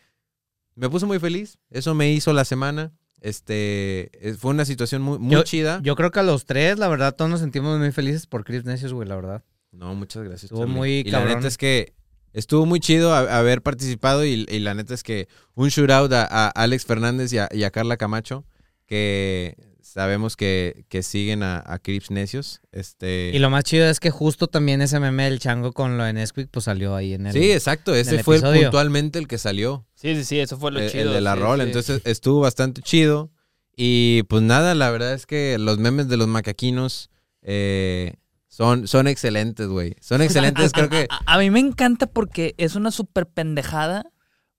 me 0.76 0.88
puso 0.88 1.06
muy 1.06 1.18
feliz. 1.18 1.58
Eso 1.70 1.94
me 1.94 2.12
hizo 2.12 2.32
la 2.32 2.44
semana. 2.44 2.92
Este, 3.20 4.10
es- 4.28 4.38
fue 4.38 4.50
una 4.52 4.64
situación 4.64 5.02
muy, 5.02 5.18
muy 5.18 5.42
chida. 5.44 5.80
Yo 5.82 5.96
creo 5.96 6.10
que 6.10 6.20
a 6.20 6.22
los 6.22 6.44
tres, 6.46 6.78
la 6.78 6.88
verdad, 6.88 7.14
todos 7.14 7.30
nos 7.30 7.40
sentimos 7.40 7.78
muy 7.78 7.90
felices 7.92 8.26
por 8.26 8.44
Chris 8.44 8.64
Necios, 8.64 8.92
güey, 8.92 9.08
la 9.08 9.16
verdad. 9.16 9.42
No, 9.72 9.94
muchas 9.94 10.22
gracias. 10.22 10.44
Estuvo 10.44 10.66
muy 10.66 10.98
y 11.00 11.04
la 11.10 11.18
cabrón. 11.18 11.34
neta 11.36 11.48
es 11.48 11.58
que 11.58 11.94
estuvo 12.32 12.66
muy 12.66 12.80
chido 12.80 13.12
a- 13.14 13.38
haber 13.38 13.62
participado 13.62 14.24
y, 14.24 14.46
y 14.48 14.58
la 14.60 14.74
neta 14.74 14.94
es 14.94 15.02
que 15.02 15.28
un 15.54 15.68
shootout 15.68 16.12
a, 16.12 16.24
a 16.26 16.48
Alex 16.48 16.84
Fernández 16.86 17.32
y 17.32 17.38
a, 17.38 17.48
y 17.52 17.64
a 17.64 17.70
Carla 17.70 17.96
Camacho, 17.96 18.44
que 18.86 19.56
sabemos 19.82 20.36
que, 20.36 20.84
que 20.88 21.02
siguen 21.02 21.42
a, 21.42 21.62
a 21.64 21.78
Crips 21.78 22.10
Necios. 22.10 22.60
Este, 22.72 23.30
Y 23.34 23.38
lo 23.38 23.50
más 23.50 23.64
chido 23.64 23.86
es 23.88 24.00
que 24.00 24.10
justo 24.10 24.46
también 24.46 24.82
ese 24.82 25.00
meme 25.00 25.24
del 25.24 25.38
chango 25.38 25.72
con 25.72 25.96
lo 25.96 26.04
de 26.04 26.12
Nesquik, 26.12 26.48
pues 26.50 26.64
salió 26.66 26.94
ahí 26.94 27.14
en 27.14 27.26
el... 27.26 27.32
sí, 27.32 27.50
exacto. 27.52 27.94
Ese 27.94 28.16
el 28.16 28.24
fue 28.24 28.40
puntualmente 28.40 29.18
el 29.18 29.26
que 29.28 29.38
salió. 29.38 29.86
Sí, 30.06 30.14
sí, 30.14 30.24
sí, 30.24 30.38
eso 30.38 30.56
fue 30.56 30.70
lo 30.70 30.78
el, 30.78 30.88
chido. 30.88 31.08
el 31.08 31.14
de 31.14 31.20
la 31.20 31.34
sí. 31.34 31.60
Entonces 31.62 32.00
estuvo 32.04 32.38
bastante 32.38 32.80
chido. 32.80 33.32
Y 33.76 34.22
pues 34.28 34.40
nada, 34.40 34.76
la 34.76 34.88
verdad 34.92 35.12
es 35.14 35.26
que 35.26 35.58
los 35.58 35.78
memes 35.78 36.06
de 36.06 36.16
los 36.16 36.28
macaquinos 36.28 37.10
eh, 37.42 38.14
son, 38.46 38.86
son 38.86 39.08
excelentes, 39.08 39.66
güey. 39.66 39.96
Son 40.00 40.22
excelentes, 40.22 40.70
creo 40.70 40.88
que... 40.88 41.08
A, 41.10 41.34
a 41.34 41.38
mí 41.38 41.50
me 41.50 41.58
encanta 41.58 42.06
porque 42.06 42.54
es 42.56 42.76
una 42.76 42.92
súper 42.92 43.26
pendejada, 43.26 44.04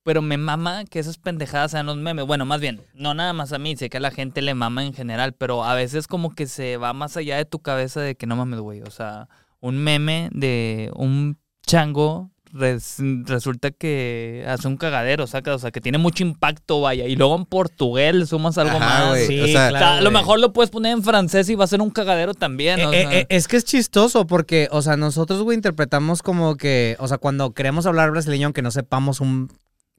pero 0.04 0.22
me 0.22 0.36
mama 0.38 0.84
que 0.84 1.00
esas 1.00 1.18
pendejadas 1.18 1.72
sean 1.72 1.86
los 1.86 1.96
memes. 1.96 2.26
Bueno, 2.28 2.46
más 2.46 2.60
bien, 2.60 2.82
no 2.94 3.14
nada 3.14 3.32
más 3.32 3.54
a 3.54 3.58
mí, 3.58 3.78
sé 3.78 3.90
que 3.90 3.98
a 3.98 4.02
la 4.02 4.12
gente 4.12 4.42
le 4.42 4.54
mama 4.54 4.84
en 4.84 4.94
general, 4.94 5.32
pero 5.32 5.64
a 5.64 5.76
veces 5.76 6.08
como 6.08 6.36
que 6.36 6.46
se 6.46 6.76
va 6.76 6.92
más 6.92 7.16
allá 7.16 7.38
de 7.38 7.46
tu 7.46 7.60
cabeza 7.60 8.02
de 8.02 8.16
que 8.16 8.28
no 8.28 8.36
mames, 8.36 8.60
güey. 8.60 8.82
O 8.82 8.92
sea, 8.92 9.30
un 9.62 9.78
meme 9.78 10.30
de 10.34 10.92
un 10.94 11.40
chango 11.66 12.32
res- 12.58 12.98
resulta 13.26 13.72
que 13.72 14.46
hace 14.48 14.68
un 14.68 14.78
cagadero, 14.78 15.28
saca, 15.28 15.54
o 15.56 15.60
sea, 15.60 15.72
que 15.72 15.82
tiene 15.82 15.98
mucho 15.98 16.24
impacto, 16.24 16.82
vaya. 16.82 17.06
Y 17.06 17.16
luego 17.16 17.36
en 17.36 17.46
portugués 17.46 18.14
le 18.16 18.26
sumas 18.26 18.58
algo 18.58 18.78
Ajá, 18.78 18.80
más. 19.00 19.10
güey. 19.10 19.28
Sí, 19.28 19.40
o 19.42 19.46
sea, 19.48 19.68
O 19.68 19.70
sea, 19.70 19.70
claro, 19.70 19.98
a 19.98 20.02
lo 20.02 20.12
mejor 20.12 20.40
lo 20.40 20.54
puedes 20.54 20.70
poner 20.70 20.94
en 20.94 21.04
francés 21.04 21.50
y 21.50 21.56
va 21.56 21.64
a 21.64 21.68
ser 21.68 21.82
un 21.82 21.90
cagadero 21.90 22.34
también. 22.34 22.80
o 22.82 22.92
Eh, 22.94 23.02
sea. 23.04 23.14
eh, 23.14 23.20
eh, 23.22 23.26
es 23.30 23.48
que 23.48 23.58
es 23.58 23.66
chistoso 23.66 24.28
porque, 24.28 24.68
o 24.72 24.82
sea, 24.82 24.98
nosotros, 24.98 25.42
güey, 25.44 25.56
interpretamos 25.56 26.22
como 26.22 26.56
que, 26.58 26.96
o 27.00 27.08
sea, 27.08 27.18
cuando 27.18 27.52
queremos 27.54 27.86
hablar 27.86 28.12
brasileño, 28.12 28.48
aunque 28.48 28.62
no 28.62 28.72
sepamos 28.72 29.22
un 29.22 29.50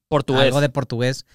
portugués. 0.08 0.44
algo 0.44 0.60
de 0.60 0.68
portugués, 0.68 1.26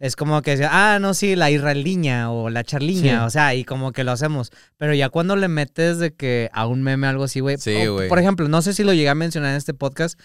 es 0.00 0.14
como 0.14 0.42
que 0.42 0.52
decía, 0.52 0.68
ah, 0.70 0.98
no, 1.00 1.12
sí, 1.12 1.34
la 1.34 1.50
israeliña 1.50 2.30
o 2.30 2.50
la 2.50 2.62
charliña, 2.62 3.20
Sí. 3.20 3.26
o 3.26 3.30
sea, 3.30 3.54
y 3.56 3.64
como 3.64 3.90
que 3.90 4.04
lo 4.04 4.12
hacemos. 4.12 4.52
Pero 4.76 4.94
ya 4.94 5.08
cuando 5.08 5.34
le 5.34 5.48
metes 5.48 5.98
de 5.98 6.14
que 6.14 6.50
a 6.52 6.66
un 6.68 6.82
meme 6.84 7.08
algo 7.08 7.24
así, 7.24 7.40
güey. 7.40 7.56
Sí, 7.58 7.74
o, 7.86 7.94
güey. 7.94 8.08
Por 8.08 8.20
ejemplo, 8.20 8.46
no 8.48 8.62
sé 8.62 8.74
si 8.74 8.84
lo 8.84 8.92
llegué 8.94 9.08
a 9.08 9.16
mencionar 9.16 9.50
en 9.50 9.56
este 9.56 9.74
podcast, 9.74 10.16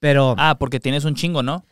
pero 0.00 0.34
Ah, 0.38 0.56
porque 0.58 0.80
tienes 0.80 1.04
un 1.04 1.14
chingo, 1.14 1.42
¿no? 1.42 1.64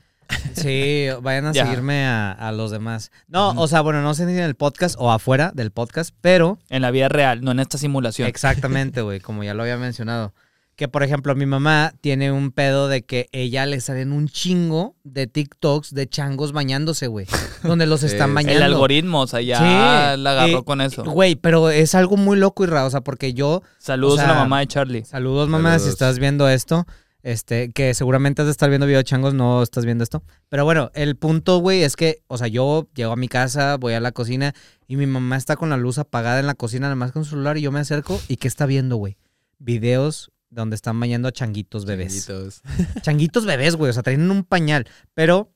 sí, 0.55 1.07
vayan 1.23 1.47
a 1.47 1.55
seguirme 1.55 2.07
a, 2.07 2.33
a 2.33 2.53
los 2.53 2.71
demás. 2.71 3.11
No, 3.29 3.51
o 3.57 3.67
sea, 3.67 3.81
bueno, 3.81 4.03
no 4.03 4.15
sé 4.15 4.27
si 4.27 4.33
en 4.33 4.39
el 4.41 4.55
podcast 4.55 4.95
o 4.99 5.11
afuera 5.11 5.53
del 5.55 5.71
podcast, 5.71 6.15
pero 6.21 6.59
En 6.69 6.83
la 6.83 6.91
vida 6.91 7.09
real, 7.09 7.41
no 7.43 7.51
en 7.51 7.61
esta 7.61 7.79
simulación. 7.79 8.29
Exactamente, 8.29 9.01
güey, 9.01 9.21
como 9.21 9.43
ya 9.43 9.55
lo 9.55 9.63
había 9.63 9.79
mencionado. 9.79 10.35
Que, 10.77 10.87
por 10.87 11.03
ejemplo, 11.03 11.35
mi 11.35 11.45
mamá 11.45 11.93
tiene 12.01 12.31
un 12.31 12.53
pedo 12.53 12.87
de 12.87 13.03
que 13.03 13.29
ella 13.33 13.67
le 13.67 13.81
salen 13.81 14.13
un 14.13 14.29
chingo 14.29 14.95
de 15.03 15.27
TikToks 15.27 15.93
de 15.93 16.09
changos 16.09 16.53
bañándose, 16.53 17.09
güey. 17.09 17.27
Donde 17.65 17.87
los 17.87 17.99
Sí, 18.01 18.07
están 18.07 18.33
bañando. 18.33 18.59
El 18.59 18.63
algoritmo, 18.63 19.23
o 19.23 19.27
sea, 19.27 19.41
ya 19.41 19.59
Sí, 19.59 20.21
la 20.23 20.31
agarró 20.31 20.65
con 20.65 20.81
eso. 20.81 21.03
Güey, 21.03 21.35
pero 21.35 21.71
es 21.71 21.97
algo 21.97 22.17
muy 22.17 22.39
loco 22.39 22.63
y 22.63 22.69
raro, 22.69 22.87
o 22.87 22.91
sea, 22.91 23.01
porque 23.01 23.35
yo... 23.35 23.63
Saludos 23.79 24.21
o 24.21 24.23
a 24.23 24.27
la 24.29 24.35
mamá 24.35 24.61
de 24.61 24.69
Charlie. 24.69 25.05
Saludos, 25.05 25.49
mamá, 25.49 25.81
si 25.81 25.89
estás 25.89 26.21
viendo 26.21 26.49
esto. 26.49 26.87
Este, 27.23 27.73
que 27.73 27.95
seguramente 27.95 28.43
has 28.43 28.47
de 28.47 28.53
estar 28.53 28.69
viendo 28.69 28.87
video 28.87 28.99
de 28.99 29.05
changos, 29.05 29.35
no 29.35 29.63
estás 29.63 29.85
viendo 29.85 30.05
esto. 30.05 30.23
Pero 30.49 30.65
bueno, 30.65 30.91
el 30.95 31.17
punto, 31.17 31.59
güey, 31.59 31.83
es 31.83 31.97
que, 31.97 32.23
o 32.29 32.39
sea, 32.39 32.47
yo 32.47 32.89
llego 32.95 33.13
a 33.13 33.17
mi 33.17 33.29
casa, 33.29 33.77
voy 33.77 33.95
a 33.95 34.01
la 34.01 34.13
cocina 34.13 34.55
y 34.87 34.97
mi 34.97 35.07
mamá 35.07 35.37
está 35.37 35.57
con 35.57 35.69
la 35.71 35.77
luz 35.77 35.99
apagada 35.99 36.39
en 36.39 36.47
la 36.47 36.55
cocina, 36.55 36.87
nada 36.87 36.95
más 36.95 37.11
con 37.13 37.25
su 37.25 37.31
celular, 37.31 37.59
y 37.59 37.63
yo 37.63 37.73
me 37.73 37.81
acerco 37.81 38.21
y 38.29 38.37
¿qué 38.37 38.47
está 38.47 38.67
viendo, 38.67 38.97
güey? 38.97 39.17
Videos 39.59 40.31
donde 40.51 40.77
están 40.77 40.99
bañando 40.99 41.29
a 41.29 41.33
changuitos 41.33 41.85
bebés. 41.85 42.27
Changuitos. 42.27 42.63
Changuitos 43.03 43.45
bebés, 43.47 43.75
güey, 43.77 43.91
o 43.91 43.93
sea, 43.93 44.03
traen 44.05 44.31
un 44.31 44.45
pañal. 44.45 44.87
Pero, 45.13 45.53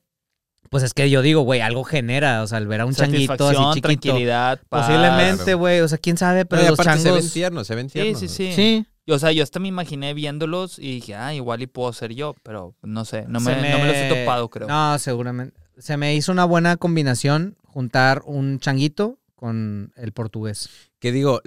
pues 0.69 0.83
es 0.83 0.93
que 0.93 1.09
yo 1.09 1.21
digo, 1.21 1.41
güey, 1.41 1.61
algo 1.61 1.83
genera, 1.85 2.43
o 2.43 2.47
sea, 2.47 2.57
al 2.57 2.67
ver 2.67 2.81
a 2.81 2.85
un 2.85 2.93
changuito 2.93 3.47
así 3.47 3.57
chiquito. 3.79 3.87
tranquilidad, 3.87 4.59
paz. 4.69 4.87
Posiblemente, 4.87 5.53
güey, 5.53 5.79
o 5.79 5.87
sea, 5.87 5.97
quién 5.97 6.17
sabe, 6.17 6.45
pero 6.45 6.61
No, 6.63 6.69
los 6.71 6.79
aparte 6.79 6.99
se 7.01 7.09
ven 7.09 7.19
changos... 7.19 7.33
tiernos, 7.33 7.67
se 7.67 7.75
ven 7.75 7.89
Sí, 7.89 7.93
tiernos. 7.93 8.19
sí, 8.19 8.27
sí, 8.27 8.53
Sí, 8.53 8.85
Y, 8.85 8.92
O 9.07 9.19
sea, 9.19 9.31
yo 9.31 9.43
hasta 9.43 9.59
me 9.59 9.67
imaginé 9.67 10.13
viéndolos 10.13 10.79
y 10.79 10.95
dije, 10.95 11.15
ah, 11.15 11.33
igual 11.33 11.61
y 11.61 11.67
puedo 11.67 11.91
ser 11.91 12.13
yo, 12.13 12.35
pero 12.43 12.75
no 12.81 13.03
sé, 13.03 13.25
no 13.27 13.39
Se 13.39 13.55
me, 13.55 13.71
no 13.71 13.79
me 13.79 13.87
los 13.87 13.95
he 13.95 14.09
topado, 14.09 14.49
creo. 14.49 14.67
No, 14.67 14.97
seguramente. 14.97 15.59
Se 15.77 15.97
me 15.97 16.15
hizo 16.15 16.31
una 16.31 16.45
buena 16.45 16.77
combinación 16.77 17.57
juntar 17.65 18.21
un 18.25 18.59
changuito 18.59 19.19
con 19.35 19.91
el 19.97 20.13
portugués. 20.13 20.69
Que 20.99 21.11
digo, 21.11 21.41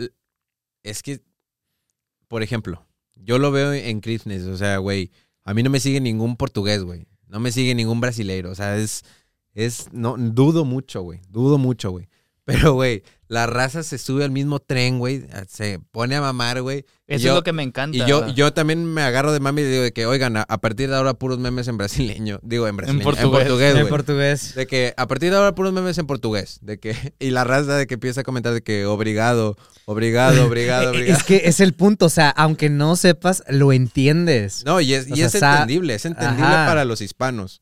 es 0.83 1.03
que, 1.03 1.23
por 2.29 2.43
ejemplo, 2.43 2.87
yo 3.15 3.39
lo 3.39 3.51
veo 3.51 3.73
en 3.73 4.01
Christmas, 4.01 4.43
o 4.43 4.57
sea, 4.57 4.77
güey, 4.79 5.11
a 5.45 5.55
mí 5.55 5.63
no 5.63 5.71
me 5.71 5.81
sigue 5.81 6.01
ningún 6.01 6.37
portugués, 6.37 6.83
güey. 6.83 7.07
No 7.29 7.41
me 7.41 7.53
sigue 7.53 7.75
ningún 7.75 8.01
brasileiro, 8.01 8.51
o 8.51 8.55
sea, 8.55 8.77
es, 8.77 9.05
es, 9.55 9.93
no, 9.93 10.17
dudo 10.19 10.65
mucho, 10.65 11.03
güey, 11.03 11.21
dudo 11.31 11.57
mucho, 11.57 11.91
güey. 11.91 12.09
Pero, 12.45 12.75
güey, 12.75 13.03
la 13.29 13.47
raza 13.47 13.83
se 13.83 13.99
sube 13.99 14.25
al 14.25 14.31
mismo 14.31 14.61
tren, 14.61 14.99
güey, 14.99 15.27
se 15.49 15.81
pone 15.91 16.15
a 16.15 16.21
mamar, 16.21 16.63
güey. 16.63 16.85
Eso 17.09 17.25
yo- 17.25 17.31
es 17.33 17.37
lo 17.37 17.43
que 17.43 17.53
me 17.53 17.63
encanta. 17.63 17.97
Y 17.97 18.07
yo, 18.07 18.29
yo 18.35 18.53
también 18.53 18.85
me 18.85 19.03
agarro 19.03 19.33
de 19.33 19.41
mami 19.41 19.63
y 19.63 19.65
digo 19.65 19.83
de 19.83 19.93
que, 19.93 20.07
oigan, 20.07 20.37
a, 20.37 20.43
a 20.43 20.59
partir 20.61 20.89
de 20.91 20.97
ahora 20.97 21.15
puros 21.15 21.39
memes 21.39 21.69
en 21.69 21.77
brasileño. 21.77 22.41
Digo, 22.43 22.67
en 22.69 22.77
brasileño. 22.77 23.01
En 23.01 23.05
portugués. 23.05 23.43
portugués, 23.45 23.75
en 23.77 23.89
portugués. 23.89 24.55
De 24.55 24.67
que 24.67 24.95
a 24.97 25.07
partir 25.07 25.31
de 25.31 25.37
ahora 25.37 25.55
puros 25.55 25.73
memes 25.73 25.99
en 25.99 26.07
portugués. 26.07 26.59
De 26.63 26.79
que, 26.79 26.95
y 27.19 27.31
la 27.31 27.45
raza 27.45 27.77
de 27.77 27.87
que 27.87 27.95
empieza 27.95 28.21
a 28.23 28.25
comentar 28.25 28.53
de 28.53 28.63
que 28.63 28.87
obrigado, 28.87 29.57
obrigado, 29.87 30.47
obrigado, 30.47 30.91
obrigado. 30.91 31.17
Es 31.19 31.25
que 31.25 31.43
es 31.45 31.61
el 31.61 31.75
punto, 31.75 32.07
o 32.07 32.11
sea, 32.11 32.31
aunque 32.31 32.71
no 32.71 32.97
sepas, 32.97 33.43
lo 33.49 33.73
entiendes. 33.73 34.65
No, 34.65 34.81
y 34.81 34.95
es, 34.95 35.09
y 35.09 35.17
sea, 35.17 35.27
es 35.27 35.35
entendible, 35.37 35.95
es 35.95 36.05
entendible 36.05 36.45
Ajá. 36.45 36.67
para 36.67 36.85
los 36.85 37.01
hispanos. 37.01 37.61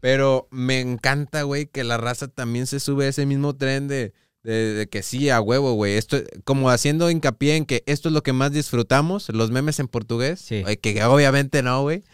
Pero 0.00 0.48
me 0.50 0.80
encanta, 0.80 1.42
güey, 1.42 1.66
que 1.66 1.82
la 1.82 1.96
raza 1.96 2.28
también 2.28 2.66
se 2.66 2.78
sube 2.78 3.06
a 3.06 3.08
ese 3.08 3.24
mismo 3.26 3.56
tren 3.56 3.88
de, 3.88 4.12
de, 4.44 4.74
de 4.74 4.86
que 4.88 5.02
sí, 5.02 5.30
a 5.30 5.40
huevo, 5.40 5.72
güey. 5.72 5.94
Esto, 5.94 6.18
como 6.44 6.70
haciendo 6.70 7.10
hincapié 7.10 7.56
en 7.56 7.64
que 7.64 7.82
esto 7.86 8.10
es 8.10 8.12
lo 8.12 8.22
que 8.22 8.32
más 8.32 8.52
disfrutamos, 8.52 9.28
los 9.30 9.50
memes 9.50 9.80
en 9.80 9.88
portugués. 9.88 10.40
Sí. 10.40 10.62
Que 10.80 11.02
obviamente 11.04 11.62
no, 11.62 11.82
güey. 11.82 12.04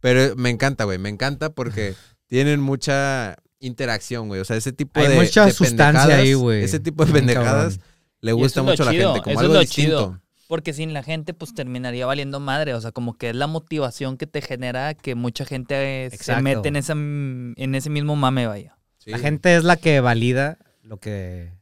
Pero 0.00 0.36
me 0.36 0.50
encanta, 0.50 0.84
güey, 0.84 0.98
me 0.98 1.08
encanta 1.08 1.50
porque 1.50 1.94
tienen 2.26 2.60
mucha 2.60 3.36
interacción, 3.60 4.28
güey. 4.28 4.40
O 4.40 4.44
sea, 4.44 4.56
ese 4.56 4.72
tipo 4.72 5.00
Hay 5.00 5.08
de. 5.08 5.16
mucha 5.16 5.46
de 5.46 5.52
sustancia 5.52 6.16
ahí, 6.16 6.34
güey. 6.34 6.62
Ese 6.62 6.80
tipo 6.80 7.04
de 7.04 7.12
Bien 7.12 7.26
pendejadas 7.26 7.78
cabrón. 7.78 7.90
le 8.20 8.32
gusta 8.32 8.62
mucho 8.62 8.82
a 8.82 8.86
la 8.86 8.92
gente, 8.92 9.20
como 9.22 9.30
eso 9.30 9.30
es 9.30 9.38
algo 9.38 9.54
lo 9.54 9.60
distinto. 9.60 9.90
chido. 9.90 10.20
Porque 10.48 10.72
sin 10.72 10.92
la 10.92 11.02
gente, 11.02 11.32
pues 11.32 11.54
terminaría 11.54 12.04
valiendo 12.06 12.40
madre. 12.40 12.74
O 12.74 12.80
sea, 12.80 12.92
como 12.92 13.14
que 13.14 13.30
es 13.30 13.36
la 13.36 13.46
motivación 13.46 14.16
que 14.16 14.26
te 14.26 14.42
genera 14.42 14.94
que 14.94 15.14
mucha 15.14 15.44
gente 15.44 16.10
se 16.10 16.42
mete 16.42 16.68
en, 16.68 16.76
esa, 16.76 16.92
en 16.92 17.74
ese 17.74 17.88
mismo 17.88 18.16
mame, 18.16 18.46
vaya. 18.48 18.76
Sí. 18.98 19.12
La 19.12 19.18
gente 19.18 19.54
es 19.54 19.64
la 19.64 19.76
que 19.76 20.00
valida 20.00 20.58
lo 20.82 20.98
que. 20.98 21.52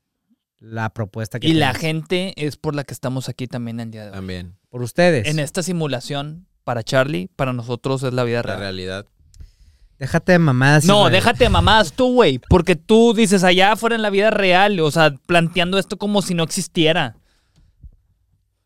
La 0.60 0.90
propuesta 0.90 1.38
que 1.38 1.48
Y 1.48 1.52
la 1.52 1.72
gente 1.74 2.34
es 2.36 2.56
por 2.56 2.74
la 2.74 2.84
que 2.84 2.92
estamos 2.92 3.28
aquí 3.28 3.46
también 3.46 3.78
el 3.80 3.90
día 3.90 4.02
de 4.02 4.08
hoy. 4.08 4.14
También. 4.14 4.56
Por 4.70 4.82
ustedes. 4.82 5.26
En 5.28 5.38
esta 5.38 5.62
simulación, 5.62 6.46
para 6.64 6.82
Charlie, 6.82 7.30
para 7.36 7.52
nosotros 7.52 8.02
es 8.02 8.12
la 8.12 8.24
vida 8.24 8.38
La 8.38 8.42
real. 8.42 8.58
realidad. 8.60 9.06
Déjate 9.98 10.32
de 10.32 10.38
mamadas. 10.38 10.84
No, 10.84 11.10
déjate 11.10 11.44
de 11.44 11.50
mamadas 11.50 11.92
tú, 11.92 12.12
güey. 12.14 12.38
Porque 12.38 12.76
tú 12.76 13.14
dices 13.14 13.42
allá 13.42 13.72
afuera 13.72 13.96
en 13.96 14.02
la 14.02 14.10
vida 14.10 14.30
real, 14.30 14.78
o 14.80 14.90
sea, 14.90 15.12
planteando 15.26 15.78
esto 15.78 15.96
como 15.96 16.22
si 16.22 16.34
no 16.34 16.44
existiera. 16.44 17.16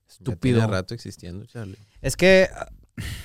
Estúpido. 0.08 0.58
Ya 0.58 0.64
tiene 0.66 0.66
rato 0.66 0.94
existiendo, 0.94 1.46
Charlie. 1.46 1.78
Es 2.02 2.16
que 2.16 2.48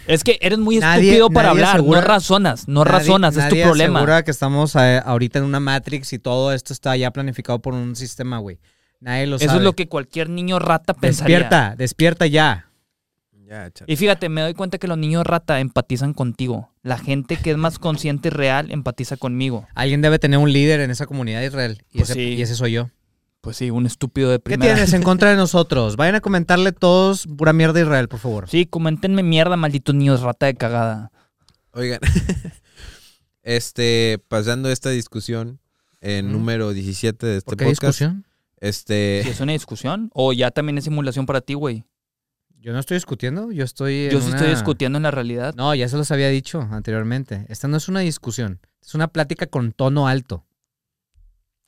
Es 0.08 0.24
que 0.24 0.38
eres 0.42 0.58
muy 0.60 0.80
Nadie- 0.80 1.10
estúpido 1.10 1.30
para 1.30 1.50
hablar, 1.50 1.76
asegura- 1.78 2.02
no 2.02 2.08
razonas, 2.08 2.68
no 2.68 2.84
nadie- 2.86 2.92
razonas, 2.92 3.36
es 3.38 3.50
tu 3.50 3.62
problema. 3.62 4.00
asegura 4.00 4.24
que 4.24 4.32
estamos 4.32 4.76
eh, 4.76 5.02
ahorita 5.04 5.40
en 5.40 5.46
una 5.46 5.60
Matrix 5.60 6.14
y 6.14 6.20
todo 6.20 6.54
esto 6.54 6.72
está 6.74 6.96
ya 6.96 7.12
planificado 7.12 7.60
por 7.60 7.74
un 7.74 7.96
sistema, 7.96 8.38
güey. 8.40 8.60
Nadie 9.02 9.28
lo 9.28 9.36
Eso 9.36 9.46
sabe. 9.48 9.58
es 9.60 9.64
lo 9.64 9.74
que 9.74 9.88
cualquier 9.88 10.30
niño 10.30 10.58
rata 10.60 10.94
pensaría. 10.94 11.38
Despierta, 11.40 11.76
despierta 11.78 12.26
ya. 12.28 12.64
Ya. 13.46 13.70
Y 13.86 13.96
fíjate, 13.96 14.28
me 14.28 14.42
doy 14.42 14.54
cuenta 14.56 14.78
que 14.78 14.88
los 14.88 14.98
niños 14.98 15.26
rata 15.26 15.60
empatizan 15.62 16.14
contigo. 16.14 16.70
La 16.84 16.98
gente 16.98 17.38
que 17.38 17.52
es 17.52 17.58
más 17.58 17.80
consciente 17.80 18.28
y 18.28 18.32
real 18.32 18.72
empatiza 18.72 19.16
conmigo. 19.16 19.68
Alguien 19.74 20.02
debe 20.02 20.20
tener 20.20 20.40
un 20.40 20.52
líder 20.52 20.82
en 20.82 20.92
esa 20.92 21.06
comunidad 21.06 21.40
de 21.42 21.46
Israel. 21.48 21.84
Y, 21.94 22.00
Pues 22.00 22.10
ese, 22.10 22.20
sí. 22.20 22.34
y 22.34 22.42
ese 22.42 22.56
soy 22.56 22.74
yo. 22.74 22.90
Pues 23.48 23.56
sí, 23.56 23.72
un 23.72 23.86
estúpido 23.86 24.30
de 24.30 24.40
¿Qué 24.40 24.44
primera. 24.44 24.74
tienes 24.74 24.92
en 24.92 25.04
contra 25.04 25.30
de 25.30 25.38
nosotros? 25.38 25.96
Vayan 25.96 26.16
a 26.16 26.20
comentarle 26.20 26.74
todos 26.74 27.26
pura 27.38 27.54
mierda 27.54 27.80
a 27.80 27.84
Israel, 27.84 28.10
por 28.10 28.20
favor. 28.20 28.50
Sí, 28.50 28.66
coméntenme 28.66 29.24
mierda, 29.24 29.56
malditos 29.56 29.96
niños 29.96 30.20
rata 30.20 30.48
de 30.48 30.56
cagada. 30.56 31.14
Oigan, 31.72 32.02
este, 33.44 34.22
pasando 34.28 34.70
esta 34.70 34.90
discusión 34.90 35.62
en 36.02 36.30
número 36.34 36.74
17 36.74 37.26
de 37.26 37.38
este 37.38 37.46
¿Por 37.46 37.56
qué 37.58 37.64
podcast. 37.64 37.82
discusión? 37.84 38.26
Este, 38.58 39.22
¿Si 39.24 39.30
es 39.30 39.40
una 39.40 39.54
discusión? 39.54 40.12
¿O 40.14 40.34
ya 40.34 40.52
también 40.52 40.78
es 40.78 40.84
simulación 40.84 41.26
para 41.26 41.40
ti, 41.40 41.54
güey? 41.54 41.86
Yo 42.60 42.74
no 42.74 42.80
estoy 42.80 42.96
discutiendo, 42.98 43.54
yo 43.54 43.64
estoy. 43.64 44.10
Yo 44.12 44.18
en 44.18 44.24
sí 44.24 44.28
una- 44.28 44.38
estoy 44.40 44.50
discutiendo 44.50 44.98
en 44.98 45.04
la 45.04 45.12
realidad. 45.12 45.54
No, 45.56 45.74
ya 45.74 45.88
se 45.88 45.96
los 45.96 46.12
había 46.12 46.28
dicho 46.28 46.60
anteriormente. 46.70 47.46
Esta 47.48 47.70
no 47.70 47.78
es 47.78 47.88
una 47.88 48.02
discusión, 48.02 48.60
es 48.82 48.94
una 48.94 49.08
plática 49.08 49.46
con 49.46 49.72
tono 49.72 50.10
alto. 50.10 50.46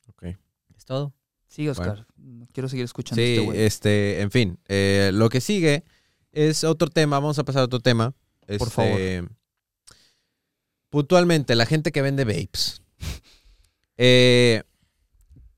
Ok. 0.08 0.24
Es 0.76 0.84
todo. 0.84 1.14
Sí, 1.50 1.68
Oscar. 1.68 2.06
Quiero 2.52 2.68
seguir 2.68 2.84
escuchando 2.84 3.20
sí, 3.20 3.32
este 3.32 3.44
güey. 3.44 3.60
este, 3.60 4.20
en 4.20 4.30
fin, 4.30 4.58
eh, 4.68 5.10
lo 5.12 5.28
que 5.28 5.40
sigue 5.40 5.84
es 6.32 6.62
otro 6.64 6.88
tema, 6.88 7.18
vamos 7.18 7.38
a 7.40 7.44
pasar 7.44 7.62
a 7.62 7.64
otro 7.64 7.80
tema. 7.80 8.12
Por 8.46 8.68
Este, 8.68 8.70
favor. 8.70 9.30
Puntualmente, 10.88 11.54
la 11.54 11.66
gente 11.66 11.92
que 11.92 12.02
vende 12.02 12.24
vapes. 12.24 12.82
Eh, 14.02 14.62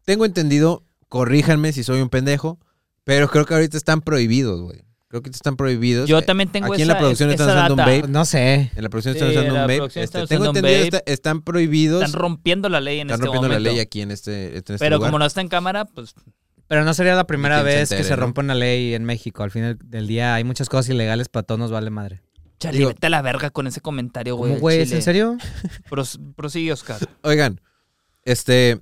tengo 0.04 0.24
entendido, 0.24 0.84
corríjanme 1.08 1.72
si 1.72 1.84
soy 1.84 2.00
un 2.00 2.08
pendejo, 2.08 2.58
pero 3.04 3.28
creo 3.28 3.44
que 3.46 3.54
ahorita 3.54 3.76
están 3.76 4.00
prohibidos, 4.00 4.60
güey. 4.62 4.82
Creo 5.12 5.20
que 5.20 5.28
están 5.28 5.56
prohibidos. 5.56 6.08
Yo 6.08 6.18
Eh, 6.20 6.22
también 6.22 6.48
tengo 6.48 6.72
aquí 6.72 6.80
en 6.80 6.88
esa, 6.88 6.94
la 6.94 6.98
producción 7.00 7.28
esa 7.30 7.42
están 7.44 7.48
usando 7.58 7.74
un 7.74 7.76
data. 7.76 7.90
vape. 7.98 8.08
No 8.08 8.24
sé. 8.24 8.70
En 8.74 8.82
la 8.82 8.88
producción 8.88 9.12
Sí, 9.14 9.18
están 9.18 9.28
usando 9.30 9.54
la 9.54 9.60
un 9.60 9.66
vape. 9.68 10.00
Este, 10.00 10.08
tengo 10.08 10.24
usando 10.24 10.50
un 10.52 10.56
entendido, 10.56 10.78
vape. 10.84 10.96
está- 10.96 11.12
están 11.12 11.42
prohibidos. 11.42 12.02
Están 12.02 12.18
rompiendo 12.18 12.68
la 12.70 12.80
ley 12.80 13.00
en 13.00 13.08
están 13.10 13.20
este 13.20 13.26
rompiendo 13.26 13.48
momento. 13.48 13.64
la 13.68 13.72
ley 13.72 13.80
aquí 13.80 14.00
en 14.00 14.10
este, 14.10 14.48
en 14.52 14.56
este 14.56 14.78
Pero 14.78 14.96
lugar. 14.96 15.10
como 15.10 15.18
no 15.18 15.26
está 15.26 15.42
en 15.42 15.48
cámara, 15.48 15.84
pues 15.84 16.14
Pero 16.66 16.82
no 16.84 16.94
sería 16.94 17.14
la 17.14 17.26
primera 17.26 17.58
se 17.58 17.64
vez 17.64 17.90
que 17.90 18.02
se 18.04 18.10
¿no? 18.10 18.16
rompe 18.16 18.40
una 18.40 18.54
ley 18.54 18.94
en 18.94 19.04
México. 19.04 19.42
Al 19.42 19.50
final 19.50 19.78
del 19.84 20.06
día 20.06 20.34
hay 20.34 20.44
muchas 20.44 20.70
cosas 20.70 20.88
ilegales, 20.88 21.28
para 21.28 21.42
todos 21.42 21.58
nos 21.58 21.70
vale 21.70 21.90
madre. 21.90 22.22
Charlie, 22.58 22.78
Digo- 22.78 22.88
vete 22.90 23.08
a 23.08 23.10
la 23.10 23.20
verga 23.20 23.50
con 23.50 23.66
ese 23.66 23.82
comentario, 23.82 24.36
güey. 24.36 24.48
¿Cómo, 24.52 24.54
al 24.56 24.60
güey? 24.62 24.80
¿Es 24.80 24.92
en 24.92 25.02
serio? 25.02 25.36
Pros- 25.90 26.18
prosigue, 26.36 26.72
Oscar. 26.72 26.96
Oigan, 27.22 27.60
este, 28.24 28.80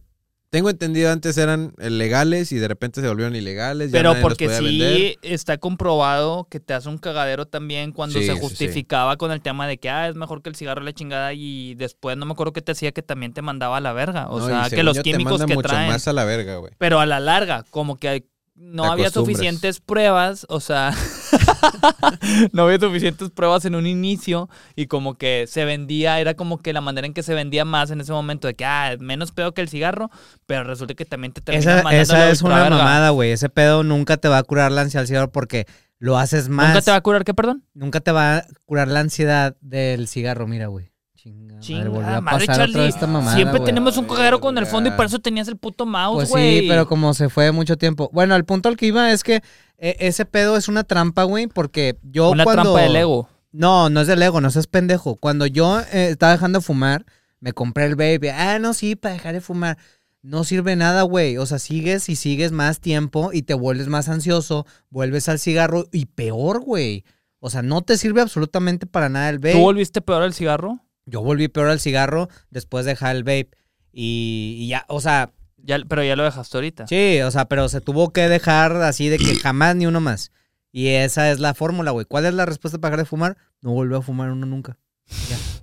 tengo 0.51 0.69
entendido 0.69 1.11
antes 1.13 1.39
eran 1.39 1.73
eh, 1.79 1.91
legales 1.91 2.51
y 2.53 2.57
de 2.59 2.67
repente 2.69 3.01
se 3.01 3.09
volvieron 3.09 3.37
ilegales. 3.37 3.91
Pero 3.93 4.15
porque 4.21 4.49
sí 4.49 4.65
vender. 4.81 5.17
está 5.23 5.59
comprobado 5.59 6.47
que 6.51 6.59
te 6.61 6.75
hace 6.75 6.89
un 6.89 6.99
cagadero 6.99 7.47
también 7.47 7.93
cuando 7.93 8.19
Sí, 8.19 8.27
se 8.27 8.33
sí, 8.33 8.39
sí. 8.39 8.45
justificaba 8.45 9.17
con 9.17 9.31
el 9.31 9.41
tema 9.41 9.69
de 9.69 9.79
que 9.79 9.89
ah, 9.91 10.09
es 10.09 10.17
mejor 10.17 10.43
que 10.43 10.51
el 10.51 10.57
cigarro 10.57 10.83
la 10.83 10.93
chingada 10.93 11.33
y 11.35 11.75
después 11.77 12.17
no 12.17 12.27
me 12.27 12.33
acuerdo 12.33 12.53
qué 12.53 12.63
te 12.63 12.73
hacía 12.73 12.91
que 12.93 13.03
también 13.03 13.33
te 13.33 13.43
mandaba 13.43 13.77
a 13.77 13.81
la 13.81 13.93
verga. 13.93 14.29
O 14.29 14.41
No, 14.41 14.47
sea, 14.47 14.69
que 14.69 14.83
los 14.83 14.97
te 14.97 15.03
químicos 15.05 15.33
manda 15.39 15.47
que 15.47 15.55
mucho 15.55 15.69
traen. 15.69 15.89
más 15.91 16.09
a 16.09 16.13
la 16.13 16.25
verga, 16.25 16.57
güey. 16.57 16.73
Pero 16.79 16.99
a 17.01 17.07
la 17.07 17.21
larga, 17.21 17.65
como 17.71 17.97
que 17.97 18.27
no 18.57 18.83
Te 18.83 18.89
había 18.91 19.11
suficientes 19.11 19.81
pruebas, 19.81 20.45
o 20.51 20.61
sea, 20.61 20.93
no 22.53 22.65
había 22.65 22.79
suficientes 22.79 23.31
pruebas 23.31 23.65
en 23.65 23.75
un 23.75 23.87
inicio 23.87 24.49
y 24.77 24.87
como 24.87 25.17
que 25.17 25.47
se 25.49 25.65
vendía, 25.65 26.21
era 26.21 26.35
como 26.35 26.59
que 26.59 26.73
la 26.73 26.81
manera 26.81 27.07
en 27.07 27.15
que 27.15 27.23
se 27.23 27.35
vendía 27.35 27.65
más 27.65 27.91
en 27.91 28.01
ese 28.01 28.13
momento 28.13 28.49
de 28.49 28.55
que, 28.55 28.65
ah, 28.65 28.97
menos 28.99 29.33
pedo 29.33 29.53
que 29.53 29.61
el 29.61 29.69
cigarro, 29.69 30.11
pero 30.47 30.65
resulta 30.65 30.95
que 30.95 31.05
también 31.05 31.33
te 31.33 31.41
termina 31.41 31.61
Esa, 31.61 31.83
mandando 31.83 32.03
esa 32.03 32.31
es 32.31 32.43
una 32.43 32.71
mamada, 32.71 33.11
güey. 33.11 33.33
Ese 33.33 33.49
pedo 33.49 33.83
nunca 33.83 34.17
te 34.17 34.29
va 34.29 34.39
a 34.39 34.43
curar 34.43 34.73
la 34.73 34.83
ansiedad 34.83 35.03
del 35.03 35.09
cigarro 35.09 35.33
porque 35.33 35.67
lo 35.99 36.19
haces 36.19 36.49
más. 36.49 36.69
¿Nunca 36.69 36.83
te 36.83 36.91
va 36.91 36.97
a 36.97 37.03
curar 37.03 37.25
qué, 37.25 37.35
perdón? 37.35 37.65
Nunca 37.75 38.01
te 38.01 38.11
va 38.11 38.39
a 38.39 38.45
curar 38.65 38.89
la 38.89 39.01
ansiedad 39.01 39.57
del 39.61 40.09
cigarro, 40.09 40.47
mira, 40.47 40.67
güey. 40.67 40.90
Chinga, 41.23 41.55
madre, 41.55 41.61
Chinga, 41.67 41.89
volvió 41.91 42.07
a 42.17 42.21
madre, 42.21 42.23
pasar 42.23 42.43
otra 42.43 42.57
Charlie. 42.57 42.79
vez 42.79 42.95
esta 42.95 43.07
mamada, 43.07 43.35
Siempre 43.37 43.59
güey. 43.59 43.67
tenemos 43.69 43.97
un 43.99 44.07
cagadero 44.07 44.41
con 44.41 44.57
el 44.57 44.67
fondo 44.67 44.89
y 44.89 44.93
por 44.93 45.05
eso 45.07 45.19
tenías 45.19 45.49
el 45.49 45.57
puto 45.57 45.85
mouse, 45.85 46.15
Pues 46.17 46.29
güey. 46.31 46.61
sí, 46.61 46.67
pero 46.69 46.87
como 46.89 47.13
se 47.15 47.29
fue 47.29 47.53
mucho 47.53 47.77
tiempo. 47.77 48.09
Bueno, 48.13 48.35
el 48.37 48.45
punto 48.45 48.69
al 48.69 48.77
que 48.77 48.87
iba 48.87 49.11
es 49.13 49.23
que 49.23 49.43
eh, 49.79 49.97
ese 50.01 50.25
pedo 50.25 50.57
es 50.57 50.69
una 50.69 50.85
trampa, 50.85 51.25
güey, 51.25 51.47
porque 51.47 51.99
yo 52.03 52.31
Una 52.31 52.45
cuando... 52.45 52.63
trampa 52.63 52.81
del 52.83 52.97
ego. 52.97 53.29
No, 53.53 53.91
no 53.91 54.01
es 54.01 54.07
del 54.07 54.23
ego, 54.23 54.41
no 54.41 54.51
seas 54.51 54.67
pendejo. 54.67 55.17
Cuando 55.17 55.45
yo 55.45 55.81
eh, 55.93 56.09
estaba 56.11 56.33
dejando 56.33 56.61
de 56.61 56.65
fumar, 56.65 57.05
me 57.41 57.53
compré 57.53 57.85
el 57.87 57.97
vape. 57.97 58.31
Ah, 58.31 58.59
no, 58.59 58.73
sí, 58.75 58.95
para 58.97 59.15
dejar 59.15 59.35
de 59.35 59.41
fumar. 59.41 59.77
No 60.23 60.45
sirve 60.45 60.77
nada, 60.77 61.03
güey. 61.03 61.37
O 61.39 61.47
sea, 61.47 61.59
sigues 61.59 62.09
y 62.09 62.17
sigues 62.17 62.53
más 62.53 62.79
tiempo 62.81 63.31
y 63.33 63.43
te 63.43 63.55
vuelves 63.55 63.89
más 63.89 64.09
ansioso, 64.09 64.67
vuelves 64.91 65.29
al 65.29 65.39
cigarro 65.39 65.87
y 65.93 66.07
peor, 66.07 66.61
güey. 66.61 67.05
O 67.41 67.51
sea, 67.51 67.63
no 67.63 67.83
te 67.83 67.97
sirve 67.97 68.21
absolutamente 68.21 68.87
para 68.87 69.09
nada 69.09 69.31
el 69.31 69.39
vape. 69.39 69.53
¿Tú 69.53 69.61
volviste 69.61 70.01
peor 70.01 70.23
al 70.23 70.35
cigarro? 70.35 70.79
Yo 71.07 71.23
volví 71.23 71.49
peor 71.49 71.69
al 71.69 71.81
cigarro 71.81 72.29
después 72.51 72.85
de 72.85 72.93
dejar 72.93 73.17
el 73.17 73.25
vape. 73.25 73.51
Y, 73.93 74.57
y 74.61 74.69
ya, 74.69 74.85
o 74.89 75.01
sea, 75.01 75.33
Ya, 75.59 75.79
pero 75.89 76.03
ya 76.05 76.17
lo 76.17 76.25
dejaste 76.25 76.57
ahorita. 76.57 76.87
sí, 76.87 77.21
o 77.23 77.31
sea, 77.31 77.45
pero 77.47 77.69
se 77.69 77.81
tuvo 77.81 78.13
que 78.13 78.29
dejar 78.29 78.77
así 78.77 79.09
de 79.09 79.19
que 79.19 79.35
jamás 79.37 79.77
ni 79.77 79.87
uno 79.87 80.01
más. 80.01 80.31
Y 80.73 80.89
esa 80.89 81.31
es 81.33 81.41
la 81.41 81.53
fórmula, 81.55 81.91
güey. 81.91 82.07
¿Cuál 82.07 82.27
es 82.27 82.35
la 82.35 82.47
respuesta 82.47 82.79
para 82.79 82.93
dejar 82.93 83.05
de 83.07 83.09
fumar? 83.09 83.37
No 83.61 83.73
volvió 83.73 83.97
a 83.99 84.03
fumar 84.03 84.31
uno 84.31 84.47
nunca. 84.47 84.79
Pues 85.09 85.60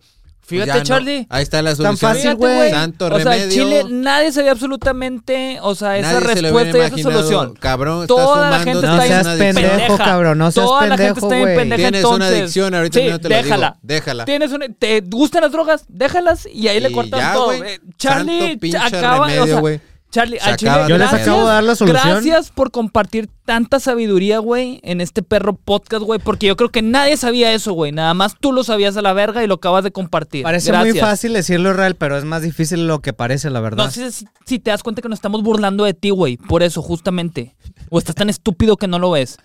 Fíjate, 0.48 0.68
ya 0.70 0.78
no. 0.78 0.84
Charlie. 0.84 1.28
Ahí 1.30 1.43
está 1.43 1.62
la 1.62 1.72
Tan 1.72 1.76
solución. 1.78 1.98
fácil, 1.98 2.22
Fíjate, 2.22 2.38
güey. 2.56 2.72
Santo 2.72 3.06
O 3.08 3.20
sea, 3.20 3.32
remedio. 3.34 3.50
Chile, 3.52 3.86
nadie 3.89 4.32
sabía 4.32 4.52
absolutamente, 4.52 5.60
o 5.62 5.76
sea, 5.76 5.98
esa 5.98 6.14
Nadie 6.14 6.28
se 6.36 6.41
respuesta 6.41 6.78
y 6.78 6.82
esa 6.82 6.98
solución. 6.98 7.54
Cabrón, 7.60 8.08
Toda 8.08 8.50
la 8.50 8.60
gente. 8.60 8.74
No 8.74 8.80
está 8.80 9.00
tienes 9.04 9.08
seas 9.10 9.26
una 9.26 9.38
pendejo, 9.38 9.70
pendeja. 9.78 9.98
cabrón. 10.06 10.38
No 10.38 10.52
seas 10.52 10.66
Toda 10.66 10.88
la 10.88 10.98
gente 10.98 11.14
pendejo, 11.22 11.28
está 11.28 11.36
bien 11.45 11.58
pendeja. 11.58 11.78
Tienes 11.82 12.04
una 12.06 12.14
entonces, 12.16 12.39
adicción, 12.41 12.76
ahorita 12.76 13.00
sí, 13.00 13.08
no 13.10 13.20
te 13.20 13.30
lo 13.30 13.36
déjala. 13.36 13.68
digo. 13.68 13.80
Déjala. 13.82 14.26
Tienes 14.26 14.52
una, 14.54 14.66
¿Te 14.80 15.02
gustan 15.02 15.41
las 15.41 15.52
drogas? 15.52 15.86
Déjalas 15.89 16.48
y 16.52 16.68
ahí 16.70 16.80
le 16.80 16.89
Y 16.89 16.93
cortas 16.93 17.20
ya, 17.20 17.34
todo. 17.34 17.45
güey. 17.48 17.62
Eh, 17.64 17.80
Charlie 17.98 18.60
acaba, 18.82 19.20
o 19.20 19.24
remedio, 19.26 19.45
sea, 19.48 19.60
güey. 19.60 19.82
Charlie, 20.10 20.39
al 20.39 20.55
chile, 20.55 20.72
Yo 20.88 20.97
les 20.97 21.12
acabo 21.12 21.41
de 21.41 21.47
dar 21.47 21.64
la 21.64 21.76
solución. 21.76 22.01
Gracias 22.08 22.49
por 22.49 22.72
compartir 22.72 23.30
tanta 23.45 23.80
sabiduría, 23.80 24.39
güey, 24.39 24.80
en 24.84 25.01
este 25.01 25.22
perro 25.22 25.55
podcast, 25.55 26.03
güey, 26.03 26.20
porque 26.20 26.47
yo 26.47 26.55
creo 26.55 26.70
que 26.70 26.82
nadie 26.82 27.18
sabía 27.18 27.53
eso, 27.53 27.74
güey. 27.74 27.91
Nada 27.91 28.14
más 28.14 28.36
tú 28.39 28.53
lo 28.53 28.64
sabías 28.64 28.95
a 28.95 29.01
la 29.01 29.14
verga 29.14 29.43
y 29.43 29.47
lo 29.47 29.55
acabas 29.55 29.84
de 29.84 29.91
compartir. 29.91 30.43
Parece 30.43 30.72
Gracias. 30.72 30.93
muy 30.93 30.99
fácil 31.01 31.34
decirlo, 31.34 31.72
Israel, 31.72 31.95
pero 31.95 32.18
es 32.18 32.24
más 32.24 32.41
difícil 32.41 32.88
lo 32.88 33.01
que 33.01 33.12
parece, 33.14 33.49
la 33.49 33.60
verdad. 33.60 33.86
No 33.86 33.91
sé 33.91 34.12
si, 34.12 34.26
si 34.45 34.60
te 34.60 34.72
das 34.72 34.82
cuenta 34.82 35.01
que 35.01 35.10
nos 35.10 35.18
estamos 35.18 35.43
burlando 35.43 35.84
de 35.84 35.93
ti, 35.93 36.10
güey. 36.10 36.38
Por 36.38 36.64
eso, 36.64 36.82
justamente. 36.82 37.55
O 37.89 37.99
estás 37.99 38.16
tan 38.16 38.30
estúpido 38.30 38.78
que 38.78 38.88
no 38.88 38.99
lo 38.99 39.12
ves. 39.12 39.38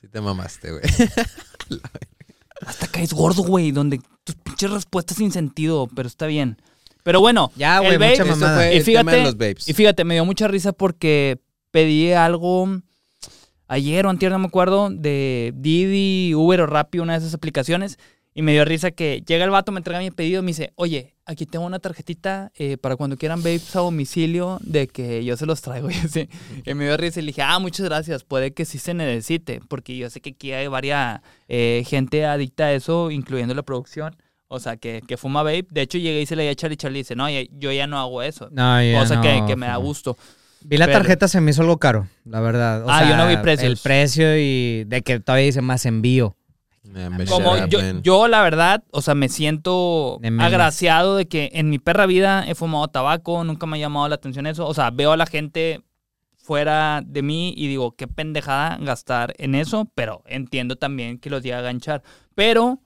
Sí 0.00 0.08
te 0.08 0.20
mamaste, 0.20 0.70
güey. 0.70 0.82
Hasta 2.66 2.86
caes 2.86 3.12
gordo, 3.12 3.42
güey, 3.42 3.72
donde 3.72 4.00
tus 4.24 4.36
pinches 4.36 4.70
respuestas 4.70 5.18
sin 5.18 5.32
sentido, 5.32 5.88
pero 5.94 6.08
está 6.08 6.26
bien. 6.26 6.56
Pero 7.02 7.20
bueno, 7.20 7.50
Ya, 7.56 7.80
güey, 7.80 7.98
mucha 7.98 8.12
Eso 8.12 8.26
mamada. 8.26 8.56
fue 8.56 8.74
Y 8.74 8.78
el 8.78 8.84
tema 8.84 9.12
de 9.12 9.18
fíjate, 9.22 9.54
los 9.54 9.68
y 9.68 9.72
fíjate, 9.72 10.04
me 10.04 10.14
dio 10.14 10.24
mucha 10.24 10.48
risa 10.48 10.72
porque 10.72 11.38
pedí 11.70 12.12
algo 12.12 12.68
ayer 13.68 14.06
o 14.06 14.10
antier, 14.10 14.30
no 14.32 14.38
me 14.38 14.46
acuerdo, 14.46 14.90
de 14.90 15.52
Didi, 15.56 16.34
Uber 16.34 16.60
o 16.60 16.66
Rappi, 16.66 16.98
una 16.98 17.14
de 17.14 17.20
esas 17.20 17.34
aplicaciones. 17.34 17.98
Y 18.34 18.40
me 18.42 18.52
dio 18.52 18.64
risa 18.64 18.90
que 18.90 19.22
llega 19.26 19.44
el 19.44 19.50
vato, 19.50 19.72
me 19.72 19.78
entrega 19.78 20.00
mi 20.00 20.10
pedido 20.10 20.40
y 20.40 20.42
me 20.42 20.48
dice, 20.52 20.72
oye, 20.76 21.14
aquí 21.26 21.44
tengo 21.44 21.66
una 21.66 21.78
tarjetita 21.80 22.50
eh, 22.54 22.78
para 22.78 22.96
cuando 22.96 23.18
quieran 23.18 23.40
vapes 23.40 23.76
a 23.76 23.80
domicilio 23.80 24.58
de 24.62 24.88
que 24.88 25.22
yo 25.22 25.36
se 25.36 25.44
los 25.44 25.60
traigo. 25.60 25.90
Y, 25.90 25.94
así. 25.94 26.28
y 26.64 26.74
me 26.74 26.84
dio 26.84 26.96
risa 26.96 27.20
y 27.20 27.24
le 27.24 27.26
dije, 27.28 27.42
ah, 27.42 27.58
muchas 27.58 27.84
gracias, 27.86 28.24
puede 28.24 28.52
que 28.52 28.64
sí 28.64 28.78
se 28.78 28.94
necesite, 28.94 29.60
porque 29.68 29.96
yo 29.98 30.08
sé 30.08 30.20
que 30.22 30.30
aquí 30.30 30.52
hay 30.52 30.66
varias 30.66 31.20
eh, 31.48 31.84
gente 31.86 32.24
adicta 32.24 32.64
a 32.64 32.72
eso, 32.72 33.10
incluyendo 33.10 33.54
la 33.54 33.62
producción. 33.62 34.16
O 34.52 34.60
sea, 34.60 34.76
que, 34.76 35.02
que 35.06 35.16
fuma 35.16 35.42
vape. 35.42 35.66
De 35.70 35.82
hecho, 35.82 35.98
llegué 35.98 36.20
y 36.20 36.26
se 36.26 36.36
le 36.36 36.42
dije 36.42 36.52
a 36.52 36.54
Charlie 36.56 36.76
Charlie 36.76 36.98
y 36.98 37.02
dice, 37.02 37.16
no, 37.16 37.28
ya- 37.30 37.46
yo 37.58 37.72
ya 37.72 37.86
no 37.86 37.98
hago 37.98 38.22
eso. 38.22 38.48
No, 38.52 38.82
ya 38.82 38.98
Cosa 39.00 39.20
que, 39.20 39.40
no, 39.40 39.46
que 39.46 39.56
me 39.56 39.66
da 39.66 39.76
gusto. 39.76 40.16
Vi 40.64 40.76
la 40.76 40.86
Pero- 40.86 40.98
tarjeta, 40.98 41.26
se 41.26 41.40
me 41.40 41.50
hizo 41.50 41.62
algo 41.62 41.78
caro, 41.78 42.06
la 42.24 42.40
verdad. 42.40 42.84
O 42.84 42.90
Ah, 42.90 43.00
sea, 43.00 43.10
yo 43.10 43.16
no 43.16 43.26
vi 43.26 43.36
precios. 43.38 43.70
El 43.72 43.76
precio 43.78 44.36
y 44.38 44.84
de 44.84 45.02
que 45.02 45.18
todavía 45.20 45.46
dice 45.46 45.60
más 45.62 45.86
envío. 45.86 46.36
Man, 46.84 47.24
Como 47.26 47.52
up, 47.54 47.68
yo, 47.68 47.78
yo, 48.02 48.28
la 48.28 48.42
verdad, 48.42 48.82
o 48.90 49.00
sea, 49.02 49.14
me 49.14 49.28
siento 49.28 50.20
agraciado 50.40 51.16
de 51.16 51.26
que 51.26 51.50
en 51.54 51.70
mi 51.70 51.78
perra 51.78 52.06
vida 52.06 52.44
he 52.46 52.54
fumado 52.54 52.86
tabaco, 52.88 53.42
nunca 53.44 53.66
me 53.66 53.76
ha 53.78 53.80
llamado 53.80 54.08
la 54.08 54.16
atención 54.16 54.46
eso. 54.46 54.66
O 54.66 54.74
sea, 54.74 54.90
veo 54.90 55.12
a 55.12 55.16
la 55.16 55.26
gente 55.26 55.80
fuera 56.36 57.02
de 57.06 57.22
mí 57.22 57.54
y 57.56 57.68
digo, 57.68 57.94
qué 57.94 58.08
pendejada 58.08 58.76
gastar 58.80 59.32
en 59.38 59.54
eso, 59.54 59.88
pero 59.94 60.22
entiendo 60.26 60.76
también 60.76 61.18
que 61.18 61.30
los 61.30 61.42
llega 61.42 61.58
a 61.58 61.62
ganchar. 61.62 62.02
Pero 62.34 62.80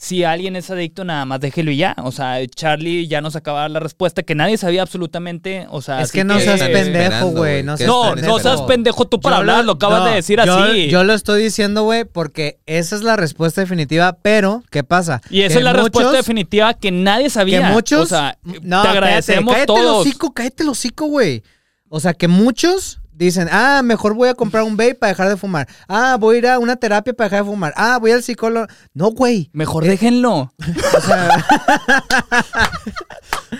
si 0.00 0.22
alguien 0.22 0.54
es 0.54 0.70
adicto, 0.70 1.04
nada 1.04 1.24
más 1.24 1.40
déjelo 1.40 1.72
y 1.72 1.76
ya. 1.78 1.96
O 2.04 2.12
sea, 2.12 2.38
Charlie 2.46 3.08
ya 3.08 3.20
nos 3.20 3.34
acaba 3.34 3.58
de 3.58 3.62
dar 3.64 3.70
la 3.72 3.80
respuesta 3.80 4.22
que 4.22 4.36
nadie 4.36 4.56
sabía 4.56 4.80
absolutamente. 4.82 5.66
O 5.70 5.82
sea, 5.82 6.00
Es 6.02 6.12
que 6.12 6.22
no 6.22 6.38
seas 6.38 6.60
pendejo, 6.62 7.30
güey. 7.30 7.64
No 7.64 7.72
¿Qué 7.72 7.78
seas 7.78 7.88
No, 7.88 8.14
no 8.14 8.38
seas 8.38 8.62
pendejo 8.62 9.06
tú 9.06 9.20
para 9.20 9.36
Yo 9.36 9.40
hablar, 9.40 9.64
lo 9.64 9.72
acabas 9.72 10.00
no, 10.00 10.06
de 10.06 10.14
decir 10.14 10.38
yo- 10.46 10.54
así. 10.56 10.88
Yo 10.88 11.02
lo 11.02 11.14
estoy 11.14 11.42
diciendo, 11.42 11.82
güey, 11.82 12.04
porque 12.04 12.60
esa 12.66 12.94
es 12.94 13.02
la 13.02 13.16
respuesta 13.16 13.60
definitiva, 13.60 14.16
pero 14.22 14.62
¿qué 14.70 14.84
pasa? 14.84 15.20
y 15.30 15.40
esa 15.42 15.54
Que 15.54 15.58
es 15.58 15.64
la 15.64 15.72
respuesta 15.72 16.12
definitiva 16.12 16.74
que 16.74 16.92
nadie 16.92 17.28
sabía. 17.28 17.60
Que 17.66 17.74
muchos. 17.74 18.02
O 18.02 18.06
sea, 18.06 18.38
no, 18.62 18.82
te 18.82 18.88
agradecemos 18.88 19.52
cállate 19.52 19.72
el 19.72 19.78
todos. 19.84 20.06
hocico, 20.06 20.32
cállate 20.32 20.62
el 20.62 20.68
hocico, 20.68 21.06
güey. 21.06 21.42
O 21.88 21.98
sea, 21.98 22.14
que 22.14 22.28
muchos 22.28 23.00
dicen, 23.18 23.48
ah, 23.50 23.82
mejor 23.84 24.14
voy 24.14 24.28
a 24.28 24.34
comprar 24.34 24.62
un 24.62 24.76
vape 24.76 24.94
para 24.94 25.12
dejar 25.12 25.28
de 25.28 25.36
fumar. 25.36 25.68
Ah, 25.88 26.16
voy 26.18 26.36
a 26.36 26.38
ir 26.38 26.46
a 26.46 26.58
una 26.58 26.76
terapia 26.76 27.12
para 27.12 27.28
dejar 27.28 27.44
de 27.44 27.50
fumar. 27.50 27.74
Ah, 27.76 27.98
voy 28.00 28.12
al 28.12 28.22
psicólogo. 28.22 28.66
No, 28.94 29.10
güey. 29.10 29.50
Mejor 29.52 29.84
déjenlo. 29.84 30.52
O 30.96 31.00
sea, 31.00 31.44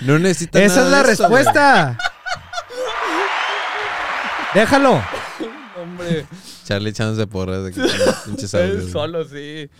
No 0.02 0.18
necesitan 0.18 0.62
esa 0.62 0.84
es 0.84 0.90
la 0.90 1.02
de 1.02 1.12
eso, 1.12 1.28
güey. 1.28 1.44
respuesta. 1.44 1.98
Déjalo. 4.54 5.02
Hombre, 5.80 6.26
Charlie 6.64 6.90
echándose 6.90 7.26
porras 7.26 7.64
de 7.64 7.72
que 7.72 8.88
solo, 8.92 9.24
sí. 9.24 9.70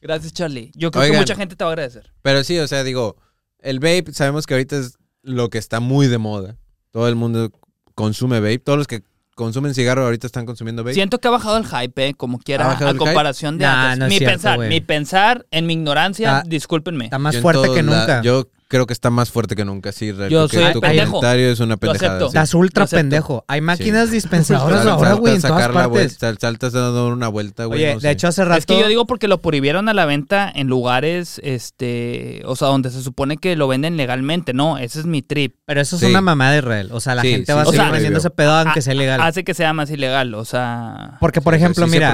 Gracias, 0.00 0.32
Charlie. 0.32 0.70
Yo 0.74 0.90
creo 0.90 1.10
que 1.10 1.18
mucha 1.18 1.34
gente 1.34 1.56
te 1.56 1.64
va 1.64 1.70
a 1.70 1.72
agradecer. 1.72 2.12
Pero 2.22 2.44
sí, 2.44 2.58
o 2.58 2.68
sea, 2.68 2.84
digo, 2.84 3.16
el 3.60 3.80
vape 3.80 4.12
sabemos 4.12 4.46
que 4.46 4.54
ahorita 4.54 4.76
es 4.76 4.96
lo 5.22 5.50
que 5.50 5.58
está 5.58 5.80
muy 5.80 6.06
de 6.06 6.18
moda. 6.18 6.56
Todo 6.90 7.08
el 7.08 7.16
mundo 7.16 7.50
consume 7.94 8.40
vape. 8.40 8.60
Todos 8.60 8.78
los 8.78 8.86
que 8.86 9.02
consumen 9.38 9.72
cigarro 9.74 10.04
ahorita 10.04 10.26
están 10.26 10.44
consumiendo 10.44 10.82
vape. 10.82 10.94
Siento 10.94 11.18
que 11.20 11.28
ha 11.28 11.30
bajado 11.30 11.56
el 11.56 11.64
hype, 11.66 12.08
eh, 12.08 12.14
como 12.14 12.38
¿Ha 12.38 12.40
quiera, 12.40 12.72
a 12.72 12.94
comparación 12.94 13.56
de 13.56 13.64
Nah, 13.64 13.84
antes. 13.92 13.98
no 14.00 14.06
mi 14.08 14.18
cierto, 14.18 14.32
pensar, 14.34 14.56
güey. 14.56 14.68
mi 14.68 14.80
pensar, 14.80 15.46
en 15.50 15.66
mi 15.66 15.72
ignorancia, 15.74 16.38
Ah, 16.38 16.42
discúlpenme. 16.44 17.04
Está 17.04 17.18
más 17.18 17.36
Yo 17.36 17.40
fuerte 17.42 17.68
que 17.72 17.82
la- 17.82 18.00
nunca. 18.00 18.22
yo 18.22 18.48
creo 18.68 18.86
que 18.86 18.92
está 18.92 19.10
más 19.10 19.30
fuerte 19.30 19.56
que 19.56 19.64
nunca, 19.64 19.92
sí. 19.92 20.12
Real. 20.12 20.30
Yo 20.30 20.46
Creo 20.46 20.60
que 20.60 20.64
soy 20.66 20.72
tu 20.74 20.80
pendejo. 20.80 21.12
comentario 21.12 21.50
es 21.50 21.60
una 21.60 21.76
pendejada. 21.78 22.12
acepto. 22.12 22.26
sí. 22.30 22.36
Estás 22.36 22.54
ultra 22.54 22.84
Lo 22.84 22.90
pendejo. 22.90 23.44
Hay 23.48 23.60
máquinas 23.60 24.10
dispensadoras 24.12 24.80
Sal- 24.80 24.88
ahora, 24.90 25.12
güey, 25.14 25.34
en 25.36 25.40
todas 25.40 25.56
sacar 25.56 25.74
la 25.74 25.80
partes. 25.88 25.90
vuelta, 26.20 26.40
saltas 26.40 26.72
dando 26.74 27.08
una 27.08 27.28
vuelta, 27.28 27.64
güey. 27.64 27.80
Oye, 27.82 27.94
no 27.94 28.00
de 28.00 28.08
sé. 28.08 28.10
hecho 28.10 28.28
hace 28.28 28.44
rato... 28.44 28.58
Es 28.58 28.66
que 28.66 28.78
yo 28.78 28.86
digo 28.88 29.06
porque 29.06 29.26
lo 29.26 29.40
prohibieron 29.40 29.88
a 29.88 29.94
la 29.94 30.04
venta 30.06 30.52
en 30.54 30.66
lugares, 30.68 31.40
este, 31.42 32.42
o 32.44 32.56
sea, 32.56 32.68
donde 32.68 32.90
se 32.90 33.02
supone 33.02 33.36
que 33.38 33.56
lo 33.56 33.68
venden 33.68 33.96
legalmente, 33.96 34.52
¿no? 34.52 34.78
Ese 34.78 35.00
es 35.00 35.06
mi 35.06 35.22
trip. 35.22 35.56
Pero 35.64 35.80
eso 35.80 35.96
es 35.96 36.00
Sí. 36.00 36.06
una 36.08 36.20
mamada 36.20 36.52
de 36.52 36.58
Israel. 36.58 36.90
O 36.92 37.00
sea, 37.00 37.14
la 37.14 37.22
Sí, 37.22 37.30
gente 37.30 37.52
sí, 37.52 37.56
va 37.56 37.62
a 37.62 37.64
sí, 37.64 37.70
seguir 37.72 37.86
se 37.86 37.92
vendiendo 37.92 38.18
ese 38.18 38.30
pedo 38.30 38.52
aunque 38.52 38.78
Ah, 38.80 38.82
sea 38.82 38.94
ilegal. 38.94 39.20
Hace 39.22 39.44
que 39.44 39.54
sea 39.54 39.72
más 39.72 39.90
ilegal, 39.90 40.34
o 40.34 40.44
sea... 40.44 41.16
Porque, 41.20 41.40
por 41.40 41.54
Sí, 41.54 41.58
ejemplo, 41.58 41.86
sí 41.86 41.90
mira, 41.92 42.12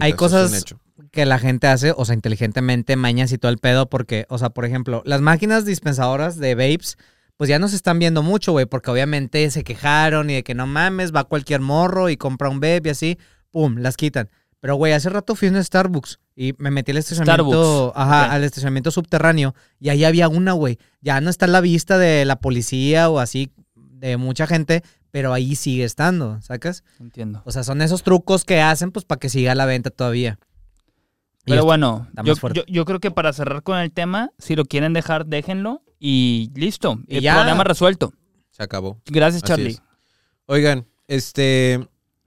hay, 0.00 0.12
cosas. 0.12 0.64
Que 1.10 1.26
la 1.26 1.38
gente 1.38 1.66
hace, 1.66 1.92
o 1.96 2.04
sea, 2.04 2.14
inteligentemente, 2.14 2.96
mañas 2.96 3.32
y 3.32 3.38
todo 3.38 3.50
el 3.50 3.58
pedo, 3.58 3.88
porque, 3.88 4.26
o 4.28 4.38
sea, 4.38 4.50
por 4.50 4.64
ejemplo, 4.64 5.02
las 5.04 5.20
máquinas 5.20 5.64
dispensadoras 5.64 6.36
de 6.38 6.54
vapes, 6.54 6.96
pues 7.36 7.48
ya 7.48 7.58
no 7.58 7.68
se 7.68 7.76
están 7.76 7.98
viendo 7.98 8.22
mucho, 8.22 8.52
güey, 8.52 8.66
porque 8.66 8.90
obviamente 8.90 9.50
se 9.50 9.64
quejaron 9.64 10.30
y 10.30 10.34
de 10.34 10.44
que 10.44 10.54
no 10.54 10.66
mames, 10.66 11.12
va 11.14 11.24
cualquier 11.24 11.60
morro 11.60 12.08
y 12.10 12.16
compra 12.16 12.48
un 12.48 12.60
vape 12.60 12.82
y 12.84 12.90
así, 12.90 13.18
pum, 13.50 13.76
las 13.78 13.96
quitan. 13.96 14.30
Pero, 14.60 14.76
güey, 14.76 14.92
hace 14.92 15.10
rato 15.10 15.34
fui 15.34 15.48
a 15.48 15.50
un 15.50 15.62
Starbucks 15.62 16.20
y 16.36 16.54
me 16.58 16.70
metí 16.70 16.92
al 16.92 16.96
estacionamiento, 16.96 17.92
ajá, 17.94 18.32
al 18.32 18.44
estacionamiento 18.44 18.90
subterráneo 18.90 19.54
y 19.78 19.90
ahí 19.90 20.04
había 20.04 20.28
una, 20.28 20.52
güey. 20.52 20.78
Ya 21.02 21.20
no 21.20 21.28
está 21.28 21.44
a 21.44 21.48
la 21.48 21.60
vista 21.60 21.98
de 21.98 22.24
la 22.24 22.36
policía 22.36 23.10
o 23.10 23.18
así, 23.18 23.52
de 23.74 24.16
mucha 24.16 24.46
gente, 24.46 24.82
pero 25.10 25.34
ahí 25.34 25.54
sigue 25.54 25.84
estando, 25.84 26.40
¿sacas? 26.40 26.82
Entiendo. 26.98 27.42
O 27.44 27.52
sea, 27.52 27.62
son 27.62 27.82
esos 27.82 28.02
trucos 28.04 28.44
que 28.44 28.62
hacen 28.62 28.90
pues 28.90 29.04
para 29.04 29.18
que 29.18 29.28
siga 29.28 29.54
la 29.54 29.66
venta 29.66 29.90
todavía. 29.90 30.38
Pero 31.44 31.56
esto- 31.56 31.64
bueno, 31.66 32.08
yo, 32.24 32.34
yo- 32.52 32.64
yo 32.66 32.84
creo 32.84 33.00
que 33.00 33.10
para 33.10 33.32
cerrar 33.32 33.62
con 33.62 33.78
el 33.78 33.92
tema, 33.92 34.30
si 34.38 34.56
lo 34.56 34.64
quieren 34.64 34.92
dejar, 34.92 35.26
déjenlo 35.26 35.82
y 36.00 36.50
listo. 36.54 36.98
Y 37.06 37.16
el 37.18 37.22
ya. 37.22 37.34
problema 37.34 37.64
resuelto. 37.64 38.12
Se 38.50 38.62
acabó. 38.62 39.00
Gracias, 39.06 39.42
Así 39.42 39.48
Charlie. 39.50 39.70
es. 39.72 39.82
Oigan, 40.46 40.86
este, 41.08 41.86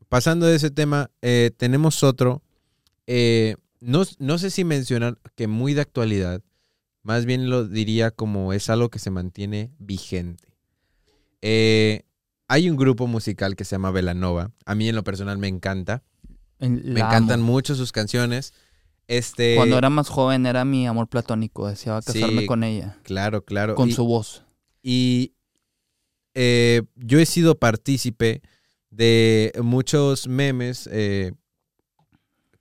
pasando 0.09 0.45
de 0.45 0.55
ese 0.55 0.70
tema, 0.72 1.09
eh, 1.22 1.51
tenemos 1.57 2.03
otro. 2.03 2.41
eh, 3.07 3.55
no, 3.80 4.03
no 4.20 4.38
sé 4.38 4.49
si 4.49 4.63
mencionar 4.65 5.18
que 5.36 5.47
muy 5.47 5.74
de 5.74 5.82
actualidad, 5.82 6.41
más 7.03 7.26
bien 7.26 7.49
lo 7.49 7.65
diría 7.68 8.11
como 8.11 8.51
es 8.51 8.70
algo 8.70 8.89
que 8.89 8.99
se 8.99 9.11
mantiene 9.11 9.72
vigente. 9.80 10.49
Eh, 11.41 12.01
hay 12.47 12.70
un 12.70 12.76
grupo 12.78 13.07
musical 13.07 13.55
que 13.55 13.63
se 13.65 13.76
llama 13.76 13.91
Velanova. 13.91 14.51
A 14.65 14.76
mí 14.76 14.89
en 14.89 14.95
lo 14.95 15.03
personal 15.03 15.38
me 15.38 15.47
encanta. 15.47 16.03
Me 16.59 16.99
encantan 16.99 17.41
mucho 17.41 17.76
sus 17.76 17.91
canciones. 17.91 18.53
Este, 19.08 19.55
Cuando 19.55 19.78
era 19.78 19.89
más 19.89 20.10
joven 20.10 20.45
era 20.45 20.66
mi 20.66 20.86
amor 20.88 21.08
platónico. 21.08 21.68
Deseaba 21.68 22.01
casarme 22.01 22.41
Sí, 22.41 22.45
con 22.45 22.64
ella. 22.64 22.97
Claro, 23.03 23.43
claro. 23.45 23.76
Con 23.76 23.89
Y- 23.89 23.93
su 23.93 24.05
voz. 24.05 24.43
Y 24.84 25.34
eh, 26.34 26.82
yo 26.95 27.20
he 27.20 27.26
sido 27.26 27.55
partícipe 27.58 28.41
de 28.89 29.51
muchos 29.64 30.28
memes 30.28 30.89
eh, 30.91 31.32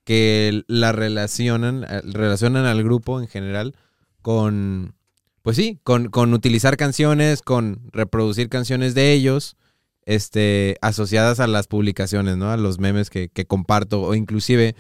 que 0.05 0.63
la 0.69 0.93
relacionan, 0.93 1.85
eh, 1.85 2.01
relacionan 2.05 2.65
al 2.65 2.83
grupo 2.85 3.21
en 3.21 3.27
general 3.29 3.75
con, 4.23 4.95
pues 5.43 5.57
sí, 5.57 5.79
con, 5.83 6.09
con 6.09 6.33
utilizar 6.33 6.77
canciones, 6.77 7.43
con 7.43 7.89
reproducir 7.93 8.49
canciones 8.49 8.95
de 8.95 9.13
ellos, 9.13 9.57
este, 10.05 10.77
asociadas 10.81 11.41
a 11.41 11.47
las 11.49 11.67
publicaciones, 11.67 12.37
¿no? 12.37 12.51
A 12.51 12.57
los 12.57 12.79
memes 12.79 13.11
que, 13.11 13.29
que 13.29 13.47
comparto, 13.47 14.03
o 14.03 14.15
inclusive 14.15 14.77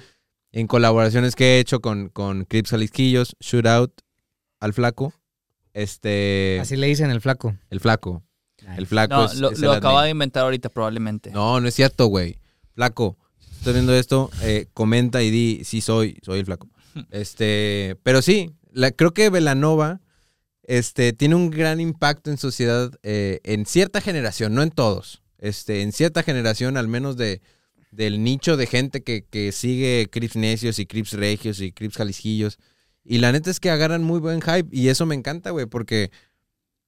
en 0.52 0.66
colaboraciones 0.66 1.34
que 1.36 1.56
he 1.56 1.60
hecho 1.60 1.80
con, 1.80 2.08
con 2.08 2.44
Crips 2.44 2.70
Jalisquillos, 2.70 3.36
Shootout, 3.40 3.92
al 4.60 4.72
flaco, 4.72 5.12
este... 5.74 6.58
Así 6.60 6.76
le 6.76 6.86
dicen 6.86 7.10
el 7.10 7.20
flaco. 7.20 7.54
El 7.68 7.80
flaco. 7.80 8.22
El 8.76 8.86
flaco 8.86 9.14
No, 9.14 9.24
es, 9.26 9.38
lo, 9.38 9.50
es 9.50 9.58
lo 9.58 9.72
el 9.72 9.78
acaba 9.78 10.00
admin. 10.00 10.06
de 10.06 10.10
inventar 10.12 10.44
ahorita 10.44 10.70
probablemente. 10.70 11.30
No, 11.30 11.60
no 11.60 11.68
es 11.68 11.74
cierto, 11.74 12.06
güey. 12.06 12.38
Flaco. 12.74 13.18
si 13.38 13.50
Estás 13.58 13.74
viendo 13.74 13.94
esto, 13.94 14.30
eh, 14.42 14.68
comenta 14.72 15.22
y 15.22 15.30
di, 15.30 15.64
sí 15.64 15.80
soy, 15.82 16.18
soy 16.22 16.40
el 16.40 16.46
flaco. 16.46 16.68
Este, 17.10 17.98
pero 18.02 18.22
sí, 18.22 18.52
la, 18.72 18.90
creo 18.90 19.12
que 19.12 19.28
Velanova 19.28 20.00
este, 20.62 21.12
tiene 21.12 21.34
un 21.34 21.50
gran 21.50 21.78
impacto 21.78 22.30
en 22.30 22.38
sociedad, 22.38 22.90
eh, 23.02 23.40
en 23.44 23.66
cierta 23.66 24.00
generación, 24.00 24.54
no 24.54 24.62
en 24.62 24.70
todos. 24.70 25.22
Este, 25.36 25.82
en 25.82 25.92
cierta 25.92 26.22
generación, 26.22 26.78
al 26.78 26.88
menos 26.88 27.18
de, 27.18 27.42
del 27.90 28.22
nicho 28.22 28.56
de 28.56 28.66
gente 28.66 29.02
que, 29.02 29.24
que 29.28 29.52
sigue 29.52 30.08
Crips 30.10 30.36
Necios 30.36 30.78
y 30.78 30.86
Crips 30.86 31.12
Regios 31.12 31.60
y 31.60 31.72
Crips 31.72 31.96
Jalisquillos. 31.96 32.58
Y 33.04 33.18
la 33.18 33.32
neta 33.32 33.50
es 33.50 33.60
que 33.60 33.70
agarran 33.70 34.02
muy 34.02 34.20
buen 34.20 34.40
hype 34.42 34.68
y 34.72 34.88
eso 34.88 35.06
me 35.06 35.14
encanta, 35.14 35.50
güey, 35.50 35.66
porque 35.66 36.10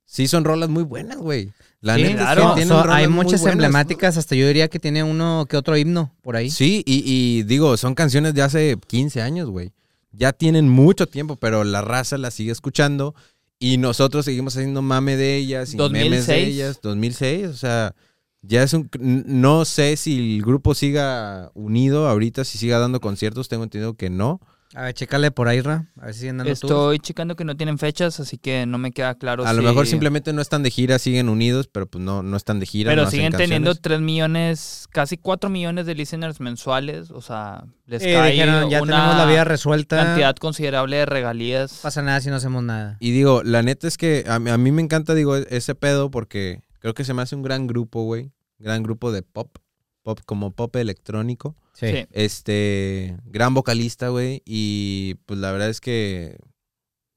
sí 0.05 0.27
son 0.27 0.45
rolas 0.45 0.69
muy 0.69 0.83
buenas, 0.83 1.19
güey. 1.19 1.53
La 1.81 1.95
Sí, 1.97 2.03
neta 2.03 2.13
es 2.15 2.19
que 2.19 2.25
claro. 2.25 2.57
So- 2.67 2.83
rolas 2.83 2.97
hay 2.97 3.09
muchas 3.09 3.45
emblemáticas, 3.47 4.17
hasta 4.17 4.35
yo 4.35 4.47
diría 4.47 4.69
que 4.69 4.79
tiene 4.81 5.03
uno 5.05 5.47
que 5.49 5.57
otro 5.57 5.77
himno 5.77 6.13
por 6.23 6.35
ahí. 6.37 6.51
Sí, 6.51 6.83
y, 6.87 7.03
y 7.07 7.43
digo, 7.45 7.77
son 7.77 7.95
canciones 7.95 8.35
de 8.35 8.43
hace 8.43 8.77
15 8.89 9.23
años, 9.23 9.49
güey. 9.49 9.73
Ya 10.11 10.33
tienen 10.33 10.69
mucho 10.69 11.07
tiempo, 11.07 11.37
pero 11.37 11.63
la 11.65 11.83
raza 11.83 12.19
la 12.19 12.31
sigue 12.31 12.51
escuchando 12.51 13.15
y 13.61 13.77
nosotros 13.77 14.25
seguimos 14.25 14.57
haciendo 14.57 14.83
mame 14.83 15.17
de 15.17 15.37
ellas 15.37 15.75
y 15.75 15.77
memes 15.77 15.93
de 16.27 16.35
2006. 16.35 16.49
ellas. 16.49 16.81
2006, 16.83 17.47
o 17.47 17.55
sea, 17.57 17.95
ya 18.43 18.63
es 18.63 18.73
un... 18.73 18.89
No 19.01 19.65
sé 19.65 19.97
si 19.97 20.37
el 20.37 20.43
grupo 20.45 20.75
siga 20.75 21.51
unido 21.55 22.09
ahorita, 22.09 22.45
si 22.45 22.59
siga 22.59 22.79
dando 22.79 23.01
conciertos, 23.01 23.49
tengo 23.49 23.65
entendido 23.65 23.95
que 23.95 24.11
no. 24.11 24.41
A 24.75 24.83
ver, 24.83 24.93
chécale 24.93 25.31
por 25.31 25.49
ahí, 25.49 25.63
Ra. 25.63 25.89
A 25.99 26.05
ver 26.07 26.15
si 26.15 26.21
siguen 26.21 26.37
dando 26.37 26.53
tours. 26.55 26.63
Estoy 26.63 26.99
checando 26.99 27.37
que 27.37 27.45
no 27.45 27.57
tienen 27.57 27.79
fechas, 27.79 28.21
así 28.21 28.37
que 28.37 28.67
no 28.67 28.77
me 28.77 28.93
queda 28.93 29.15
claro 29.15 29.47
A 29.47 29.55
lo 29.55 29.63
mejor 29.63 29.87
simplemente 29.87 30.35
no 30.35 30.43
están 30.43 30.63
de 30.63 30.71
gira, 30.71 30.99
siguen 30.99 31.31
unidos, 31.31 31.69
pero 31.73 31.87
pues 31.87 32.05
no, 32.05 32.23
no 32.23 32.37
están 32.37 32.61
de 32.61 32.67
gira. 32.67 32.91
Pero 32.91 33.03
no 33.03 33.09
hacen 33.09 33.19
siguen 33.19 33.33
teniendo 33.33 33.71
canciones. 33.71 33.83
3 33.83 34.01
millones, 34.03 34.87
casi 34.91 35.17
4 35.17 35.49
millones 35.49 35.87
de 35.87 35.95
listeners 35.95 36.39
mensuales. 36.41 37.11
O 37.11 37.23
sea, 37.23 37.65
les 37.87 38.03
cae 38.03 38.33
dijeron, 38.33 38.69
ya 38.69 38.83
una 38.83 38.93
tenemos 38.97 39.17
la 39.17 39.25
vida 39.27 39.45
resuelta. 39.45 40.05
cantidad 40.05 40.37
considerable 40.37 40.99
de 40.99 41.07
regalías. 41.07 41.73
No 41.73 41.79
pasa 41.83 42.03
nada 42.03 42.21
si 42.21 42.29
no 42.29 42.37
hacemos 42.37 42.63
nada. 42.63 42.99
Y 43.01 43.13
digo, 43.13 43.43
la 43.43 43.63
neta 43.63 43.89
es 43.89 43.97
que 43.97 44.25
a, 44.29 44.39
mí- 44.39 44.51
a 44.51 44.59
mí 44.59 44.71
me 44.71 44.83
encanta, 44.83 45.15
digo, 45.15 45.35
ese 45.37 45.75
pedo 45.77 46.11
porque 46.11 46.61
creo 46.89 46.95
que 46.95 47.05
se 47.05 47.13
me 47.13 47.21
hace 47.21 47.37
un 47.37 47.43
gran 47.43 47.67
grupo, 47.67 48.05
güey. 48.05 48.33
Gran 48.59 48.83
grupo 48.83 49.13
de 49.13 49.21
pop. 49.21 49.59
Pop 50.03 50.21
como 50.25 50.53
pop 50.53 50.75
electrónico. 50.77 51.55
Sí. 51.75 51.89
Sí. 51.93 52.07
Este, 52.13 53.15
gran 53.27 53.53
vocalista, 53.53 54.09
güey. 54.09 54.43
Y 54.47 55.17
pues 55.27 55.39
la 55.39 55.53
verdad 55.53 55.69
es 55.69 55.83
que 55.83 56.39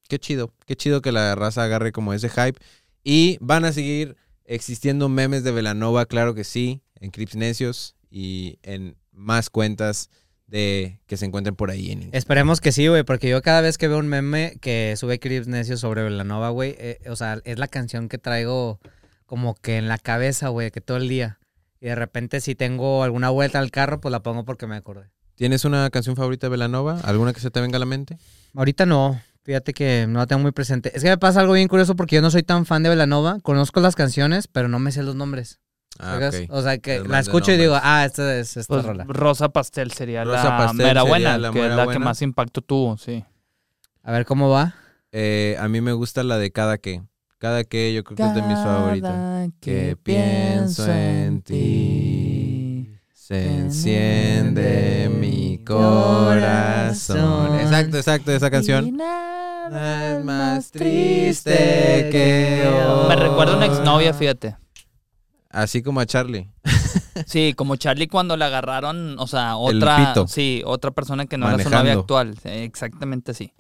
qué 0.10 0.20
chido. 0.20 0.54
Qué 0.66 0.76
chido 0.76 1.02
que 1.02 1.14
la 1.14 1.36
raza 1.36 1.64
agarre 1.64 1.94
como 1.94 2.14
ese 2.14 2.28
hype. 2.28 2.60
Y 3.06 3.38
van 3.40 3.64
a 3.64 3.72
seguir 3.72 4.18
existiendo 4.44 5.08
memes 5.08 5.46
de 5.46 5.52
Velanova, 5.52 6.06
claro 6.06 6.36
que 6.36 6.44
sí, 6.44 6.82
en 7.00 7.12
Crips 7.12 7.38
Necios 7.38 7.96
y 8.10 8.60
en 8.64 8.98
más 9.14 9.50
cuentas 9.50 10.10
de 10.48 11.00
que 11.08 11.16
se 11.16 11.26
encuentren 11.26 11.56
por 11.56 11.72
ahí 11.72 11.86
en 11.86 12.00
Instagram. 12.00 12.18
Esperemos 12.18 12.60
que 12.60 12.74
sí, 12.74 12.90
güey, 12.90 13.04
porque 13.04 13.30
yo 13.30 13.42
cada 13.42 13.62
vez 13.62 13.78
que 13.78 13.88
veo 13.88 14.00
un 14.00 14.08
meme 14.08 14.58
que 14.60 14.96
sube 14.98 15.18
Crips 15.18 15.48
Necio 15.48 15.78
sobre 15.78 16.04
Velanova, 16.04 16.50
güey, 16.50 16.76
eh, 16.78 17.00
o 17.08 17.16
sea, 17.16 17.40
es 17.46 17.58
la 17.58 17.70
canción 17.70 18.10
que 18.10 18.18
traigo 18.18 18.82
como 19.32 19.56
que 19.56 19.78
en 19.78 19.88
la 19.88 19.98
cabeza, 19.98 20.50
güey, 20.50 20.72
que 20.72 20.82
todo 20.82 20.98
el 20.98 21.08
día. 21.08 21.40
Y 21.80 21.86
de 21.86 21.96
repente 21.96 22.42
si 22.42 22.54
tengo 22.54 23.02
alguna 23.02 23.30
vuelta 23.30 23.60
al 23.60 23.72
carro, 23.72 24.02
pues 24.02 24.12
la 24.12 24.22
pongo 24.22 24.44
porque 24.44 24.68
me 24.68 24.76
acordé. 24.76 25.10
¿Tienes 25.36 25.64
una 25.64 25.90
canción 25.90 26.18
favorita 26.18 26.48
de 26.48 26.52
Velanova? 26.52 27.00
¿Alguna 27.06 27.32
que 27.32 27.40
se 27.40 27.50
te 27.50 27.62
venga 27.62 27.78
a 27.78 27.80
la 27.80 27.86
mente? 27.86 28.18
Ahorita 28.54 28.86
no, 28.86 29.22
Fíjate 29.44 29.74
que 29.74 30.06
no 30.06 30.20
la 30.20 30.28
tengo 30.28 30.42
muy 30.42 30.52
presente. 30.52 30.92
Es 30.94 31.02
que 31.02 31.08
me 31.10 31.18
pasa 31.18 31.40
algo 31.40 31.54
bien 31.54 31.70
curioso 31.70 31.96
porque 31.96 32.18
yo 32.18 32.22
no 32.22 32.30
soy 32.30 32.44
tan 32.44 32.66
fan 32.66 32.84
de 32.84 32.90
Velanova. 32.90 33.40
Conozco 33.42 33.80
las 33.80 33.96
canciones, 33.96 34.50
pero 34.50 34.68
no 34.68 34.80
me 34.80 34.92
sé 34.92 35.02
los 35.02 35.16
nombres. 35.16 35.62
Ah, 35.98 36.16
¿sacas? 36.16 36.36
ok. 36.36 36.48
O 36.50 36.62
sea, 36.62 36.78
que 36.80 36.98
Es 36.98 37.08
la 37.08 37.20
escucho 37.22 37.54
y 37.54 37.58
digo, 37.58 37.80
ah, 37.82 38.04
esta 38.04 38.36
es 38.38 38.58
esta 38.58 38.74
Pues, 38.74 38.86
rola. 38.86 39.06
Rosa 39.08 39.48
Pastel 39.48 39.94
sería 39.94 40.26
Rosa 40.26 40.44
la 40.44 40.58
Pastel 40.58 40.76
mera 40.86 40.90
sería 41.02 41.04
buena, 41.04 41.38
la 41.38 41.52
que 41.52 41.66
es 41.66 41.74
la 41.74 41.88
que 41.88 42.00
más 42.00 42.22
impacto 42.22 42.62
tuvo, 42.62 42.98
sí. 42.98 43.24
A 44.04 44.12
ver 44.12 44.26
cómo 44.26 44.50
va. 44.50 44.76
Eh, 45.14 45.56
a 45.58 45.70
mí 45.70 45.80
me 45.80 45.94
gusta 45.94 46.22
la 46.24 46.38
de 46.38 46.52
cada 46.52 46.78
que. 46.78 47.02
Cada 47.42 47.64
que 47.64 47.92
yo 47.92 48.04
creo 48.04 48.18
que 48.18 48.22
es 48.24 48.36
de 48.36 48.42
mis 48.44 48.58
favoritas. 48.60 49.50
Que 49.60 49.98
pienso 49.98 50.88
en 50.92 51.42
ti. 51.42 52.88
Se 53.14 53.58
enciende 53.58 55.10
mi 55.12 55.58
corazón. 55.66 57.60
Exacto, 57.60 57.98
exacto, 57.98 58.32
esa 58.32 58.52
canción. 58.52 58.96
Nada 58.96 60.20
es 60.20 60.24
más 60.24 60.70
triste 60.70 62.10
que 62.12 62.72
hoy. 62.72 63.08
Me 63.10 63.16
recuerda 63.16 63.54
a 63.54 63.58
una 63.58 63.66
exnovia, 63.66 64.14
fíjate. 64.14 64.56
Así 65.50 65.82
como 65.82 66.00
a 66.00 66.06
Charlie. 66.06 66.48
Sí, 67.26 67.54
como 67.56 67.76
Charlie 67.76 68.08
cuando 68.08 68.38
la 68.38 68.46
agarraron, 68.48 69.18
o 69.20 69.28
sea, 69.28 69.56
El 69.68 69.78
otra, 69.78 70.14
pito. 70.14 70.28
sí, 70.28 70.62
otra 70.66 70.92
persona 70.92 71.26
que 71.26 71.38
no 71.38 71.48
era 71.48 71.58
su 71.58 71.64
Manejando. 71.66 71.84
novia 71.84 72.00
actual, 72.00 72.36
exactamente 72.44 73.32
así. 73.32 73.52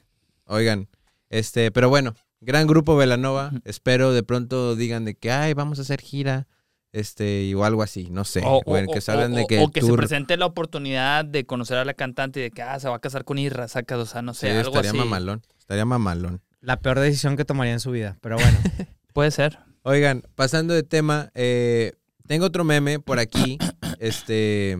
Oigan, 0.46 0.88
este, 1.30 1.70
pero 1.72 1.90
bueno, 1.90 2.14
gran 2.42 2.68
grupo 2.68 2.96
Velanova. 2.96 3.52
Espero 3.64 4.12
de 4.14 4.24
pronto 4.24 4.76
digan 4.76 5.06
de 5.06 5.16
que, 5.16 5.32
ay, 5.32 5.54
vamos 5.54 5.80
a 5.80 5.84
hacer 5.84 6.02
gira. 6.02 6.48
Este, 6.94 7.56
o 7.56 7.64
algo 7.64 7.84
así, 7.84 8.10
no 8.12 8.26
sé. 8.26 8.42
O, 8.46 8.62
Bueno, 8.66 8.90
o- 8.90 8.94
que 8.94 9.00
o- 9.00 9.38
de 9.38 9.46
o 9.64 9.70
se 9.88 9.94
presente 9.94 10.36
la 10.36 10.46
oportunidad 10.46 11.24
de 11.24 11.46
conocer 11.46 11.78
a 11.78 11.86
la 11.86 11.94
cantante 11.94 12.42
y 12.42 12.44
de 12.44 12.52
que 12.52 12.64
ah, 12.64 12.78
se 12.82 12.90
va 12.90 12.98
a 12.98 13.00
casar 13.00 13.24
con 13.24 13.38
Irra, 13.38 13.70
sacas, 13.70 13.98
o 13.98 14.06
sea, 14.06 14.22
no 14.22 14.34
sé, 14.34 14.48
sí, 14.52 14.58
algo 14.58 14.72
estaría 14.72 14.90
así. 14.90 14.98
mamalón. 14.98 15.42
Estaría 15.58 15.86
mamalón. 15.86 16.42
La 16.60 16.82
peor 16.82 17.00
decisión 17.00 17.38
que 17.38 17.46
tomaría 17.46 17.72
en 17.72 17.80
su 17.80 17.92
vida, 17.92 18.18
pero 18.20 18.36
bueno. 18.36 18.58
Puede 19.14 19.32
ser. 19.32 19.58
Oigan, 19.84 20.24
pasando 20.36 20.74
de 20.74 20.84
tema, 20.84 21.32
eh, 21.34 21.94
tengo 22.28 22.46
otro 22.48 22.66
meme 22.66 23.00
por 23.00 23.20
aquí. 23.20 23.58
este, 24.00 24.78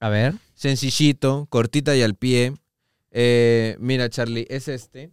A 0.00 0.08
ver. 0.08 0.34
sencillito, 0.54 1.46
cortita 1.48 1.94
y 1.94 2.02
al 2.02 2.16
pie. 2.16 2.54
Eh, 3.12 3.76
mira, 3.78 4.08
Charlie, 4.08 4.46
es 4.50 4.66
este. 4.66 5.12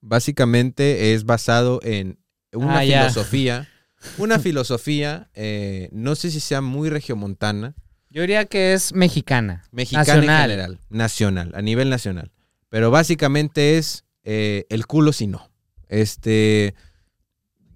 Básicamente 0.00 1.14
es 1.14 1.24
basado 1.24 1.80
en 1.82 2.18
una 2.52 2.78
Ah, 2.80 2.82
filosofía. 2.82 3.68
Una 4.16 4.38
filosofía, 4.38 5.28
eh, 5.34 5.88
no 5.90 6.14
sé 6.14 6.30
si 6.30 6.38
sea 6.38 6.60
muy 6.60 6.88
regiomontana, 6.88 7.74
Yo 8.10 8.20
diría 8.22 8.44
que 8.44 8.72
es 8.72 8.92
mexicana. 8.94 9.64
mexicana 9.72 10.04
Nacional. 10.06 10.22
en 10.30 10.40
general, 10.50 10.80
nacional, 10.88 11.52
a 11.56 11.62
nivel 11.62 11.90
nacional. 11.90 12.30
Pero 12.68 12.92
básicamente 12.92 13.76
es 13.76 14.04
eh, 14.22 14.66
el 14.70 14.86
culo 14.86 15.12
si 15.12 15.26
no. 15.26 15.50
Este, 15.88 16.74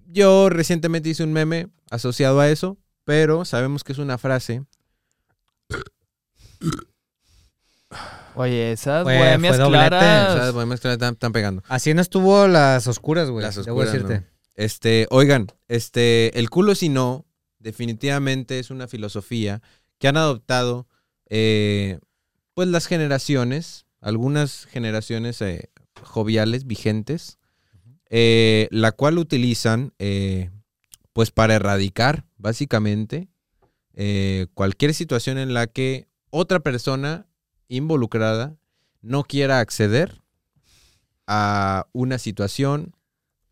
yo 0.07 0.47
recientemente 0.49 1.09
hice 1.09 1.23
un 1.25 1.33
meme 1.33 1.67
asociado 1.91 2.39
a 2.39 2.49
eso, 2.49 2.77
pero 3.03 3.43
sabemos 3.43 3.83
que 3.83 3.91
es 3.91 3.97
una 3.99 4.17
frase. 4.17 4.63
Oye, 8.35 8.71
esas 8.71 9.03
Fue- 9.03 9.17
bohemias 9.17 9.55
fue 9.55 9.63
doblete, 9.63 9.87
claras. 9.89 10.51
Podemos 10.51 10.79
que 10.79 10.91
están, 10.91 11.13
están 11.13 11.31
pegando. 11.33 11.63
Así 11.67 11.93
no 11.93 12.01
estuvo 12.01 12.47
las 12.47 12.87
oscuras, 12.87 13.29
güey. 13.29 13.43
Las 13.45 13.55
Debo 13.55 13.77
oscuras, 13.79 13.91
decirte. 13.93 14.19
¿no? 14.21 14.25
Este, 14.55 15.07
oigan, 15.09 15.47
este, 15.67 16.37
el 16.39 16.49
culo 16.49 16.75
si 16.75 16.89
no, 16.89 17.25
definitivamente 17.59 18.59
es 18.59 18.69
una 18.71 18.87
filosofía 18.87 19.61
que 19.99 20.07
han 20.07 20.17
adoptado, 20.17 20.87
eh, 21.29 21.99
pues 22.53 22.67
las 22.67 22.85
generaciones, 22.87 23.85
algunas 24.01 24.65
generaciones 24.65 25.41
eh, 25.41 25.69
joviales, 26.03 26.65
vigentes, 26.67 27.37
eh, 28.09 28.67
la 28.69 28.91
cual 28.91 29.17
utilizan, 29.17 29.93
eh, 29.97 30.51
pues 31.13 31.31
para 31.31 31.55
erradicar, 31.55 32.25
básicamente, 32.37 33.29
eh, 33.95 34.47
cualquier 34.53 34.93
situación 34.93 35.37
en 35.37 35.53
la 35.53 35.67
que 35.67 36.07
otra 36.29 36.59
persona 36.59 37.27
involucrada 37.75 38.55
no 39.01 39.23
quiera 39.23 39.59
acceder 39.59 40.21
a 41.27 41.87
una 41.93 42.17
situación, 42.17 42.95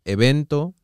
evento 0.04 0.74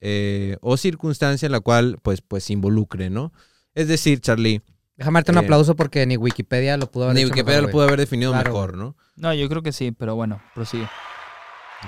eh, 0.00 0.56
o 0.60 0.76
circunstancia 0.76 1.46
en 1.46 1.52
la 1.52 1.60
cual 1.60 1.98
pues, 2.02 2.20
pues 2.20 2.44
se 2.44 2.52
involucre, 2.52 3.10
¿no? 3.10 3.32
Es 3.74 3.88
decir, 3.88 4.20
Charlie, 4.20 4.62
Déjame 4.96 5.18
darte 5.18 5.30
un 5.32 5.38
Eh, 5.38 5.40
aplauso 5.42 5.76
porque 5.76 6.04
ni 6.06 6.16
Wikipedia 6.16 6.76
lo 6.76 6.90
pudo 6.90 7.04
haber 7.04 7.16
ni 7.16 7.24
Wikipedia 7.24 7.58
mejor, 7.58 7.62
lo 7.62 7.70
pudo 7.70 7.82
haber 7.84 8.00
definido 8.00 8.32
Claro, 8.32 8.50
mejor, 8.50 8.76
¿no? 8.76 8.96
No, 9.16 9.32
yo 9.32 9.48
creo 9.48 9.62
que 9.62 9.70
sí, 9.72 9.92
pero 9.92 10.16
bueno, 10.16 10.40
prosigue. 10.54 10.88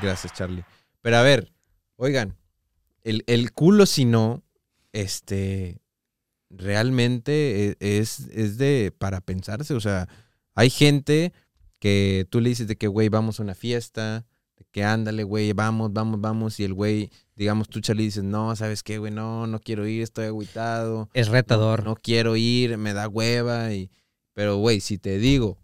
Gracias, 0.00 0.32
Charlie. 0.32 0.64
Pero 1.02 1.16
a 1.16 1.22
ver, 1.22 1.52
oigan, 1.96 2.36
el, 3.02 3.24
el 3.26 3.52
culo 3.52 3.86
si 3.86 4.04
no, 4.04 4.44
este, 4.92 5.80
realmente 6.50 7.70
e- 7.80 7.98
es, 7.98 8.20
es 8.32 8.58
de, 8.58 8.92
para 8.96 9.20
pensarse, 9.20 9.74
o 9.74 9.80
sea, 9.80 10.08
hay 10.60 10.68
gente 10.70 11.32
que 11.78 12.26
tú 12.28 12.40
le 12.40 12.50
dices 12.50 12.66
de 12.68 12.76
que, 12.76 12.86
güey, 12.86 13.08
vamos 13.08 13.40
a 13.40 13.42
una 13.42 13.54
fiesta, 13.54 14.26
de 14.58 14.66
que 14.70 14.84
ándale, 14.84 15.24
güey, 15.24 15.54
vamos, 15.54 15.92
vamos, 15.94 16.20
vamos, 16.20 16.60
y 16.60 16.64
el 16.64 16.74
güey, 16.74 17.10
digamos, 17.34 17.70
tú, 17.70 17.80
Charlie, 17.80 18.04
dices, 18.04 18.22
no, 18.24 18.54
¿sabes 18.56 18.82
qué, 18.82 18.98
güey? 18.98 19.10
No, 19.10 19.46
no 19.46 19.58
quiero 19.60 19.86
ir, 19.86 20.02
estoy 20.02 20.26
agüitado. 20.26 21.08
Es 21.14 21.28
retador. 21.28 21.82
no 21.84 21.94
quiero 21.96 22.36
ir, 22.36 22.76
me 22.76 22.92
da 22.92 23.08
hueva, 23.08 23.72
y, 23.72 23.90
pero, 24.34 24.58
güey, 24.58 24.80
si 24.80 24.98
te 24.98 25.18
digo, 25.18 25.56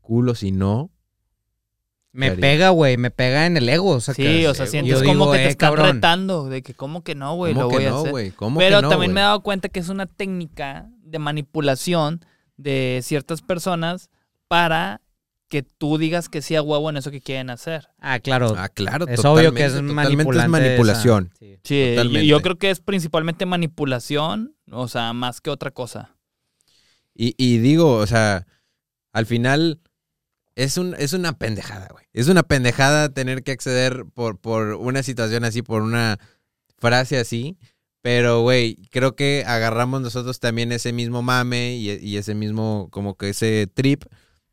culo 0.00 0.36
si 0.36 0.52
no, 0.52 0.92
me 2.12 2.32
pega, 2.32 2.70
güey. 2.70 2.96
Me 2.96 3.10
pega 3.10 3.46
en 3.46 3.56
el 3.56 3.68
ego. 3.68 3.90
O 3.90 4.00
sea, 4.00 4.14
Sí, 4.14 4.22
que- 4.22 4.48
o 4.48 4.54
sea, 4.54 4.66
sientes 4.66 5.00
digo, 5.02 5.12
como 5.12 5.30
que 5.30 5.38
te 5.38 5.44
eh, 5.44 5.48
están 5.48 5.68
cabrón. 5.74 5.94
retando, 5.96 6.48
de 6.48 6.62
que 6.62 6.74
como 6.74 7.02
que 7.04 7.14
no, 7.14 7.34
güey, 7.36 7.52
¿cómo 7.54 7.64
lo 7.64 7.70
que 7.70 7.76
voy 7.76 7.84
a 7.84 7.90
no, 7.90 7.98
hacer. 7.98 8.10
güey? 8.10 8.30
¿Cómo 8.32 8.58
Pero 8.58 8.76
que 8.78 8.82
no, 8.82 8.88
también 8.88 9.12
me 9.12 9.20
he 9.20 9.22
dado 9.24 9.42
cuenta 9.42 9.68
que 9.68 9.78
es 9.78 9.88
una 9.88 10.06
técnica 10.06 10.90
de 11.02 11.18
manipulación 11.18 12.24
de 12.58 13.00
ciertas 13.02 13.40
personas 13.40 14.10
para 14.48 15.00
que 15.48 15.62
tú 15.62 15.96
digas 15.96 16.28
que 16.28 16.42
sí 16.42 16.54
a 16.56 16.60
huevo 16.62 16.90
en 16.90 16.98
eso 16.98 17.10
que 17.10 17.22
quieren 17.22 17.48
hacer. 17.48 17.88
Ah, 17.98 18.18
claro. 18.20 18.54
Ah, 18.58 18.68
claro, 18.68 19.06
es 19.08 19.24
obvio 19.24 19.54
que 19.54 19.64
es 19.64 19.72
totalmente, 19.72 20.38
es 20.38 20.48
manipulación. 20.48 21.30
esa- 21.32 21.38
sí. 21.38 21.58
Sí, 21.64 22.26
yo 22.26 22.42
creo 22.42 22.58
que 22.58 22.68
es 22.70 22.80
principalmente 22.80 23.46
manipulación, 23.46 24.54
o 24.70 24.88
sea, 24.88 25.14
más 25.14 25.40
que 25.40 25.48
otra 25.48 25.70
cosa. 25.70 26.14
Y, 27.14 27.34
y 27.38 27.58
digo, 27.58 27.94
o 27.94 28.06
sea, 28.06 28.46
al 29.12 29.24
final 29.24 29.80
es, 30.54 30.76
un, 30.76 30.94
es 30.98 31.14
una 31.14 31.32
pendejada, 31.38 31.88
güey. 31.92 32.04
Es 32.12 32.28
una 32.28 32.42
pendejada 32.42 33.08
tener 33.08 33.42
que 33.42 33.52
acceder 33.52 34.04
por, 34.12 34.38
por 34.38 34.74
una 34.74 35.02
situación 35.02 35.44
así, 35.44 35.62
por 35.62 35.80
una 35.82 36.18
frase 36.76 37.18
así. 37.18 37.56
Pero, 38.02 38.42
güey, 38.42 38.76
creo 38.90 39.16
que 39.16 39.44
agarramos 39.46 40.00
nosotros 40.00 40.40
también 40.40 40.72
ese 40.72 40.92
mismo 40.92 41.22
mame 41.22 41.76
y, 41.76 41.90
y 41.90 42.16
ese 42.16 42.34
mismo, 42.34 42.88
como 42.90 43.16
que 43.16 43.30
ese 43.30 43.66
trip 43.72 44.04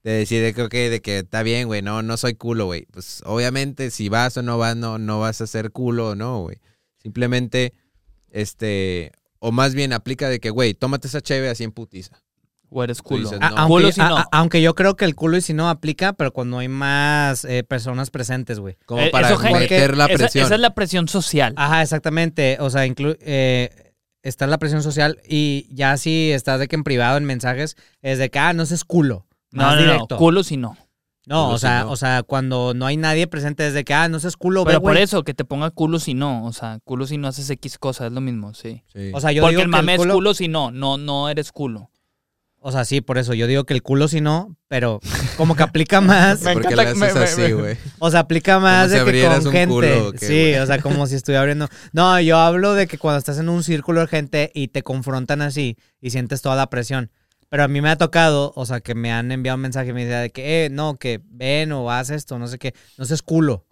de 0.06 0.12
decir, 0.12 0.44
de 0.44 0.54
que, 0.54 0.62
ok, 0.62 0.72
de 0.72 1.02
que 1.02 1.18
está 1.20 1.42
bien, 1.42 1.68
güey, 1.68 1.82
no, 1.82 2.04
no 2.04 2.16
soy 2.16 2.36
culo, 2.36 2.66
güey. 2.66 2.86
Pues 2.92 3.24
obviamente 3.26 3.90
si 3.90 4.08
vas 4.08 4.38
o 4.38 4.44
no 4.44 4.60
vas, 4.60 4.76
no, 4.76 5.00
no 5.00 5.20
vas 5.20 5.42
a 5.42 5.48
ser 5.48 5.72
culo, 5.72 6.16
no, 6.16 6.42
güey. 6.44 6.58
Simplemente, 7.02 7.74
este, 8.30 9.12
o 9.40 9.52
más 9.52 9.74
bien 9.74 9.94
aplica 9.94 10.30
de 10.30 10.40
que, 10.40 10.52
güey, 10.52 10.76
tómate 10.76 11.08
esa 11.08 11.22
cheve 11.22 11.50
así 11.50 11.64
en 11.64 11.72
putiza. 11.72 12.22
O 12.70 12.84
eres 12.84 13.02
culo. 13.02 13.24
dices, 13.24 13.40
No. 13.40 13.48
aunque, 13.48 13.68
Culo 13.68 13.92
si 13.92 14.00
no. 14.02 14.18
a- 14.18 14.22
a- 14.22 14.28
aunque 14.32 14.62
yo 14.62 14.76
creo 14.76 14.96
que 14.96 15.06
el 15.06 15.16
culo 15.16 15.38
y 15.38 15.42
si 15.42 15.54
no 15.54 15.70
aplica, 15.70 16.14
pero 16.14 16.32
cuando 16.34 16.58
hay 16.60 16.68
más 16.68 17.46
eh, 17.46 17.64
personas 17.64 18.10
presentes, 18.12 18.60
güey. 18.60 18.78
Como 18.86 19.02
Eh, 19.02 19.10
para 19.12 19.36
meter 19.38 19.96
la 19.98 20.08
presión. 20.08 20.46
Esa, 20.46 20.56
es 20.56 20.62
la 20.62 20.74
presión 20.74 21.08
social. 21.08 21.54
Ajá, 21.58 21.82
exactamente. 21.82 22.58
O 22.60 22.70
sea, 22.70 22.86
inclu- 22.86 23.18
eh, 23.22 23.94
está 24.24 24.48
la 24.48 24.58
presión 24.58 24.82
social 24.84 25.20
y 25.28 25.68
ya 25.72 25.96
si 25.98 26.32
estás 26.32 26.60
de 26.60 26.68
que 26.68 26.76
en 26.76 26.84
privado, 26.84 27.18
en 27.18 27.26
mensajes, 27.26 27.78
es 28.02 28.18
de 28.18 28.30
que, 28.30 28.40
ah, 28.40 28.54
no 28.54 28.66
seas 28.66 28.84
culo. 28.84 29.26
no, 29.52 29.64
Más 29.64 29.76
no, 29.76 29.82
no, 29.86 29.92
directo. 29.94 30.18
culo 30.18 30.44
si 30.44 30.58
no. 30.58 30.78
No, 31.28 31.46
Culo 31.46 31.56
o 31.56 31.58
si 31.58 31.62
sea, 31.62 31.84
no. 31.86 31.92
o 31.92 31.96
sea, 31.96 32.22
cuando 32.24 32.74
no 32.76 32.86
hay 32.86 32.98
nadie 32.98 33.26
presente, 33.26 33.66
es 33.66 33.74
de 33.74 33.84
que, 33.84 33.94
ah, 33.96 34.08
no 34.10 34.20
seas 34.20 34.36
culo, 34.38 34.64
ve, 34.66 34.72
Pero 34.72 34.82
por 34.82 34.92
güey. 34.92 35.04
eso, 35.04 35.24
que 35.24 35.34
te 35.34 35.44
ponga 35.46 35.72
culo 35.72 35.98
si 36.00 36.14
no. 36.14 36.46
O 36.46 36.52
sea, 36.54 36.80
culo 36.84 37.08
si 37.08 37.18
no 37.18 37.28
haces 37.28 37.50
X 37.50 37.80
cosa, 37.80 38.06
es 38.08 38.12
lo 38.12 38.22
mismo, 38.22 38.54
sí. 38.54 38.84
Sí. 38.94 39.12
O 39.14 39.20
sea, 39.22 39.32
yo 39.32 39.42
Porque 39.42 39.52
digo 39.56 39.62
el 39.64 39.68
que 39.68 39.72
mame 39.72 39.94
el 39.94 40.00
es 40.00 40.04
culo, 40.04 40.14
culo 40.16 40.34
si 40.36 40.48
no, 40.50 40.70
no, 40.72 40.98
no 40.98 41.30
eres 41.30 41.52
culo. 41.52 41.90
O 42.68 42.72
sea, 42.72 42.84
sí, 42.84 43.00
por 43.00 43.20
eso 43.20 43.36
yo 43.36 43.46
digo 43.46 43.64
que 43.66 43.76
el 43.76 43.84
culo 43.84 44.08
si 44.08 44.22
no, 44.22 44.58
pero 44.68 45.00
como 45.38 45.56
que 45.56 45.62
aplica 45.62 46.02
más. 46.02 46.42
Me 46.42 46.54
¿Por 46.54 46.64
qué 46.64 46.74
encanta 46.74 46.84
le 46.94 46.98
que 46.98 47.06
haces 47.06 47.38
me- 47.40 47.44
así, 47.46 47.52
güey? 47.54 47.78
O 48.00 48.10
sea, 48.10 48.22
aplica 48.22 48.60
más 48.60 48.90
si 48.90 48.98
de 48.98 49.06
que 49.06 49.22
con 49.24 49.46
un 49.46 49.52
gente. 49.52 49.68
culo 49.74 50.14
sí, 50.18 50.56
o 50.56 50.66
sea, 50.66 50.82
como 50.82 51.06
si 51.06 51.14
estuviera 51.14 51.42
abriendo. 51.42 51.68
No, 51.94 52.20
yo 52.22 52.40
hablo 52.40 52.74
de 52.74 52.88
que 52.88 52.98
cuando 52.98 53.20
estás 53.20 53.38
en 53.38 53.50
un 53.50 53.62
círculo 53.64 54.02
de 54.02 54.08
gente 54.08 54.52
y 54.56 54.70
te 54.70 54.82
confrontan 54.82 55.44
así 55.44 55.78
y 56.02 56.10
sientes 56.10 56.42
toda 56.42 56.56
la 56.56 56.72
presión. 56.72 57.12
Pero 57.50 57.64
a 57.64 57.68
mí 57.68 57.80
me 57.82 57.90
ha 57.90 57.98
tocado, 57.98 58.52
o 58.56 58.66
sea, 58.66 58.80
que 58.80 58.96
me 58.96 59.12
han 59.14 59.32
enviado 59.32 59.58
un 59.58 59.62
mensaje 59.62 59.92
y 59.92 59.94
me 59.94 60.04
dicen 60.04 60.24
de 60.24 60.30
que, 60.32 60.66
eh, 60.66 60.70
no, 60.72 60.96
que 60.96 61.22
ven 61.30 61.72
o 61.72 61.92
haz 61.92 62.10
esto, 62.10 62.40
no 62.40 62.48
sé 62.48 62.58
qué. 62.58 62.74
No 62.98 63.06
seas 63.06 63.22
culo. 63.22 63.68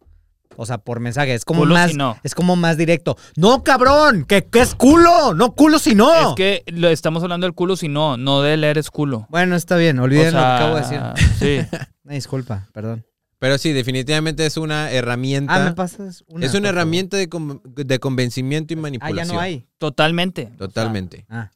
O 0.57 0.65
sea, 0.65 0.77
por 0.77 0.99
mensaje. 0.99 1.33
Es 1.33 1.45
como 1.45 1.61
Culo 1.61 1.73
más. 1.75 1.91
si 1.91 1.97
no. 1.97 2.17
Es 2.23 2.35
como 2.35 2.55
más 2.55 2.77
directo. 2.77 3.17
¡No, 3.35 3.63
cabrón! 3.63 4.25
¿Qué, 4.27 4.45
qué 4.45 4.59
es 4.61 4.75
culo? 4.75 5.33
¡No, 5.33 5.53
culo 5.55 5.79
si 5.79 5.95
no! 5.95 6.29
Es 6.31 6.35
que 6.35 6.63
lo 6.67 6.89
estamos 6.89 7.23
hablando 7.23 7.45
del 7.45 7.53
culo 7.53 7.75
si 7.75 7.87
no, 7.89 8.17
no 8.17 8.41
del 8.41 8.63
eres 8.63 8.89
culo. 8.91 9.25
Bueno, 9.29 9.55
está 9.55 9.75
bien, 9.77 9.99
olviden 9.99 10.27
O 10.27 10.31
sea, 10.31 10.41
lo 10.41 10.47
que 10.47 10.63
acabo 10.63 10.75
de 10.75 10.81
decir. 10.81 11.69
Sí. 11.69 11.77
Una 12.03 12.13
disculpa, 12.15 12.67
perdón. 12.73 13.05
Pero 13.39 13.57
sí, 13.57 13.73
definitivamente 13.73 14.45
es 14.45 14.55
una 14.55 14.89
herramienta. 14.91 15.53
Ah, 15.53 15.65
me 15.65 15.73
pasas 15.73 16.23
una. 16.27 16.45
es 16.45 16.53
una 16.53 16.69
herramienta 16.69 17.17
de, 17.17 17.27
con- 17.27 17.61
de 17.65 17.99
convencimiento 17.99 18.73
y 18.73 18.77
Ah, 18.77 18.79
manipulación. 18.81 19.27
ya 19.27 19.33
no 19.33 19.39
hay. 19.41 19.67
Totalmente. 19.79 20.45
Totalmente. 20.57 21.25
Ah. 21.29 21.51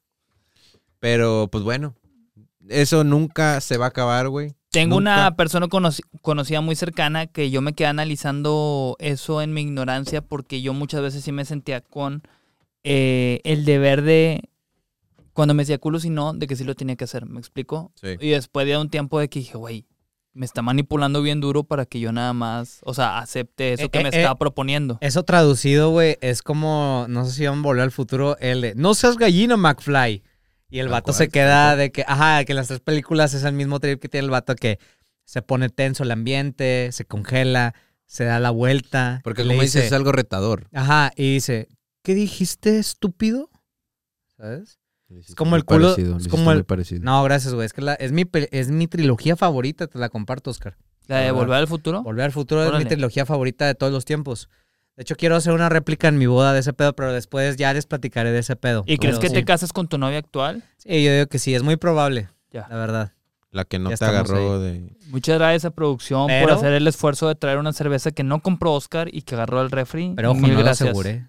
Pero, 0.99 1.48
pues 1.49 1.64
bueno, 1.64 1.95
eso 2.68 3.06
nunca 3.06 3.61
se 3.61 3.78
va 3.78 3.86
a 3.86 3.90
acabar, 3.90 4.28
güey. 4.28 4.56
Tengo 4.72 4.98
Nunca. 4.99 5.14
una 5.15 5.35
persona 5.35 5.68
conoci- 5.68 6.03
conocida 6.22 6.61
muy 6.61 6.76
cercana 6.76 7.26
que 7.27 7.49
yo 7.49 7.61
me 7.61 7.73
quedé 7.73 7.88
analizando 7.88 8.95
eso 8.99 9.41
en 9.41 9.53
mi 9.53 9.61
ignorancia 9.61 10.22
porque 10.22 10.61
yo 10.61 10.73
muchas 10.73 11.02
veces 11.02 11.23
sí 11.23 11.31
me 11.31 11.45
sentía 11.45 11.81
con 11.81 12.22
eh, 12.84 13.39
el 13.44 13.64
deber 13.65 14.02
de, 14.02 14.41
cuando 15.34 15.53
me 15.53 15.64
decía 15.64 15.77
culo 15.77 15.99
si 15.99 16.10
no, 16.10 16.34
de 16.34 16.48
que 16.48 16.56
sí 16.56 16.64
lo 16.64 16.76
tenía 16.76 16.95
que 16.95 17.06
hacer, 17.06 17.26
¿me 17.26 17.39
explico? 17.39 17.91
Sí. 17.95 18.10
Y 18.19 18.30
después 18.30 18.68
de 18.68 18.77
un 18.77 18.89
tiempo 18.89 19.19
de 19.19 19.30
que 19.30 19.39
dije, 19.39 19.57
güey, 19.57 19.85
me 20.34 20.45
está 20.45 20.61
manipulando 20.61 21.22
bien 21.23 21.39
duro 21.41 21.64
para 21.64 21.85
que 21.85 21.99
yo 21.99 22.11
nada 22.11 22.34
más, 22.34 22.80
o 22.84 22.94
sea, 22.94 23.18
acepte 23.19 23.73
eso 23.73 23.84
Eh, 23.85 23.89
que 23.89 23.99
me 24.03 24.10
eh, 24.10 24.11
eh. 24.14 24.18
estaba 24.18 24.35
proponiendo. 24.35 24.98
Eso 25.02 25.23
traducido, 25.23 25.89
güey, 25.89 26.18
es 26.22 26.41
como, 26.44 27.06
no 27.10 27.26
sé 27.26 27.31
si 27.31 27.48
van 27.48 27.60
a 27.60 27.61
volver 27.64 27.84
al 27.84 27.91
futuro, 27.91 28.38
el 28.39 28.61
de, 28.61 28.76
no 28.76 28.94
seas 28.94 29.18
gallina, 29.18 29.57
McFly. 29.57 30.22
Y 30.69 30.80
el 30.80 30.88
¿A 30.88 30.91
vato 30.91 31.14
se 31.14 31.30
queda 31.30 31.76
de 31.76 31.91
que, 31.91 32.03
ajá, 32.07 32.44
que 32.45 32.52
en 32.52 32.57
las 32.57 32.68
tres 32.68 32.80
películas 32.81 33.34
es 33.34 33.44
el 33.44 33.53
mismo 33.53 33.80
trip 33.80 34.02
que 34.02 34.10
tiene 34.10 34.26
el 34.26 34.31
vato 34.31 34.56
que 34.56 34.80
se 35.23 35.41
pone 35.41 35.69
tenso 35.69 36.03
el 36.03 36.11
ambiente, 36.11 36.89
se 36.91 37.06
congela, 37.06 37.73
se 38.06 38.26
da 38.26 38.39
la 38.39 38.49
vuelta. 38.49 39.22
Porque 39.23 39.44
como 39.44 39.53
dices, 39.53 39.76
dice- 39.76 39.88
es 39.88 39.94
algo 39.94 40.11
retador. 40.11 40.68
Ajá, 40.73 41.11
y 41.15 41.34
dice, 41.35 41.68
¿qué 42.03 42.15
dijiste, 42.15 42.80
estúpido? 42.80 43.49
¿Sabes? 44.35 44.80
Es 45.10 45.35
como 45.35 45.56
el 45.56 45.64
culo- 45.65 45.95
es 45.98 46.27
como 46.27 46.52
el- 46.52 46.65
No, 47.02 47.23
gracias, 47.23 47.53
güey. 47.53 47.65
Es 47.65 47.72
que 47.73 47.81
la- 47.81 47.94
es, 47.94 48.11
mi, 48.11 48.26
es 48.52 48.69
mi 48.69 48.88
trilogía 48.88 49.38
favorita, 49.38 49.88
te 49.88 49.99
la 49.99 50.10
comparto, 50.10 50.49
Oscar. 50.49 50.77
La 51.07 51.18
de 51.18 51.23
¿verdad? 51.23 51.35
volver 51.38 51.57
al 51.60 51.68
futuro. 51.68 52.03
Volver 52.03 52.26
al 52.26 52.31
futuro 52.34 52.65
es 52.65 52.77
mi 52.77 52.84
trilogía 52.85 53.26
favorita 53.26 53.65
de 53.65 53.76
todos 53.76 53.94
los 53.94 54.03
tiempos. 54.03 54.49
De 54.98 55.03
hecho, 55.03 55.15
quiero 55.15 55.36
hacer 55.36 55.53
una 55.53 55.69
réplica 55.69 56.07
en 56.07 56.18
mi 56.18 56.26
boda 56.26 56.53
de 56.53 56.60
ese 56.60 56.74
pedo, 56.74 56.94
pero 56.95 57.14
después 57.14 57.56
ya 57.56 57.72
les 57.72 57.86
platicaré 57.86 58.32
de 58.32 58.40
ese 58.40 58.56
pedo. 58.56 58.84
¿Y 58.88 58.98
crees 58.98 59.19
que 59.19 59.28
sí. 59.30 59.34
te 59.36 59.45
casas 59.45 59.72
con 59.72 59.88
tu 59.88 59.98
novia 59.99 60.18
actual? 60.18 60.64
Sí, 60.78 61.03
yo 61.03 61.14
digo 61.14 61.28
que 61.28 61.38
sí, 61.38 61.53
es 61.53 61.61
muy 61.64 61.76
probable, 61.78 62.30
Ya. 62.52 62.65
la 62.69 62.76
verdad. 62.78 63.14
La 63.52 63.64
que 63.64 63.78
no 63.80 63.90
Ya 63.91 63.95
te 63.98 64.06
agarró 64.06 64.60
de... 64.60 64.98
Muchas 65.10 65.38
gracias 65.38 65.65
a 65.65 65.72
producción 65.72 66.28
por 66.41 66.52
hacer 66.52 66.74
el 66.74 66.88
esfuerzo 66.88 67.28
de 67.28 67.36
traer 67.36 67.60
una 67.60 67.74
cerveza 67.74 68.11
que 68.11 68.24
no 68.24 68.41
compró 68.41 68.74
Oscar 68.74 69.07
y 69.11 69.22
que 69.22 69.36
agarró 69.36 69.61
el 69.61 69.72
refri. 69.72 70.14
Pero 70.15 70.32
ojo, 70.32 70.40
Mil 70.41 70.53
no 70.53 70.60
gracias. 70.60 70.82
lo 70.82 70.99
aseguré. 70.99 71.28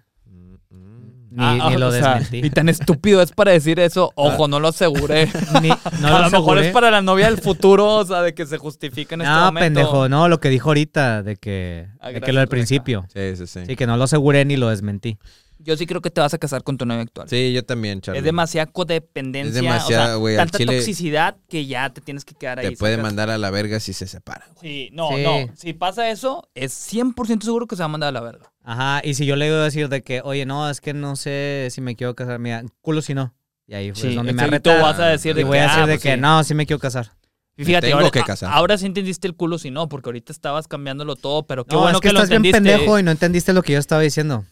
Ni, 1.31 1.43
Ah, 1.43 1.69
ni 1.69 1.77
lo 1.77 1.87
o 1.87 1.91
sea, 1.91 2.15
desmentí. 2.15 2.47
y 2.47 2.49
tan 2.49 2.69
estúpido 2.69 3.21
es 3.21 3.31
para 3.31 3.51
decir 3.51 3.79
eso. 3.79 4.11
Ojo, 4.15 4.47
no 4.47 4.59
lo 4.59 4.69
aseguré. 4.69 5.27
Ni- 5.61 5.69
no 5.69 5.75
a 6.07 6.11
lo 6.11 6.19
lo 6.19 6.31
mejor 6.31 6.57
aseguré. 6.57 6.67
es 6.67 6.73
para 6.73 6.89
la 6.91 7.01
novia 7.01 7.25
del 7.27 7.37
futuro, 7.37 7.97
o 7.97 8.05
sea, 8.05 8.21
de 8.21 8.33
que 8.33 8.45
se 8.45 8.57
justifica 8.57 9.15
en 9.15 9.21
este 9.21 9.33
No, 9.33 9.45
momento. 9.45 9.59
pendejo, 9.65 10.09
no, 10.09 10.27
lo 10.27 10.39
que 10.39 10.49
dijo 10.49 10.69
ahorita, 10.69 11.21
de 11.23 11.35
que, 11.35 11.87
Ah, 11.99 12.09
de 12.11 12.21
que 12.21 12.33
lo 12.33 12.39
del 12.39 12.49
principio. 12.49 13.05
Sí, 13.13 13.35
sí, 13.35 13.45
sí. 13.47 13.59
Sí, 13.67 13.75
que 13.75 13.85
no 13.85 13.95
lo 13.97 14.05
aseguré 14.05 14.43
ni 14.45 14.57
lo 14.57 14.69
desmentí. 14.69 15.17
Yo 15.61 15.75
sí 15.75 15.85
creo 15.85 15.99
que 16.01 16.09
te 16.09 16.21
vas 16.21 16.33
a 16.33 16.37
casar 16.37 16.63
con 16.63 16.77
tu 16.77 16.85
novia 16.85 17.01
actual. 17.01 17.27
Sí, 17.29 17.51
yo 17.51 17.63
también, 17.65 17.99
Charlie. 17.99 18.19
es 18.19 18.23
demasiada 18.23 18.65
codependencia. 18.67 19.49
Es 19.49 19.53
demasiada, 19.55 20.03
o 20.05 20.07
sea, 20.07 20.15
güey, 20.15 20.35
al 20.37 20.45
tanta 20.49 20.57
chile- 20.57 20.75
toxicidad 20.77 21.35
que 21.49 21.65
ya 21.65 21.89
te 21.89 21.99
tienes 22.01 22.23
que 22.23 22.33
quedar 22.33 22.59
ahí. 22.59 22.69
Te 22.69 22.77
puede 22.77 22.97
mandar 22.97 23.29
a 23.29 23.37
la 23.37 23.49
verga 23.51 23.79
si 23.81 23.91
se 23.93 24.07
separan. 24.07 24.47
güey. 24.55 24.87
Sí, 24.87 24.89
no, 24.93 25.09
Sí. 25.15 25.23
no. 25.23 25.53
Si 25.57 25.73
pasa 25.73 26.09
eso, 26.09 26.47
es 26.55 26.71
100% 26.73 27.43
seguro 27.45 27.67
que 27.67 27.75
se 27.75 27.81
va 27.81 27.85
a 27.85 27.89
mandar 27.89 28.09
a 28.09 28.11
la 28.13 28.21
verga. 28.21 28.51
Ajá, 28.63 29.01
y 29.03 29.15
si 29.15 29.25
yo 29.25 29.35
le 29.35 29.45
digo 29.45 29.57
decir 29.57 29.89
de 29.89 30.01
que, 30.01 30.21
oye, 30.23 30.45
no, 30.45 30.69
es 30.69 30.79
que 30.79 30.93
no 30.93 31.15
sé 31.17 31.67
si 31.71 31.81
me 31.81 31.95
quiero 31.95 32.15
casar, 32.15 32.39
mira, 32.39 32.63
culo 32.81 33.01
si 33.01 33.13
no. 33.13 33.33
Y 33.67 33.73
ahí 33.75 33.91
fue 33.91 34.09
Sí, 34.09 34.15
donde 34.15 34.31
me 34.33 34.41
arreta. 34.43 34.81
vas 34.81 34.99
a 34.99 35.07
decir 35.07 35.35
de 35.35 35.41
y 35.41 35.43
voy 35.43 35.57
que, 35.57 35.59
a 35.59 35.63
decir 35.63 35.79
ah, 35.83 35.85
de 35.87 35.93
pues 35.93 36.03
que 36.03 36.13
sí. 36.15 36.19
no, 36.21 36.43
sí 36.43 36.53
me 36.55 36.65
quiero 36.65 36.79
casar. 36.79 37.11
Y 37.57 37.65
fíjate, 37.65 37.87
tengo 37.87 37.99
ahora, 37.99 38.11
que 38.11 38.23
casar. 38.23 38.49
ahora 38.53 38.77
sí 38.77 38.85
entendiste 38.85 39.27
el 39.27 39.35
culo 39.35 39.57
si 39.59 39.69
no, 39.69 39.89
porque 39.89 40.07
ahorita 40.07 40.31
estabas 40.31 40.69
cambiándolo 40.69 41.17
todo, 41.17 41.43
pero 41.43 41.65
qué 41.65 41.75
no, 41.75 41.81
bueno 41.81 41.97
es 41.97 42.01
que, 42.01 42.07
que, 42.07 42.13
lo 42.13 42.23
estás 42.23 42.41
bien 42.41 42.53
pendejo 42.53 42.97
y 42.97 43.03
no 43.03 43.11
entendiste 43.11 43.51
lo 43.51 43.61
que 43.61 43.73
yo 43.73 43.79
estaba 43.79 44.01
diciendo. 44.01 44.45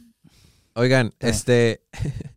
Oigan, 0.77 1.09
Sí. 1.19 1.27
este... 1.27 1.81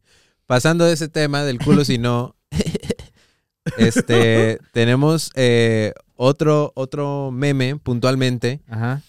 pasando 0.47 0.85
de 0.87 0.95
ese 0.95 1.09
tema 1.09 1.45
del 1.45 1.59
culo 1.59 1.85
si 1.85 1.99
no... 1.99 2.37
este... 3.77 4.59
tenemos 4.73 5.31
eh, 5.35 5.93
otro, 6.17 6.73
otro 6.75 7.31
meme, 7.31 7.77
puntualmente. 7.77 8.61
Ajá. 8.67 9.03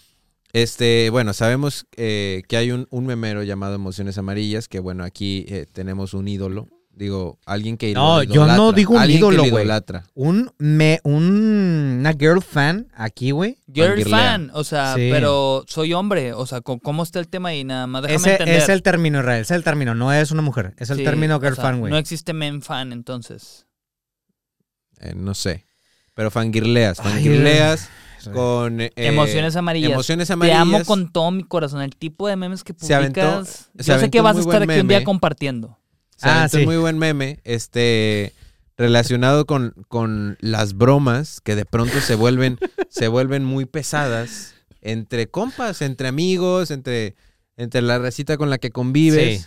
Este, 0.52 1.08
bueno, 1.08 1.32
sabemos 1.32 1.86
eh, 1.96 2.42
que 2.46 2.58
hay 2.58 2.72
un, 2.72 2.86
un 2.90 3.06
memero 3.06 3.42
llamado 3.42 3.74
Emociones 3.74 4.18
Amarillas, 4.18 4.68
que 4.68 4.80
bueno, 4.80 5.02
aquí 5.02 5.46
eh, 5.48 5.64
tenemos 5.72 6.12
un 6.12 6.28
ídolo. 6.28 6.68
Digo, 7.02 7.36
alguien 7.46 7.76
que 7.76 7.92
No, 7.94 8.22
yo 8.22 8.46
no 8.46 8.70
digo 8.70 8.94
un 8.94 9.10
ídolo, 9.10 9.38
lo 9.38 9.42
güey. 9.50 9.64
idolatra. 9.64 10.04
Un, 10.14 10.52
me, 10.58 11.00
un, 11.02 11.96
una 11.98 12.12
girl 12.12 12.40
fan 12.40 12.86
aquí, 12.94 13.32
güey. 13.32 13.58
Girl 13.66 14.00
fan, 14.08 14.52
o 14.54 14.62
sea, 14.62 14.94
Sí. 14.94 15.08
pero 15.10 15.64
soy 15.66 15.94
hombre, 15.94 16.32
o 16.32 16.46
sea, 16.46 16.60
¿cómo 16.60 17.02
está 17.02 17.18
el 17.18 17.26
tema 17.26 17.48
ahí? 17.48 17.64
Nada 17.64 17.88
más 17.88 18.02
déjame 18.02 18.18
Ese 18.20 18.30
entender. 18.34 18.56
es 18.56 18.68
el 18.68 18.82
término, 18.84 19.18
Israel. 19.18 19.42
Es 19.42 19.50
el 19.50 19.64
término, 19.64 19.96
no 19.96 20.12
es 20.12 20.30
una 20.30 20.42
mujer. 20.42 20.74
Es 20.78 20.90
el 20.90 20.98
Sí, 20.98 21.04
término 21.04 21.38
o 21.38 21.40
girl 21.40 21.56
sea, 21.56 21.64
fan, 21.64 21.80
güey. 21.80 21.90
No 21.90 21.98
existe 21.98 22.32
men 22.34 22.62
fan, 22.62 22.92
entonces. 22.92 23.66
Eh, 25.00 25.14
no 25.16 25.34
sé. 25.34 25.66
Pero 26.14 26.30
fangirleas, 26.30 27.00
Ay, 27.00 27.10
fangirleas 27.14 27.88
Israel. 28.20 28.36
con... 28.36 28.80
eh, 28.80 28.92
Emociones 28.94 29.56
amarillas. 29.56 29.90
Emociones 29.90 30.28
Te 30.28 30.34
amarillas. 30.34 30.60
amo 30.60 30.84
con 30.84 31.10
todo 31.10 31.32
mi 31.32 31.42
corazón. 31.42 31.82
El 31.82 31.96
tipo 31.96 32.28
de 32.28 32.36
memes 32.36 32.62
que 32.62 32.74
aventó- 32.74 33.20
publicas. 33.22 33.48
se 33.48 33.78
yo 33.78 33.82
sé 33.84 33.92
aventó 33.94 34.10
que 34.12 34.20
vas 34.20 34.36
a 34.36 34.40
estar 34.40 34.62
aquí 34.62 34.78
un 34.78 34.86
día 34.86 35.02
compartiendo. 35.02 35.78
Ah, 36.24 36.38
aventó 36.38 36.56
un 36.58 36.60
sí. 36.62 36.66
muy 36.66 36.76
buen 36.76 36.98
meme, 36.98 37.40
este, 37.44 38.32
relacionado 38.76 39.46
con, 39.46 39.74
con 39.88 40.36
las 40.40 40.74
bromas 40.74 41.40
que 41.40 41.54
de 41.54 41.64
pronto 41.64 42.00
se 42.00 42.14
vuelven, 42.14 42.58
se 42.88 43.08
vuelven 43.08 43.44
muy 43.44 43.64
pesadas 43.66 44.54
entre 44.80 45.28
compas, 45.28 45.80
entre 45.82 46.08
amigos, 46.08 46.70
entre, 46.72 47.14
entre 47.56 47.82
la 47.82 47.98
racita 47.98 48.36
con 48.36 48.50
la 48.50 48.58
que 48.58 48.70
convives. 48.70 49.42
Sí. 49.42 49.46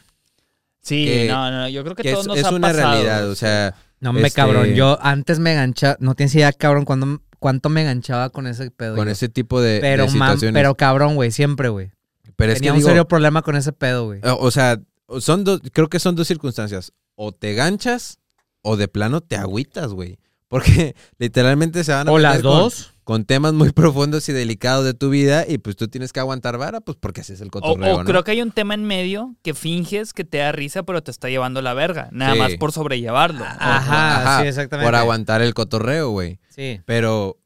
Sí, 0.81 1.05
Que- 1.05 1.27
no, 1.27 1.49
no, 1.51 1.67
yo 1.67 1.83
creo 1.83 1.95
que, 1.95 2.03
Que 2.03 2.11
todos 2.11 2.25
es, 2.25 2.27
nos 2.27 2.37
es 2.37 2.45
ha 2.45 2.51
una 2.51 2.67
pasado. 2.69 2.91
realidad, 2.93 3.29
o 3.29 3.35
sea, 3.35 3.73
No 3.99 4.13
me 4.13 4.21
Este- 4.21 4.35
cabrón. 4.35 4.73
Yo 4.75 4.97
antes 5.01 5.39
me 5.39 5.51
enganchaba, 5.53 5.97
no 5.99 6.13
tienes 6.15 6.35
idea, 6.35 6.53
cabrón, 6.53 6.85
cuando, 6.85 7.21
cuánto 7.39 7.69
me 7.69 7.81
enganchaba 7.81 8.29
con 8.29 8.45
ese 8.47 8.69
pedo. 8.71 8.95
con 8.95 9.07
yo. 9.07 9.11
ese 9.11 9.27
tipo 9.29 9.59
de, 9.61 9.79
pero, 9.81 10.07
situaciones. 10.07 10.53
pero 10.57 10.75
cabrón, 10.75 11.15
güey, 11.15 11.31
siempre, 11.31 11.69
güey. 11.69 11.91
Pero 12.37 12.51
es 12.51 12.59
Tenía 12.59 12.71
que 12.71 12.73
un 12.73 12.77
digo, 12.79 12.89
serio 12.89 13.07
problema 13.07 13.41
con 13.41 13.55
ese 13.55 13.71
pedo, 13.73 14.05
güey. 14.05 14.19
o 14.23 14.37
o 14.37 14.51
sea, 14.51 14.79
son 15.19 15.43
dos, 15.43 15.61
creo 15.71 15.87
que 15.89 15.99
son 15.99 16.15
dos 16.15 16.27
circunstancias. 16.27 16.93
O 17.15 17.31
te 17.31 17.53
ganchas 17.53 18.19
o 18.61 18.77
de 18.77 18.87
plano 18.87 19.21
te 19.21 19.35
agüitas, 19.37 19.93
güey. 19.93 20.17
Porque 20.47 20.95
literalmente 21.17 21.83
se 21.83 21.91
van 21.91 22.07
a 22.07 22.11
O 22.11 22.17
las 22.19 22.37
meter 22.37 22.43
dos. 22.43 22.93
con 23.03 23.25
temas 23.25 23.53
muy 23.53 23.71
profundos 23.71 24.27
y 24.29 24.33
delicados 24.33 24.83
de 24.85 24.93
tu 24.93 25.09
vida 25.09 25.45
y 25.47 25.57
pues 25.57 25.75
tú 25.75 25.87
tienes 25.87 26.11
que 26.13 26.19
aguantar 26.19 26.57
vara, 26.57 26.81
pues 26.81 26.97
porque 26.99 27.21
así 27.21 27.33
es 27.33 27.41
el 27.41 27.51
cotorreo, 27.51 27.95
o 27.95 27.99
¿no? 27.99 28.05
creo 28.05 28.23
que 28.23 28.31
hay 28.31 28.41
un 28.41 28.51
tema 28.51 28.73
en 28.73 28.83
medio 28.83 29.35
que 29.43 29.53
finges 29.53 30.13
que 30.13 30.23
te 30.23 30.37
da 30.39 30.51
risa, 30.51 30.83
pero 30.83 31.01
te 31.03 31.11
está 31.11 31.29
llevando 31.29 31.61
la 31.61 31.73
verga. 31.73 32.09
Nada 32.11 32.33
Sí. 32.33 32.39
más 32.39 32.53
por 32.55 32.71
sobrellevarlo. 32.71 33.43
Ajá, 33.45 34.41
sí, 34.41 34.47
exactamente. 34.47 34.87
Por 34.87 34.95
aguantar 34.95 35.41
el 35.41 35.53
cotorreo, 35.53 36.09
güey. 36.09 36.39
Sí. 36.49 36.81
Pero, 36.85 37.39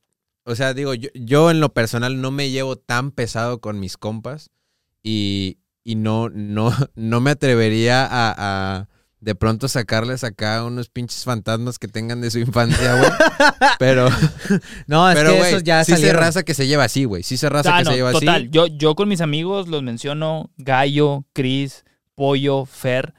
o 0.44 0.56
sea, 0.56 0.74
digo, 0.74 0.94
yo, 0.94 1.10
yo 1.14 1.52
en 1.52 1.60
lo 1.62 1.74
personal 1.74 2.20
no 2.22 2.32
me 2.32 2.50
llevo 2.50 2.76
tan 2.78 3.12
pesado 3.12 3.60
con 3.62 3.80
mis 3.80 3.96
compas 3.98 4.50
y, 5.04 5.59
y 5.84 5.96
no, 5.96 6.30
no, 6.30 6.72
no 6.96 7.22
me 7.22 7.32
atrevería 7.32 8.06
a, 8.06 8.34
a 8.80 8.88
de 9.22 9.36
pronto 9.36 9.68
sacarles 9.68 10.24
acá 10.24 10.64
unos 10.64 10.88
pinches 10.90 11.26
fantasmas 11.26 11.78
que 11.78 11.90
tengan 11.90 12.22
de 12.22 12.32
su 12.32 12.40
infancia, 12.40 12.96
güey. 12.98 13.12
Pero, 13.80 14.08
No, 14.88 15.10
es 15.10 15.16
pero, 15.18 15.32
que 15.32 15.38
güey, 15.40 15.50
esos 15.50 15.64
ya 15.64 15.84
sí 15.84 15.92
se 15.92 15.98
salieron. 15.98 16.22
raza 16.22 16.44
que 16.44 16.54
se 16.54 16.68
lleva 16.68 16.86
así, 16.86 17.04
güey. 17.04 17.24
Sí 17.24 17.36
se 17.36 17.50
raza 17.50 17.76
Ah, 17.76 17.80
que 17.80 17.84
no, 17.86 17.92
se 17.92 17.98
lleva 17.98 18.12
total. 18.14 18.44
así. 18.44 18.50
Yo, 18.52 18.68
yo 18.68 18.96
con 18.96 19.10
mis 19.10 19.20
amigos 19.22 19.68
los 19.68 19.84
menciono 19.84 20.52
Gallo, 20.58 21.26
Cris, 21.34 21.84
Pollo, 22.16 22.66
Fer. 22.66 23.14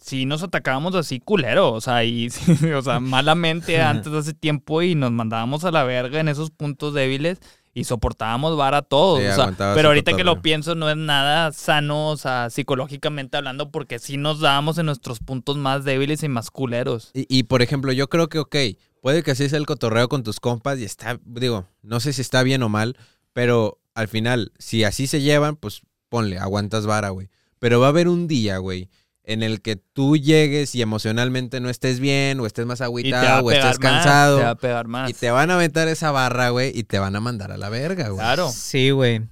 Sí, 0.00 0.24
nos 0.26 0.42
atacábamos 0.42 0.94
así 0.94 1.18
culero, 1.20 1.72
o 1.72 1.80
sea, 1.80 2.04
y, 2.04 2.28
o 2.76 2.82
sea, 2.82 3.00
malamente 3.00 3.80
antes 3.82 4.10
de 4.12 4.18
hace 4.18 4.32
tiempo 4.34 4.80
y 4.82 4.94
nos 4.94 5.12
mandábamos 5.12 5.64
a 5.64 5.70
la 5.70 5.84
verga 5.84 6.20
en 6.20 6.28
esos 6.28 6.50
puntos 6.50 6.94
débiles 6.94 7.38
y 7.78 7.84
soportábamos 7.84 8.56
vara 8.56 8.82
todos. 8.82 9.20
Sí, 9.20 9.26
o 9.26 9.34
sea, 9.34 9.54
pero 9.74 9.88
ahorita 9.88 10.16
que 10.16 10.24
lo 10.24 10.42
pienso 10.42 10.74
no 10.74 10.90
es 10.90 10.96
nada 10.96 11.52
sano, 11.52 12.08
o 12.08 12.16
sea, 12.16 12.50
psicológicamente 12.50 13.36
hablando, 13.36 13.70
porque 13.70 14.00
sí 14.00 14.16
nos 14.16 14.40
dábamos 14.40 14.78
en 14.78 14.86
nuestros 14.86 15.20
puntos 15.20 15.56
más 15.56 15.84
débiles 15.84 16.24
y 16.24 16.28
más 16.28 16.50
culeros. 16.50 17.10
Y, 17.14 17.26
y, 17.28 17.44
por 17.44 17.62
ejemplo, 17.62 17.92
yo 17.92 18.08
creo 18.08 18.28
que, 18.28 18.40
ok, 18.40 18.56
puede 19.00 19.22
que 19.22 19.30
así 19.30 19.48
sea 19.48 19.58
el 19.58 19.66
cotorreo 19.66 20.08
con 20.08 20.24
tus 20.24 20.40
compas 20.40 20.80
y 20.80 20.84
está, 20.84 21.20
digo, 21.24 21.68
no 21.82 22.00
sé 22.00 22.12
si 22.12 22.20
está 22.20 22.42
bien 22.42 22.64
o 22.64 22.68
mal, 22.68 22.96
pero 23.32 23.78
al 23.94 24.08
final, 24.08 24.52
si 24.58 24.82
así 24.82 25.06
se 25.06 25.20
llevan, 25.20 25.54
pues 25.54 25.82
ponle, 26.08 26.38
aguantas 26.38 26.84
vara, 26.84 27.10
güey. 27.10 27.30
Pero 27.60 27.78
va 27.78 27.86
a 27.86 27.90
haber 27.90 28.08
un 28.08 28.26
día, 28.26 28.58
güey, 28.58 28.88
en 29.28 29.42
el 29.42 29.60
que 29.60 29.76
tú 29.76 30.16
llegues 30.16 30.74
y 30.74 30.82
emocionalmente 30.82 31.60
no 31.60 31.68
estés 31.70 32.00
bien, 32.00 32.40
o 32.40 32.46
estés 32.46 32.64
más 32.66 32.80
agüitado, 32.80 33.44
o 33.44 33.50
estés 33.50 33.64
más, 33.66 33.78
cansado, 33.78 34.38
te 34.38 34.44
va 34.44 34.50
a 34.50 34.54
pegar 34.56 34.88
más. 34.88 35.10
y 35.10 35.12
te 35.12 35.30
van 35.30 35.50
a 35.50 35.54
aventar 35.54 35.86
esa 35.88 36.10
barra, 36.10 36.48
güey, 36.48 36.72
y 36.74 36.82
te 36.84 36.98
van 36.98 37.14
a 37.14 37.20
mandar 37.20 37.52
a 37.52 37.56
la 37.58 37.68
verga, 37.68 38.08
güey. 38.08 38.18
Claro, 38.18 38.50
Sí, 38.50 38.90
güey. 38.90 39.22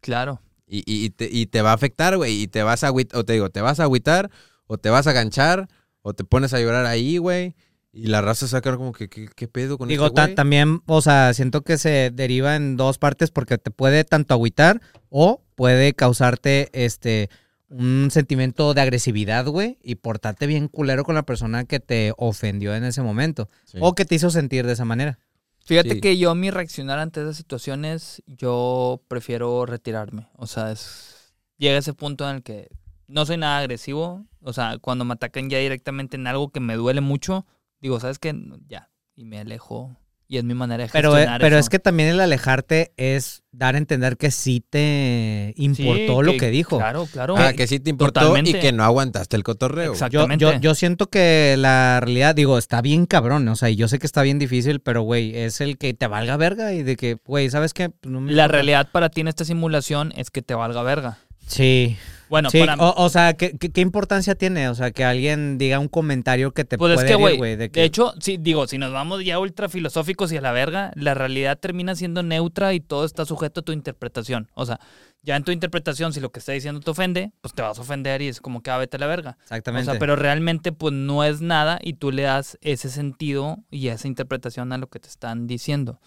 claro. 0.00 0.40
Y, 0.66 0.78
y- 0.90 1.04
y 1.04 1.10
te, 1.10 1.28
y 1.30 1.46
te 1.46 1.60
va 1.60 1.70
a 1.72 1.74
afectar, 1.74 2.16
güey, 2.16 2.42
y 2.42 2.46
te 2.48 2.62
vas 2.62 2.82
a 2.82 2.86
agüitar, 2.86 3.20
o 3.20 3.24
te 3.24 3.34
digo, 3.34 3.50
te 3.50 3.60
vas 3.60 3.78
a 3.78 3.82
agüitar, 3.84 4.30
o 4.66 4.78
te 4.78 4.88
vas 4.88 5.06
a 5.06 5.12
ganchar, 5.12 5.68
o 6.00 6.14
te 6.14 6.24
pones 6.24 6.54
a 6.54 6.60
llorar 6.60 6.86
ahí, 6.86 7.18
güey. 7.18 7.54
Y 7.92 8.06
la 8.06 8.22
raza 8.22 8.48
saca 8.48 8.74
como 8.78 8.92
que, 8.94 9.10
¿qué, 9.10 9.28
qué 9.36 9.48
pedo 9.48 9.76
con 9.76 9.86
Digo, 9.86 10.06
este 10.06 10.28
también, 10.28 10.80
o 10.86 11.02
sea, 11.02 11.34
siento 11.34 11.60
que 11.60 11.76
se 11.76 12.10
deriva 12.10 12.56
en 12.56 12.78
dos 12.78 12.96
partes 12.96 13.30
porque 13.30 13.58
te 13.58 13.70
puede 13.70 14.04
tanto 14.04 14.32
agüitar 14.32 14.80
o 15.10 15.42
puede 15.56 15.92
causarte 15.92 16.70
este 16.72 17.28
un 17.72 18.10
sentimiento 18.10 18.74
de 18.74 18.80
agresividad, 18.82 19.46
güey, 19.46 19.78
y 19.82 19.94
portarte 19.96 20.46
bien 20.46 20.68
culero 20.68 21.04
con 21.04 21.14
la 21.14 21.22
persona 21.24 21.64
que 21.64 21.80
te 21.80 22.12
ofendió 22.16 22.74
en 22.74 22.84
ese 22.84 23.02
momento 23.02 23.48
Sí. 23.64 23.78
o 23.80 23.94
que 23.94 24.04
te 24.04 24.14
hizo 24.14 24.30
sentir 24.30 24.66
de 24.66 24.74
esa 24.74 24.84
manera. 24.84 25.18
Fíjate 25.64 25.94
Sí. 25.94 26.00
que 26.00 26.18
yo 26.18 26.34
mi 26.34 26.50
reaccionar 26.50 26.98
ante 26.98 27.20
esas 27.22 27.36
situaciones, 27.36 28.22
yo 28.26 29.00
prefiero 29.08 29.64
retirarme. 29.64 30.28
O 30.36 30.46
sea, 30.46 30.72
es, 30.72 31.34
llega 31.56 31.78
ese 31.78 31.94
punto 31.94 32.28
en 32.28 32.36
el 32.36 32.42
que 32.42 32.68
no 33.06 33.24
soy 33.26 33.36
nada 33.36 33.58
agresivo. 33.58 34.26
O 34.42 34.52
sea, 34.52 34.78
cuando 34.78 35.04
me 35.04 35.14
atacan 35.14 35.48
ya 35.50 35.58
directamente 35.58 36.16
en 36.16 36.26
algo 36.26 36.50
que 36.50 36.60
me 36.60 36.74
duele 36.74 37.00
mucho, 37.00 37.46
digo, 37.80 38.00
¿sabes 38.00 38.18
qué? 38.18 38.34
Ya. 38.66 38.90
Y 39.14 39.24
me 39.24 39.38
alejo. 39.38 39.96
Y 40.32 40.38
es 40.38 40.44
mi 40.44 40.54
manera 40.54 40.84
de 40.84 40.88
Pero, 40.90 41.10
eh, 41.10 41.16
gestionar 41.16 41.40
pero 41.42 41.56
eso. 41.56 41.60
es 41.60 41.68
que 41.68 41.78
también 41.78 42.08
el 42.08 42.18
alejarte 42.18 42.94
es 42.96 43.42
dar 43.52 43.74
a 43.74 43.78
entender 43.78 44.16
que 44.16 44.30
sí 44.30 44.64
te 44.66 45.52
importó 45.58 46.20
Sí, 46.20 46.26
lo 46.26 46.36
que 46.38 46.48
dijo. 46.48 46.78
Claro, 46.78 47.06
claro. 47.12 47.34
Ah, 47.36 47.52
que 47.52 47.66
sí 47.66 47.80
te 47.80 47.90
importó 47.90 48.20
Totalmente. 48.20 48.48
y 48.50 48.54
que 48.54 48.72
no 48.72 48.82
aguantaste 48.82 49.36
el 49.36 49.42
cotorreo. 49.44 49.88
Yo, 49.88 49.92
Exactamente. 49.92 50.42
yo, 50.42 50.54
yo 50.58 50.74
siento 50.74 51.10
que 51.10 51.56
la 51.58 52.00
realidad, 52.00 52.34
digo, 52.34 52.56
está 52.56 52.80
bien 52.80 53.04
cabrón, 53.04 53.46
o 53.46 53.56
sea, 53.56 53.68
y 53.68 53.76
yo 53.76 53.88
sé 53.88 53.98
que 53.98 54.06
está 54.06 54.22
bien 54.22 54.38
difícil, 54.38 54.80
pero, 54.80 55.02
güey, 55.02 55.36
es 55.36 55.60
el 55.60 55.76
que 55.76 55.92
te 55.92 56.06
valga 56.06 56.38
verga 56.38 56.72
y 56.72 56.82
de 56.82 56.96
que, 56.96 57.18
güey, 57.26 57.50
¿sabes 57.50 57.74
qué? 57.74 57.90
Pues 57.90 58.10
no 58.10 58.22
me 58.22 58.32
La 58.32 58.44
importa. 58.44 58.52
realidad 58.56 58.88
para 58.90 59.10
ti 59.10 59.20
en 59.20 59.28
esta 59.28 59.44
simulación 59.44 60.14
es 60.16 60.30
que 60.30 60.40
te 60.40 60.54
valga 60.54 60.82
verga. 60.82 61.18
Sí, 61.46 61.98
Bueno, 62.32 62.48
sí, 62.48 62.60
para 62.60 62.76
o, 62.76 62.94
o 63.04 63.08
sea, 63.10 63.34
¿qué, 63.34 63.58
qué, 63.58 63.68
qué 63.70 63.82
importancia 63.82 64.34
tiene? 64.34 64.70
O 64.70 64.74
sea, 64.74 64.90
que 64.90 65.04
alguien 65.04 65.58
diga 65.58 65.78
un 65.78 65.88
comentario 65.88 66.52
que 66.52 66.64
te 66.64 66.78
Pues 66.78 66.92
es 66.92 66.94
puede 66.96 67.08
que, 67.08 67.14
güey, 67.36 67.50
de, 67.50 67.56
de 67.58 67.70
que- 67.70 67.84
hecho, 67.84 68.14
sí, 68.20 68.38
digo, 68.40 68.66
si 68.66 68.78
nos 68.78 68.90
vamos 68.90 69.22
ya 69.22 69.38
ultra 69.38 69.68
filosóficos 69.68 70.32
y 70.32 70.38
a 70.38 70.40
la 70.40 70.50
verga, 70.50 70.92
la 70.94 71.12
realidad 71.12 71.58
termina 71.58 71.94
siendo 71.94 72.22
neutra 72.22 72.72
y 72.72 72.80
todo 72.80 73.04
está 73.04 73.26
sujeto 73.26 73.60
a 73.60 73.62
tu 73.64 73.72
interpretación. 73.72 74.48
O 74.54 74.64
sea, 74.64 74.80
ya 75.22 75.36
en 75.36 75.44
tu 75.44 75.52
interpretación, 75.52 76.14
si 76.14 76.20
lo 76.20 76.32
que 76.32 76.38
está 76.38 76.52
diciendo 76.52 76.80
te 76.80 76.90
ofende, 76.90 77.32
pues 77.42 77.52
te 77.52 77.60
vas 77.60 77.76
a 77.78 77.82
ofender 77.82 78.22
y 78.22 78.28
es 78.28 78.40
como 78.40 78.62
que 78.62 78.70
ah, 78.70 78.78
vete 78.78 78.96
a 78.96 79.00
la 79.00 79.08
verga. 79.08 79.36
O 79.38 79.42
Exactamente. 79.42 79.90
sea, 79.90 79.98
pero 80.00 80.16
realmente 80.16 80.72
pues 80.72 80.94
no 80.94 81.24
es 81.24 81.42
nada 81.42 81.78
y 81.82 81.92
tú 81.92 82.12
le 82.12 82.22
das 82.22 82.56
ese 82.62 82.88
sentido 82.88 83.58
y 83.70 83.88
esa 83.88 84.08
interpretación 84.08 84.72
a 84.72 84.78
lo 84.78 84.86
que 84.86 85.00
te 85.00 85.08
están 85.08 85.46
diciendo. 85.46 86.00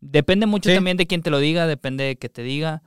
Depende 0.00 0.46
mucho 0.46 0.68
Sí. 0.70 0.76
también 0.76 0.96
de 0.96 1.08
quién 1.08 1.22
te 1.22 1.30
lo 1.30 1.40
diga, 1.40 1.66
depende 1.66 2.04
de 2.04 2.14
que 2.14 2.28
te 2.28 2.42
diga. 2.44 2.82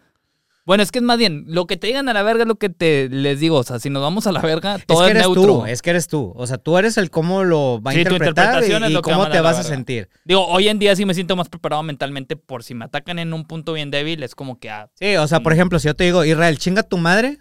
Bueno, 0.66 0.82
es 0.82 0.92
que 0.92 0.98
es 1.00 1.04
más 1.04 1.18
bien, 1.20 1.46
lo 1.48 1.68
que 1.68 1.78
te 1.78 1.86
digan 1.88 2.10
a 2.10 2.14
la 2.14 2.24
verga 2.24 2.42
es 2.44 2.48
lo 2.48 2.56
que 2.56 2.70
te 2.70 3.08
les 3.10 3.40
digo. 3.40 3.58
O 3.58 3.64
sea, 3.64 3.78
si 3.80 3.90
nos 3.92 4.02
vamos 4.02 4.26
a 4.26 4.32
la 4.32 4.42
verga, 4.42 4.76
es 4.78 4.86
todo 4.88 5.00
que 5.02 5.06
es, 5.06 5.12
eres 5.12 5.24
neutro. 5.24 5.44
tú, 5.60 5.66
es 5.68 5.82
que 5.84 5.90
eres 5.92 6.08
tú. 6.08 6.34
O 6.36 6.48
sea, 6.48 6.58
tú 6.58 6.78
eres 6.78 6.98
el 6.98 7.12
cómo 7.12 7.44
lo 7.44 7.80
va 7.82 7.92
a 7.92 7.94
Sí, 7.94 8.00
interpretar 8.02 8.46
interpretación 8.48 8.82
y, 8.82 8.86
es 8.86 8.92
y 8.92 8.96
que 8.96 9.02
cómo 9.02 9.30
te 9.30 9.38
a 9.38 9.42
vas 9.44 9.60
a 9.60 9.64
sentir. 9.64 10.10
Digo, 10.26 10.46
hoy 10.48 10.68
en 10.68 10.80
día 10.80 10.96
sí 10.96 11.06
me 11.06 11.14
siento 11.14 11.36
más 11.36 11.50
preparado 11.50 11.84
mentalmente 11.84 12.36
por 12.36 12.64
si 12.64 12.74
me 12.74 12.86
atacan 12.86 13.20
en 13.20 13.32
un 13.34 13.46
punto 13.46 13.74
bien 13.74 13.92
débil, 13.92 14.24
es 14.24 14.34
como 14.34 14.60
que 14.60 14.72
ah, 14.72 14.90
Sí, 14.96 15.16
o 15.18 15.28
sea, 15.28 15.42
por 15.42 15.52
Mm. 15.54 15.56
ejemplo, 15.56 15.80
si 15.80 15.88
yo 15.88 15.96
te 15.96 16.04
digo, 16.06 16.26
Israel, 16.26 16.58
chinga 16.58 16.82
tu 16.82 16.98
madre, 16.98 17.38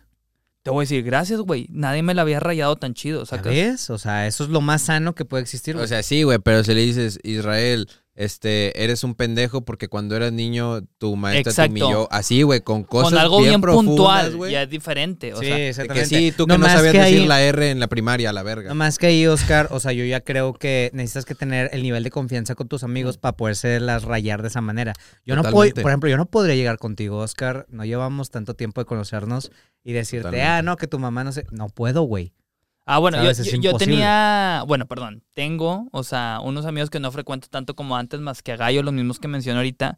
te 0.63 0.71
voy 0.71 0.83
a 0.83 0.85
decir, 0.85 1.03
gracias, 1.03 1.41
güey. 1.41 1.67
Nadie 1.71 2.03
me 2.03 2.13
la 2.15 2.23
había 2.23 2.41
rayado 2.41 2.77
tan 2.77 2.93
chido. 2.95 3.21
¿ya 3.21 3.27
¿sacas? 3.27 3.53
ves? 3.53 3.91
O 3.91 3.97
sea, 3.99 4.27
eso 4.27 4.45
es 4.45 4.51
lo 4.51 4.61
más 4.61 4.83
sano 4.83 5.15
que 5.15 5.25
puede 5.25 5.43
existir. 5.43 5.75
O 5.77 5.79
güey. 5.79 5.89
sea, 5.89 6.03
sí, 6.03 6.23
güey, 6.25 6.39
pero 6.39 6.63
si 6.63 6.75
le 6.75 6.81
dices, 6.83 7.19
Israel, 7.23 7.89
este, 8.16 8.85
eres 8.85 9.03
un 9.03 9.15
pendejo 9.15 9.65
porque 9.65 9.89
cuando 9.89 10.15
eras 10.15 10.32
niño 10.32 10.82
tu 10.99 11.16
maestra 11.16 11.51
Exacto. 11.51 11.74
te 11.74 11.82
humilló 11.82 12.09
así, 12.12 12.43
güey, 12.43 12.61
con 12.61 12.85
cosas 12.85 13.11
Con 13.11 13.19
algo 13.19 13.41
bien, 13.43 13.61
puntual, 13.61 14.36
güey. 14.36 14.53
ya 14.53 14.62
es 14.62 14.70
diferente. 14.70 15.35
O 15.35 15.41
sí, 15.41 15.47
sea, 15.73 15.86
que 15.89 16.05
sí, 16.07 16.32
tú 16.32 16.47
que 16.47 16.53
No 16.53 16.59
no, 16.59 16.65
más 16.66 16.74
sabías 16.74 16.93
que 16.93 16.99
decir 17.01 17.20
ahí- 17.23 17.27
la 17.27 17.43
R 17.43 17.70
en 17.70 17.81
la 17.81 17.89
primaria, 17.89 18.31
a 18.31 18.32
la 18.32 18.43
verga. 18.43 18.65
Nada 18.65 18.74
más 18.74 18.99
que 18.99 19.07
ahí, 19.09 19.27
Oscar, 19.27 19.69
o 19.73 19.81
sea, 19.81 19.93
yo 19.93 20.05
ya 20.05 20.20
creo 20.20 20.55
que 20.55 20.91
necesitas 20.93 21.24
que 21.24 21.35
tener 21.35 21.70
el 21.73 21.82
nivel 21.82 22.05
de 22.05 22.11
confianza 22.11 22.55
con 22.55 22.69
tus 22.69 22.85
amigos 22.85 23.19
para 23.19 23.36
poderse 23.36 23.81
las 23.81 24.05
rayar 24.05 24.43
de 24.43 24.49
esa 24.49 24.61
manera. 24.61 24.93
Yo 25.27 25.35
no 25.36 25.43
puedo, 25.43 25.74
por 25.74 25.91
ejemplo, 25.91 26.09
yo 26.09 26.16
no 26.16 26.27
podría 26.27 26.55
llegar 26.55 26.78
contigo, 26.78 27.19
Oscar, 27.19 27.66
no 27.69 27.85
llevamos 27.85 28.31
tanto 28.31 28.55
tiempo 28.55 28.81
de 28.81 28.85
conocernos 28.85 29.51
y 29.82 29.93
decirte, 29.93 30.23
Totalmente. 30.28 30.47
ah, 30.49 30.62
no, 30.62 30.77
que 30.77 30.86
tu 30.86 30.99
mamá 30.99 31.24
no 31.24 31.32
sé, 31.32 31.45
no 31.51 31.69
puedo, 31.69 32.03
güey. 32.03 32.32
Ah, 32.86 32.98
bueno, 32.98 33.16
yo, 33.62 33.77
tenía, 33.78 34.62
bueno, 34.66 34.85
perdón, 34.86 35.23
tengo, 35.32 35.89
o 35.90 36.02
sea, 36.05 36.40
unos 36.44 36.66
amigos 36.66 36.90
que 36.90 37.01
no 37.01 37.11
frecuento 37.11 37.48
tanto 37.48 37.74
como 37.74 37.97
antes, 37.97 38.20
más 38.20 38.43
que 38.43 38.52
a 38.52 38.56
Gallo, 38.56 38.82
los 38.82 38.93
mismos 38.93 39.19
que 39.19 39.27
mencioné 39.27 39.56
ahorita, 39.59 39.97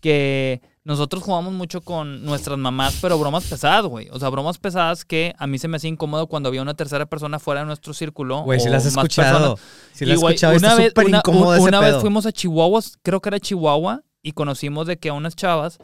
que 0.00 0.62
nosotros 0.84 1.22
jugamos 1.24 1.52
mucho 1.52 1.80
con 1.80 2.24
nuestras 2.24 2.56
mamás, 2.56 2.98
pero 3.02 3.18
bromas 3.18 3.44
pesadas, 3.44 3.84
güey. 3.86 4.08
O 4.12 4.18
sea, 4.20 4.28
bromas 4.28 4.56
pesadas 4.58 5.04
que 5.04 5.34
a 5.36 5.46
mí 5.48 5.58
se 5.58 5.66
me 5.68 5.76
hacía 5.78 5.90
incómodo 5.90 6.28
cuando 6.28 6.48
había 6.48 6.62
una 6.62 6.74
tercera 6.74 7.06
persona 7.06 7.38
fuera 7.40 7.60
de 7.60 7.66
nuestro 7.66 7.92
círculo. 7.92 8.42
Güey, 8.44 8.60
si 8.60 8.68
las 8.68 8.86
has 8.86 8.92
escuchado. 8.94 9.58
Si 9.92 10.06
las 10.06 10.14
has 10.14 10.20
güey, 10.20 10.34
escuchado, 10.36 10.56
una 10.56 10.74
vez, 10.76 10.88
súper 10.88 11.06
una- 11.06 11.18
incómodo 11.18 11.50
un- 11.50 11.56
ese 11.56 11.68
una 11.68 11.80
vez 11.80 11.96
fuimos 11.96 12.24
a 12.24 12.32
Chihuahua, 12.32 12.80
creo 13.02 13.20
que 13.20 13.28
era 13.30 13.40
Chihuahua, 13.40 14.02
y 14.22 14.32
conocimos 14.32 14.86
de 14.86 14.96
que 14.96 15.08
a 15.08 15.12
unas 15.12 15.34
chavas, 15.34 15.78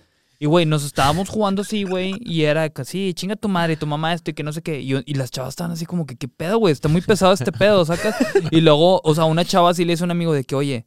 y 0.44 0.46
güey, 0.46 0.66
nos 0.66 0.84
estábamos 0.84 1.30
jugando 1.30 1.62
así, 1.62 1.84
güey, 1.84 2.16
y 2.20 2.42
era 2.42 2.70
sí, 2.84 3.14
chinga 3.14 3.34
tu 3.34 3.48
madre, 3.48 3.78
tu 3.78 3.86
mamá 3.86 4.12
esto 4.12 4.30
y 4.30 4.34
que 4.34 4.42
no 4.42 4.52
sé 4.52 4.60
qué. 4.60 4.78
Y, 4.78 4.92
y 5.06 5.14
las 5.14 5.30
chavas 5.30 5.54
estaban 5.54 5.72
así 5.72 5.86
como 5.86 6.04
que, 6.04 6.16
¿qué 6.16 6.28
pedo, 6.28 6.58
güey? 6.58 6.70
Está 6.70 6.86
muy 6.90 7.00
pesado 7.00 7.32
este 7.32 7.50
pedo, 7.50 7.82
¿sacas? 7.86 8.14
Y 8.50 8.60
luego, 8.60 9.00
o 9.04 9.14
sea, 9.14 9.24
una 9.24 9.46
chava 9.46 9.72
sí 9.72 9.86
le 9.86 9.94
hizo 9.94 10.04
a 10.04 10.06
un 10.06 10.10
amigo 10.10 10.34
de 10.34 10.44
que, 10.44 10.54
oye, 10.54 10.84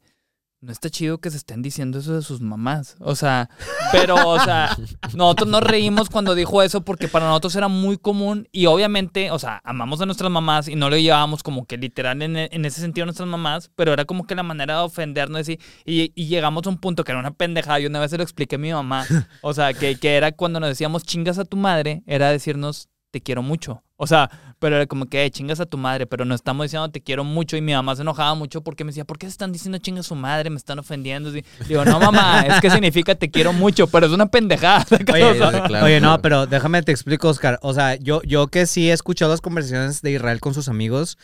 no 0.60 0.72
está 0.72 0.90
chido 0.90 1.18
que 1.18 1.30
se 1.30 1.36
estén 1.36 1.62
diciendo 1.62 1.98
eso 1.98 2.14
de 2.14 2.22
sus 2.22 2.40
mamás. 2.40 2.96
O 2.98 3.14
sea, 3.14 3.48
pero, 3.92 4.28
o 4.28 4.40
sea, 4.40 4.76
nosotros 5.14 5.48
nos 5.48 5.62
reímos 5.62 6.10
cuando 6.10 6.34
dijo 6.34 6.62
eso 6.62 6.84
porque 6.84 7.06
para 7.06 7.26
nosotros 7.26 7.54
era 7.54 7.68
muy 7.68 7.96
común 7.96 8.48
y 8.50 8.66
obviamente, 8.66 9.30
o 9.30 9.38
sea, 9.38 9.60
amamos 9.64 10.00
a 10.00 10.06
nuestras 10.06 10.30
mamás 10.30 10.66
y 10.68 10.74
no 10.74 10.90
lo 10.90 10.96
llevábamos 10.96 11.42
como 11.42 11.64
que 11.66 11.76
literal 11.76 12.20
en, 12.22 12.36
en 12.36 12.64
ese 12.64 12.80
sentido 12.80 13.04
a 13.04 13.06
nuestras 13.06 13.28
mamás, 13.28 13.70
pero 13.76 13.92
era 13.92 14.04
como 14.04 14.26
que 14.26 14.34
la 14.34 14.42
manera 14.42 14.78
de 14.78 14.82
ofendernos 14.82 15.48
y, 15.48 15.60
y, 15.84 16.12
y 16.14 16.26
llegamos 16.26 16.66
a 16.66 16.70
un 16.70 16.78
punto 16.78 17.04
que 17.04 17.12
era 17.12 17.20
una 17.20 17.32
pendejada. 17.32 17.80
Y 17.80 17.86
una 17.86 18.00
vez 18.00 18.10
se 18.10 18.16
lo 18.16 18.24
expliqué 18.24 18.56
a 18.56 18.58
mi 18.58 18.72
mamá. 18.72 19.06
O 19.42 19.54
sea, 19.54 19.72
que, 19.72 19.96
que 19.96 20.16
era 20.16 20.32
cuando 20.32 20.58
nos 20.58 20.70
decíamos 20.70 21.04
chingas 21.04 21.38
a 21.38 21.44
tu 21.44 21.56
madre, 21.56 22.02
era 22.06 22.30
decirnos 22.30 22.88
te 23.10 23.20
quiero 23.20 23.42
mucho. 23.42 23.82
O 23.96 24.06
sea, 24.06 24.30
pero 24.60 24.76
era 24.76 24.86
como 24.86 25.06
que 25.06 25.24
"Eh, 25.24 25.30
chingas 25.30 25.58
a 25.60 25.66
tu 25.66 25.76
madre, 25.76 26.06
pero 26.06 26.24
no 26.24 26.34
estamos 26.34 26.64
diciendo 26.64 26.88
te 26.90 27.02
quiero 27.02 27.24
mucho. 27.24 27.56
Y 27.56 27.60
mi 27.60 27.72
mamá 27.72 27.96
se 27.96 28.02
enojaba 28.02 28.34
mucho 28.34 28.62
porque 28.62 28.84
me 28.84 28.90
decía, 28.90 29.04
¿por 29.04 29.18
qué 29.18 29.26
se 29.26 29.30
están 29.32 29.50
diciendo 29.50 29.78
chingas 29.78 30.06
a 30.06 30.08
su 30.08 30.14
madre? 30.14 30.50
Me 30.50 30.56
están 30.56 30.78
ofendiendo. 30.78 31.36
Y 31.36 31.44
digo, 31.66 31.84
no, 31.84 31.98
mamá, 31.98 32.42
es 32.46 32.60
que 32.60 32.70
significa 32.70 33.14
te 33.14 33.30
quiero 33.30 33.52
mucho, 33.52 33.86
pero 33.88 34.06
es 34.06 34.12
una 34.12 34.26
pendejada. 34.26 34.86
Oye, 35.12 35.24
O 35.24 35.34
sea, 35.34 35.50
Sí, 35.52 35.60
claro, 35.66 35.86
Oye, 35.86 36.00
no, 36.00 36.20
pero 36.22 36.46
déjame 36.46 36.82
te 36.82 36.92
explico, 36.92 37.28
Oscar. 37.28 37.58
O 37.62 37.74
sea, 37.74 37.96
yo, 37.96 38.22
yo 38.22 38.46
que 38.48 38.66
sí 38.66 38.88
he 38.88 38.92
escuchado 38.92 39.32
las 39.32 39.40
conversaciones 39.40 40.00
de 40.02 40.12
Israel 40.12 40.40
con 40.40 40.54
sus 40.54 40.68
amigos, 40.68 41.18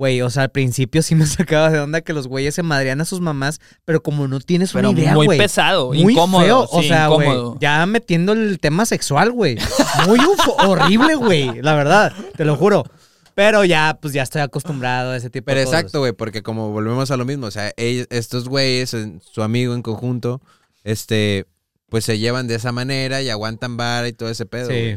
güey, 0.00 0.22
o 0.22 0.30
sea, 0.30 0.44
al 0.44 0.50
principio 0.50 1.02
sí 1.02 1.14
me 1.14 1.26
sacaba 1.26 1.68
de 1.68 1.78
onda 1.78 2.00
que 2.00 2.14
los 2.14 2.26
güeyes 2.26 2.54
se 2.54 2.62
madrean 2.62 3.02
a 3.02 3.04
sus 3.04 3.20
mamás, 3.20 3.60
pero 3.84 4.02
como 4.02 4.26
no 4.28 4.40
tienes 4.40 4.72
pero 4.72 4.88
una 4.88 4.98
idea, 4.98 5.12
muy 5.12 5.26
güey. 5.26 5.38
pesado, 5.38 5.92
Muy 5.92 6.14
incómodo. 6.14 6.42
feo, 6.42 6.66
o 6.70 6.80
sí, 6.80 6.88
sea, 6.88 7.08
güey, 7.08 7.28
ya 7.60 7.84
metiendo 7.84 8.32
el 8.32 8.58
tema 8.60 8.86
sexual, 8.86 9.30
güey. 9.30 9.58
Muy 10.06 10.18
horrible, 10.56 11.16
güey, 11.16 11.60
la 11.60 11.74
verdad, 11.74 12.14
te 12.34 12.46
lo 12.46 12.56
juro. 12.56 12.84
Pero 13.34 13.62
ya, 13.66 13.98
pues 14.00 14.14
ya 14.14 14.22
estoy 14.22 14.40
acostumbrado 14.40 15.12
a 15.12 15.16
ese 15.18 15.28
tipo 15.28 15.44
Pero 15.44 15.60
de 15.60 15.66
cosas. 15.66 15.80
exacto, 15.80 15.98
güey, 16.00 16.12
porque 16.12 16.42
como 16.42 16.70
volvemos 16.70 17.10
a 17.10 17.18
lo 17.18 17.26
mismo, 17.26 17.46
o 17.46 17.50
sea, 17.50 17.70
ellos- 17.76 18.06
estos 18.10 18.48
güeyes, 18.48 18.96
su 19.20 19.42
amigo 19.42 19.74
en 19.74 19.82
conjunto, 19.82 20.40
este, 20.82 21.44
pues 21.90 22.06
se 22.06 22.18
llevan 22.18 22.46
de 22.48 22.54
esa 22.54 22.72
manera 22.72 23.20
y 23.20 23.28
aguantan 23.28 23.76
vara 23.76 24.08
y 24.08 24.14
todo 24.14 24.30
ese 24.30 24.46
pedo. 24.46 24.70
Sí. 24.70 24.96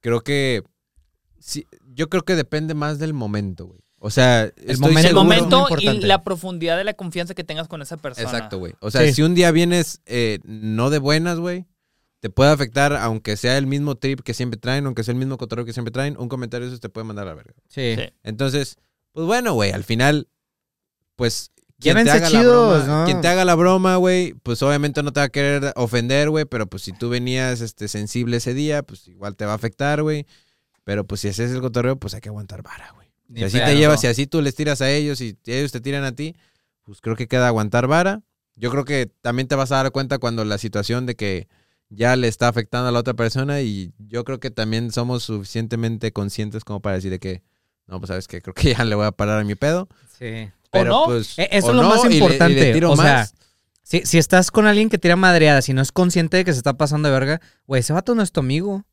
Creo 0.00 0.20
que, 0.20 0.62
sí, 1.40 1.66
yo 1.94 2.10
creo 2.10 2.24
que 2.26 2.36
depende 2.36 2.74
más 2.74 2.98
del 2.98 3.14
momento, 3.14 3.66
güey. 3.68 3.80
O 4.00 4.10
sea, 4.10 4.44
estoy 4.44 4.76
momento- 4.78 4.98
el 5.00 5.06
seguro- 5.08 5.24
momento 5.24 5.66
y 5.80 6.00
la 6.00 6.22
profundidad 6.22 6.76
de 6.76 6.84
la 6.84 6.94
confianza 6.94 7.34
que 7.34 7.42
tengas 7.44 7.66
con 7.68 7.82
esa 7.82 7.96
persona. 7.96 8.28
Exacto, 8.30 8.58
güey. 8.58 8.74
O 8.80 8.90
sea, 8.90 9.02
Sí. 9.06 9.14
si 9.14 9.22
un 9.22 9.34
día 9.34 9.50
vienes 9.50 10.00
eh, 10.06 10.38
no 10.44 10.90
de 10.90 10.98
buenas, 10.98 11.38
güey, 11.40 11.66
te 12.20 12.30
puede 12.30 12.50
afectar, 12.50 12.94
aunque 12.94 13.36
sea 13.36 13.58
el 13.58 13.66
mismo 13.66 13.96
trip 13.96 14.20
que 14.20 14.34
siempre 14.34 14.58
traen, 14.58 14.86
aunque 14.86 15.02
sea 15.04 15.12
el 15.12 15.18
mismo 15.18 15.36
cotorreo 15.36 15.64
que 15.64 15.72
siempre 15.72 15.90
traen, 15.92 16.16
un 16.18 16.28
comentario 16.28 16.66
de 16.66 16.70
esos 16.72 16.80
te 16.80 16.88
puede 16.88 17.04
mandar 17.06 17.26
a 17.26 17.30
la 17.30 17.34
verga. 17.34 17.54
Sí. 17.68 17.94
Sí. 17.96 18.02
Entonces, 18.22 18.76
pues 19.12 19.26
bueno, 19.26 19.54
güey, 19.54 19.72
al 19.72 19.84
final, 19.84 20.28
pues. 21.16 21.50
Quien 21.80 21.94
te, 22.02 22.10
haga 22.10 22.28
la 22.28 22.42
broma, 22.42 22.84
¿no? 22.86 23.04
quien 23.04 23.20
te 23.20 23.28
haga 23.28 23.44
la 23.44 23.54
broma, 23.54 23.96
güey, 23.96 24.34
pues 24.42 24.60
obviamente 24.64 25.00
no 25.04 25.12
te 25.12 25.20
va 25.20 25.24
a 25.26 25.28
querer 25.28 25.72
ofender, 25.76 26.28
güey, 26.28 26.44
pero 26.44 26.66
pues 26.66 26.82
si 26.82 26.92
tú 26.92 27.08
venías 27.08 27.60
este, 27.60 27.86
sensible 27.86 28.38
ese 28.38 28.52
día, 28.52 28.82
pues 28.82 29.06
igual 29.06 29.36
te 29.36 29.44
va 29.44 29.52
a 29.52 29.54
afectar, 29.54 30.02
güey. 30.02 30.26
Pero 30.82 31.06
pues 31.06 31.20
si 31.20 31.28
haces 31.28 31.52
el 31.52 31.60
cotorreo, 31.60 31.96
pues 31.96 32.14
hay 32.14 32.20
que 32.20 32.30
aguantar 32.30 32.62
vara, 32.62 32.90
güey. 32.96 33.07
Si 33.28 33.34
Ni 33.34 33.42
así 33.44 33.58
pedo. 33.58 33.66
te 33.66 33.76
llevas, 33.76 34.00
si 34.00 34.06
así 34.06 34.26
tú 34.26 34.40
les 34.42 34.54
tiras 34.54 34.80
a 34.80 34.90
ellos 34.90 35.20
y 35.20 35.36
ellos 35.46 35.70
te 35.72 35.80
tiran 35.80 36.04
a 36.04 36.12
ti, 36.12 36.34
pues 36.84 37.00
creo 37.00 37.14
que 37.16 37.28
queda 37.28 37.46
aguantar 37.48 37.86
vara. 37.86 38.22
Yo 38.56 38.70
creo 38.70 38.84
que 38.84 39.10
también 39.20 39.46
te 39.48 39.54
vas 39.54 39.70
a 39.72 39.76
dar 39.76 39.92
cuenta 39.92 40.18
cuando 40.18 40.44
la 40.44 40.58
situación 40.58 41.06
de 41.06 41.14
que 41.14 41.48
ya 41.90 42.16
le 42.16 42.28
está 42.28 42.48
afectando 42.48 42.88
a 42.88 42.92
la 42.92 42.98
otra 42.98 43.14
persona 43.14 43.60
y 43.60 43.92
yo 43.98 44.24
creo 44.24 44.40
que 44.40 44.50
también 44.50 44.90
somos 44.92 45.22
suficientemente 45.24 46.12
conscientes 46.12 46.64
como 46.64 46.80
para 46.80 46.96
decir 46.96 47.10
de 47.10 47.18
que, 47.18 47.42
no, 47.86 47.98
pues 48.00 48.08
sabes 48.08 48.26
que 48.28 48.42
creo 48.42 48.54
que 48.54 48.74
ya 48.74 48.84
le 48.84 48.94
voy 48.94 49.06
a 49.06 49.12
parar 49.12 49.40
a 49.40 49.44
mi 49.44 49.54
pedo. 49.54 49.88
Sí. 50.18 50.50
Pero 50.70 50.90
no? 50.90 51.04
pues... 51.06 51.38
Eh, 51.38 51.48
eso 51.52 51.68
o 51.68 51.70
es 51.70 51.76
lo 51.76 51.82
no, 51.82 51.88
más 51.90 52.04
y 52.04 52.08
le- 52.08 52.14
y 52.14 52.18
le 52.18 52.24
importante, 52.24 52.72
tiro 52.72 52.90
o 52.92 52.96
sea, 52.96 53.04
más. 53.04 53.34
Si, 53.82 54.04
si 54.04 54.18
estás 54.18 54.50
con 54.50 54.66
alguien 54.66 54.90
que 54.90 54.98
tira 54.98 55.16
madreadas 55.16 55.68
y 55.70 55.72
no 55.72 55.80
es 55.80 55.92
consciente 55.92 56.36
de 56.36 56.44
que 56.44 56.52
se 56.52 56.58
está 56.58 56.74
pasando 56.76 57.08
de 57.08 57.14
verga, 57.14 57.40
güey, 57.66 57.80
ese 57.80 57.92
vato 57.94 58.14
no 58.14 58.22
es 58.22 58.32
tu 58.32 58.40
amigo. 58.40 58.84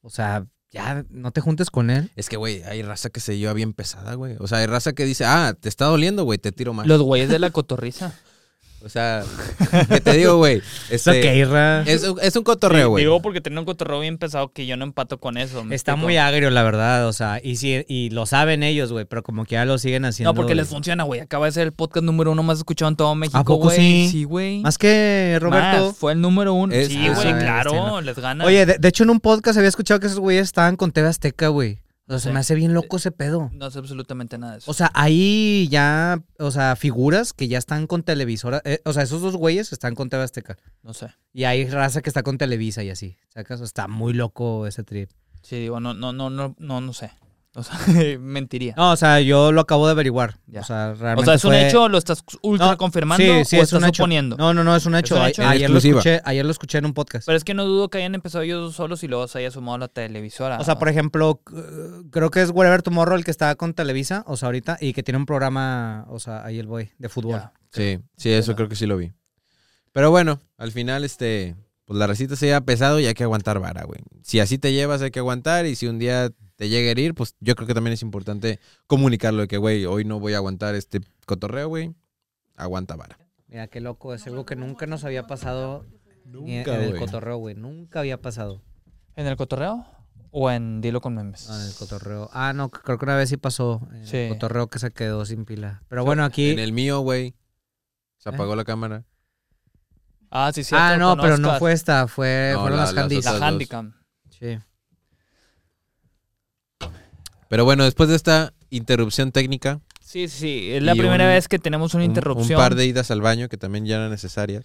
O 0.00 0.10
sea, 0.10 0.46
Ya, 0.74 1.04
no 1.08 1.30
te 1.30 1.40
juntes 1.40 1.70
con 1.70 1.88
él. 1.88 2.10
Es 2.16 2.28
que, 2.28 2.36
güey, 2.36 2.64
hay 2.64 2.82
raza 2.82 3.08
que 3.08 3.20
se 3.20 3.38
lleva 3.38 3.52
bien 3.52 3.74
pesada, 3.74 4.14
güey. 4.14 4.34
O 4.40 4.48
sea, 4.48 4.58
hay 4.58 4.66
raza 4.66 4.92
que 4.92 5.04
dice, 5.04 5.24
ah, 5.24 5.54
te 5.58 5.68
está 5.68 5.84
doliendo, 5.84 6.24
güey, 6.24 6.38
te 6.38 6.50
tiro 6.50 6.74
más. 6.74 6.88
Los 6.88 7.00
güeyes 7.00 7.28
de 7.28 7.38
la 7.38 7.50
cotorriza. 7.50 8.12
O 8.84 8.88
sea, 8.90 9.22
que 9.88 10.00
te 10.00 10.12
digo, 10.12 10.36
güey. 10.36 10.60
Es 10.90 11.06
Este, 11.06 11.40
es, 11.86 12.04
es 12.22 12.36
un 12.36 12.44
cotorreo, 12.44 12.90
güey. 12.90 13.04
Digo 13.04 13.22
porque 13.22 13.40
tiene 13.40 13.58
un 13.58 13.64
cotorreo 13.64 14.00
bien 14.00 14.18
pesado 14.18 14.52
que 14.52 14.66
yo 14.66 14.76
no 14.76 14.84
empato 14.84 15.18
con 15.18 15.38
eso. 15.38 15.64
¿me 15.64 15.74
Está 15.74 15.92
explico? 15.92 16.06
muy 16.06 16.16
agrio, 16.18 16.50
la 16.50 16.62
verdad. 16.62 17.08
O 17.08 17.12
sea, 17.14 17.40
y, 17.42 17.56
si, 17.56 17.84
y 17.88 18.10
lo 18.10 18.26
saben 18.26 18.62
ellos, 18.62 18.92
güey, 18.92 19.06
pero 19.06 19.22
como 19.22 19.46
que 19.46 19.54
ya 19.54 19.64
lo 19.64 19.78
siguen 19.78 20.04
haciendo. 20.04 20.32
No, 20.32 20.36
porque 20.36 20.54
les 20.54 20.68
funciona, 20.68 21.04
güey. 21.04 21.20
Acaba 21.20 21.46
de 21.46 21.52
ser 21.52 21.62
el 21.62 21.72
podcast 21.72 22.04
número 22.04 22.32
uno 22.32 22.42
más 22.42 22.58
escuchado 22.58 22.90
en 22.90 22.96
todo 22.96 23.14
México, 23.14 23.38
¿A 23.38 23.44
poco 23.44 23.64
güey. 23.64 23.76
sí? 23.76 24.08
Sí, 24.10 24.24
güey. 24.24 24.60
Más 24.60 24.76
que 24.76 25.38
Roberto. 25.40 25.86
Más, 25.86 25.96
fue 25.96 26.12
el 26.12 26.20
número 26.20 26.52
uno. 26.52 26.74
Es- 26.74 26.88
sí, 26.88 27.06
ah, 27.08 27.14
güey, 27.14 27.26
sí, 27.28 27.34
claro. 27.38 27.70
sí, 27.70 27.76
no. 27.76 28.00
Les 28.02 28.16
gana. 28.18 28.44
Oye, 28.44 28.66
de, 28.66 28.76
de 28.78 28.88
hecho 28.88 29.04
en 29.04 29.10
un 29.10 29.20
podcast 29.20 29.56
había 29.56 29.68
escuchado 29.70 29.98
que 30.00 30.06
esos 30.08 30.18
güeyes 30.20 30.44
estaban 30.44 30.76
con 30.76 30.92
TV 30.92 31.08
Azteca, 31.08 31.48
güey. 31.48 31.78
O 32.06 32.12
sea, 32.12 32.18
se 32.18 32.32
me 32.32 32.40
hace 32.40 32.54
bien 32.54 32.74
loco 32.74 32.98
ese 32.98 33.10
pedo. 33.10 33.50
No 33.54 33.70
sé 33.70 33.78
absolutamente 33.78 34.36
nada 34.36 34.52
de 34.52 34.58
eso. 34.58 34.70
O 34.70 34.74
sea, 34.74 34.90
hay 34.94 35.68
ya, 35.68 36.22
o 36.38 36.50
sea, 36.50 36.76
figuras 36.76 37.32
que 37.32 37.48
ya 37.48 37.56
están 37.56 37.86
con 37.86 38.02
televisora. 38.02 38.60
eh, 38.64 38.80
o 38.84 38.92
sea, 38.92 39.02
esos 39.04 39.22
dos 39.22 39.36
güeyes 39.36 39.72
están 39.72 39.94
con 39.94 40.10
TV 40.10 40.22
Azteca. 40.22 40.58
no 40.82 40.92
sé. 40.92 41.08
Y 41.32 41.44
hay 41.44 41.66
raza 41.68 42.02
que 42.02 42.10
está 42.10 42.22
con 42.22 42.36
Televisa 42.36 42.82
y 42.82 42.90
así. 42.90 43.16
¿Sacas? 43.28 43.60
Está 43.62 43.88
muy 43.88 44.12
loco 44.12 44.66
ese 44.66 44.84
trip. 44.84 45.10
Sí, 45.42 45.56
digo, 45.56 45.80
no, 45.80 45.94
no, 45.94 46.12
no, 46.12 46.28
no, 46.30 46.54
no, 46.58 46.80
no 46.80 46.92
sé. 46.92 47.10
O 47.56 47.62
sea, 47.62 47.78
mentiría. 48.20 48.74
No, 48.76 48.90
o 48.92 48.96
sea, 48.96 49.20
yo 49.20 49.52
lo 49.52 49.60
acabo 49.60 49.86
de 49.86 49.92
averiguar. 49.92 50.38
Ya. 50.46 50.60
O 50.60 50.64
sea, 50.64 50.90
o 50.90 50.94
realmente. 51.00 51.24
sea, 51.26 51.34
¿es 51.34 51.44
un 51.44 51.50
fue- 51.52 51.68
hecho 51.68 51.82
o 51.84 51.88
lo 51.88 51.98
estás 51.98 52.24
ultra 52.42 52.72
No, 52.72 52.76
confirmando 52.76 53.24
Sí, 53.24 53.44
sí, 53.44 53.58
o 53.58 53.62
es 53.62 53.72
un 53.72 53.78
estás 53.78 53.88
hecho. 53.90 54.02
suponiendo? 54.02 54.36
No, 54.36 54.52
no, 54.52 54.64
no, 54.64 54.74
es 54.74 54.86
un 54.86 54.94
hecho. 54.96 55.14
un 55.14 55.22
A-? 55.22 55.50
Ayer, 55.50 55.70
lo 55.70 55.78
escuché, 55.78 56.20
ayer 56.24 56.44
lo 56.44 56.50
escuché 56.50 56.78
en 56.78 56.86
un 56.86 56.94
podcast. 56.94 57.26
Pero 57.26 57.36
es 57.36 57.44
que 57.44 57.54
no 57.54 57.64
dudo 57.64 57.88
que 57.90 57.98
hayan 57.98 58.14
empezado 58.16 58.42
ellos 58.42 58.74
solos 58.74 59.04
y 59.04 59.08
luego 59.08 59.28
se 59.28 59.38
haya 59.38 59.50
sumado 59.52 59.78
la 59.78 59.88
televisora. 59.88 60.58
O 60.58 60.64
sea, 60.64 60.78
por 60.78 60.88
ejemplo, 60.88 61.40
creo 62.10 62.30
que 62.30 62.42
es 62.42 62.50
Whatever 62.50 62.82
Tomorrow 62.82 63.16
el 63.16 63.24
que 63.24 63.30
está 63.30 63.54
con 63.54 63.72
Televisa, 63.74 64.24
o 64.26 64.36
sea, 64.36 64.46
ahorita, 64.46 64.76
y 64.80 64.92
que 64.92 65.02
tiene 65.04 65.18
un 65.18 65.26
programa, 65.26 66.06
o 66.08 66.18
sea, 66.18 66.44
ahí 66.44 66.58
el 66.58 66.66
boy, 66.66 66.90
de 66.98 67.08
fútbol. 67.08 67.32
Ya. 67.40 67.52
Sí, 67.70 67.98
sí, 68.16 68.30
eso 68.30 68.54
creo 68.56 68.68
que 68.68 68.76
sí 68.76 68.86
lo 68.86 68.96
vi. 68.96 69.12
Pero 69.92 70.10
bueno, 70.10 70.40
al 70.58 70.72
final, 70.72 71.04
este, 71.04 71.54
pues 71.84 71.98
la 71.98 72.06
recita 72.08 72.34
se 72.34 72.46
lleva 72.46 72.60
pesado 72.62 72.98
y 72.98 73.06
hay 73.06 73.14
que 73.14 73.22
aguantar 73.22 73.60
vara, 73.60 73.84
güey. 73.84 74.00
Si 74.22 74.40
así 74.40 74.58
te 74.58 74.72
llevas, 74.72 75.02
hay 75.02 75.10
que 75.12 75.20
aguantar. 75.20 75.66
Y 75.66 75.76
si 75.76 75.86
un 75.86 75.98
día 76.00 76.30
te 76.56 76.68
llega 76.68 76.88
a 76.88 76.90
herir, 76.92 77.14
pues 77.14 77.34
yo 77.40 77.54
creo 77.56 77.66
que 77.66 77.74
también 77.74 77.94
es 77.94 78.02
importante 78.02 78.60
comunicarlo 78.86 79.42
de 79.42 79.48
que, 79.48 79.56
güey, 79.58 79.86
hoy 79.86 80.04
no 80.04 80.20
voy 80.20 80.34
a 80.34 80.36
aguantar 80.38 80.74
este 80.74 81.00
cotorreo, 81.26 81.68
güey. 81.68 81.94
Aguanta 82.56 82.94
vara. 82.96 83.18
Mira, 83.48 83.66
qué 83.68 83.80
loco, 83.80 84.14
es 84.14 84.26
algo 84.26 84.46
que 84.46 84.56
nunca 84.56 84.86
nos 84.86 85.04
había 85.04 85.26
pasado 85.26 85.84
en, 86.24 86.32
Nunca, 86.32 86.74
en 86.76 86.80
el 86.82 86.88
güey. 86.90 87.00
cotorreo, 87.00 87.36
güey. 87.38 87.54
Nunca 87.54 88.00
había 88.00 88.20
pasado 88.22 88.62
¿En 89.16 89.26
el 89.26 89.36
cotorreo? 89.36 89.86
¿O 90.30 90.50
en 90.50 90.80
Dilo 90.80 91.00
con 91.00 91.14
memes? 91.14 91.48
no, 91.48 91.60
en 91.60 91.66
el 91.66 91.74
cotorreo. 91.74 92.28
Ah, 92.32 92.52
no, 92.52 92.68
creo 92.70 92.98
que 92.98 93.04
una 93.04 93.14
vez 93.14 93.28
sí 93.28 93.36
pasó 93.36 93.86
en 93.92 94.06
Sí. 94.06 94.16
el 94.16 94.28
cotorreo 94.30 94.68
que 94.68 94.80
se 94.80 94.90
quedó 94.90 95.24
sin 95.24 95.44
pila. 95.44 95.82
Pero 95.88 96.04
bueno, 96.04 96.24
aquí... 96.24 96.50
En 96.50 96.58
el 96.58 96.72
mío, 96.72 97.00
güey, 97.00 97.34
se 98.18 98.30
¿Eh? 98.30 98.32
apagó 98.34 98.56
la 98.56 98.64
cámara. 98.64 99.04
Ah, 100.30 100.50
sí, 100.52 100.64
sí. 100.64 100.74
ah, 100.76 100.96
no, 100.98 101.16
pero 101.16 101.38
no 101.38 101.56
fue 101.60 101.72
esta, 101.72 102.08
fue, 102.08 102.50
No, 102.54 102.62
fueron 102.62 102.78
la- 102.78 102.84
las 102.86 102.94
las 102.94 103.02
handys. 103.04 103.24
La. 103.24 103.46
Handicam. 103.46 103.94
Sí. 104.30 104.58
Pero 107.54 107.64
bueno, 107.64 107.84
después 107.84 108.08
de 108.08 108.16
esta 108.16 108.52
interrupción 108.70 109.30
técnica, 109.30 109.80
Sí, 110.00 110.26
sí. 110.26 110.72
Es 110.72 110.82
la 110.82 110.94
primera 110.94 111.22
un- 111.22 111.30
vez 111.30 111.46
que 111.46 111.60
tenemos 111.60 111.94
una 111.94 112.02
un- 112.02 112.10
interrupción. 112.10 112.58
un 112.58 112.64
par 112.64 112.74
de 112.74 112.84
idas 112.84 113.12
al 113.12 113.20
baño 113.20 113.48
que 113.48 113.56
también 113.56 113.86
ya 113.86 113.94
eran 113.94 114.10
necesarias. 114.10 114.64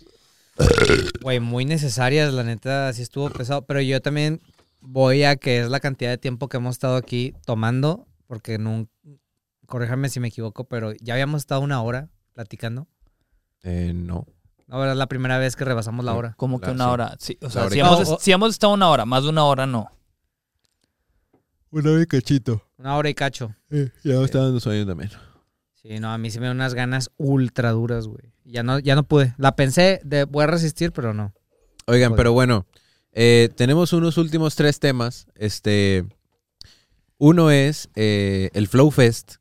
Güey, 1.22 1.40
muy 1.40 1.66
necesarias, 1.66 2.34
la 2.34 2.44
neta, 2.44 2.92
sí 2.94 3.04
estuvo 3.04 3.30
pesado. 3.30 3.62
Pero 3.62 3.80
yo 3.82 4.02
también 4.02 4.42
voy 4.82 5.24
a 5.24 5.36
que 5.36 5.60
es 5.60 5.70
la 5.70 5.80
cantidad 5.80 6.10
de 6.10 6.18
tiempo 6.18 6.48
que 6.48 6.58
hemos 6.58 6.78
estado 6.78 6.96
aquí 6.96 7.36
tomando, 7.46 8.08
porque 8.26 8.58
no, 8.58 8.88
corríjame 9.68 10.10
si 10.10 10.20
me 10.20 10.30
equivoco, 10.30 10.64
pero 10.64 10.94
ya 11.00 11.14
habíamos 11.14 11.42
estado 11.44 11.62
una 11.62 11.84
hora 11.84 12.10
platicando. 12.34 12.88
Eh, 13.62 13.92
no. 13.94 14.26
Ahora 14.68 14.94
es 14.94 14.98
la 14.98 15.06
primera 15.06 15.38
vez 15.38 15.56
que 15.56 15.64
rebasamos 15.64 16.04
la 16.04 16.16
hora. 16.16 16.34
Como 16.38 16.60
que 16.60 16.72
una 16.72 16.86
sí. 16.86 16.90
hora. 16.90 17.16
Sí, 17.20 17.38
o 17.44 17.52
sea, 17.52 17.70
si 17.70 17.80
hemos, 17.80 18.18
si 18.20 18.32
hemos 18.32 18.50
estado 18.50 18.74
una 18.74 18.90
hora, 18.90 19.06
más 19.06 19.22
de 19.22 19.30
una 19.30 19.44
hora 19.46 19.68
no. 19.68 19.92
Una 21.72 21.92
vez 21.92 22.08
cachito. 22.08 22.64
Una 22.78 22.96
hora 22.98 23.10
y 23.10 23.14
cacho. 23.14 23.56
ya 23.70 24.20
me 24.20 24.26
está 24.26 24.40
dando 24.40 24.60
sueño 24.60 24.86
también. 24.86 25.12
Sí, 25.82 26.00
no, 26.00 26.12
a 26.12 26.18
mí 26.18 26.30
sí 26.30 26.40
me 26.40 26.48
dan 26.48 26.58
unas 26.58 26.74
ganas 26.74 27.10
ultra 27.18 27.72
duras, 27.72 28.08
güey. 28.08 28.34
Ya 28.44 28.64
no, 28.64 28.80
ya 28.80 28.96
no 28.96 29.04
pude. 29.04 29.36
La 29.38 29.56
pensé, 29.56 30.02
de, 30.04 30.26
voy 30.26 30.44
a 30.44 30.48
resistir, 30.48 30.92
pero 30.92 31.14
no. 31.14 31.34
Oigan, 31.86 32.16
pero 32.16 32.34
bueno, 32.34 32.66
eh, 33.12 33.50
tenemos 33.56 33.94
unos 33.94 34.18
últimos 34.18 34.56
tres 34.56 34.80
temas. 34.80 35.28
Este, 35.36 36.06
uno 37.18 37.52
es 37.52 37.90
eh, 37.96 38.50
el 38.54 38.68
Flow 38.68 38.92
Fest, 38.92 39.36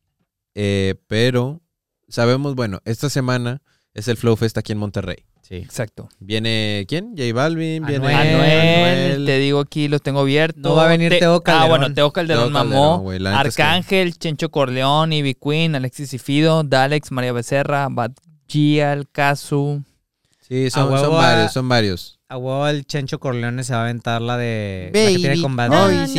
eh, 0.55 0.95
pero 1.07 1.63
sabemos, 2.09 2.55
bueno, 2.55 2.81
esta 2.85 3.11
semana 3.11 3.63
es 3.95 4.09
el 4.09 4.17
Flow 4.17 4.37
Fest 4.37 4.59
aquí 4.59 4.73
en 4.73 4.79
Monterrey. 4.79 5.25
Sí. 5.49 5.57
Exacto. 5.57 6.11
Viene 6.21 6.85
quién? 6.87 7.15
J 7.17 7.33
Balvin, 7.33 7.83
viene 7.87 8.07
Anuel. 8.15 8.35
Anuel, 8.35 9.25
te 9.25 9.39
digo 9.39 9.61
aquí, 9.61 9.89
los 9.89 10.03
tengo 10.03 10.21
abiertos. 10.21 10.61
No 10.63 10.75
va 10.75 10.85
a 10.85 10.89
venir 10.89 11.11
Te- 11.11 11.21
Teo 11.21 11.37
Ah, 11.37 11.43
Calderón. 11.43 11.69
bueno, 11.71 11.95
Teo 11.95 12.13
Calderón 12.13 12.43
Teo 12.45 12.51
mamó. 12.51 13.03
Calderón, 13.05 13.33
neta 13.33 13.49
es 13.49 13.57
que- 13.57 13.63
Arcángel, 13.63 14.19
Chencho 14.19 14.51
Corleón, 14.51 15.13
Ivy 15.15 15.35
Queen, 15.35 15.75
Alexis 15.75 16.13
y 16.13 16.19
Fido, 16.19 16.65
Dalex, 16.65 17.11
María 17.13 17.33
Becerra, 17.33 17.89
Bad 17.91 18.13
Gial, 18.47 19.09
Casu. 19.11 19.83
Sí, 20.47 20.71
son, 20.71 20.91
son 20.99 21.13
varios, 21.15 21.53
son 21.53 21.67
varios. 21.69 22.19
A 22.29 22.37
huevo 22.37 22.69
el 22.69 22.85
Chencho 22.87 23.19
Corleone 23.19 23.65
se 23.65 23.73
va 23.73 23.79
a 23.81 23.83
aventar 23.85 24.21
la 24.21 24.37
de... 24.37 24.91
La 24.93 24.99
que 24.99 25.05
Baby. 25.07 25.17
tiene 25.23 25.41
con 25.41 25.57
Bad 25.57 25.73
Ay, 25.73 25.95
Bunny. 25.97 26.09
sí. 26.09 26.19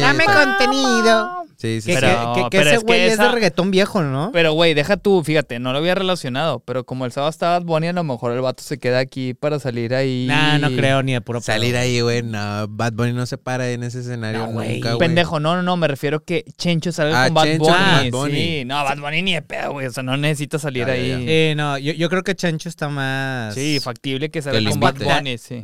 Dame 0.00 0.24
contenido. 0.26 1.43
Sí, 1.64 1.80
sí, 1.80 1.86
Que, 1.90 1.94
sí. 1.94 2.00
Pero- 2.00 2.32
que- 2.34 2.42
que- 2.42 2.50
que 2.50 2.58
pero 2.58 2.62
ese 2.70 2.74
es 2.76 2.80
que 2.82 2.86
güey 2.86 3.00
es 3.00 3.18
de 3.18 3.28
reggaetón 3.30 3.70
viejo, 3.70 4.02
¿no? 4.02 4.30
Pero, 4.32 4.52
güey, 4.52 4.74
deja 4.74 4.96
tú, 4.98 5.22
fíjate, 5.24 5.58
no 5.58 5.72
lo 5.72 5.78
había 5.78 5.94
relacionado, 5.94 6.60
pero 6.60 6.84
como 6.84 7.06
el 7.06 7.12
sábado 7.12 7.30
estaba 7.30 7.58
Bad 7.58 7.64
Bunny, 7.66 7.86
a 7.88 7.92
lo 7.94 8.04
mejor 8.04 8.32
el 8.32 8.40
vato 8.42 8.62
se 8.62 8.78
queda 8.78 8.98
aquí 8.98 9.32
para 9.34 9.58
salir 9.58 9.94
ahí. 9.94 10.26
Nah, 10.28 10.58
no 10.58 10.70
creo 10.70 11.02
ni 11.02 11.12
de 11.14 11.20
puro 11.22 11.40
pedo. 11.40 11.46
Salir 11.46 11.76
ahí, 11.76 12.00
güey, 12.02 12.22
no, 12.22 12.66
Bad 12.68 12.92
Bunny 12.92 13.12
no 13.14 13.24
se 13.26 13.38
para 13.38 13.70
en 13.70 13.82
ese 13.82 14.00
escenario 14.00 14.46
No, 14.46 14.52
güey. 14.52 14.74
nunca, 14.74 14.94
güey. 14.94 14.98
Pendejo, 15.08 15.40
no, 15.40 15.56
no, 15.56 15.62
no, 15.62 15.76
me 15.78 15.88
refiero 15.88 16.20
que 16.22 16.44
Chencho 16.58 16.92
salga 16.92 17.24
Ah, 17.24 17.26
con 17.28 17.34
Bad 17.34 17.44
Chencho 17.44 17.64
Bunny. 17.64 17.74
con 17.74 17.84
Bad 17.94 18.10
Bunny. 18.28 18.34
Sí, 18.34 18.64
no, 18.66 18.84
Bad 18.84 18.98
Bunny 18.98 19.22
ni 19.22 19.34
de 19.34 19.42
pedo, 19.42 19.72
güey, 19.72 19.86
o 19.86 19.90
sea, 19.90 20.02
no 20.02 20.16
necesita 20.16 20.58
salir 20.58 20.84
ahí. 20.84 21.08
ya. 21.08 21.18
Sí, 21.18 21.54
no, 21.56 21.78
yo, 21.78 21.92
yo 21.94 22.10
creo 22.10 22.22
que 22.22 22.34
Chencho 22.34 22.68
está 22.68 22.88
más... 22.88 23.54
Sí, 23.54 23.80
factible 23.82 24.30
que 24.30 24.42
salga 24.42 24.70
con 24.70 24.80
Bad. 24.80 24.96
Bunny, 24.96 25.38
sí. 25.38 25.62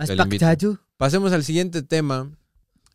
Pasemos 0.97 1.33
al 1.33 1.45
siguiente 1.45 1.83
tema, 1.83 2.31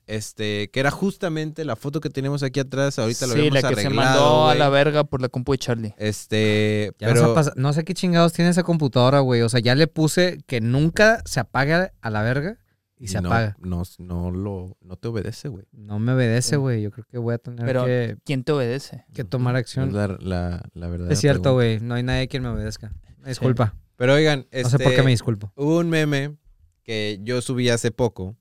este, 0.07 0.69
que 0.71 0.79
era 0.79 0.91
justamente 0.91 1.65
la 1.65 1.75
foto 1.75 1.99
que 2.01 2.09
tenemos 2.09 2.43
aquí 2.43 2.59
atrás. 2.59 2.99
Ahorita 2.99 3.27
lo 3.27 3.33
sí, 3.33 3.49
la 3.49 3.61
que 3.61 3.75
se 3.75 3.89
mandó 3.89 4.47
a 4.47 4.55
la 4.55 4.69
verga 4.69 5.03
por 5.03 5.21
la 5.21 5.29
compu 5.29 5.53
de 5.53 5.57
Charlie. 5.57 5.95
Este, 5.97 6.91
Ya 6.99 7.07
pero 7.07 7.35
no 7.55 7.73
sé 7.73 7.83
qué 7.83 7.93
chingados 7.93 8.33
tiene 8.33 8.51
esa 8.51 8.63
computadora, 8.63 9.19
güey. 9.19 9.41
O 9.41 9.49
sea, 9.49 9.59
ya 9.59 9.75
le 9.75 9.87
puse 9.87 10.39
que 10.47 10.61
nunca 10.61 11.21
se 11.25 11.39
apaga 11.39 11.93
a 12.01 12.09
la 12.09 12.21
verga 12.21 12.57
y 12.97 13.07
se 13.09 13.19
no, 13.21 13.29
apaga. 13.29 13.57
No, 13.59 13.83
no 13.99 14.31
lo, 14.31 14.77
no 14.81 14.95
te 14.95 15.07
obedece, 15.07 15.47
güey. 15.49 15.65
No 15.71 15.99
me 15.99 16.13
obedece, 16.13 16.55
güey. 16.57 16.81
Yo 16.81 16.91
creo 16.91 17.05
que 17.09 17.17
voy 17.17 17.33
a 17.33 17.37
tener 17.37 17.65
Pero- 17.65 17.85
que, 17.85 18.17
¿Quién 18.25 18.43
te 18.43 18.51
obedece? 18.51 19.05
que 19.13 19.23
tomar 19.23 19.55
acción. 19.55 19.93
la, 19.93 20.07
la, 20.19 20.63
la 20.73 20.87
verdad. 20.87 21.11
Es 21.11 21.19
cierto, 21.19 21.53
güey. 21.53 21.79
No 21.79 21.95
hay 21.95 22.03
nadie 22.03 22.27
quien 22.27 22.43
me 22.43 22.49
obedezca. 22.49 22.93
Disculpa. 23.25 23.75
Pero 23.97 24.13
oigan, 24.13 24.45
No 24.51 24.69
sé 24.69 24.77
por 24.77 24.81
este, 24.83 24.95
qué 24.97 25.03
me 25.03 25.11
disculpo. 25.11 25.51
hubo 25.55 25.79
un 25.79 25.89
meme 25.89 26.35
que 26.83 27.19
yo 27.23 27.41
subí 27.41 27.69
hace 27.69 27.89
poco, 27.91 28.35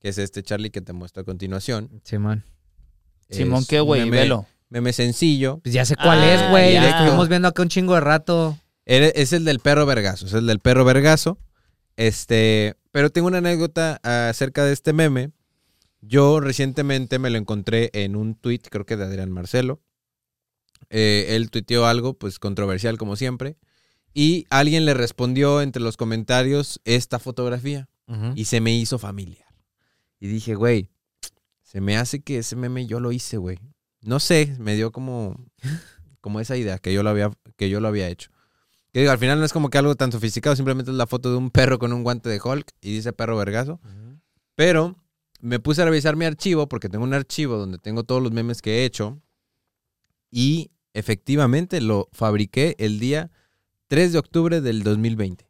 que 0.00 0.08
es 0.08 0.18
este 0.18 0.42
Charlie 0.42 0.70
que 0.70 0.80
te 0.80 0.92
muestro 0.92 1.22
a 1.22 1.24
continuación. 1.24 2.00
Simón. 2.04 2.44
Simón, 3.28 3.64
¿qué, 3.68 3.80
güey? 3.80 4.02
meme- 4.02 4.10
Velo. 4.22 4.46
Meme 4.70 4.92
sencillo. 4.92 5.58
Pues 5.62 5.74
ya 5.74 5.84
sé 5.84 5.96
cuál 5.96 6.20
Ah, 6.20 6.34
es, 6.34 6.50
güey. 6.50 6.72
ya. 6.74 6.82
Lo 6.82 6.88
estuvimos 6.88 7.28
viendo 7.28 7.48
acá 7.48 7.62
un 7.62 7.68
chingo 7.68 7.94
de 7.94 8.00
rato. 8.00 8.58
Es 8.86 9.32
el 9.32 9.44
del 9.44 9.58
perro 9.60 9.84
vergazo, 9.86 10.26
es 10.26 10.32
el 10.32 10.46
del 10.46 10.58
perro 10.60 10.84
vergazo. 10.84 11.38
Este, 11.96 12.74
pero 12.92 13.10
tengo 13.10 13.26
una 13.28 13.38
anécdota 13.38 14.00
acerca 14.02 14.64
de 14.64 14.72
este 14.72 14.92
meme. 14.92 15.30
Yo 16.00 16.40
recientemente 16.40 17.18
me 17.18 17.30
lo 17.30 17.36
encontré 17.38 17.90
en 17.92 18.16
un 18.16 18.34
tweet, 18.34 18.60
creo 18.70 18.86
que 18.86 18.96
de 18.96 19.04
Adrián 19.04 19.30
Marcelo. 19.30 19.80
Eh, 20.88 21.26
él 21.36 21.50
tuiteó 21.50 21.86
algo, 21.86 22.14
pues 22.14 22.38
controversial 22.38 22.96
como 22.96 23.16
siempre. 23.16 23.56
Y 24.14 24.46
alguien 24.50 24.86
le 24.86 24.94
respondió 24.94 25.60
entre 25.62 25.82
los 25.82 25.96
comentarios 25.96 26.80
esta 26.84 27.18
fotografía. 27.18 27.88
Y 28.34 28.46
se 28.46 28.60
me 28.60 28.74
hizo 28.74 28.98
familiar. 28.98 29.46
Y 30.20 30.28
dije, 30.28 30.54
güey, 30.54 30.90
se 31.62 31.80
me 31.80 31.96
hace 31.96 32.20
que 32.20 32.38
ese 32.38 32.54
meme 32.54 32.86
yo 32.86 33.00
lo 33.00 33.10
hice, 33.10 33.38
güey. 33.38 33.58
No 34.02 34.20
sé, 34.20 34.54
me 34.58 34.76
dio 34.76 34.92
como, 34.92 35.36
como 36.20 36.40
esa 36.40 36.56
idea 36.56 36.78
que 36.78 36.92
yo 36.92 37.02
lo 37.02 37.10
había, 37.10 37.30
que 37.56 37.70
yo 37.70 37.80
lo 37.80 37.88
había 37.88 38.08
hecho. 38.08 38.30
Que 38.92 39.00
digo, 39.00 39.12
al 39.12 39.18
final 39.18 39.38
no 39.38 39.44
es 39.44 39.52
como 39.52 39.70
que 39.70 39.78
algo 39.78 39.94
tan 39.94 40.12
sofisticado, 40.12 40.56
simplemente 40.56 40.90
es 40.90 40.96
la 40.96 41.06
foto 41.06 41.30
de 41.30 41.36
un 41.36 41.50
perro 41.50 41.78
con 41.78 41.92
un 41.92 42.02
guante 42.02 42.28
de 42.28 42.40
Hulk 42.42 42.72
y 42.80 42.92
dice 42.94 43.12
perro 43.12 43.36
vergazo. 43.36 43.80
Pero 44.56 44.96
me 45.40 45.60
puse 45.60 45.82
a 45.82 45.84
revisar 45.84 46.16
mi 46.16 46.24
archivo 46.24 46.68
porque 46.68 46.88
tengo 46.88 47.04
un 47.04 47.14
archivo 47.14 47.56
donde 47.56 47.78
tengo 47.78 48.04
todos 48.04 48.22
los 48.22 48.32
memes 48.32 48.62
que 48.62 48.78
he 48.78 48.84
hecho. 48.84 49.22
Y 50.30 50.70
efectivamente 50.92 51.80
lo 51.80 52.08
fabriqué 52.12 52.76
el 52.78 52.98
día 52.98 53.30
3 53.88 54.12
de 54.12 54.18
octubre 54.18 54.60
del 54.60 54.82
2020. 54.82 55.49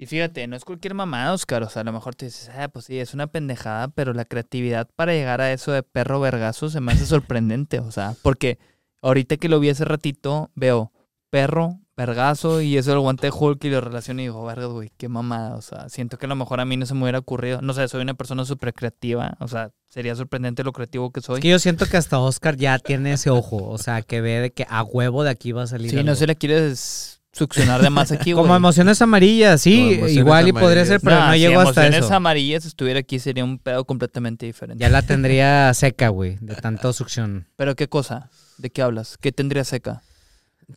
Y 0.00 0.06
fíjate, 0.06 0.46
no 0.46 0.56
es 0.56 0.64
cualquier 0.64 0.94
mamada, 0.94 1.34
Oscar. 1.34 1.62
O 1.62 1.68
sea, 1.68 1.82
a 1.82 1.84
lo 1.84 1.92
mejor 1.92 2.14
te 2.14 2.24
dices, 2.24 2.50
ah, 2.56 2.68
pues 2.68 2.86
sí, 2.86 2.98
es 2.98 3.12
una 3.12 3.26
pendejada, 3.26 3.88
pero 3.88 4.14
la 4.14 4.24
creatividad 4.24 4.88
para 4.96 5.12
llegar 5.12 5.42
a 5.42 5.52
eso 5.52 5.72
de 5.72 5.82
perro 5.82 6.18
vergazo 6.20 6.70
se 6.70 6.80
me 6.80 6.92
hace 6.92 7.04
sorprendente. 7.04 7.80
O 7.80 7.90
sea, 7.90 8.16
porque 8.22 8.58
ahorita 9.02 9.36
que 9.36 9.50
lo 9.50 9.60
vi 9.60 9.68
hace 9.68 9.84
ratito, 9.84 10.50
veo 10.54 10.90
perro, 11.28 11.80
vergazo 11.98 12.62
y 12.62 12.78
eso 12.78 12.92
del 12.92 13.00
guante 13.00 13.26
de 13.26 13.32
Hulk 13.38 13.62
y 13.62 13.68
lo 13.68 13.82
relaciono 13.82 14.22
y 14.22 14.24
digo, 14.24 14.42
verga, 14.42 14.64
güey, 14.68 14.90
qué 14.96 15.10
mamada. 15.10 15.56
O 15.56 15.60
sea, 15.60 15.90
siento 15.90 16.16
que 16.16 16.24
a 16.24 16.30
lo 16.30 16.34
mejor 16.34 16.60
a 16.60 16.64
mí 16.64 16.78
no 16.78 16.86
se 16.86 16.94
me 16.94 17.02
hubiera 17.02 17.18
ocurrido. 17.18 17.60
No 17.60 17.74
sé, 17.74 17.86
soy 17.86 18.00
una 18.00 18.14
persona 18.14 18.46
súper 18.46 18.72
creativa. 18.72 19.36
O 19.38 19.48
sea, 19.48 19.70
sería 19.90 20.16
sorprendente 20.16 20.64
lo 20.64 20.72
creativo 20.72 21.12
que 21.12 21.20
soy. 21.20 21.34
Es 21.34 21.42
que 21.42 21.50
yo 21.50 21.58
siento 21.58 21.84
que 21.84 21.98
hasta 21.98 22.18
Oscar 22.18 22.56
ya 22.56 22.78
tiene 22.78 23.12
ese 23.12 23.28
ojo. 23.28 23.68
O 23.68 23.76
sea, 23.76 24.00
que 24.00 24.22
ve 24.22 24.40
de 24.40 24.50
que 24.50 24.66
a 24.66 24.82
huevo 24.82 25.24
de 25.24 25.30
aquí 25.30 25.52
va 25.52 25.64
a 25.64 25.66
salir. 25.66 25.90
Sí, 25.90 25.98
algo. 25.98 26.08
no 26.08 26.14
se 26.14 26.26
le 26.26 26.36
quieres 26.36 27.19
succionar 27.32 27.80
de 27.82 27.90
más 27.90 28.10
aquí, 28.12 28.32
güey. 28.32 28.42
Como 28.42 28.56
emociones 28.56 29.00
amarillas, 29.02 29.60
sí, 29.62 29.80
emociones 29.92 30.16
igual 30.16 30.48
y 30.48 30.52
podría 30.52 30.84
ser, 30.84 31.00
pero 31.00 31.16
Nah, 31.16 31.26
no 31.28 31.32
si 31.34 31.38
llegó 31.40 31.60
hasta 31.60 31.82
emociones 31.86 32.06
eso. 32.06 32.14
amarillas 32.14 32.64
estuviera 32.64 33.00
aquí 33.00 33.18
sería 33.18 33.44
un 33.44 33.58
pedo 33.58 33.84
completamente 33.84 34.46
diferente. 34.46 34.82
Ya 34.82 34.88
la 34.90 35.02
tendría 35.02 35.72
seca, 35.74 36.08
güey, 36.08 36.38
de 36.40 36.54
tanto 36.56 36.92
succión. 36.92 37.46
¿Pero 37.56 37.74
qué 37.76 37.88
cosa? 37.88 38.30
¿De 38.58 38.70
qué 38.70 38.82
hablas? 38.82 39.16
¿Qué 39.20 39.32
tendría 39.32 39.64
seca? 39.64 40.02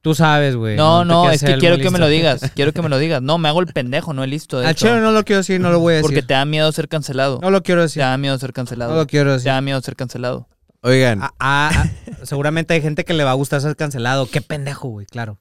Tú 0.01 0.15
sabes, 0.15 0.55
güey. 0.55 0.75
no, 0.75 1.01
te 1.01 1.05
no, 1.07 1.30
es 1.30 1.43
que 1.43 1.57
quiero 1.59 1.77
que 1.77 1.91
me 1.91 1.99
lo 1.99 2.07
digas. 2.07 2.51
Quiero 2.55 2.71
que 2.73 2.81
me 2.81 2.89
lo 2.89 2.97
digas. 2.97 3.21
No, 3.21 3.38
me 3.38 3.47
hago 3.49 3.59
el 3.59 3.67
pendejo, 3.67 4.11
no 4.13 4.23
el 4.23 4.31
listo. 4.31 4.59
De 4.59 4.65
Al 4.65 4.73
chile 4.73 4.99
no 4.99 5.11
lo 5.11 5.23
quiero 5.23 5.38
decir, 5.41 5.59
no 5.61 5.69
lo 5.69 5.80
voy 5.80 5.93
a 5.93 5.97
decir. 5.97 6.07
porque 6.09 6.23
te 6.23 6.34
da 6.34 6.45
miedo 6.45 6.71
ser 6.71 6.88
cancelado. 6.88 7.39
No 7.43 7.51
lo 7.51 7.61
quiero 7.61 7.81
Te 7.81 7.84
decir. 7.84 8.01
da 8.01 8.17
miedo 8.17 8.38
ser 8.39 8.49
No 8.49 8.53
cancelado. 8.53 8.95
lo 8.95 9.05
quiero 9.05 9.30
Te 9.30 9.34
decir. 9.34 9.51
da 9.51 9.61
miedo 9.61 9.80
ser 9.81 9.95
cancelado. 9.95 10.47
Oigan, 10.81 11.21
Ah, 11.21 11.31
ah, 11.39 11.71
ah, 11.75 11.89
seguramente 12.23 12.73
hay 12.73 12.81
gente 12.81 13.05
que 13.05 13.13
le 13.13 13.23
va 13.23 13.31
a 13.31 13.35
gustar 13.35 13.61
ser 13.61 13.75
cancelado. 13.75 14.25
Qué 14.25 14.41
pendejo, 14.41 14.88
güey, 14.89 15.05
claro. 15.05 15.38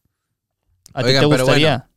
¿A 0.94 1.02
ti 1.02 1.08
Oigan, 1.08 1.22
te 1.24 1.28
pero 1.28 1.44
gustaría? 1.44 1.88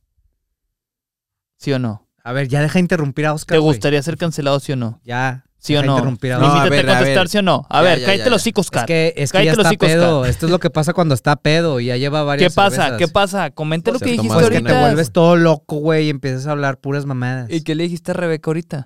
¿Sí 1.58 1.74
o 1.74 1.80
no? 1.80 2.08
A 2.24 2.32
ver, 2.34 2.48
ya 2.48 2.62
deja 2.62 2.74
de 2.74 2.80
interrumpir 2.82 3.26
a 3.28 3.34
Oscar. 3.34 3.56
¿Te 3.56 3.60
güey. 3.60 3.74
gustaría 3.74 4.02
ser 4.02 4.18
cancelado, 4.18 4.60
sí 4.60 4.72
o 4.72 4.76
no? 4.76 5.00
Ya. 5.04 5.46
¿Sí 5.58 5.74
o 5.76 5.78
deja 5.78 5.88
no? 5.88 5.94
interrumpir 5.98 6.34
a 6.34 6.38
No, 6.40 6.46
Oscar. 6.48 6.62
a 6.62 6.64
Límite 6.66 6.76
ver, 6.84 6.90
a 6.90 6.92
a 6.94 6.98
contestar, 7.00 7.24
ver. 7.24 7.30
sí 7.30 7.38
o 7.38 7.42
no. 7.42 7.66
A 7.70 7.78
Ya, 7.78 7.82
ver, 7.82 8.00
ya, 8.00 8.06
cállate 8.06 8.24
ya, 8.26 8.30
los 8.30 8.42
ya. 8.42 8.44
hocicos, 8.44 8.66
Es 8.66 8.68
Oscar. 8.68 8.86
que, 8.86 9.14
es 9.18 9.32
que 9.32 9.38
ya 9.38 9.40
Cállate 9.40 9.58
los 9.58 9.66
está 9.66 9.70
hocicos, 9.70 9.88
pedo. 9.90 10.20
Oscar. 10.20 10.30
Esto 10.32 10.46
es 10.48 10.52
lo 10.52 10.60
que 10.60 10.70
pasa 10.70 10.94
cuando 10.94 11.14
está 11.16 11.36
pedo 11.38 11.80
y 11.80 11.86
ya 11.86 11.98
lleva 11.98 12.20
¿Qué 12.22 12.26
varias 12.26 12.54
pasa? 12.54 12.76
cervezas. 12.76 12.98
¿Qué 13.00 13.08
pasa? 13.08 13.50
Comenta 13.52 13.92
lo 13.92 14.00
que 14.00 14.12
dijiste 14.12 14.28
Pues 14.34 14.50
que 14.50 14.56
ahorita. 14.58 14.74
te 14.74 14.80
vuelves 14.80 15.12
todo 15.12 15.36
loco, 15.36 15.78
güey, 15.78 16.08
y 16.08 16.10
empiezas 16.10 16.48
a 16.48 16.52
hablar 16.52 16.80
puras 16.80 17.06
mamadas. 17.06 17.50
¿Y 17.52 17.62
qué 17.64 17.74
le 17.76 17.84
dijiste 17.84 18.12
a 18.12 18.14
Rebeca 18.16 18.50
ahorita? 18.50 18.86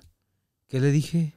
¿Qué 0.68 0.80
le 0.80 0.90
dije? 0.90 1.34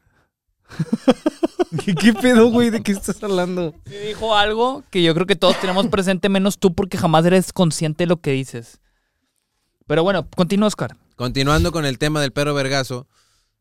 ¿Qué, 1.86 1.96
qué 2.00 2.14
pedo, 2.14 2.50
güey? 2.50 2.70
¿De 2.70 2.82
qué 2.82 2.92
estás 2.92 3.22
hablando? 3.24 3.74
Me 3.90 4.00
dijo 4.00 4.36
algo 4.36 4.84
que 4.90 5.02
yo 5.04 5.14
creo 5.14 5.26
que 5.26 5.36
todos 5.36 5.60
tenemos 5.60 5.88
presente, 5.88 6.30
menos 6.30 6.58
tú, 6.60 6.74
porque 6.74 6.98
jamás 6.98 7.26
eres 7.26 7.54
consciente 7.54 8.04
de 8.04 8.08
lo 8.08 8.18
que 8.22 8.32
dices. 8.32 8.80
Pero 9.88 10.04
bueno, 10.04 10.28
continúa, 10.36 10.68
Oscar. 10.68 10.96
continuando 11.16 11.72
con 11.72 11.86
el 11.86 11.98
tema 11.98 12.22
del 12.22 12.32
perro 12.32 12.54
vergazo, 12.54 13.08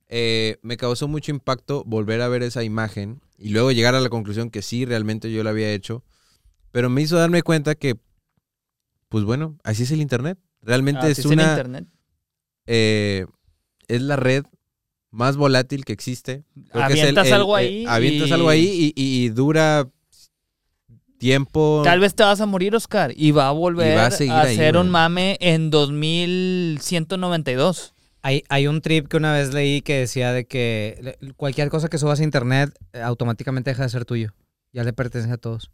eh, 0.09 0.59
me 0.63 0.77
causó 0.77 1.09
mucho 1.09 1.31
impacto 1.33 1.85
volver 1.87 2.21
a 2.21 2.29
ver 2.29 2.43
esa 2.43 2.63
imagen 2.63 3.21
y 3.39 3.49
luego 3.51 3.73
llegar 3.73 3.95
a 3.95 4.01
la 4.01 4.09
conclusión 4.11 4.51
que 4.51 4.63
sí, 4.63 4.85
realmente 4.85 5.33
yo 5.33 5.43
lo 5.43 5.51
había 5.51 5.73
hecho. 5.73 6.05
Pero 6.71 6.89
me 6.91 7.03
hizo 7.03 7.17
darme 7.17 7.43
cuenta 7.43 7.75
que, 7.75 7.97
pues 9.09 9.25
bueno, 9.25 9.59
así 9.65 9.83
es 9.83 9.91
el 9.91 10.01
Internet. 10.01 10.39
Realmente 10.63 11.01
Ah, 11.03 11.09
es 11.09 11.19
en 11.25 11.33
una... 11.33 11.51
internet. 11.51 11.87
eh, 12.67 13.27
es 13.89 14.01
la 14.01 14.17
red 14.17 14.45
más 15.13 15.37
volátil 15.37 15.85
que 15.85 15.93
existe. 15.93 16.43
Creo 16.73 16.87
que 16.89 16.95
es 16.95 16.99
el- 16.99 17.05
Avientas 17.05 17.27
el- 17.29 17.33
algo 17.35 17.57
eh, 17.59 17.61
ahí 17.61 17.85
avientas 17.87 18.29
y- 18.29 18.33
algo 18.33 18.49
ahí 18.49 18.93
y, 18.97 19.01
y- 19.01 19.25
y 19.25 19.29
dura 19.29 19.89
tiempo. 21.19 21.83
Tal 21.85 22.01
vez 22.01 22.15
te 22.17 22.23
vas 22.25 22.41
a 22.41 22.47
morir, 22.47 22.75
Oscar, 22.75 23.13
y 23.17 23.31
va 23.31 23.49
a 23.49 23.53
volver 23.53 23.97
va 23.97 24.07
a 24.07 24.09
a, 24.09 24.43
ahí, 24.43 24.57
ser 24.57 24.77
un 24.77 24.91
mame 24.91 25.37
en 25.41 25.71
2192. 25.71 27.95
Hay, 28.23 28.45
hay 28.49 28.67
un 28.69 28.81
trip 28.81 29.09
que 29.09 29.17
una 29.17 29.33
vez 29.33 29.53
leí 29.53 29.83
que 29.83 29.99
decía 29.99 30.33
de 30.33 30.47
que 30.47 31.17
cualquier 31.37 31.69
cosa 31.71 31.89
que 31.89 31.99
subas 31.99 32.21
a 32.21 32.25
internet 32.25 32.71
eh, 32.93 33.01
automáticamente 33.01 33.71
deja 33.71 33.83
de 33.83 33.89
ser 33.89 34.05
tuyo. 34.05 34.33
Ya 34.73 34.85
le 34.85 34.93
pertenece 34.93 35.33
a 35.33 35.37
todos. 35.39 35.71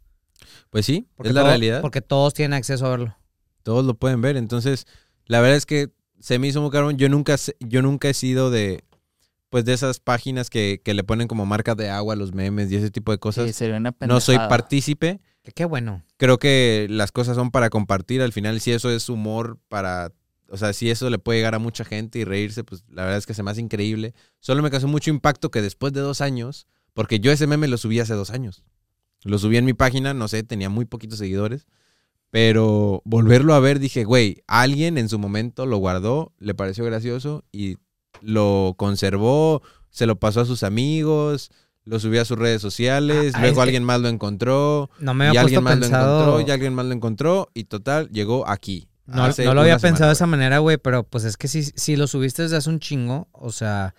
Pues 0.71 0.85
sí, 0.85 1.07
Porque 1.15 1.29
es 1.29 1.35
la 1.35 1.41
todo- 1.41 1.49
realidad. 1.49 1.81
Porque 1.81 2.01
todos 2.01 2.33
tienen 2.33 2.53
acceso 2.53 2.85
a 2.85 2.89
verlo. 2.89 3.15
Todos 3.63 3.85
lo 3.85 3.93
pueden 3.93 4.21
ver. 4.21 4.35
Entonces, 4.35 4.87
la 5.25 5.41
verdad 5.41 5.57
es 5.57 5.65
que 5.65 5.89
se 6.19 6.39
me 6.39 6.47
hizo 6.47 6.61
muy 6.61 6.71
caro. 6.71 6.89
Yo 6.91 7.07
nunca, 7.09 7.35
yo 7.59 7.81
nunca 7.81 8.09
he 8.09 8.13
sido 8.13 8.49
de, 8.49 8.83
pues, 9.49 9.65
de 9.65 9.73
esas 9.73 9.99
páginas 9.99 10.49
que, 10.49 10.81
que 10.83 10.93
le 10.93 11.03
ponen 11.03 11.27
como 11.27 11.45
marca 11.45 11.75
de 11.75 11.89
agua 11.89 12.13
a 12.13 12.17
los 12.17 12.33
memes 12.33 12.71
y 12.71 12.75
ese 12.75 12.91
tipo 12.91 13.11
de 13.11 13.17
cosas. 13.17 13.47
Sí, 13.47 13.53
sería 13.53 13.77
una 13.77 13.95
no 14.07 14.19
soy 14.19 14.37
partícipe. 14.37 15.19
Que 15.43 15.51
qué 15.51 15.65
bueno. 15.65 16.03
Creo 16.17 16.37
que 16.37 16.87
las 16.89 17.11
cosas 17.11 17.35
son 17.35 17.51
para 17.51 17.69
compartir. 17.69 18.21
Al 18.21 18.33
final, 18.33 18.59
si 18.61 18.71
eso 18.71 18.89
es 18.91 19.09
humor 19.09 19.59
para... 19.67 20.11
O 20.51 20.57
sea, 20.57 20.73
si 20.73 20.89
eso 20.89 21.09
le 21.09 21.19
puede 21.19 21.39
llegar 21.39 21.53
a 21.53 21.59
mucha 21.59 21.85
gente 21.85 22.17
y 22.17 22.23
reírse, 22.23 22.63
pues 22.63 22.83
la 22.89 23.03
verdad 23.03 23.19
es 23.19 23.27
que 23.27 23.35
se 23.35 23.43
me 23.43 23.51
hace 23.51 23.61
increíble. 23.61 24.15
Solo 24.39 24.63
me 24.63 24.71
causó 24.71 24.87
mucho 24.87 25.11
impacto 25.11 25.51
que 25.51 25.61
después 25.61 25.93
de 25.93 26.01
dos 26.01 26.21
años, 26.21 26.65
porque 26.95 27.19
yo 27.19 27.31
ese 27.31 27.45
meme 27.45 27.67
lo 27.67 27.77
subí 27.77 27.99
hace 27.99 28.15
dos 28.15 28.31
años. 28.31 28.63
Lo 29.23 29.37
subí 29.37 29.57
en 29.57 29.65
mi 29.65 29.73
página, 29.73 30.15
no 30.15 30.27
sé, 30.27 30.41
tenía 30.43 30.69
muy 30.69 30.85
poquitos 30.85 31.19
seguidores. 31.19 31.67
Pero 32.31 33.01
volverlo 33.05 33.53
a 33.53 33.59
ver, 33.59 33.79
dije, 33.79 34.03
güey, 34.03 34.43
alguien 34.47 34.97
en 34.97 35.09
su 35.09 35.19
momento 35.19 35.65
lo 35.65 35.77
guardó, 35.77 36.33
le 36.37 36.53
pareció 36.53 36.85
gracioso 36.85 37.43
y 37.51 37.77
lo 38.21 38.73
conservó, 38.77 39.61
se 39.89 40.05
lo 40.05 40.19
pasó 40.19 40.41
a 40.41 40.45
sus 40.45 40.63
amigos, 40.63 41.51
lo 41.85 41.99
subió 41.99 42.21
a 42.21 42.25
sus 42.25 42.37
redes 42.37 42.61
sociales, 42.61 43.33
Ah, 43.35 43.39
luego 43.41 43.55
que- 43.57 43.61
alguien 43.61 43.83
más 43.83 43.99
lo 44.01 44.09
encontró, 44.09 44.89
No 44.99 45.13
me 45.13 45.33
y 45.33 45.37
alguien 45.37 45.63
más 45.63 45.79
lo 45.79 45.85
encontró, 45.85 46.41
y 46.41 46.51
alguien 46.51 46.73
más 46.73 46.85
lo 46.85 46.93
encontró, 46.93 47.49
y 47.53 47.63
total, 47.65 48.09
llegó 48.09 48.47
aquí. 48.47 48.89
No, 49.05 49.15
lo 49.27 49.61
había 49.61 49.79
semana, 49.79 49.79
pensado 49.79 50.09
de 50.09 50.13
esa 50.13 50.27
manera, 50.27 50.59
güey, 50.59 50.77
pero 50.77 51.03
pues 51.03 51.23
es 51.23 51.35
que 51.35 51.47
si, 51.47 51.63
si 51.63 51.95
lo 51.95 52.05
subiste 52.05 52.43
desde 52.43 52.57
hace 52.57 52.69
un 52.69 52.79
chingo, 52.79 53.27
o 53.31 53.51
sea, 53.51 53.95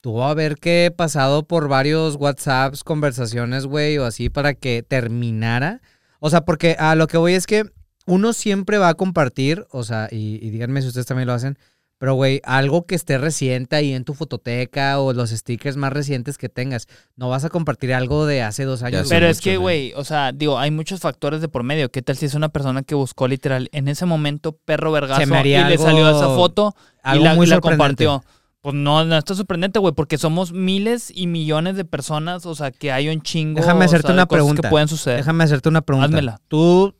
tuvo 0.00 0.24
a 0.24 0.30
haber 0.30 0.56
que 0.56 0.90
pasado 0.96 1.46
por 1.46 1.68
varios 1.68 2.16
WhatsApps, 2.16 2.84
conversaciones, 2.84 3.66
güey, 3.66 3.98
o 3.98 4.06
así 4.06 4.30
para 4.30 4.54
que 4.54 4.82
terminara. 4.82 5.82
O 6.20 6.30
sea, 6.30 6.42
porque 6.46 6.74
a 6.78 6.94
lo 6.94 7.06
que 7.06 7.18
voy 7.18 7.34
es 7.34 7.46
que 7.46 7.64
uno 8.06 8.32
siempre 8.32 8.78
va 8.78 8.88
a 8.88 8.94
compartir, 8.94 9.66
o 9.70 9.84
sea, 9.84 10.08
y, 10.10 10.38
y 10.46 10.48
díganme 10.50 10.80
si 10.80 10.88
ustedes 10.88 11.06
también 11.06 11.26
lo 11.26 11.34
hacen, 11.34 11.58
pero, 11.98 12.14
güey, 12.14 12.40
algo 12.44 12.86
que 12.86 12.94
esté 12.94 13.18
reciente 13.18 13.76
ahí 13.76 13.92
en 13.92 14.04
tu 14.04 14.14
fototeca 14.14 14.98
o 15.00 15.12
los 15.12 15.30
stickers 15.30 15.76
más 15.76 15.92
recientes 15.92 16.38
que 16.38 16.48
tengas. 16.48 16.88
No 17.16 17.28
vas 17.28 17.44
a 17.44 17.50
compartir 17.50 17.94
algo 17.94 18.26
de 18.26 18.42
hace 18.42 18.64
dos 18.64 18.82
años. 18.82 19.02
hace 19.02 19.10
Pero 19.10 19.26
es 19.26 19.38
mucho, 19.38 19.44
que, 19.44 19.56
güey, 19.56 19.92
o 19.94 20.04
sea, 20.04 20.32
digo, 20.32 20.58
hay 20.58 20.70
muchos 20.70 21.00
factores 21.00 21.40
de 21.40 21.48
por 21.48 21.62
medio. 21.62 21.90
¿Qué 21.90 22.02
tal 22.02 22.16
si 22.16 22.26
es 22.26 22.34
una 22.34 22.48
persona 22.48 22.82
que 22.82 22.94
buscó 22.94 23.28
literal 23.28 23.68
en 23.72 23.88
ese 23.88 24.06
momento 24.06 24.52
perro 24.64 24.92
vergazo 24.92 25.20
Se 25.20 25.26
me 25.26 25.40
y 25.40 25.64
le 25.64 25.78
salió 25.78 26.08
esa 26.10 26.34
foto 26.34 26.74
y 26.78 27.00
algo 27.02 27.24
la, 27.24 27.34
muy 27.34 27.46
y 27.46 27.50
la 27.50 27.60
compartió? 27.60 28.22
Pues 28.60 28.74
no, 28.74 29.04
no 29.04 29.16
está 29.16 29.34
sorprendente, 29.34 29.78
güey, 29.78 29.94
porque 29.94 30.18
somos 30.18 30.52
miles 30.52 31.12
y 31.14 31.26
millones 31.26 31.76
de 31.76 31.84
personas, 31.84 32.46
o 32.46 32.54
sea, 32.54 32.70
que 32.70 32.90
hay 32.92 33.10
un 33.10 33.20
chingo 33.20 33.60
Déjame 33.60 33.84
o 33.84 33.88
sea, 33.88 33.96
hacerte 33.98 34.08
de 34.08 34.14
una 34.14 34.26
cosas 34.26 34.38
pregunta. 34.38 34.62
que 34.62 34.68
pueden 34.68 34.88
suceder. 34.88 35.18
Déjame 35.18 35.44
hacerte 35.44 35.68
una 35.68 35.82
pregunta. 35.82 36.06
Házmela. 36.06 36.40
¿Tú 36.48 36.94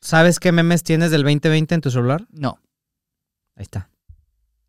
sabes 0.00 0.38
qué 0.38 0.52
memes 0.52 0.84
tienes 0.84 1.10
del 1.10 1.22
2020 1.22 1.74
en 1.74 1.80
tu 1.80 1.90
celular? 1.90 2.26
No. 2.30 2.60
Ahí 3.56 3.64
está. 3.64 3.90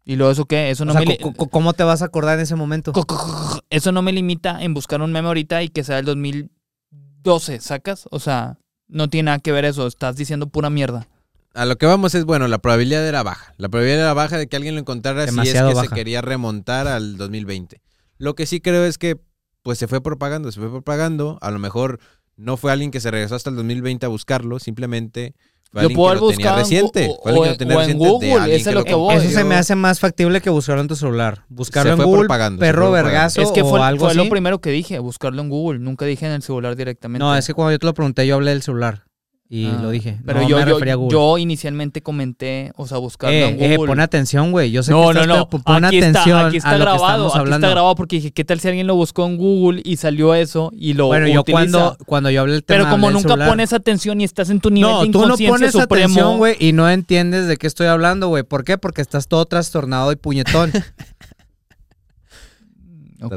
¿Y 0.06 0.16
luego 0.16 0.32
eso 0.32 0.46
qué? 0.46 0.70
Eso 0.72 0.86
no 0.86 0.92
o 0.92 0.94
sea, 0.94 1.02
me... 1.02 1.06
li- 1.08 1.18
co- 1.18 1.34
co- 1.34 1.50
¿cómo 1.50 1.74
te 1.74 1.84
vas 1.84 2.02
a 2.02 2.06
acordar 2.06 2.38
en 2.38 2.44
ese 2.44 2.56
momento? 2.56 2.94
co- 2.94 3.06
co- 3.06 3.18
co- 3.18 3.60
Eso 3.70 3.92
no 3.92 4.02
me 4.02 4.12
limita 4.12 4.62
en 4.64 4.74
buscar 4.74 5.02
un 5.02 5.12
meme 5.12 5.28
ahorita 5.28 5.62
y 5.64 5.70
que 5.70 5.84
sea 5.84 6.00
el 6.00 6.06
2012, 6.06 7.60
¿sacas? 7.60 8.08
O 8.12 8.20
sea, 8.20 8.58
no 8.88 9.10
tiene 9.10 9.28
nada 9.28 9.40
que 9.40 9.52
ver 9.52 9.66
eso, 9.66 9.86
estás 9.88 10.16
diciendo 10.16 10.48
pura 10.48 10.70
mierda. 10.70 11.08
A 11.54 11.66
lo 11.66 11.78
que 11.78 11.86
vamos 11.86 12.16
es, 12.16 12.26
bueno, 12.26 12.48
la 12.48 12.60
probabilidad 12.60 13.06
era 13.08 13.24
baja. 13.24 13.54
La 13.58 13.70
probabilidad 13.70 14.02
era 14.02 14.14
baja 14.14 14.38
de 14.38 14.48
que 14.48 14.56
alguien 14.56 14.76
lo 14.76 14.82
encontrara 14.82 15.26
Demasiado 15.26 15.68
si 15.70 15.72
es 15.72 15.74
que 15.74 15.76
baja. 15.76 15.90
se 15.90 15.96
quería 15.96 16.22
remontar 16.22 16.88
al 16.88 17.18
2020. 17.18 17.82
Lo 18.18 18.36
que 18.36 18.46
sí 18.46 18.62
creo 18.62 18.86
es 18.86 18.98
que, 18.98 19.18
pues 19.64 19.78
se 19.80 19.88
fue 19.88 20.02
propagando, 20.02 20.52
se 20.52 20.60
fue 20.60 20.70
propagando. 20.70 21.38
A 21.42 21.52
lo 21.52 21.60
mejor 21.60 22.00
no 22.38 22.56
fue 22.56 22.72
alguien 22.72 22.92
que 22.92 23.00
se 23.00 23.12
regresó 23.12 23.36
hasta 23.36 23.50
el 23.50 23.56
2020 23.58 24.06
a 24.06 24.10
buscarlo, 24.10 24.60
simplemente 24.60 25.34
Yo 25.74 25.90
puedo 25.92 26.10
haber 26.10 26.20
buscado 26.22 26.56
en 26.58 26.64
reciente. 26.64 27.00
Alguien 27.04 27.18
o 27.20 27.24
que 27.24 27.32
lo 27.32 27.46
en- 27.46 27.58
tenía 27.58 27.78
o 27.78 27.82
en 27.82 27.98
Google, 27.98 28.56
eso 28.56 28.70
es 28.70 28.76
lo 28.76 28.84
que 28.84 28.96
voy. 28.96 29.16
Eso 29.16 29.30
se 29.30 29.44
me 29.44 29.56
hace 29.56 29.76
más 29.76 30.00
factible 30.00 30.42
que 30.42 30.50
buscarlo 30.50 30.82
en 30.82 30.88
tu 30.88 30.96
celular. 30.96 31.44
Buscarlo 31.48 31.90
Se 31.92 31.94
en 31.94 31.98
fue 31.98 32.06
Google, 32.06 32.58
perro 32.58 32.92
vergazo 32.92 33.42
Es 33.42 33.52
que 33.52 33.62
fue, 33.62 33.80
o 33.80 33.84
algo 33.84 34.06
fue 34.06 34.10
así. 34.10 34.18
lo 34.18 34.30
primero 34.30 34.60
que 34.62 34.72
dije, 34.72 34.98
buscarlo 35.00 35.42
en 35.42 35.50
Google. 35.50 35.80
Nunca 35.80 36.06
dije 36.06 36.26
en 36.26 36.32
el 36.32 36.42
celular 36.42 36.76
directamente. 36.76 37.20
No, 37.20 37.36
es 37.36 37.46
que 37.46 37.54
cuando 37.54 37.72
yo 37.74 37.80
te 37.80 37.86
lo 37.86 37.94
pregunté, 37.94 38.26
yo 38.26 38.36
hablé 38.36 38.52
del 38.52 38.64
celular. 38.64 39.04
Y 39.52 39.66
Ah, 39.66 39.80
lo 39.82 39.90
dije. 39.90 40.20
Pero 40.24 40.42
no 40.42 40.48
yo, 40.48 40.58
me 40.58 40.62
yo, 40.62 40.68
refería 40.74 40.94
a 40.94 40.96
Google. 40.96 41.12
yo 41.18 41.38
inicialmente 41.40 42.04
comenté, 42.04 42.72
o 42.76 42.86
sea, 42.86 43.00
buscarlo 43.00 43.36
eh, 43.36 43.50
en 43.50 43.64
eh, 43.64 43.78
Google. 43.78 43.88
pon 43.88 44.00
atención, 44.00 44.52
güey. 44.52 44.70
Yo 44.70 44.84
sé 44.84 44.92
no, 44.92 45.08
que 45.08 45.14
no, 45.16 45.22
estás, 45.22 45.38
no. 45.40 45.50
pero 45.50 45.64
pon 45.64 45.86
aquí 45.86 45.98
atención 45.98 46.38
está, 46.38 46.48
aquí 46.50 46.58
está 46.58 46.70
a 46.70 46.74
lo 46.74 46.78
que 46.78 46.82
grabado. 46.84 47.06
estamos 47.08 47.32
Aquí 47.32 47.40
hablando. 47.40 47.66
está 47.66 47.74
grabado 47.74 47.96
porque 47.96 48.18
dije, 48.18 48.32
¿qué 48.32 48.46
tal 48.46 48.60
si 48.60 48.68
alguien 48.68 48.86
lo 48.86 48.94
buscó 48.94 49.26
en 49.26 49.38
Google 49.38 49.82
y 49.84 49.98
salió 49.98 50.36
eso 50.36 50.70
y 50.76 50.94
lo 50.94 51.08
bueno, 51.08 51.28
yo 51.28 51.42
utiliza? 51.42 51.62
cuando, 51.80 51.98
cuando 52.06 52.30
yo 52.30 52.42
hablé 52.42 52.54
del 52.54 52.64
tema 52.64 52.78
Pero 52.84 52.92
como 52.92 53.10
nunca 53.10 53.30
celular. 53.30 53.50
pones 53.50 53.74
atención 53.74 54.22
y 54.22 54.24
estás 54.24 54.52
en 54.52 54.60
tu 54.62 54.70
nivel 54.70 54.92
No, 54.92 55.02
de 55.04 55.10
tú 55.12 55.26
no 55.26 55.36
pones 55.36 55.72
supremo. 55.72 56.04
atención, 56.06 56.38
güey, 56.38 56.56
y 56.60 56.72
no 56.72 56.88
entiendes 56.88 57.48
de 57.48 57.58
qué 57.58 57.66
estoy 57.66 57.88
hablando, 57.88 58.28
güey. 58.28 58.44
¿Por 58.44 58.64
qué? 58.64 58.78
Porque 58.78 59.02
estás 59.02 59.28
todo 59.28 59.48
trastornado 59.48 60.12
y 60.12 60.16
puñetón. 60.16 60.72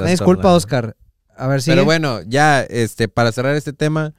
Disculpa, 0.05 0.53
Oscar. 0.53 0.95
A 1.35 1.47
ver 1.47 1.61
si. 1.61 1.71
Pero 1.71 1.85
bueno, 1.85 2.19
ya 2.27 2.61
este, 2.61 3.07
para 3.07 3.31
cerrar 3.31 3.55
este 3.55 3.73
tema, 3.73 4.13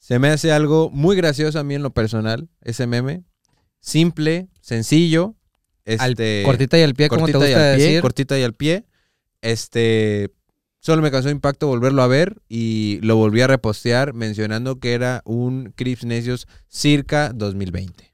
se 0.00 0.18
me 0.18 0.28
hace 0.30 0.50
algo 0.50 0.90
muy 0.90 1.14
gracioso 1.14 1.60
a 1.60 1.62
mí 1.64 1.74
en 1.76 1.82
lo 1.84 1.90
personal, 1.94 2.48
ese 2.62 2.88
meme. 2.88 3.22
Simple, 3.80 4.48
sencillo, 4.60 5.36
Al- 5.86 6.10
Este, 6.12 6.42
cortita 6.44 6.78
y 6.78 6.82
al 6.82 6.94
pie, 6.94 7.08
como 7.08 7.26
te 7.26 7.32
cortita 7.32 7.46
y 7.48 7.52
gusta 7.54 7.70
al 7.70 7.76
pie, 7.76 7.86
decir. 7.86 8.00
cortita 8.02 8.38
y 8.38 8.42
al 8.42 8.54
pie. 8.54 8.84
Este, 9.42 10.30
solo 10.80 11.00
me 11.02 11.10
causó 11.10 11.30
impacto 11.30 11.66
volverlo 11.66 12.02
a 12.02 12.06
ver 12.06 12.42
y 12.48 12.98
lo 13.02 13.16
volví 13.16 13.40
a 13.40 13.46
repostear 13.46 14.12
mencionando 14.12 14.78
que 14.80 14.92
era 14.92 15.22
un 15.24 15.72
Crips 15.76 16.04
Necios 16.04 16.46
circa 16.68 17.32
2020. 17.32 18.12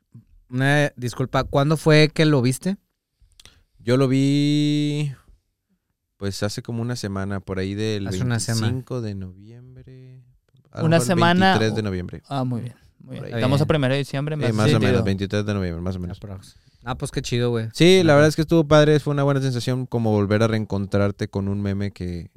Una 0.49 0.93
disculpa, 0.97 1.43
¿cuándo 1.45 1.77
fue 1.77 2.09
que 2.13 2.25
lo 2.27 2.41
viste? 2.43 2.77
Yo 3.81 3.97
lo 3.97 4.07
vi 4.09 5.13
pues 6.17 6.43
hace 6.43 6.63
como 6.63 6.81
una 6.83 6.97
semana, 6.97 7.41
por 7.41 7.59
ahí 7.59 7.75
del 7.75 8.07
Hace 8.07 8.23
una 8.23 8.37
25 8.37 9.01
de 9.03 9.15
noviembre. 9.17 9.66
A 10.77 10.85
Una 10.85 11.01
semana 11.01 11.51
23 11.59 11.75
de 11.77 11.83
noviembre. 11.83 12.23
Ah, 12.29 12.45
muy 12.45 12.61
bien. 12.63 12.75
Muy 13.01 13.21
bien. 13.21 13.35
Estamos 13.35 13.61
a 13.61 13.65
Bien. 13.65 13.69
primero 13.69 13.93
de 13.95 13.99
diciembre. 13.99 14.35
hace 14.35 14.53
más 14.53 14.73
o 14.75 14.81
menos, 14.81 15.05
23 15.05 15.47
de 15.47 15.55
noviembre, 15.55 15.81
más 15.83 15.97
o 15.97 16.01
menos. 16.01 16.21
Ah, 16.85 16.95
pues 16.97 17.11
qué 17.11 17.23
chido, 17.23 17.51
güey. 17.51 17.69
Sí, 17.73 18.03
la 18.05 18.15
verdad 18.15 18.29
es 18.29 18.37
que 18.37 18.43
estuvo 18.43 18.67
padre, 18.67 19.01
fue 19.01 19.13
una 19.13 19.23
buena 19.25 19.41
sensación 19.41 19.87
como 19.87 20.13
volver 20.13 20.43
a 20.43 20.49
reencontrarte 20.49 21.29
con 21.29 21.49
un 21.49 21.61
meme 21.61 21.91
que 21.93 22.31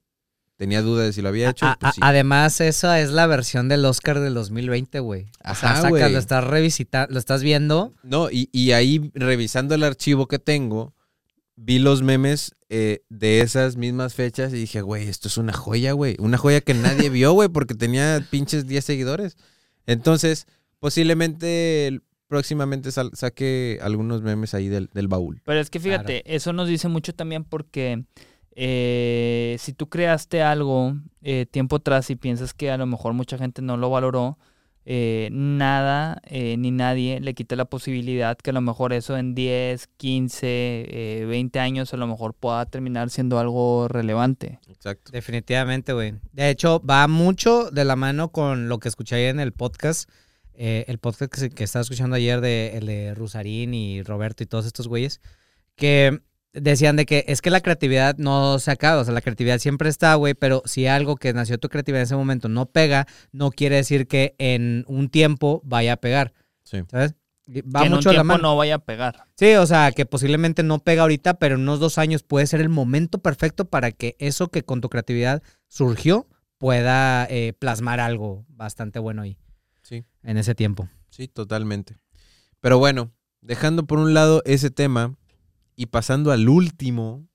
tenía 0.58 0.82
duda 0.82 1.04
de 1.04 1.14
si 1.14 1.22
lo 1.22 1.30
había 1.30 1.50
hecho. 1.52 1.66
A- 1.66 1.78
pues 1.80 1.90
a- 1.92 1.94
sí. 1.94 2.02
Además, 2.04 2.60
esa 2.62 3.00
es 3.00 3.12
la 3.12 3.28
versión 3.28 3.70
del 3.70 3.86
Oscar 3.86 4.20
del 4.20 4.34
2020, 4.34 5.00
güey. 5.00 5.28
O 5.44 5.56
sea, 5.56 5.76
sacas, 5.76 6.12
lo 6.12 6.18
estás 6.20 6.44
revisitando, 6.44 7.14
lo 7.14 7.20
estás 7.20 7.42
viendo. 7.44 7.94
No, 8.04 8.30
y, 8.30 8.50
y 8.52 8.72
ahí 8.72 9.12
revisando 9.14 9.74
el 9.76 9.84
archivo 9.84 10.28
que 10.28 10.40
tengo, 10.40 10.94
vi 11.62 11.80
los 11.80 12.02
memes 12.02 12.56
eh, 12.70 13.02
de 13.10 13.42
esas 13.42 13.76
mismas 13.76 14.14
fechas 14.14 14.54
y 14.54 14.58
dije, 14.58 14.82
güey, 14.82 15.08
esto 15.08 15.28
es 15.28 15.38
una 15.38 15.54
joya, 15.54 15.92
güey. 15.92 16.16
Una 16.20 16.38
joya 16.38 16.62
que 16.62 16.74
nadie 16.74 17.10
vio, 17.10 17.34
güey, 17.34 17.50
porque 17.50 17.76
tenía 17.76 18.26
pinches 18.30 18.66
10 18.68 18.84
seguidores. 18.84 19.38
Entonces, 19.86 20.48
posiblemente 20.80 22.00
próximamente 22.28 22.92
saque 22.92 23.80
algunos 23.82 24.22
memes 24.22 24.54
ahí 24.54 24.68
del, 24.68 24.90
del 24.94 25.08
baúl. 25.08 25.42
Pero 25.46 25.60
es 25.60 25.72
que 25.72 25.80
fíjate, 25.80 26.24
eso 26.34 26.54
nos 26.54 26.68
dice 26.68 26.88
mucho 26.88 27.14
también 27.14 27.44
porque 27.44 28.04
eh, 28.52 29.58
si 29.60 29.74
tú 29.74 29.90
creaste 29.90 30.44
algo 30.44 30.94
eh, 31.24 31.48
tiempo 31.50 31.78
atrás 31.78 32.12
y 32.12 32.16
piensas 32.16 32.54
que 32.54 32.70
a 32.70 32.78
lo 32.78 32.86
mejor 32.86 33.14
mucha 33.14 33.40
gente 33.40 33.64
no 33.64 33.78
lo 33.78 33.90
valoró, 33.90 34.38
eh, 34.86 35.30
nada 35.32 36.22
eh, 36.26 36.56
ni 36.58 36.72
nadie 36.72 37.20
le 37.20 37.34
quita 37.34 37.56
la 37.56 37.66
posibilidad 37.66 38.38
que 38.38 38.50
a 38.50 38.54
lo 38.54 38.62
mejor 38.62 38.92
eso 38.94 39.18
en 39.18 39.36
10, 39.36 39.88
15, 39.98 40.48
eh, 41.22 41.26
20 41.28 41.60
años 41.60 41.94
a 41.94 41.98
lo 41.98 42.08
mejor 42.08 42.34
pueda 42.34 42.66
terminar 42.66 43.10
siendo 43.10 43.38
algo 43.40 43.88
relevante. 43.88 44.60
Exacto. 44.68 45.12
Definitivamente, 45.12 45.94
güey. 45.94 46.16
De 46.32 46.50
hecho, 46.50 46.82
va 46.82 47.08
mucho 47.08 47.70
de 47.72 47.86
la 47.86 47.96
mano 47.96 48.30
con 48.32 48.68
lo 48.70 48.80
que 48.80 48.88
escuché 48.90 49.16
ayer 49.16 49.30
en 49.30 49.40
el 49.40 49.52
podcast. 49.54 50.10
eh, 50.62 50.84
el 50.88 50.98
podcast 50.98 51.32
que, 51.34 51.40
se- 51.40 51.50
que 51.52 51.64
estaba 51.64 51.82
escuchando 51.84 52.16
ayer 52.18 52.42
de, 52.42 52.78
el 52.78 52.86
de 52.88 53.14
Rusarín 53.16 53.74
y 53.74 54.02
Roberto 54.04 54.44
y 54.44 54.46
todos 54.46 54.66
estos 54.66 54.88
güeyes. 54.90 55.22
Que 55.76 56.20
decían 56.54 56.96
de 56.96 57.06
que 57.06 57.26
es 57.28 57.42
que 57.42 57.50
la 57.50 57.62
creatividad 57.62 58.16
no 58.18 58.60
se 58.60 58.72
acaba. 58.72 59.02
O 59.02 59.06
sea, 59.06 59.14
la 59.14 59.22
creatividad 59.22 59.60
siempre 59.60 59.90
está, 59.90 60.16
güey. 60.16 60.34
Pero 60.34 60.62
si 60.66 60.88
algo 60.88 61.16
que 61.16 61.34
nació 61.34 61.58
tu 61.58 61.70
creatividad 61.70 62.02
en 62.02 62.06
ese 62.06 62.16
momento 62.16 62.50
no 62.50 62.66
pega, 62.68 63.08
no 63.32 63.52
quiere 63.52 63.76
decir 63.78 64.08
que 64.08 64.36
en 64.38 64.84
un 64.88 65.10
tiempo 65.10 65.62
vaya 65.64 65.94
a 65.94 65.98
pegar. 65.98 66.34
Sí. 66.64 66.80
¿Sabes? 66.90 67.16
Va 67.52 67.80
que 67.82 67.88
en 67.88 67.94
un 67.94 67.98
mucho 67.98 68.10
la 68.10 68.14
tiempo 68.18 68.26
mano. 68.26 68.44
no 68.44 68.56
vaya 68.58 68.76
a 68.76 68.80
pegar. 68.80 69.24
Sí, 69.36 69.54
o 69.56 69.66
sea, 69.66 69.92
que 69.92 70.06
posiblemente 70.06 70.62
no 70.62 70.80
pega 70.80 71.02
ahorita, 71.02 71.40
pero 71.40 71.56
en 71.56 71.62
unos 71.62 71.80
dos 71.80 71.98
años 71.98 72.22
puede 72.22 72.46
ser 72.46 72.62
el 72.62 72.70
momento 72.70 73.18
perfecto 73.24 73.66
para 73.66 73.92
que 73.92 74.16
eso 74.20 74.50
que 74.50 74.64
con 74.64 74.82
tu 74.82 74.90
creatividad 74.90 75.42
surgió 75.68 76.28
pueda 76.60 77.26
eh, 77.30 77.54
plasmar 77.58 78.00
algo 78.00 78.46
bastante 78.50 79.00
bueno 79.00 79.22
ahí 79.24 79.38
Sí. 79.82 80.04
en 80.24 80.38
ese 80.38 80.54
tiempo. 80.54 80.88
Sí, 81.10 81.28
totalmente. 81.28 81.98
Pero 82.62 82.78
bueno, 82.78 83.12
dejando 83.42 83.88
por 83.88 83.98
un 83.98 84.14
lado 84.14 84.44
ese 84.46 84.70
tema 84.70 85.16
y 85.80 85.86
pasando 85.86 86.34
al 86.34 86.50
último 86.50 87.26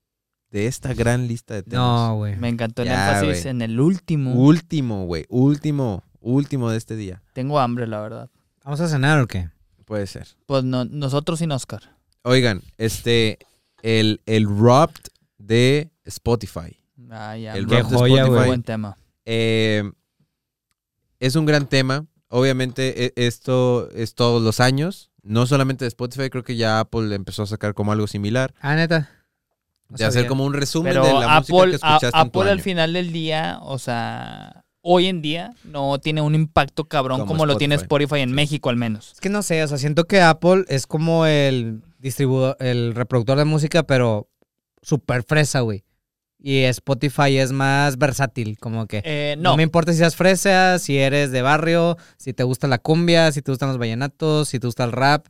de 0.51 0.67
esta 0.67 0.93
gran 0.93 1.27
lista 1.27 1.55
de 1.55 1.63
temas. 1.63 1.79
No, 1.83 2.17
güey. 2.17 2.35
Me 2.35 2.47
encantó 2.47 2.83
el 2.83 2.89
Ya, 2.89 3.19
énfasis 3.19 3.47
en 3.47 3.63
el 3.63 3.79
último. 3.79 4.35
Último, 4.35 5.05
güey. 5.07 5.25
Último, 5.29 6.03
último 6.19 6.69
de 6.69 6.77
este 6.77 6.95
día. 6.95 7.23
Tengo 7.33 7.59
hambre, 7.59 7.87
la 7.87 7.99
verdad. 8.01 8.29
¿Vamos 8.63 8.79
a 8.81 8.87
cenar 8.87 9.19
o 9.19 9.25
qué? 9.25 9.49
Puede 9.85 10.05
ser. 10.05 10.27
Pues 10.45 10.63
no, 10.63 10.85
nosotros 10.85 11.39
sin 11.39 11.51
Oscar. 11.51 11.97
Oigan, 12.21 12.61
este, 12.77 13.39
el, 13.81 14.21
el 14.27 14.45
Wrapped 14.45 15.07
de 15.39 15.89
Spotify. 16.03 16.77
Ah, 17.09 17.35
ya. 17.35 17.55
El 17.55 17.65
Qué 17.65 17.77
Wrapped 17.77 17.89
de 17.89 17.97
joya, 17.97 18.23
Spotify. 18.25 18.45
Buen 18.47 18.61
tema. 18.61 18.97
Eh, 19.25 19.91
es 21.19 21.35
un 21.35 21.47
gran 21.47 21.67
tema. 21.67 22.05
Obviamente 22.29 23.05
e- 23.05 23.13
esto 23.15 23.89
es 23.89 24.13
todos 24.13 24.43
los 24.43 24.59
años. 24.59 25.09
No 25.25 25.45
solamente 25.47 25.83
de 25.85 25.89
Spotify, 25.89 26.29
creo 26.29 26.43
que 26.43 26.55
ya 26.55 26.79
Apple 26.79 27.13
empezó 27.15 27.43
a 27.43 27.47
sacar 27.47 27.73
como 27.73 27.91
algo 27.91 28.05
similar. 28.07 28.53
Ah, 28.61 28.75
neta. 28.75 29.09
No 29.89 29.97
de 29.97 30.05
hacer 30.05 30.27
como 30.27 30.45
un 30.45 30.53
resumen 30.53 30.93
Pero 30.93 31.05
de 31.05 31.13
la 31.13 31.39
música 31.39 31.57
Apple, 31.57 31.69
que 31.71 31.75
escuchaste 31.75 32.05
a- 32.17 32.21
en 32.21 32.29
tu 32.31 32.39
Apple 32.39 32.51
al 32.51 32.61
final 32.61 32.93
del 32.93 33.11
día, 33.11 33.57
o 33.61 33.79
sea, 33.79 34.63
hoy 34.81 35.07
en 35.07 35.21
día 35.23 35.53
no 35.63 35.97
tiene 35.99 36.21
un 36.21 36.35
impacto 36.35 36.85
cabrón 36.85 37.19
Como 37.21 37.29
como, 37.33 37.45
lo 37.47 37.57
tiene 37.57 37.73
Spotify. 37.75 38.03
Spotify 38.05 38.21
en 38.21 38.31
México 38.33 38.69
al 38.69 38.75
menos. 38.77 39.13
Es 39.13 39.19
que 39.19 39.29
no 39.29 39.41
sé, 39.41 39.63
o 39.63 39.67
sea, 39.67 39.77
siento 39.79 40.05
que 40.05 40.21
Apple 40.21 40.65
es 40.67 40.85
como 40.85 41.25
el 41.25 41.81
distribuidor, 41.97 42.55
el 42.59 42.93
reproductor 42.93 43.37
de 43.37 43.45
música, 43.45 43.81
pero 43.83 44.27
súper 44.83 45.23
fresa, 45.23 45.61
güey. 45.61 45.84
Y 46.47 46.61
Spotify 46.65 47.37
es 47.39 47.51
más 47.51 47.97
versátil, 47.97 48.59
como 48.59 48.85
que 48.85 49.01
Eh, 49.03 49.33
no. 49.39 49.51
no, 49.51 49.57
me 49.57 49.63
importa 49.63 49.91
si 49.93 49.97
seas 49.97 50.15
fresa, 50.15 50.77
si 50.77 50.95
eres 50.99 51.31
de 51.31 51.41
barrio, 51.41 51.97
si 52.17 52.33
te 52.33 52.43
gusta 52.43 52.67
la 52.67 52.77
cumbia, 52.77 53.31
si 53.31 53.41
te 53.41 53.51
gustan 53.51 53.69
los 53.69 53.79
vallenatos, 53.79 54.49
si 54.49 54.59
te 54.59 54.67
gusta 54.67 54.83
el 54.83 54.91
rap. 54.91 55.25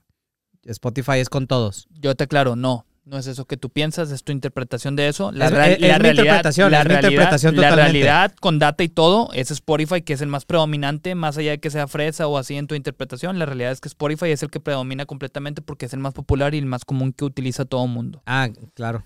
Spotify 0.66 1.20
es 1.20 1.30
con 1.30 1.48
todos. 1.48 1.88
yo 1.92 2.16
te 2.16 2.26
aclaro, 2.26 2.56
no. 2.58 2.86
No 3.06 3.20
es 3.20 3.28
eso 3.28 3.46
que 3.46 3.56
tú 3.56 3.70
piensas, 3.70 4.10
es 4.12 4.24
tu 4.24 4.32
interpretación 4.32 4.96
de 4.96 5.08
eso. 5.08 5.32
La, 5.32 5.46
Es- 5.46 5.52
real- 5.52 5.72
es- 5.74 5.80
la 5.80 5.88
es 5.88 5.94
mi 5.94 6.00
realidad, 6.00 6.24
interpretación, 6.24 6.72
la 6.72 6.80
es 6.80 6.84
realidad- 6.86 7.10
interpretación 7.12 7.56
la 7.56 7.76
realidad 7.76 8.34
con 8.42 8.58
data 8.60 8.84
y 8.84 8.90
todo 8.90 9.30
es 9.34 9.52
Spotify, 9.52 10.02
que 10.02 10.14
es 10.14 10.22
el 10.22 10.28
más 10.28 10.44
predominante, 10.46 11.14
más 11.16 11.38
allá 11.38 11.52
de 11.52 11.60
que 11.60 11.70
sea 11.70 11.88
fresa 11.88 12.28
o 12.28 12.38
así 12.40 12.56
en 12.58 12.66
tu 12.68 12.74
interpretación. 12.76 13.38
La 13.38 13.46
realidad 13.46 13.72
es 13.72 13.80
que 13.80 13.88
Spotify 13.90 14.32
es 14.32 14.42
el 14.44 14.50
que 14.50 14.60
predomina 14.60 15.06
completamente 15.06 15.62
porque 15.62 15.86
es 15.86 15.94
el 15.94 16.00
más 16.00 16.14
popular 16.16 16.56
y 16.56 16.58
el 16.58 16.66
más 16.66 16.84
común 16.84 17.14
que 17.14 17.24
utiliza 17.26 17.64
todo 17.66 17.86
el 17.86 17.92
mundo. 17.92 18.24
Ah, 18.26 18.50
claro. 18.74 19.06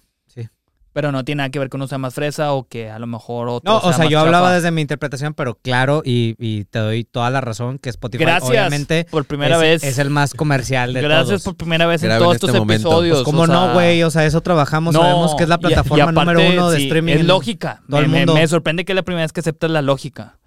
Pero 0.99 1.13
no 1.13 1.23
tiene 1.23 1.37
nada 1.37 1.49
que 1.49 1.59
ver 1.59 1.69
con 1.69 1.79
uno 1.79 1.87
sea 1.87 1.97
más 1.97 2.13
fresa 2.13 2.51
o 2.51 2.67
que 2.67 2.89
a 2.89 2.99
lo 2.99 3.07
mejor 3.07 3.47
otro 3.47 3.71
No, 3.71 3.77
o 3.77 3.93
sea, 3.93 3.99
más 3.99 4.09
yo 4.09 4.19
hablaba 4.19 4.53
desde 4.53 4.69
mi 4.71 4.81
interpretación, 4.81 5.33
pero 5.33 5.55
claro, 5.55 6.01
y, 6.03 6.35
y 6.37 6.65
te 6.65 6.79
doy 6.79 7.05
toda 7.05 7.29
la 7.29 7.39
razón 7.39 7.79
que 7.79 7.89
Spotify 7.89 8.25
Gracias 8.25 8.49
obviamente 8.49 9.05
por 9.09 9.23
primera 9.23 9.55
es, 9.55 9.61
vez. 9.61 9.83
es 9.85 9.97
el 9.97 10.09
más 10.09 10.33
comercial 10.33 10.93
de 10.93 11.01
Gracias 11.01 11.27
todos. 11.27 11.43
por 11.43 11.55
primera 11.55 11.85
vez 11.87 12.03
en 12.03 12.09
todos 12.17 12.35
este 12.35 12.47
estos 12.47 12.59
momento. 12.59 12.87
episodios. 12.89 13.17
Pues 13.19 13.23
cómo 13.25 13.43
o 13.43 13.45
sea, 13.45 13.55
no, 13.55 13.73
güey, 13.73 14.03
o 14.03 14.11
sea, 14.11 14.25
eso 14.25 14.41
trabajamos, 14.41 14.93
sabemos 14.93 15.35
que 15.35 15.43
es 15.43 15.49
la 15.49 15.55
y- 15.55 15.59
y 15.59 15.61
plataforma 15.61 16.03
aparte, 16.11 16.33
número 16.33 16.51
uno 16.53 16.69
de 16.71 16.77
sí, 16.79 16.83
streaming. 16.87 17.13
Es 17.13 17.25
lógica. 17.25 17.81
todo 17.87 17.97
Me, 18.01 18.05
el 18.05 18.11
me- 18.11 18.17
mundo. 18.17 18.33
me 18.33 18.47
sorprende 18.47 18.83
que 18.83 18.91
es 18.91 18.95
la 18.97 19.03
primera 19.03 19.23
vez 19.23 19.31
que 19.31 19.39
aceptas 19.39 19.71
la 19.71 19.81
lógica. 19.81 20.37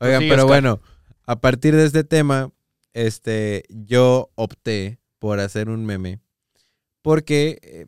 Oigan, 0.00 0.20
pero 0.20 0.34
Oscar. 0.42 0.46
bueno, 0.46 0.80
a 1.26 1.36
partir 1.40 1.74
de 1.76 1.86
este 1.86 2.04
tema, 2.04 2.50
este, 2.92 3.64
yo 3.68 4.30
opté 4.34 4.98
por 5.18 5.40
hacer 5.40 5.68
un 5.68 5.86
meme. 5.86 6.20
Porque, 7.02 7.58
eh, 7.62 7.86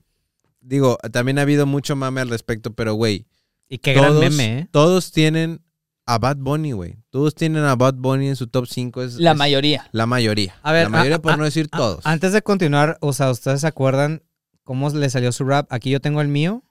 digo, 0.69 0.99
también 1.13 1.39
ha 1.39 1.43
habido 1.43 1.67
mucho 1.67 1.97
mame 1.97 2.21
al 2.21 2.29
respecto, 2.29 2.73
pero 2.75 2.95
güey, 2.95 3.27
Y 3.69 3.79
qué 3.79 3.95
gran 3.95 4.11
todos, 4.11 4.21
meme, 4.21 4.59
¿eh? 4.61 4.69
todos 4.71 5.13
tienen 5.13 5.63
a 6.07 6.19
Bad 6.19 6.37
Bunny, 6.39 6.73
güey. 6.73 6.97
Todos 7.11 7.35
tienen 7.35 7.65
a 7.65 7.75
Bad 7.77 7.95
Bunny 7.95 8.29
en 8.29 8.37
su 8.37 8.47
top 8.47 8.67
5. 8.67 9.03
Es, 9.03 9.15
La 9.17 9.33
es 9.33 9.37
mayoría. 9.37 9.89
La 9.93 10.07
mayoría. 10.07 10.55
A 10.63 10.73
ver, 10.73 10.85
la 10.85 10.89
mayoría, 10.91 11.17
a- 11.17 11.23
por 11.23 11.33
a- 11.33 11.37
no 11.37 11.45
decir 11.45 11.69
a- 11.73 11.77
todos. 11.77 12.07
Antes 12.07 12.33
de 12.33 12.41
continuar, 12.43 12.97
o 13.01 13.13
sea, 13.13 13.31
¿ustedes 13.31 13.61
se 13.61 13.67
acuerdan 13.67 14.23
cómo 14.65 14.89
le 14.91 15.11
salió 15.11 15.33
su 15.33 15.45
rap? 15.45 15.71
Aquí 15.73 15.91
yo 15.91 16.01
tengo 16.01 16.21
el 16.23 16.29
mío. 16.29 16.63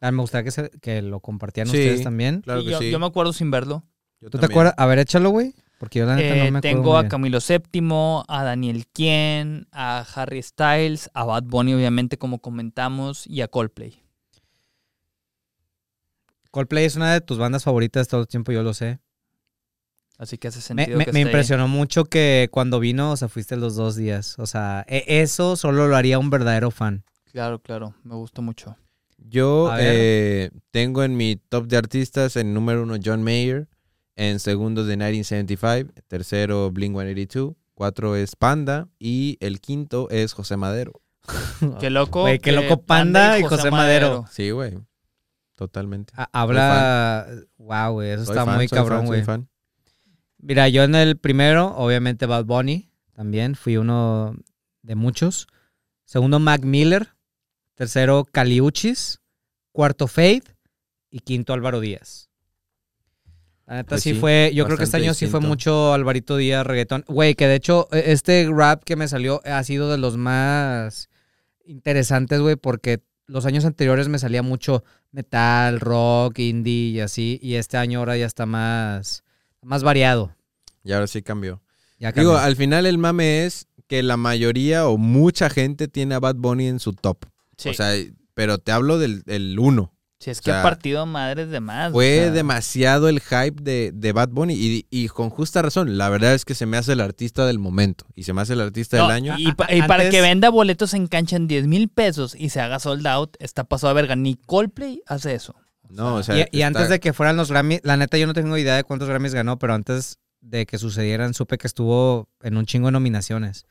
Ah, 0.00 0.10
me 0.12 0.20
gustaría 0.22 0.44
que, 0.44 0.50
se- 0.50 0.70
que 0.80 1.02
lo 1.02 1.20
compartieran 1.20 1.70
Sí. 1.70 1.78
ustedes 1.78 2.02
también. 2.02 2.40
claro 2.42 2.62
que 2.64 2.70
yo, 2.70 2.78
sí. 2.78 2.90
yo 2.90 2.98
me 2.98 3.06
acuerdo 3.06 3.32
sin 3.32 3.50
verlo. 3.50 3.84
Yo 4.20 4.30
¿Tú 4.30 4.38
te 4.38 4.46
acuerdas? 4.46 4.74
A 4.78 4.86
ver, 4.86 4.98
échalo, 4.98 5.30
güey. 5.30 5.54
Porque 5.78 5.98
yo 5.98 6.06
la 6.06 6.16
neta 6.16 6.34
Eh, 6.34 6.38
no 6.38 6.50
me 6.52 6.58
acuerdo. 6.58 6.60
tengo 6.76 6.96
a. 6.96 7.06
Camilo 7.08 7.38
VII, 7.46 8.24
a 8.28 8.42
Daniel 8.44 8.86
Kien, 8.92 9.66
a 9.72 10.06
Harry 10.14 10.42
Styles, 10.42 11.10
a 11.12 11.24
Bad 11.24 11.42
Bunny, 11.44 11.74
obviamente, 11.74 12.16
como 12.16 12.38
comentamos, 12.38 13.26
y 13.26 13.42
a 13.42 13.48
Coldplay. 13.48 14.02
Coldplay 16.50 16.84
es 16.86 16.96
una 16.96 17.12
de 17.12 17.20
tus 17.20 17.38
bandas 17.38 17.64
favoritas 17.64 18.08
todo 18.08 18.22
el 18.22 18.26
tiempo, 18.28 18.52
yo 18.52 18.62
lo 18.62 18.72
sé. 18.72 18.98
Así 20.18 20.38
que 20.38 20.48
hace 20.48 20.62
sentido 20.62 20.96
me- 20.96 21.04
que 21.04 21.12
me 21.12 21.20
impresionó 21.20 21.68
mucho 21.68 22.06
que 22.06 22.48
cuando 22.50 22.80
vino, 22.80 23.12
o 23.12 23.16
sea, 23.18 23.28
fuiste 23.28 23.56
los 23.56 23.76
dos 23.76 23.96
días. 23.96 24.38
O 24.38 24.46
sea, 24.46 24.84
e- 24.88 25.04
eso 25.20 25.56
solo 25.56 25.88
lo 25.88 25.96
haría 25.96 26.18
un 26.18 26.30
verdadero 26.30 26.70
fan. 26.70 27.04
Claro, 27.30 27.58
claro. 27.58 27.94
Me 28.02 28.14
gustó 28.14 28.40
mucho. 28.40 28.76
Yo 29.18 29.70
eh, 29.78 30.50
tengo 30.70 31.02
en 31.02 31.16
mi 31.18 31.36
top 31.36 31.66
de 31.66 31.76
artistas 31.76 32.36
en 32.36 32.54
número 32.54 32.84
uno 32.84 32.96
John 33.04 33.22
Mayer, 33.22 33.68
en 34.16 34.40
segundo 34.40 34.84
de 34.84 34.96
1975, 34.96 35.92
tercero 36.08 36.70
Blink 36.70 36.92
182, 36.94 37.54
cuatro 37.74 38.16
es 38.16 38.34
Panda 38.36 38.88
y 38.98 39.36
el 39.40 39.60
quinto 39.60 40.08
es 40.10 40.32
José 40.32 40.56
Madero. 40.56 40.92
Qué 41.80 41.90
loco. 41.90 42.22
Güey, 42.22 42.38
qué 42.38 42.52
loco 42.52 42.82
Panda 42.82 43.38
y 43.38 43.42
José 43.42 43.70
Madero. 43.70 44.24
Sí, 44.30 44.50
güey. 44.50 44.78
Totalmente. 45.56 46.12
Ha- 46.16 46.28
Habla. 46.32 47.26
Wow, 47.58 47.92
güey, 47.94 48.10
eso 48.10 48.24
Soy 48.26 48.34
está 48.34 48.44
fan, 48.44 48.56
muy 48.56 48.68
soy 48.68 48.76
cabrón, 48.78 49.06
güey. 49.06 49.22
fan. 49.24 49.48
Mira, 50.38 50.68
yo 50.68 50.84
en 50.84 50.94
el 50.94 51.16
primero, 51.16 51.74
obviamente 51.76 52.26
Bad 52.26 52.44
Bunny, 52.44 52.90
también 53.12 53.54
fui 53.56 53.76
uno 53.76 54.36
de 54.82 54.94
muchos. 54.94 55.48
Segundo, 56.04 56.38
Mac 56.38 56.62
Miller. 56.62 57.08
Tercero, 57.74 58.24
Caliuchis. 58.30 59.20
Cuarto, 59.72 60.06
Faith. 60.06 60.50
Y 61.10 61.20
quinto, 61.20 61.52
Álvaro 61.54 61.80
Díaz. 61.80 62.30
La 63.66 63.76
neta 63.76 63.88
Pues 63.90 64.02
sí, 64.02 64.14
sí, 64.14 64.20
fue, 64.20 64.52
yo 64.54 64.64
creo 64.64 64.78
que 64.78 64.84
este 64.84 64.96
año 64.98 65.12
sí 65.12 65.26
fue 65.26 65.40
mucho 65.40 65.92
Alvarito 65.92 66.36
Díaz 66.36 66.64
reggaetón. 66.66 67.04
Güey, 67.08 67.34
que 67.34 67.48
de 67.48 67.56
hecho 67.56 67.88
e- 67.90 68.12
este 68.12 68.48
rap 68.50 68.84
que 68.84 68.94
me 68.94 69.08
salió 69.08 69.40
ha 69.44 69.62
sido 69.64 69.90
de 69.90 69.98
los 69.98 70.16
más 70.16 71.08
interesantes, 71.64 72.40
güey, 72.40 72.56
porque 72.56 73.00
los 73.26 73.44
años 73.44 73.64
anteriores 73.64 74.08
me 74.08 74.20
salía 74.20 74.42
mucho 74.42 74.84
metal, 75.10 75.80
rock, 75.80 76.38
indie 76.38 76.90
y 76.90 77.00
así, 77.00 77.40
y 77.42 77.54
este 77.54 77.76
año 77.76 77.98
ahora 77.98 78.16
ya 78.16 78.26
está 78.26 78.46
más, 78.46 79.24
más 79.62 79.82
variado. 79.82 80.34
Y 80.84 80.92
ahora 80.92 81.08
sí 81.08 81.22
cambió. 81.22 81.60
Ya 81.98 82.12
Digo, 82.12 82.36
al 82.36 82.54
final 82.54 82.86
el 82.86 82.98
mame 82.98 83.46
es 83.46 83.66
que 83.88 84.02
la 84.02 84.16
mayoría 84.16 84.86
o 84.86 84.96
mucha 84.98 85.50
gente 85.50 85.88
tiene 85.88 86.14
a 86.14 86.20
Bad 86.20 86.36
Bunny 86.36 86.68
en 86.68 86.78
su 86.78 86.92
top. 86.92 87.24
Sí. 87.56 87.70
O 87.70 87.74
sea, 87.74 87.94
pero 88.34 88.58
te 88.58 88.70
hablo 88.70 88.98
del 88.98 89.22
el 89.26 89.58
uno. 89.58 89.95
Si 90.18 90.30
es 90.30 90.38
o 90.38 90.42
que 90.42 90.50
sea, 90.50 90.60
ha 90.60 90.62
partido 90.62 91.04
madres 91.06 91.50
de 91.50 91.60
más. 91.60 91.92
Fue 91.92 92.20
o 92.20 92.22
sea, 92.24 92.30
demasiado 92.32 93.08
el 93.08 93.20
hype 93.20 93.62
de, 93.62 93.92
de 93.94 94.12
Bad 94.12 94.30
Bunny 94.30 94.54
y, 94.54 94.86
y 94.90 95.08
con 95.08 95.28
justa 95.30 95.60
razón. 95.62 95.98
La 95.98 96.08
verdad 96.08 96.34
es 96.34 96.44
que 96.44 96.54
se 96.54 96.64
me 96.66 96.76
hace 96.78 96.92
el 96.94 97.00
artista 97.00 97.46
del 97.46 97.58
momento 97.58 98.06
y 98.14 98.22
se 98.22 98.32
me 98.32 98.40
hace 98.40 98.54
el 98.54 98.60
artista 98.62 98.96
no, 98.96 99.02
del 99.08 99.12
año. 99.16 99.34
Y, 99.38 99.52
pa- 99.52 99.72
y 99.72 99.82
para 99.82 100.08
que 100.08 100.20
venda 100.22 100.48
boletos 100.48 100.94
en 100.94 101.06
cancha 101.06 101.36
en 101.36 101.46
10 101.48 101.66
mil 101.66 101.88
pesos 101.88 102.34
y 102.34 102.48
se 102.48 102.60
haga 102.60 102.78
sold 102.78 103.06
out, 103.06 103.36
está 103.40 103.64
pasado 103.64 103.90
a 103.90 103.94
verga. 103.94 104.16
Ni 104.16 104.36
Coldplay 104.36 105.02
hace 105.06 105.34
eso. 105.34 105.54
No, 105.88 106.16
o 106.16 106.22
sea, 106.22 106.48
y, 106.50 106.62
antes 106.62 106.88
de 106.88 106.98
que 106.98 107.12
fueran 107.12 107.36
los 107.36 107.50
Grammys, 107.50 107.80
la 107.84 107.96
neta 107.96 108.18
yo 108.18 108.26
no 108.26 108.32
tengo 108.34 108.56
idea 108.58 108.74
de 108.74 108.82
cuántos 108.84 109.08
Grammys 109.08 109.34
ganó, 109.34 109.58
pero 109.58 109.74
antes 109.74 110.18
de 110.40 110.66
que 110.66 110.78
sucedieran 110.78 111.32
supe 111.34 111.58
que 111.58 111.66
estuvo 111.66 112.28
en 112.42 112.56
un 112.56 112.66
chingo 112.66 112.88
de 112.88 112.92
nominaciones. 112.92 113.66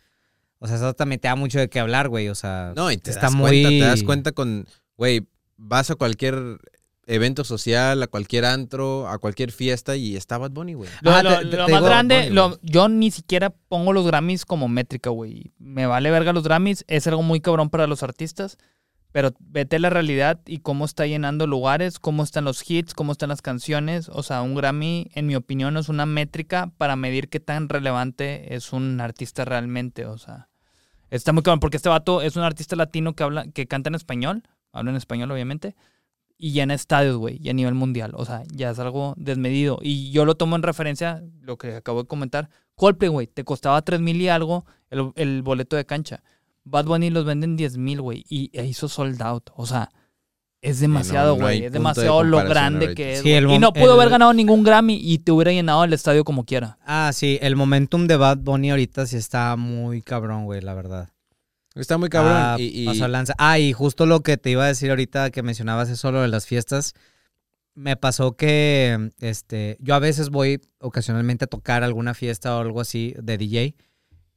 O 0.60 0.68
sea, 0.68 0.78
eso 0.78 0.94
también 0.94 1.20
te 1.20 1.28
da 1.28 1.36
mucho 1.36 1.60
de 1.60 1.70
qué 1.70 1.80
hablar, 1.80 2.08
güey. 2.08 2.30
O 2.30 2.36
sea, 2.36 2.72
No, 2.76 2.90
y 2.92 2.98
te 2.98 3.10
está 3.12 3.24
das 3.24 3.34
muy... 3.36 3.50
cuenta, 3.64 3.70
te 3.70 3.80
das 3.80 4.04
cuenta 4.04 4.32
con, 4.32 4.66
güey, 4.96 5.28
vas 5.58 5.90
a 5.92 5.96
cualquier 5.96 6.60
evento 7.08 7.44
social, 7.44 8.02
a 8.02 8.08
cualquier 8.08 8.46
antro, 8.46 9.08
a 9.08 9.20
cualquier 9.20 9.52
fiesta 9.52 9.96
y 9.96 10.16
está 10.16 10.38
Bad 10.40 10.52
Bunny, 10.52 10.74
güey. 10.74 10.90
Lo, 11.02 11.12
Ah, 11.12 11.22
lo- 11.24 11.38
te- 11.40 11.46
te- 11.46 11.58
lo 11.58 11.66
te 11.68 11.72
más 11.72 11.84
grande, 11.84 12.16
Bunny, 12.24 12.30
lo- 12.32 12.48
güey. 12.50 12.60
yo 12.64 12.90
ni 12.90 13.12
siquiera 13.12 13.52
pongo 13.52 13.94
los 13.94 14.08
Grammys 14.08 14.44
como 14.46 14.68
métrica, 14.68 15.12
güey. 15.12 15.54
Me 15.60 15.86
vale 15.86 16.10
verga 16.10 16.34
los 16.34 16.44
Grammys, 16.44 16.84
es 16.88 17.06
algo 17.08 17.22
muy 17.22 17.42
cabrón 17.42 17.70
para 17.70 17.86
los 17.86 18.02
artistas, 18.02 18.58
pero 19.12 19.32
vete 19.40 19.76
a 19.76 19.80
la 19.80 19.92
realidad 19.92 20.42
y 20.48 20.58
cómo 20.58 20.84
está 20.84 21.06
llenando 21.06 21.46
lugares, 21.48 22.00
cómo 22.00 22.24
están 22.24 22.44
los 22.44 22.68
hits, 22.70 22.94
cómo 22.96 23.12
están 23.12 23.30
las 23.30 23.42
canciones. 23.44 24.10
O 24.10 24.24
sea, 24.24 24.42
un 24.42 24.56
Grammy, 24.56 25.10
en 25.14 25.28
mi 25.28 25.36
opinión, 25.36 25.78
es 25.78 25.88
una 25.90 26.06
métrica 26.08 26.72
para 26.78 26.96
medir 26.96 27.30
qué 27.30 27.40
tan 27.40 27.70
relevante 27.70 28.56
es 28.56 28.74
un 28.74 29.00
artista 29.00 29.46
realmente. 29.46 30.06
O 30.08 30.18
sea, 30.18 30.50
está 31.12 31.32
muy 31.34 31.44
cabrón, 31.44 31.60
porque 31.60 31.78
este 31.78 31.88
vato 31.88 32.24
es 32.24 32.36
un 32.36 32.42
artista 32.44 32.76
latino 32.76 33.14
que 33.16 33.24
habla, 33.24 33.46
que 33.54 33.68
canta 33.68 33.90
en 33.90 33.96
español, 33.96 34.44
habla 34.76 34.92
en 34.92 34.98
español, 34.98 35.32
obviamente 35.32 35.76
y 36.38 36.52
llena 36.52 36.74
estadios, 36.74 37.18
güey, 37.18 37.40
y 37.42 37.50
a 37.50 37.54
nivel 37.54 37.74
mundial. 37.76 38.12
O 38.16 38.26
sea, 38.26 38.44
ya 38.52 38.72
es 38.72 38.80
algo 38.80 39.14
desmedido. 39.18 39.80
Y 39.82 40.12
yo 40.12 40.26
lo 40.26 40.36
tomo 40.36 40.56
en 40.56 40.64
referencia, 40.64 41.24
lo 41.42 41.58
que 41.58 41.76
acabo 41.76 42.04
de 42.04 42.08
comentar. 42.08 42.50
Coldplay, 42.76 43.10
güey, 43.10 43.28
te 43.28 43.44
costaba 43.46 43.82
3 43.82 44.02
mil 44.02 44.22
y 44.22 44.28
algo 44.28 44.66
el, 44.90 45.12
el 45.16 45.42
boleto 45.44 45.76
de 45.78 45.86
cancha. 45.86 46.24
Bad 46.66 46.86
Bunny 46.86 47.10
los 47.10 47.26
venden 47.26 47.56
10 47.56 47.78
mil, 47.78 48.02
güey, 48.02 48.26
y 48.28 48.50
e 48.58 48.66
hizo 48.66 48.90
sold 48.90 49.22
out. 49.22 49.50
O 49.56 49.66
sea, 49.66 49.90
es 50.62 50.80
demasiado, 50.80 51.36
no 51.38 51.44
güey. 51.44 51.48
hay 51.48 51.58
es 51.66 51.72
punto 51.72 51.72
de 51.72 51.80
demasiado 51.80 52.24
lo 52.24 52.38
grande 52.44 52.86
ahorita. 52.88 52.96
que 52.96 53.14
es. 53.14 53.20
Sí, 53.22 53.32
y 53.32 53.60
no 53.60 53.72
pudo 53.72 53.94
el- 53.94 54.00
haber 54.00 54.10
ganado 54.10 54.34
ningún 54.34 54.64
Grammy 54.64 54.96
y 55.02 55.20
te 55.20 55.32
hubiera 55.32 55.52
llenado 55.52 55.84
el 55.84 55.94
estadio 55.94 56.26
como 56.26 56.44
quiera. 56.44 56.78
Ah, 56.86 57.12
sí, 57.14 57.38
el 57.42 57.56
momentum 57.56 58.08
de 58.08 58.18
Bad 58.18 58.40
Bunny 58.40 58.72
ahorita 58.72 59.06
sí 59.06 59.16
está 59.16 59.56
muy 59.56 60.02
cabrón, 60.02 60.46
güey, 60.46 60.60
la 60.62 60.74
verdad. 60.74 61.10
Está 61.76 61.98
muy 61.98 62.10
cabrón. 62.10 62.34
Ah, 62.36 62.56
y, 62.58 62.90
y- 62.90 62.98
lanza. 63.08 63.34
Ah, 63.38 63.60
y 63.60 63.74
justo 63.74 64.06
lo 64.06 64.22
que 64.22 64.38
te 64.38 64.50
iba 64.50 64.64
a 64.64 64.68
decir 64.68 64.90
ahorita 64.90 65.30
que 65.30 65.44
mencionabas 65.44 65.90
eso 65.90 66.12
lo 66.12 66.22
de 66.22 66.30
las 66.30 66.46
fiestas. 66.46 66.94
Me 67.74 67.98
pasó 67.98 68.38
que 68.38 69.12
este, 69.20 69.78
yo 69.82 69.96
a 69.96 70.00
veces 70.00 70.30
voy 70.30 70.62
ocasionalmente 70.80 71.44
a 71.46 71.48
tocar 71.48 71.84
alguna 71.84 72.14
fiesta 72.14 72.56
o 72.56 72.62
algo 72.62 72.80
así 72.80 73.14
de 73.22 73.38
DJ. 73.38 73.76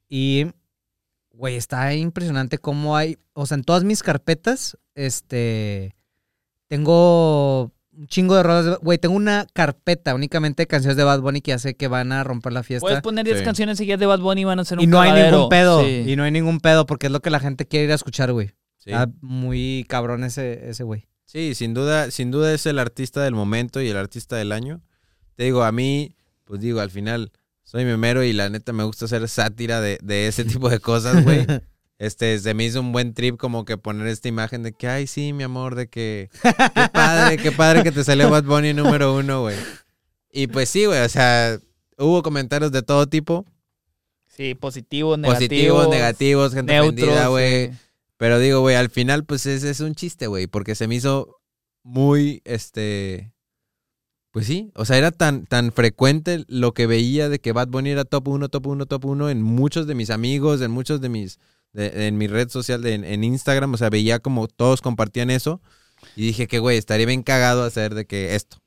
Y, 0.09 0.47
güey, 1.31 1.55
está 1.55 1.93
impresionante 1.95 2.57
cómo 2.57 2.97
hay. 2.97 3.17
O 3.33 3.45
sea, 3.45 3.55
en 3.55 3.63
todas 3.63 3.85
mis 3.85 4.03
carpetas, 4.03 4.77
este. 4.93 5.95
Tengo 6.67 7.71
un 7.99 8.07
chingo 8.07 8.35
de 8.35 8.43
rolas. 8.43 8.65
de- 8.65 8.75
Güey, 8.77 8.97
tengo 8.97 9.15
una 9.15 9.45
carpeta 9.53 10.15
únicamente 10.15 10.63
de 10.63 10.67
canciones 10.67 10.95
de 10.97 11.03
Bad 11.03 11.19
Bunny 11.21 11.41
que 11.41 11.49
ya 11.51 11.59
sé 11.59 11.75
que 11.75 11.87
van 11.87 12.11
a 12.11 12.23
romper 12.23 12.53
la 12.53 12.63
fiesta. 12.63 12.81
Puedes 12.85 13.01
poner 13.01 13.25
10 13.25 13.39
Sí. 13.39 13.43
canciones 13.45 13.77
seguidas 13.77 13.99
de 13.99 14.05
Bad 14.05 14.19
Bunny 14.19 14.41
y 14.41 14.43
van 14.45 14.59
a 14.59 14.65
ser 14.65 14.77
un 14.79 14.83
Y 14.85 14.87
no 14.87 15.01
hay 15.01 15.11
ningún 15.31 15.49
pedo. 15.49 15.83
Sí. 15.83 16.05
Y 16.07 16.15
no 16.15 16.23
hay 16.23 16.31
ningún 16.31 16.59
pedo 16.59 16.85
porque 16.85 17.07
es 17.07 17.11
lo 17.11 17.19
que 17.21 17.29
la 17.29 17.39
gente 17.39 17.67
quiere 17.67 17.85
ir 17.85 17.91
a 17.91 17.95
escuchar, 17.95 18.31
güey. 18.31 18.51
sí. 18.77 18.91
Está 18.91 19.09
muy 19.21 19.85
cabrón 19.89 20.23
ese, 20.23 20.69
ese 20.69 20.83
güey. 20.83 21.07
Sí, 21.25 21.53
sin 21.53 21.73
duda, 21.73 22.09
sin 22.11 22.31
duda 22.31 22.53
es 22.53 22.65
el 22.65 22.79
artista 22.79 23.21
del 23.21 23.35
momento 23.35 23.81
y 23.81 23.89
el 23.89 23.97
artista 23.97 24.35
del 24.37 24.51
año. 24.51 24.81
Te 25.35 25.43
digo, 25.43 25.63
a 25.63 25.71
mí, 25.71 26.15
pues 26.45 26.59
digo, 26.61 26.79
al 26.79 26.89
final 26.89 27.31
soy 27.63 27.85
memero 27.85 28.23
y 28.23 28.33
la 28.33 28.49
neta 28.49 28.73
me 28.73 28.83
gusta 28.83 29.05
hacer 29.05 29.27
sátira 29.27 29.79
de, 29.81 29.99
de 30.01 30.27
ese 30.27 30.43
tipo 30.45 30.69
de 30.69 30.79
cosas, 30.79 31.23
güey. 31.23 31.45
Este, 31.99 32.39
se 32.39 32.53
me 32.53 32.63
hizo 32.65 32.79
un 32.79 32.91
buen 32.91 33.13
trip 33.13 33.37
como 33.37 33.65
que 33.65 33.77
poner 33.77 34.07
esta 34.07 34.27
imagen 34.29 34.63
de 34.63 34.71
que, 34.73 34.87
ay, 34.87 35.05
sí, 35.05 35.33
mi 35.33 35.43
amor, 35.43 35.75
de 35.75 35.87
que, 35.87 36.29
qué 36.41 36.89
padre, 36.93 37.37
qué 37.37 37.51
padre 37.51 37.83
que 37.83 37.91
te 37.91 38.03
salió 38.03 38.29
Bad 38.29 38.45
Bunny 38.45 38.73
número 38.73 39.13
uno, 39.15 39.41
güey. 39.41 39.57
Y 40.31 40.47
pues 40.47 40.69
sí, 40.69 40.85
güey, 40.85 41.01
o 41.01 41.09
sea, 41.09 41.59
hubo 41.97 42.23
comentarios 42.23 42.71
de 42.71 42.81
todo 42.81 43.05
tipo, 43.07 43.45
Sí, 44.27 44.55
positivos, 44.55 45.19
negativos. 45.19 45.49
positivos, 45.49 45.89
negativos, 45.89 46.53
gente 46.53 46.71
neutros. 46.73 47.27
güey. 47.29 47.67
sí. 47.71 47.77
Pero 48.15 48.39
digo, 48.39 48.61
güey, 48.61 48.75
al 48.77 48.89
final, 48.89 49.25
pues 49.25 49.45
es, 49.45 49.63
es 49.63 49.81
un 49.81 49.95
chiste, 49.95 50.27
güey, 50.27 50.47
porque 50.47 50.75
se 50.75 50.87
me 50.87 50.95
hizo 50.95 51.41
muy, 51.83 52.41
este, 52.45 53.33
pues 54.31 54.45
sí, 54.45 54.71
o 54.75 54.85
sea, 54.85 54.97
era 54.97 55.11
tan, 55.11 55.45
tan 55.45 55.73
frecuente 55.73 56.45
lo 56.47 56.73
que 56.73 56.87
veía 56.87 57.27
de 57.27 57.39
que 57.39 57.51
Bad 57.51 57.67
Bunny 57.67 57.89
era 57.89 58.05
top 58.05 58.29
1, 58.29 58.47
top 58.47 58.67
1, 58.67 58.85
top 58.85 59.05
1 59.05 59.29
en 59.29 59.41
muchos 59.41 59.87
de 59.87 59.95
mis 59.95 60.09
amigos, 60.09 60.61
en 60.61 60.71
muchos 60.71 61.01
de 61.01 61.09
mis, 61.09 61.39
de- 61.73 62.07
en 62.07 62.17
mi 62.17 62.27
red 62.27 62.49
social, 62.49 62.81
de- 62.81 62.93
en, 62.95 63.03
en 63.03 63.23
Instagram, 63.23 63.73
o 63.73 63.77
sea, 63.77 63.89
veía 63.89 64.19
como 64.19 64.47
todos 64.47 64.81
compartían 64.81 65.29
eso 65.29 65.61
y 66.15 66.27
dije 66.27 66.47
que, 66.47 66.59
güey, 66.59 66.77
estaría 66.77 67.05
bien 67.05 67.23
cagado 67.23 67.63
hacer 67.63 67.93
de 67.95 68.05
que 68.05 68.35
esto. 68.35 68.57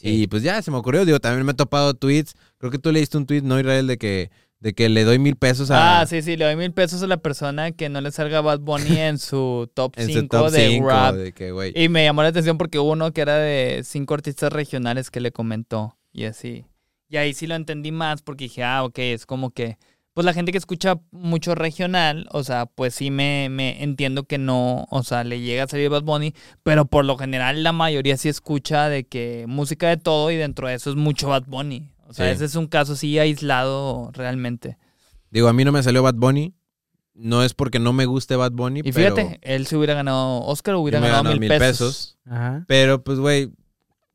Y 0.00 0.28
pues 0.28 0.44
ya 0.44 0.62
se 0.62 0.70
me 0.70 0.76
ocurrió, 0.76 1.04
digo, 1.04 1.18
también 1.18 1.44
me 1.44 1.52
he 1.52 1.56
topado 1.56 1.92
tweets, 1.94 2.34
creo 2.58 2.70
que 2.70 2.78
tú 2.78 2.92
leíste 2.92 3.16
un 3.18 3.26
tweet, 3.26 3.42
¿no, 3.42 3.58
Israel? 3.58 3.88
De 3.88 3.98
que, 3.98 4.30
de 4.60 4.72
que 4.72 4.88
le 4.88 5.02
doy 5.02 5.18
mil 5.18 5.34
pesos 5.34 5.72
a... 5.72 6.00
Ah, 6.00 6.06
sí, 6.06 6.22
sí, 6.22 6.36
le 6.36 6.44
doy 6.44 6.54
mil 6.54 6.72
pesos 6.72 7.02
a 7.02 7.08
la 7.08 7.16
persona 7.16 7.72
que 7.72 7.88
no 7.88 8.00
le 8.00 8.12
salga 8.12 8.40
Bad 8.40 8.60
Bunny 8.60 8.96
en 8.96 9.18
su 9.18 9.68
top 9.74 9.94
en 9.96 10.06
su 10.06 10.20
5 10.20 10.28
top 10.38 10.50
de 10.52 10.68
5, 10.68 10.88
rap. 10.88 11.14
de 11.16 11.32
que, 11.32 11.50
güey. 11.50 11.72
Y 11.74 11.88
me 11.88 12.04
llamó 12.04 12.22
la 12.22 12.28
atención 12.28 12.58
porque 12.58 12.78
hubo 12.78 12.92
uno 12.92 13.12
que 13.12 13.22
era 13.22 13.38
de 13.38 13.82
cinco 13.84 14.14
artistas 14.14 14.52
regionales 14.52 15.10
que 15.10 15.20
le 15.20 15.32
comentó 15.32 15.96
y 16.12 16.24
así. 16.26 16.64
Y 17.08 17.16
ahí 17.16 17.34
sí 17.34 17.48
lo 17.48 17.56
entendí 17.56 17.90
más 17.90 18.22
porque 18.22 18.44
dije, 18.44 18.62
ah, 18.62 18.84
ok, 18.84 18.98
es 19.00 19.26
como 19.26 19.50
que, 19.50 19.78
pues 20.18 20.24
la 20.24 20.32
gente 20.34 20.50
que 20.50 20.58
escucha 20.58 20.98
mucho 21.12 21.54
regional, 21.54 22.26
o 22.32 22.42
sea, 22.42 22.66
pues 22.66 22.92
sí 22.92 23.08
me, 23.08 23.48
me 23.50 23.84
entiendo 23.84 24.24
que 24.24 24.36
no, 24.36 24.88
o 24.90 25.04
sea, 25.04 25.22
le 25.22 25.38
llega 25.40 25.62
a 25.62 25.68
salir 25.68 25.90
Bad 25.90 26.02
Bunny, 26.02 26.34
pero 26.64 26.86
por 26.86 27.04
lo 27.04 27.16
general 27.16 27.62
la 27.62 27.70
mayoría 27.70 28.16
sí 28.16 28.28
escucha 28.28 28.88
de 28.88 29.04
que 29.06 29.44
música 29.46 29.88
de 29.88 29.96
todo 29.96 30.32
y 30.32 30.36
dentro 30.36 30.66
de 30.66 30.74
eso 30.74 30.90
es 30.90 30.96
mucho 30.96 31.28
Bad 31.28 31.44
Bunny. 31.46 31.92
O 32.08 32.12
sea, 32.14 32.26
Sí. 32.26 32.32
ese 32.32 32.46
es 32.46 32.56
un 32.56 32.66
caso 32.66 32.94
así 32.94 33.16
aislado 33.20 34.10
realmente. 34.12 34.76
Digo, 35.30 35.46
a 35.46 35.52
mí 35.52 35.64
no 35.64 35.70
me 35.70 35.84
salió 35.84 36.02
Bad 36.02 36.14
Bunny. 36.16 36.52
No 37.14 37.44
es 37.44 37.54
porque 37.54 37.78
no 37.78 37.92
me 37.92 38.04
guste 38.06 38.34
Bad 38.34 38.50
Bunny, 38.50 38.80
Y 38.80 38.90
pero 38.92 39.14
fíjate, 39.14 39.38
él 39.42 39.68
se 39.68 39.76
hubiera 39.76 39.94
ganado, 39.94 40.40
Oscar 40.46 40.74
hubiera 40.74 40.98
ganado 40.98 41.18
ganado 41.22 41.34
mil, 41.38 41.48
mil 41.48 41.48
pesos. 41.48 41.68
pesos. 41.68 42.18
Ajá. 42.26 42.64
Pero 42.66 43.04
pues, 43.04 43.20
güey, 43.20 43.52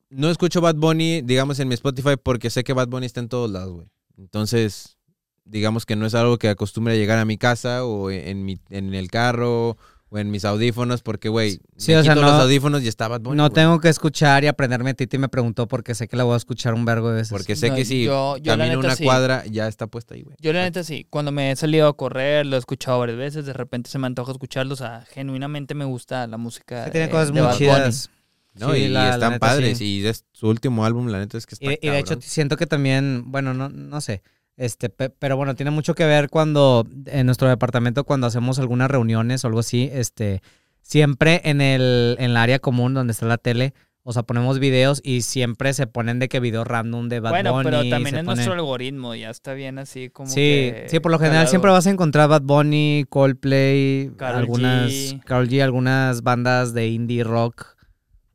no 0.10 0.30
escucho 0.30 0.60
Bad 0.60 0.76
Bunny, 0.76 1.22
digamos, 1.22 1.60
en 1.60 1.70
mi 1.70 1.76
Spotify 1.76 2.18
porque 2.22 2.50
sé 2.50 2.66
que 2.66 2.74
Bad 2.74 2.90
Bunny 2.90 3.06
está 3.06 3.22
en 3.22 3.30
todos 3.30 3.50
lados, 3.50 3.72
güey. 3.72 3.88
Entonces, 4.18 4.98
digamos 5.46 5.86
que 5.86 5.96
no 5.96 6.06
es 6.06 6.16
algo 6.16 6.38
que 6.38 6.50
acostumbre 6.50 6.94
a 6.94 6.98
llegar 6.98 7.20
a 7.20 7.26
mi 7.26 7.38
casa 7.38 7.86
o 7.86 8.10
en, 8.12 8.46
mi, 8.46 8.60
en 8.70 8.94
el 8.94 9.10
carro 9.12 9.78
o 10.10 10.18
en 10.20 10.30
mis 10.30 10.46
audífonos 10.46 11.02
porque, 11.02 11.28
güey, 11.28 11.60
Sí, 11.76 11.92
me 11.92 11.98
o 11.98 12.04
sea, 12.04 12.14
quito 12.14 12.22
no- 12.26 12.32
los 12.32 12.42
audífonos 12.42 12.84
y 12.84 12.88
está 12.88 13.08
Bad 13.08 13.22
Bunny, 13.22 13.36
No 13.36 13.50
tengo 13.50 13.80
que 13.80 13.90
escuchar 13.90 14.44
y 14.44 14.48
aprenderme 14.48 14.92
a 14.92 14.94
Titi 14.94 15.18
me 15.18 15.28
preguntó 15.28 15.68
porque 15.68 15.96
sé 15.96 16.08
que 16.08 16.16
la 16.16 16.24
voy 16.24 16.36
a 16.36 16.38
escuchar 16.38 16.76
un 16.76 16.86
vergo 16.86 17.10
de 17.10 17.16
veces. 17.16 17.32
Porque 17.32 17.56
sé 17.56 17.70
No, 17.70 17.76
que 17.76 17.84
si 17.84 18.04
yo- 18.04 18.38
yo 18.38 18.52
camino 18.52 18.76
neta 18.76 18.80
una 18.88 18.96
sí. 18.96 19.04
cuadra, 19.04 19.44
ya 19.48 19.68
está 19.68 19.88
puesta 19.88 20.14
ahí, 20.14 20.22
güey. 20.22 20.38
Yo 20.40 20.54
la 20.54 20.62
neta 20.62 20.84
sí, 20.84 21.08
cuando 21.10 21.32
me 21.32 21.52
he 21.52 21.56
salido 21.56 21.88
a 21.88 21.98
correr, 21.98 22.46
lo 22.46 22.56
he 22.56 22.60
escuchado 22.60 23.00
varias 23.00 23.18
veces, 23.18 23.46
de 23.48 23.54
repente 23.54 23.90
se 23.90 23.98
me 23.98 24.06
antoja 24.06 24.32
escucharlo, 24.32 24.74
o 24.76 24.78
sea, 24.78 25.04
genuinamente 25.12 25.74
me 25.74 25.86
gusta 25.86 26.28
la 26.28 26.38
música. 26.38 26.86
Sí, 26.86 26.92
tiene 26.92 27.08
eh, 27.08 27.10
cosas 27.10 27.28
de 27.28 27.34
muy 27.34 27.42
Bad 27.42 27.54
Bunny. 27.54 27.58
chidas. 27.58 28.10
No, 28.54 28.72
Sí, 28.72 28.82
y, 28.82 28.84
y 28.84 28.88
la- 28.90 29.06
la 29.08 29.14
están 29.16 29.32
neta, 29.32 29.40
padres. 29.48 29.78
sí. 29.80 30.00
Y 30.02 30.06
es 30.06 30.26
su 30.32 30.48
último 30.48 30.86
álbum, 30.86 31.08
la 31.08 31.18
neta 31.18 31.40
es 31.40 31.48
que 31.48 31.56
está 31.56 31.66
Y, 31.72 31.80
y 31.82 31.90
de 31.90 31.98
hecho 31.98 32.20
siento 32.22 32.56
que 32.56 32.68
también, 32.68 33.24
bueno, 33.32 33.56
no, 33.56 33.68
no 33.70 34.00
sé, 34.00 34.22
este, 34.58 34.90
pe- 34.90 35.10
pero 35.10 35.36
bueno, 35.38 35.56
tiene 35.56 35.72
mucho 35.72 35.96
que 35.96 36.06
ver 36.06 36.30
cuando 36.30 36.88
en 37.06 37.26
nuestro 37.26 37.48
departamento 37.50 38.04
cuando 38.04 38.28
hacemos 38.28 38.60
algunas 38.60 38.90
reuniones 38.92 39.44
o 39.44 39.48
algo 39.48 39.60
así, 39.60 39.90
este, 39.92 40.42
siempre 40.82 41.42
en 41.46 41.62
el 41.62 42.16
en 42.20 42.32
el 42.32 42.38
área 42.38 42.60
común 42.60 42.94
donde 42.94 43.12
está 43.14 43.26
la 43.26 43.38
tele 43.38 43.74
O 44.06 44.12
sea, 44.12 44.24
ponemos 44.24 44.60
videos 44.60 45.00
y 45.02 45.22
siempre 45.22 45.72
se 45.74 45.88
ponen 45.88 46.20
de 46.20 46.28
que 46.28 46.42
video 46.42 46.66
random 46.66 47.08
de 47.08 47.22
Bad 47.22 47.32
bueno, 47.32 47.54
Bunny. 47.54 47.64
pero 47.64 47.78
también 47.90 48.16
se 48.16 48.20
es 48.20 48.26
pone- 48.26 48.36
nuestro 48.36 48.54
algoritmo, 48.54 49.16
ya 49.16 49.30
está 49.30 49.54
bien 49.54 49.80
así 49.80 50.10
como 50.10 50.28
Sí, 50.30 50.34
que 50.36 50.88
sí, 50.90 51.00
por 51.00 51.10
lo 51.14 51.20
general 51.20 51.36
calado. 51.38 51.50
siempre 51.52 51.72
vas 51.72 51.88
a 51.88 51.90
encontrar 51.90 52.28
Bad 52.28 52.42
Bunny, 52.42 53.06
Coldplay, 53.08 54.12
Karol 54.18 54.40
algunas 54.40 54.92
G. 54.92 55.24
G, 55.24 55.62
algunas 55.64 56.22
bandas 56.22 56.74
de 56.74 56.90
indie 56.90 57.24
rock, 57.24 57.78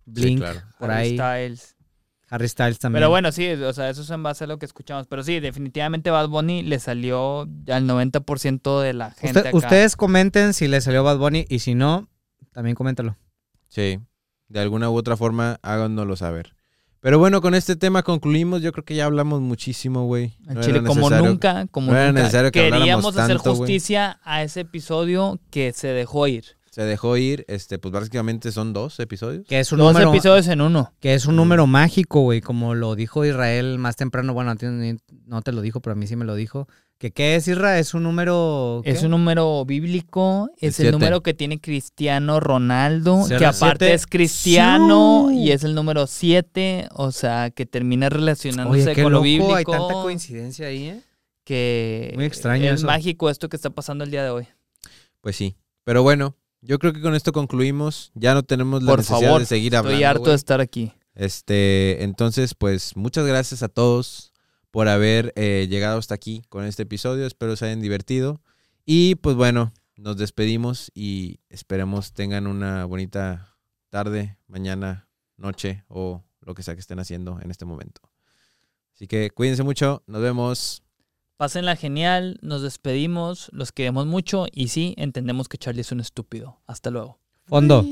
Blink, 0.06 0.38
claro. 0.38 0.60
por 0.78 0.90
Harry 0.90 1.00
ahí, 1.02 1.16
Styles. 1.18 1.76
Harry 2.30 2.48
Styles 2.48 2.78
también. 2.78 3.00
Pero 3.00 3.10
bueno, 3.10 3.32
sí, 3.32 3.48
o 3.50 3.72
sea, 3.72 3.88
eso 3.90 4.02
es 4.02 4.10
en 4.10 4.22
base 4.22 4.44
a 4.44 4.46
lo 4.46 4.58
que 4.58 4.66
escuchamos. 4.66 5.06
Pero 5.06 5.22
sí, 5.22 5.40
definitivamente 5.40 6.10
Bad 6.10 6.28
Bunny 6.28 6.62
le 6.62 6.78
salió 6.78 7.42
al 7.42 7.86
90% 7.86 8.80
de 8.82 8.92
la 8.92 9.10
gente 9.12 9.38
Usted- 9.38 9.46
acá. 9.48 9.56
ustedes 9.56 9.96
comenten 9.96 10.52
si 10.54 10.68
les 10.68 10.84
salió 10.84 11.02
Bad 11.04 11.18
Bunny 11.18 11.46
y 11.48 11.60
si 11.60 11.74
no, 11.74 12.08
también 12.52 12.74
coméntalo. 12.76 13.16
Sí, 13.68 13.98
de 14.48 14.60
alguna 14.60 14.90
u 14.90 14.96
otra 14.96 15.16
forma 15.16 15.58
háganoslo 15.62 16.16
saber. 16.16 16.54
Pero 17.00 17.18
bueno, 17.20 17.40
con 17.40 17.54
este 17.54 17.76
tema 17.76 18.02
concluimos. 18.02 18.60
Yo 18.60 18.72
creo 18.72 18.84
que 18.84 18.96
ya 18.96 19.04
hablamos 19.04 19.40
muchísimo, 19.40 20.04
güey. 20.06 20.34
No 20.40 20.60
Chile, 20.60 20.78
era 20.80 20.86
como 20.88 21.08
nunca, 21.10 21.66
como 21.70 21.92
no 21.92 21.96
era 21.96 22.08
nunca. 22.08 22.22
necesario 22.22 22.50
que 22.50 22.58
habláramos 22.58 22.80
Queríamos 22.84 23.16
hacer 23.16 23.36
tanto, 23.36 23.54
justicia 23.54 24.18
a 24.24 24.42
ese 24.42 24.60
episodio 24.60 25.38
que 25.50 25.72
se 25.72 25.86
dejó 25.88 26.26
ir. 26.26 26.57
Se 26.78 26.84
dejó 26.84 27.16
ir, 27.16 27.44
este, 27.48 27.80
pues 27.80 27.90
básicamente 27.92 28.52
son 28.52 28.72
dos 28.72 29.00
episodios. 29.00 29.44
Que 29.48 29.58
es 29.58 29.72
un 29.72 29.80
Dos 29.80 29.92
número 29.92 30.10
episodios 30.12 30.46
en 30.46 30.60
uno. 30.60 30.92
que 31.00 31.14
es 31.14 31.26
un 31.26 31.34
número 31.34 31.66
mágico, 31.66 32.20
güey, 32.20 32.40
como 32.40 32.76
lo 32.76 32.94
dijo 32.94 33.24
Israel 33.24 33.78
más 33.80 33.96
temprano, 33.96 34.32
bueno, 34.32 34.52
a 34.52 34.54
ti 34.54 34.66
ni- 34.66 34.96
no 35.26 35.42
te 35.42 35.50
lo 35.50 35.60
dijo, 35.60 35.80
pero 35.80 35.94
a 35.94 35.96
mí 35.96 36.06
sí 36.06 36.14
me 36.14 36.24
lo 36.24 36.36
dijo. 36.36 36.68
Que 36.98 37.10
qué 37.10 37.34
es 37.34 37.48
Israel? 37.48 37.80
Es 37.80 37.94
un 37.94 38.04
número 38.04 38.80
¿qué? 38.84 38.90
Es 38.92 39.02
un 39.02 39.10
número 39.10 39.64
bíblico, 39.64 40.50
es 40.58 40.62
el 40.78 40.84
siete. 40.84 40.92
número 40.92 41.20
que 41.24 41.34
tiene 41.34 41.60
Cristiano 41.60 42.38
Ronaldo, 42.38 43.24
¿Será 43.24 43.38
que 43.40 43.46
aparte 43.46 43.84
siete? 43.86 43.94
es 43.94 44.06
cristiano 44.06 45.26
¡Siu! 45.30 45.36
y 45.40 45.50
es 45.50 45.64
el 45.64 45.74
número 45.74 46.06
7, 46.06 46.88
o 46.94 47.10
sea, 47.10 47.50
que 47.50 47.66
termina 47.66 48.08
relacionándose 48.08 48.82
Oye, 48.84 48.94
qué 48.94 49.02
con 49.02 49.12
lo 49.12 49.20
bíblico. 49.20 49.54
hay 49.56 49.64
tanta 49.64 49.94
coincidencia 49.94 50.68
ahí, 50.68 50.90
¿eh? 50.90 51.00
que 51.44 52.12
Muy 52.14 52.24
extraño 52.24 52.66
es 52.66 52.74
eso. 52.74 52.86
mágico 52.86 53.30
esto 53.30 53.48
que 53.48 53.56
está 53.56 53.70
pasando 53.70 54.04
el 54.04 54.12
día 54.12 54.22
de 54.22 54.30
hoy. 54.30 54.46
Pues 55.20 55.34
sí. 55.34 55.56
Pero 55.84 56.02
bueno, 56.02 56.36
yo 56.60 56.78
creo 56.78 56.92
que 56.92 57.00
con 57.00 57.14
esto 57.14 57.32
concluimos. 57.32 58.10
Ya 58.14 58.34
no 58.34 58.42
tenemos 58.42 58.82
la 58.82 58.92
Por 58.92 58.98
necesidad 59.00 59.20
favor, 59.20 59.40
de 59.40 59.46
seguir 59.46 59.76
hablando. 59.76 59.94
Estoy 59.94 60.04
harto 60.04 60.30
de 60.30 60.36
estar 60.36 60.60
aquí. 60.60 60.92
Este, 61.14 62.04
entonces, 62.04 62.54
pues 62.54 62.96
muchas 62.96 63.26
gracias 63.26 63.62
a 63.62 63.68
todos 63.68 64.32
por 64.70 64.88
haber 64.88 65.32
eh, 65.36 65.66
llegado 65.68 65.98
hasta 65.98 66.14
aquí 66.14 66.42
con 66.48 66.64
este 66.64 66.84
episodio. 66.84 67.26
Espero 67.26 67.56
se 67.56 67.66
hayan 67.66 67.80
divertido. 67.80 68.40
Y 68.84 69.16
pues 69.16 69.36
bueno, 69.36 69.72
nos 69.96 70.16
despedimos 70.16 70.90
y 70.94 71.40
esperemos 71.48 72.12
tengan 72.12 72.46
una 72.46 72.84
bonita 72.84 73.56
tarde, 73.90 74.38
mañana, 74.46 75.08
noche 75.36 75.84
o 75.88 76.24
lo 76.40 76.54
que 76.54 76.62
sea 76.62 76.74
que 76.74 76.80
estén 76.80 76.98
haciendo 76.98 77.38
en 77.40 77.50
este 77.50 77.64
momento. 77.64 78.00
Así 78.94 79.06
que 79.06 79.30
cuídense 79.30 79.62
mucho, 79.62 80.02
nos 80.06 80.22
vemos. 80.22 80.82
Pásenla 81.38 81.76
genial, 81.76 82.36
nos 82.42 82.62
despedimos, 82.62 83.48
los 83.52 83.70
queremos 83.70 84.06
mucho 84.06 84.46
y 84.50 84.68
sí, 84.68 84.96
entendemos 84.98 85.48
que 85.48 85.56
Charlie 85.56 85.82
es 85.82 85.92
un 85.92 86.00
estúpido. 86.00 86.60
Hasta 86.66 86.90
luego. 86.90 87.20
Fondo. 87.44 87.86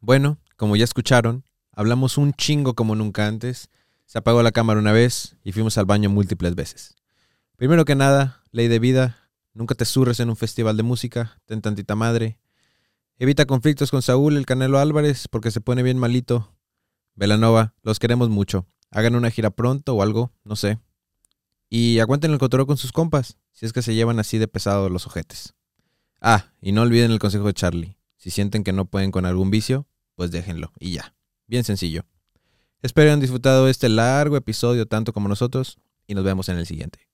Bueno, 0.00 0.38
como 0.56 0.74
ya 0.76 0.84
escucharon, 0.84 1.44
hablamos 1.70 2.16
un 2.16 2.32
chingo 2.32 2.72
como 2.72 2.94
nunca 2.94 3.26
antes. 3.26 3.68
Se 4.06 4.16
apagó 4.16 4.42
la 4.42 4.52
cámara 4.52 4.80
una 4.80 4.92
vez 4.92 5.36
y 5.44 5.52
fuimos 5.52 5.76
al 5.76 5.84
baño 5.84 6.08
múltiples 6.08 6.54
veces. 6.54 6.96
Primero 7.56 7.84
que 7.84 7.94
nada, 7.94 8.42
ley 8.52 8.68
de 8.68 8.78
vida, 8.78 9.28
nunca 9.52 9.74
te 9.74 9.84
surres 9.84 10.18
en 10.18 10.30
un 10.30 10.36
festival 10.36 10.78
de 10.78 10.84
música, 10.84 11.42
ten 11.44 11.60
tantita 11.60 11.94
madre. 11.94 12.38
Evita 13.18 13.44
conflictos 13.44 13.90
con 13.90 14.00
Saúl 14.00 14.38
el 14.38 14.46
Canelo 14.46 14.78
Álvarez 14.78 15.28
porque 15.28 15.50
se 15.50 15.60
pone 15.60 15.82
bien 15.82 15.98
malito. 15.98 16.56
Velanova, 17.16 17.74
los 17.82 17.98
queremos 17.98 18.30
mucho. 18.30 18.64
Hagan 18.90 19.14
una 19.14 19.30
gira 19.30 19.50
pronto 19.50 19.94
o 19.94 20.02
algo, 20.02 20.32
no 20.42 20.56
sé. 20.56 20.78
Y 21.70 21.98
aguanten 21.98 22.32
el 22.32 22.38
cotorreo 22.38 22.66
con 22.66 22.78
sus 22.78 22.92
compas, 22.92 23.36
si 23.52 23.66
es 23.66 23.72
que 23.72 23.82
se 23.82 23.94
llevan 23.94 24.18
así 24.18 24.38
de 24.38 24.48
pesado 24.48 24.88
los 24.88 25.06
ojetes. 25.06 25.54
Ah, 26.20 26.52
y 26.60 26.72
no 26.72 26.82
olviden 26.82 27.10
el 27.10 27.18
consejo 27.18 27.46
de 27.46 27.54
Charlie. 27.54 27.98
Si 28.16 28.30
sienten 28.30 28.64
que 28.64 28.72
no 28.72 28.86
pueden 28.86 29.10
con 29.10 29.26
algún 29.26 29.50
vicio, 29.50 29.86
pues 30.14 30.30
déjenlo 30.30 30.72
y 30.78 30.92
ya. 30.92 31.14
Bien 31.46 31.64
sencillo. 31.64 32.04
Espero 32.82 33.08
hayan 33.08 33.20
disfrutado 33.20 33.68
este 33.68 33.88
largo 33.88 34.36
episodio 34.36 34.86
tanto 34.86 35.12
como 35.12 35.28
nosotros 35.28 35.78
y 36.06 36.14
nos 36.14 36.24
vemos 36.24 36.48
en 36.48 36.58
el 36.58 36.66
siguiente. 36.66 37.07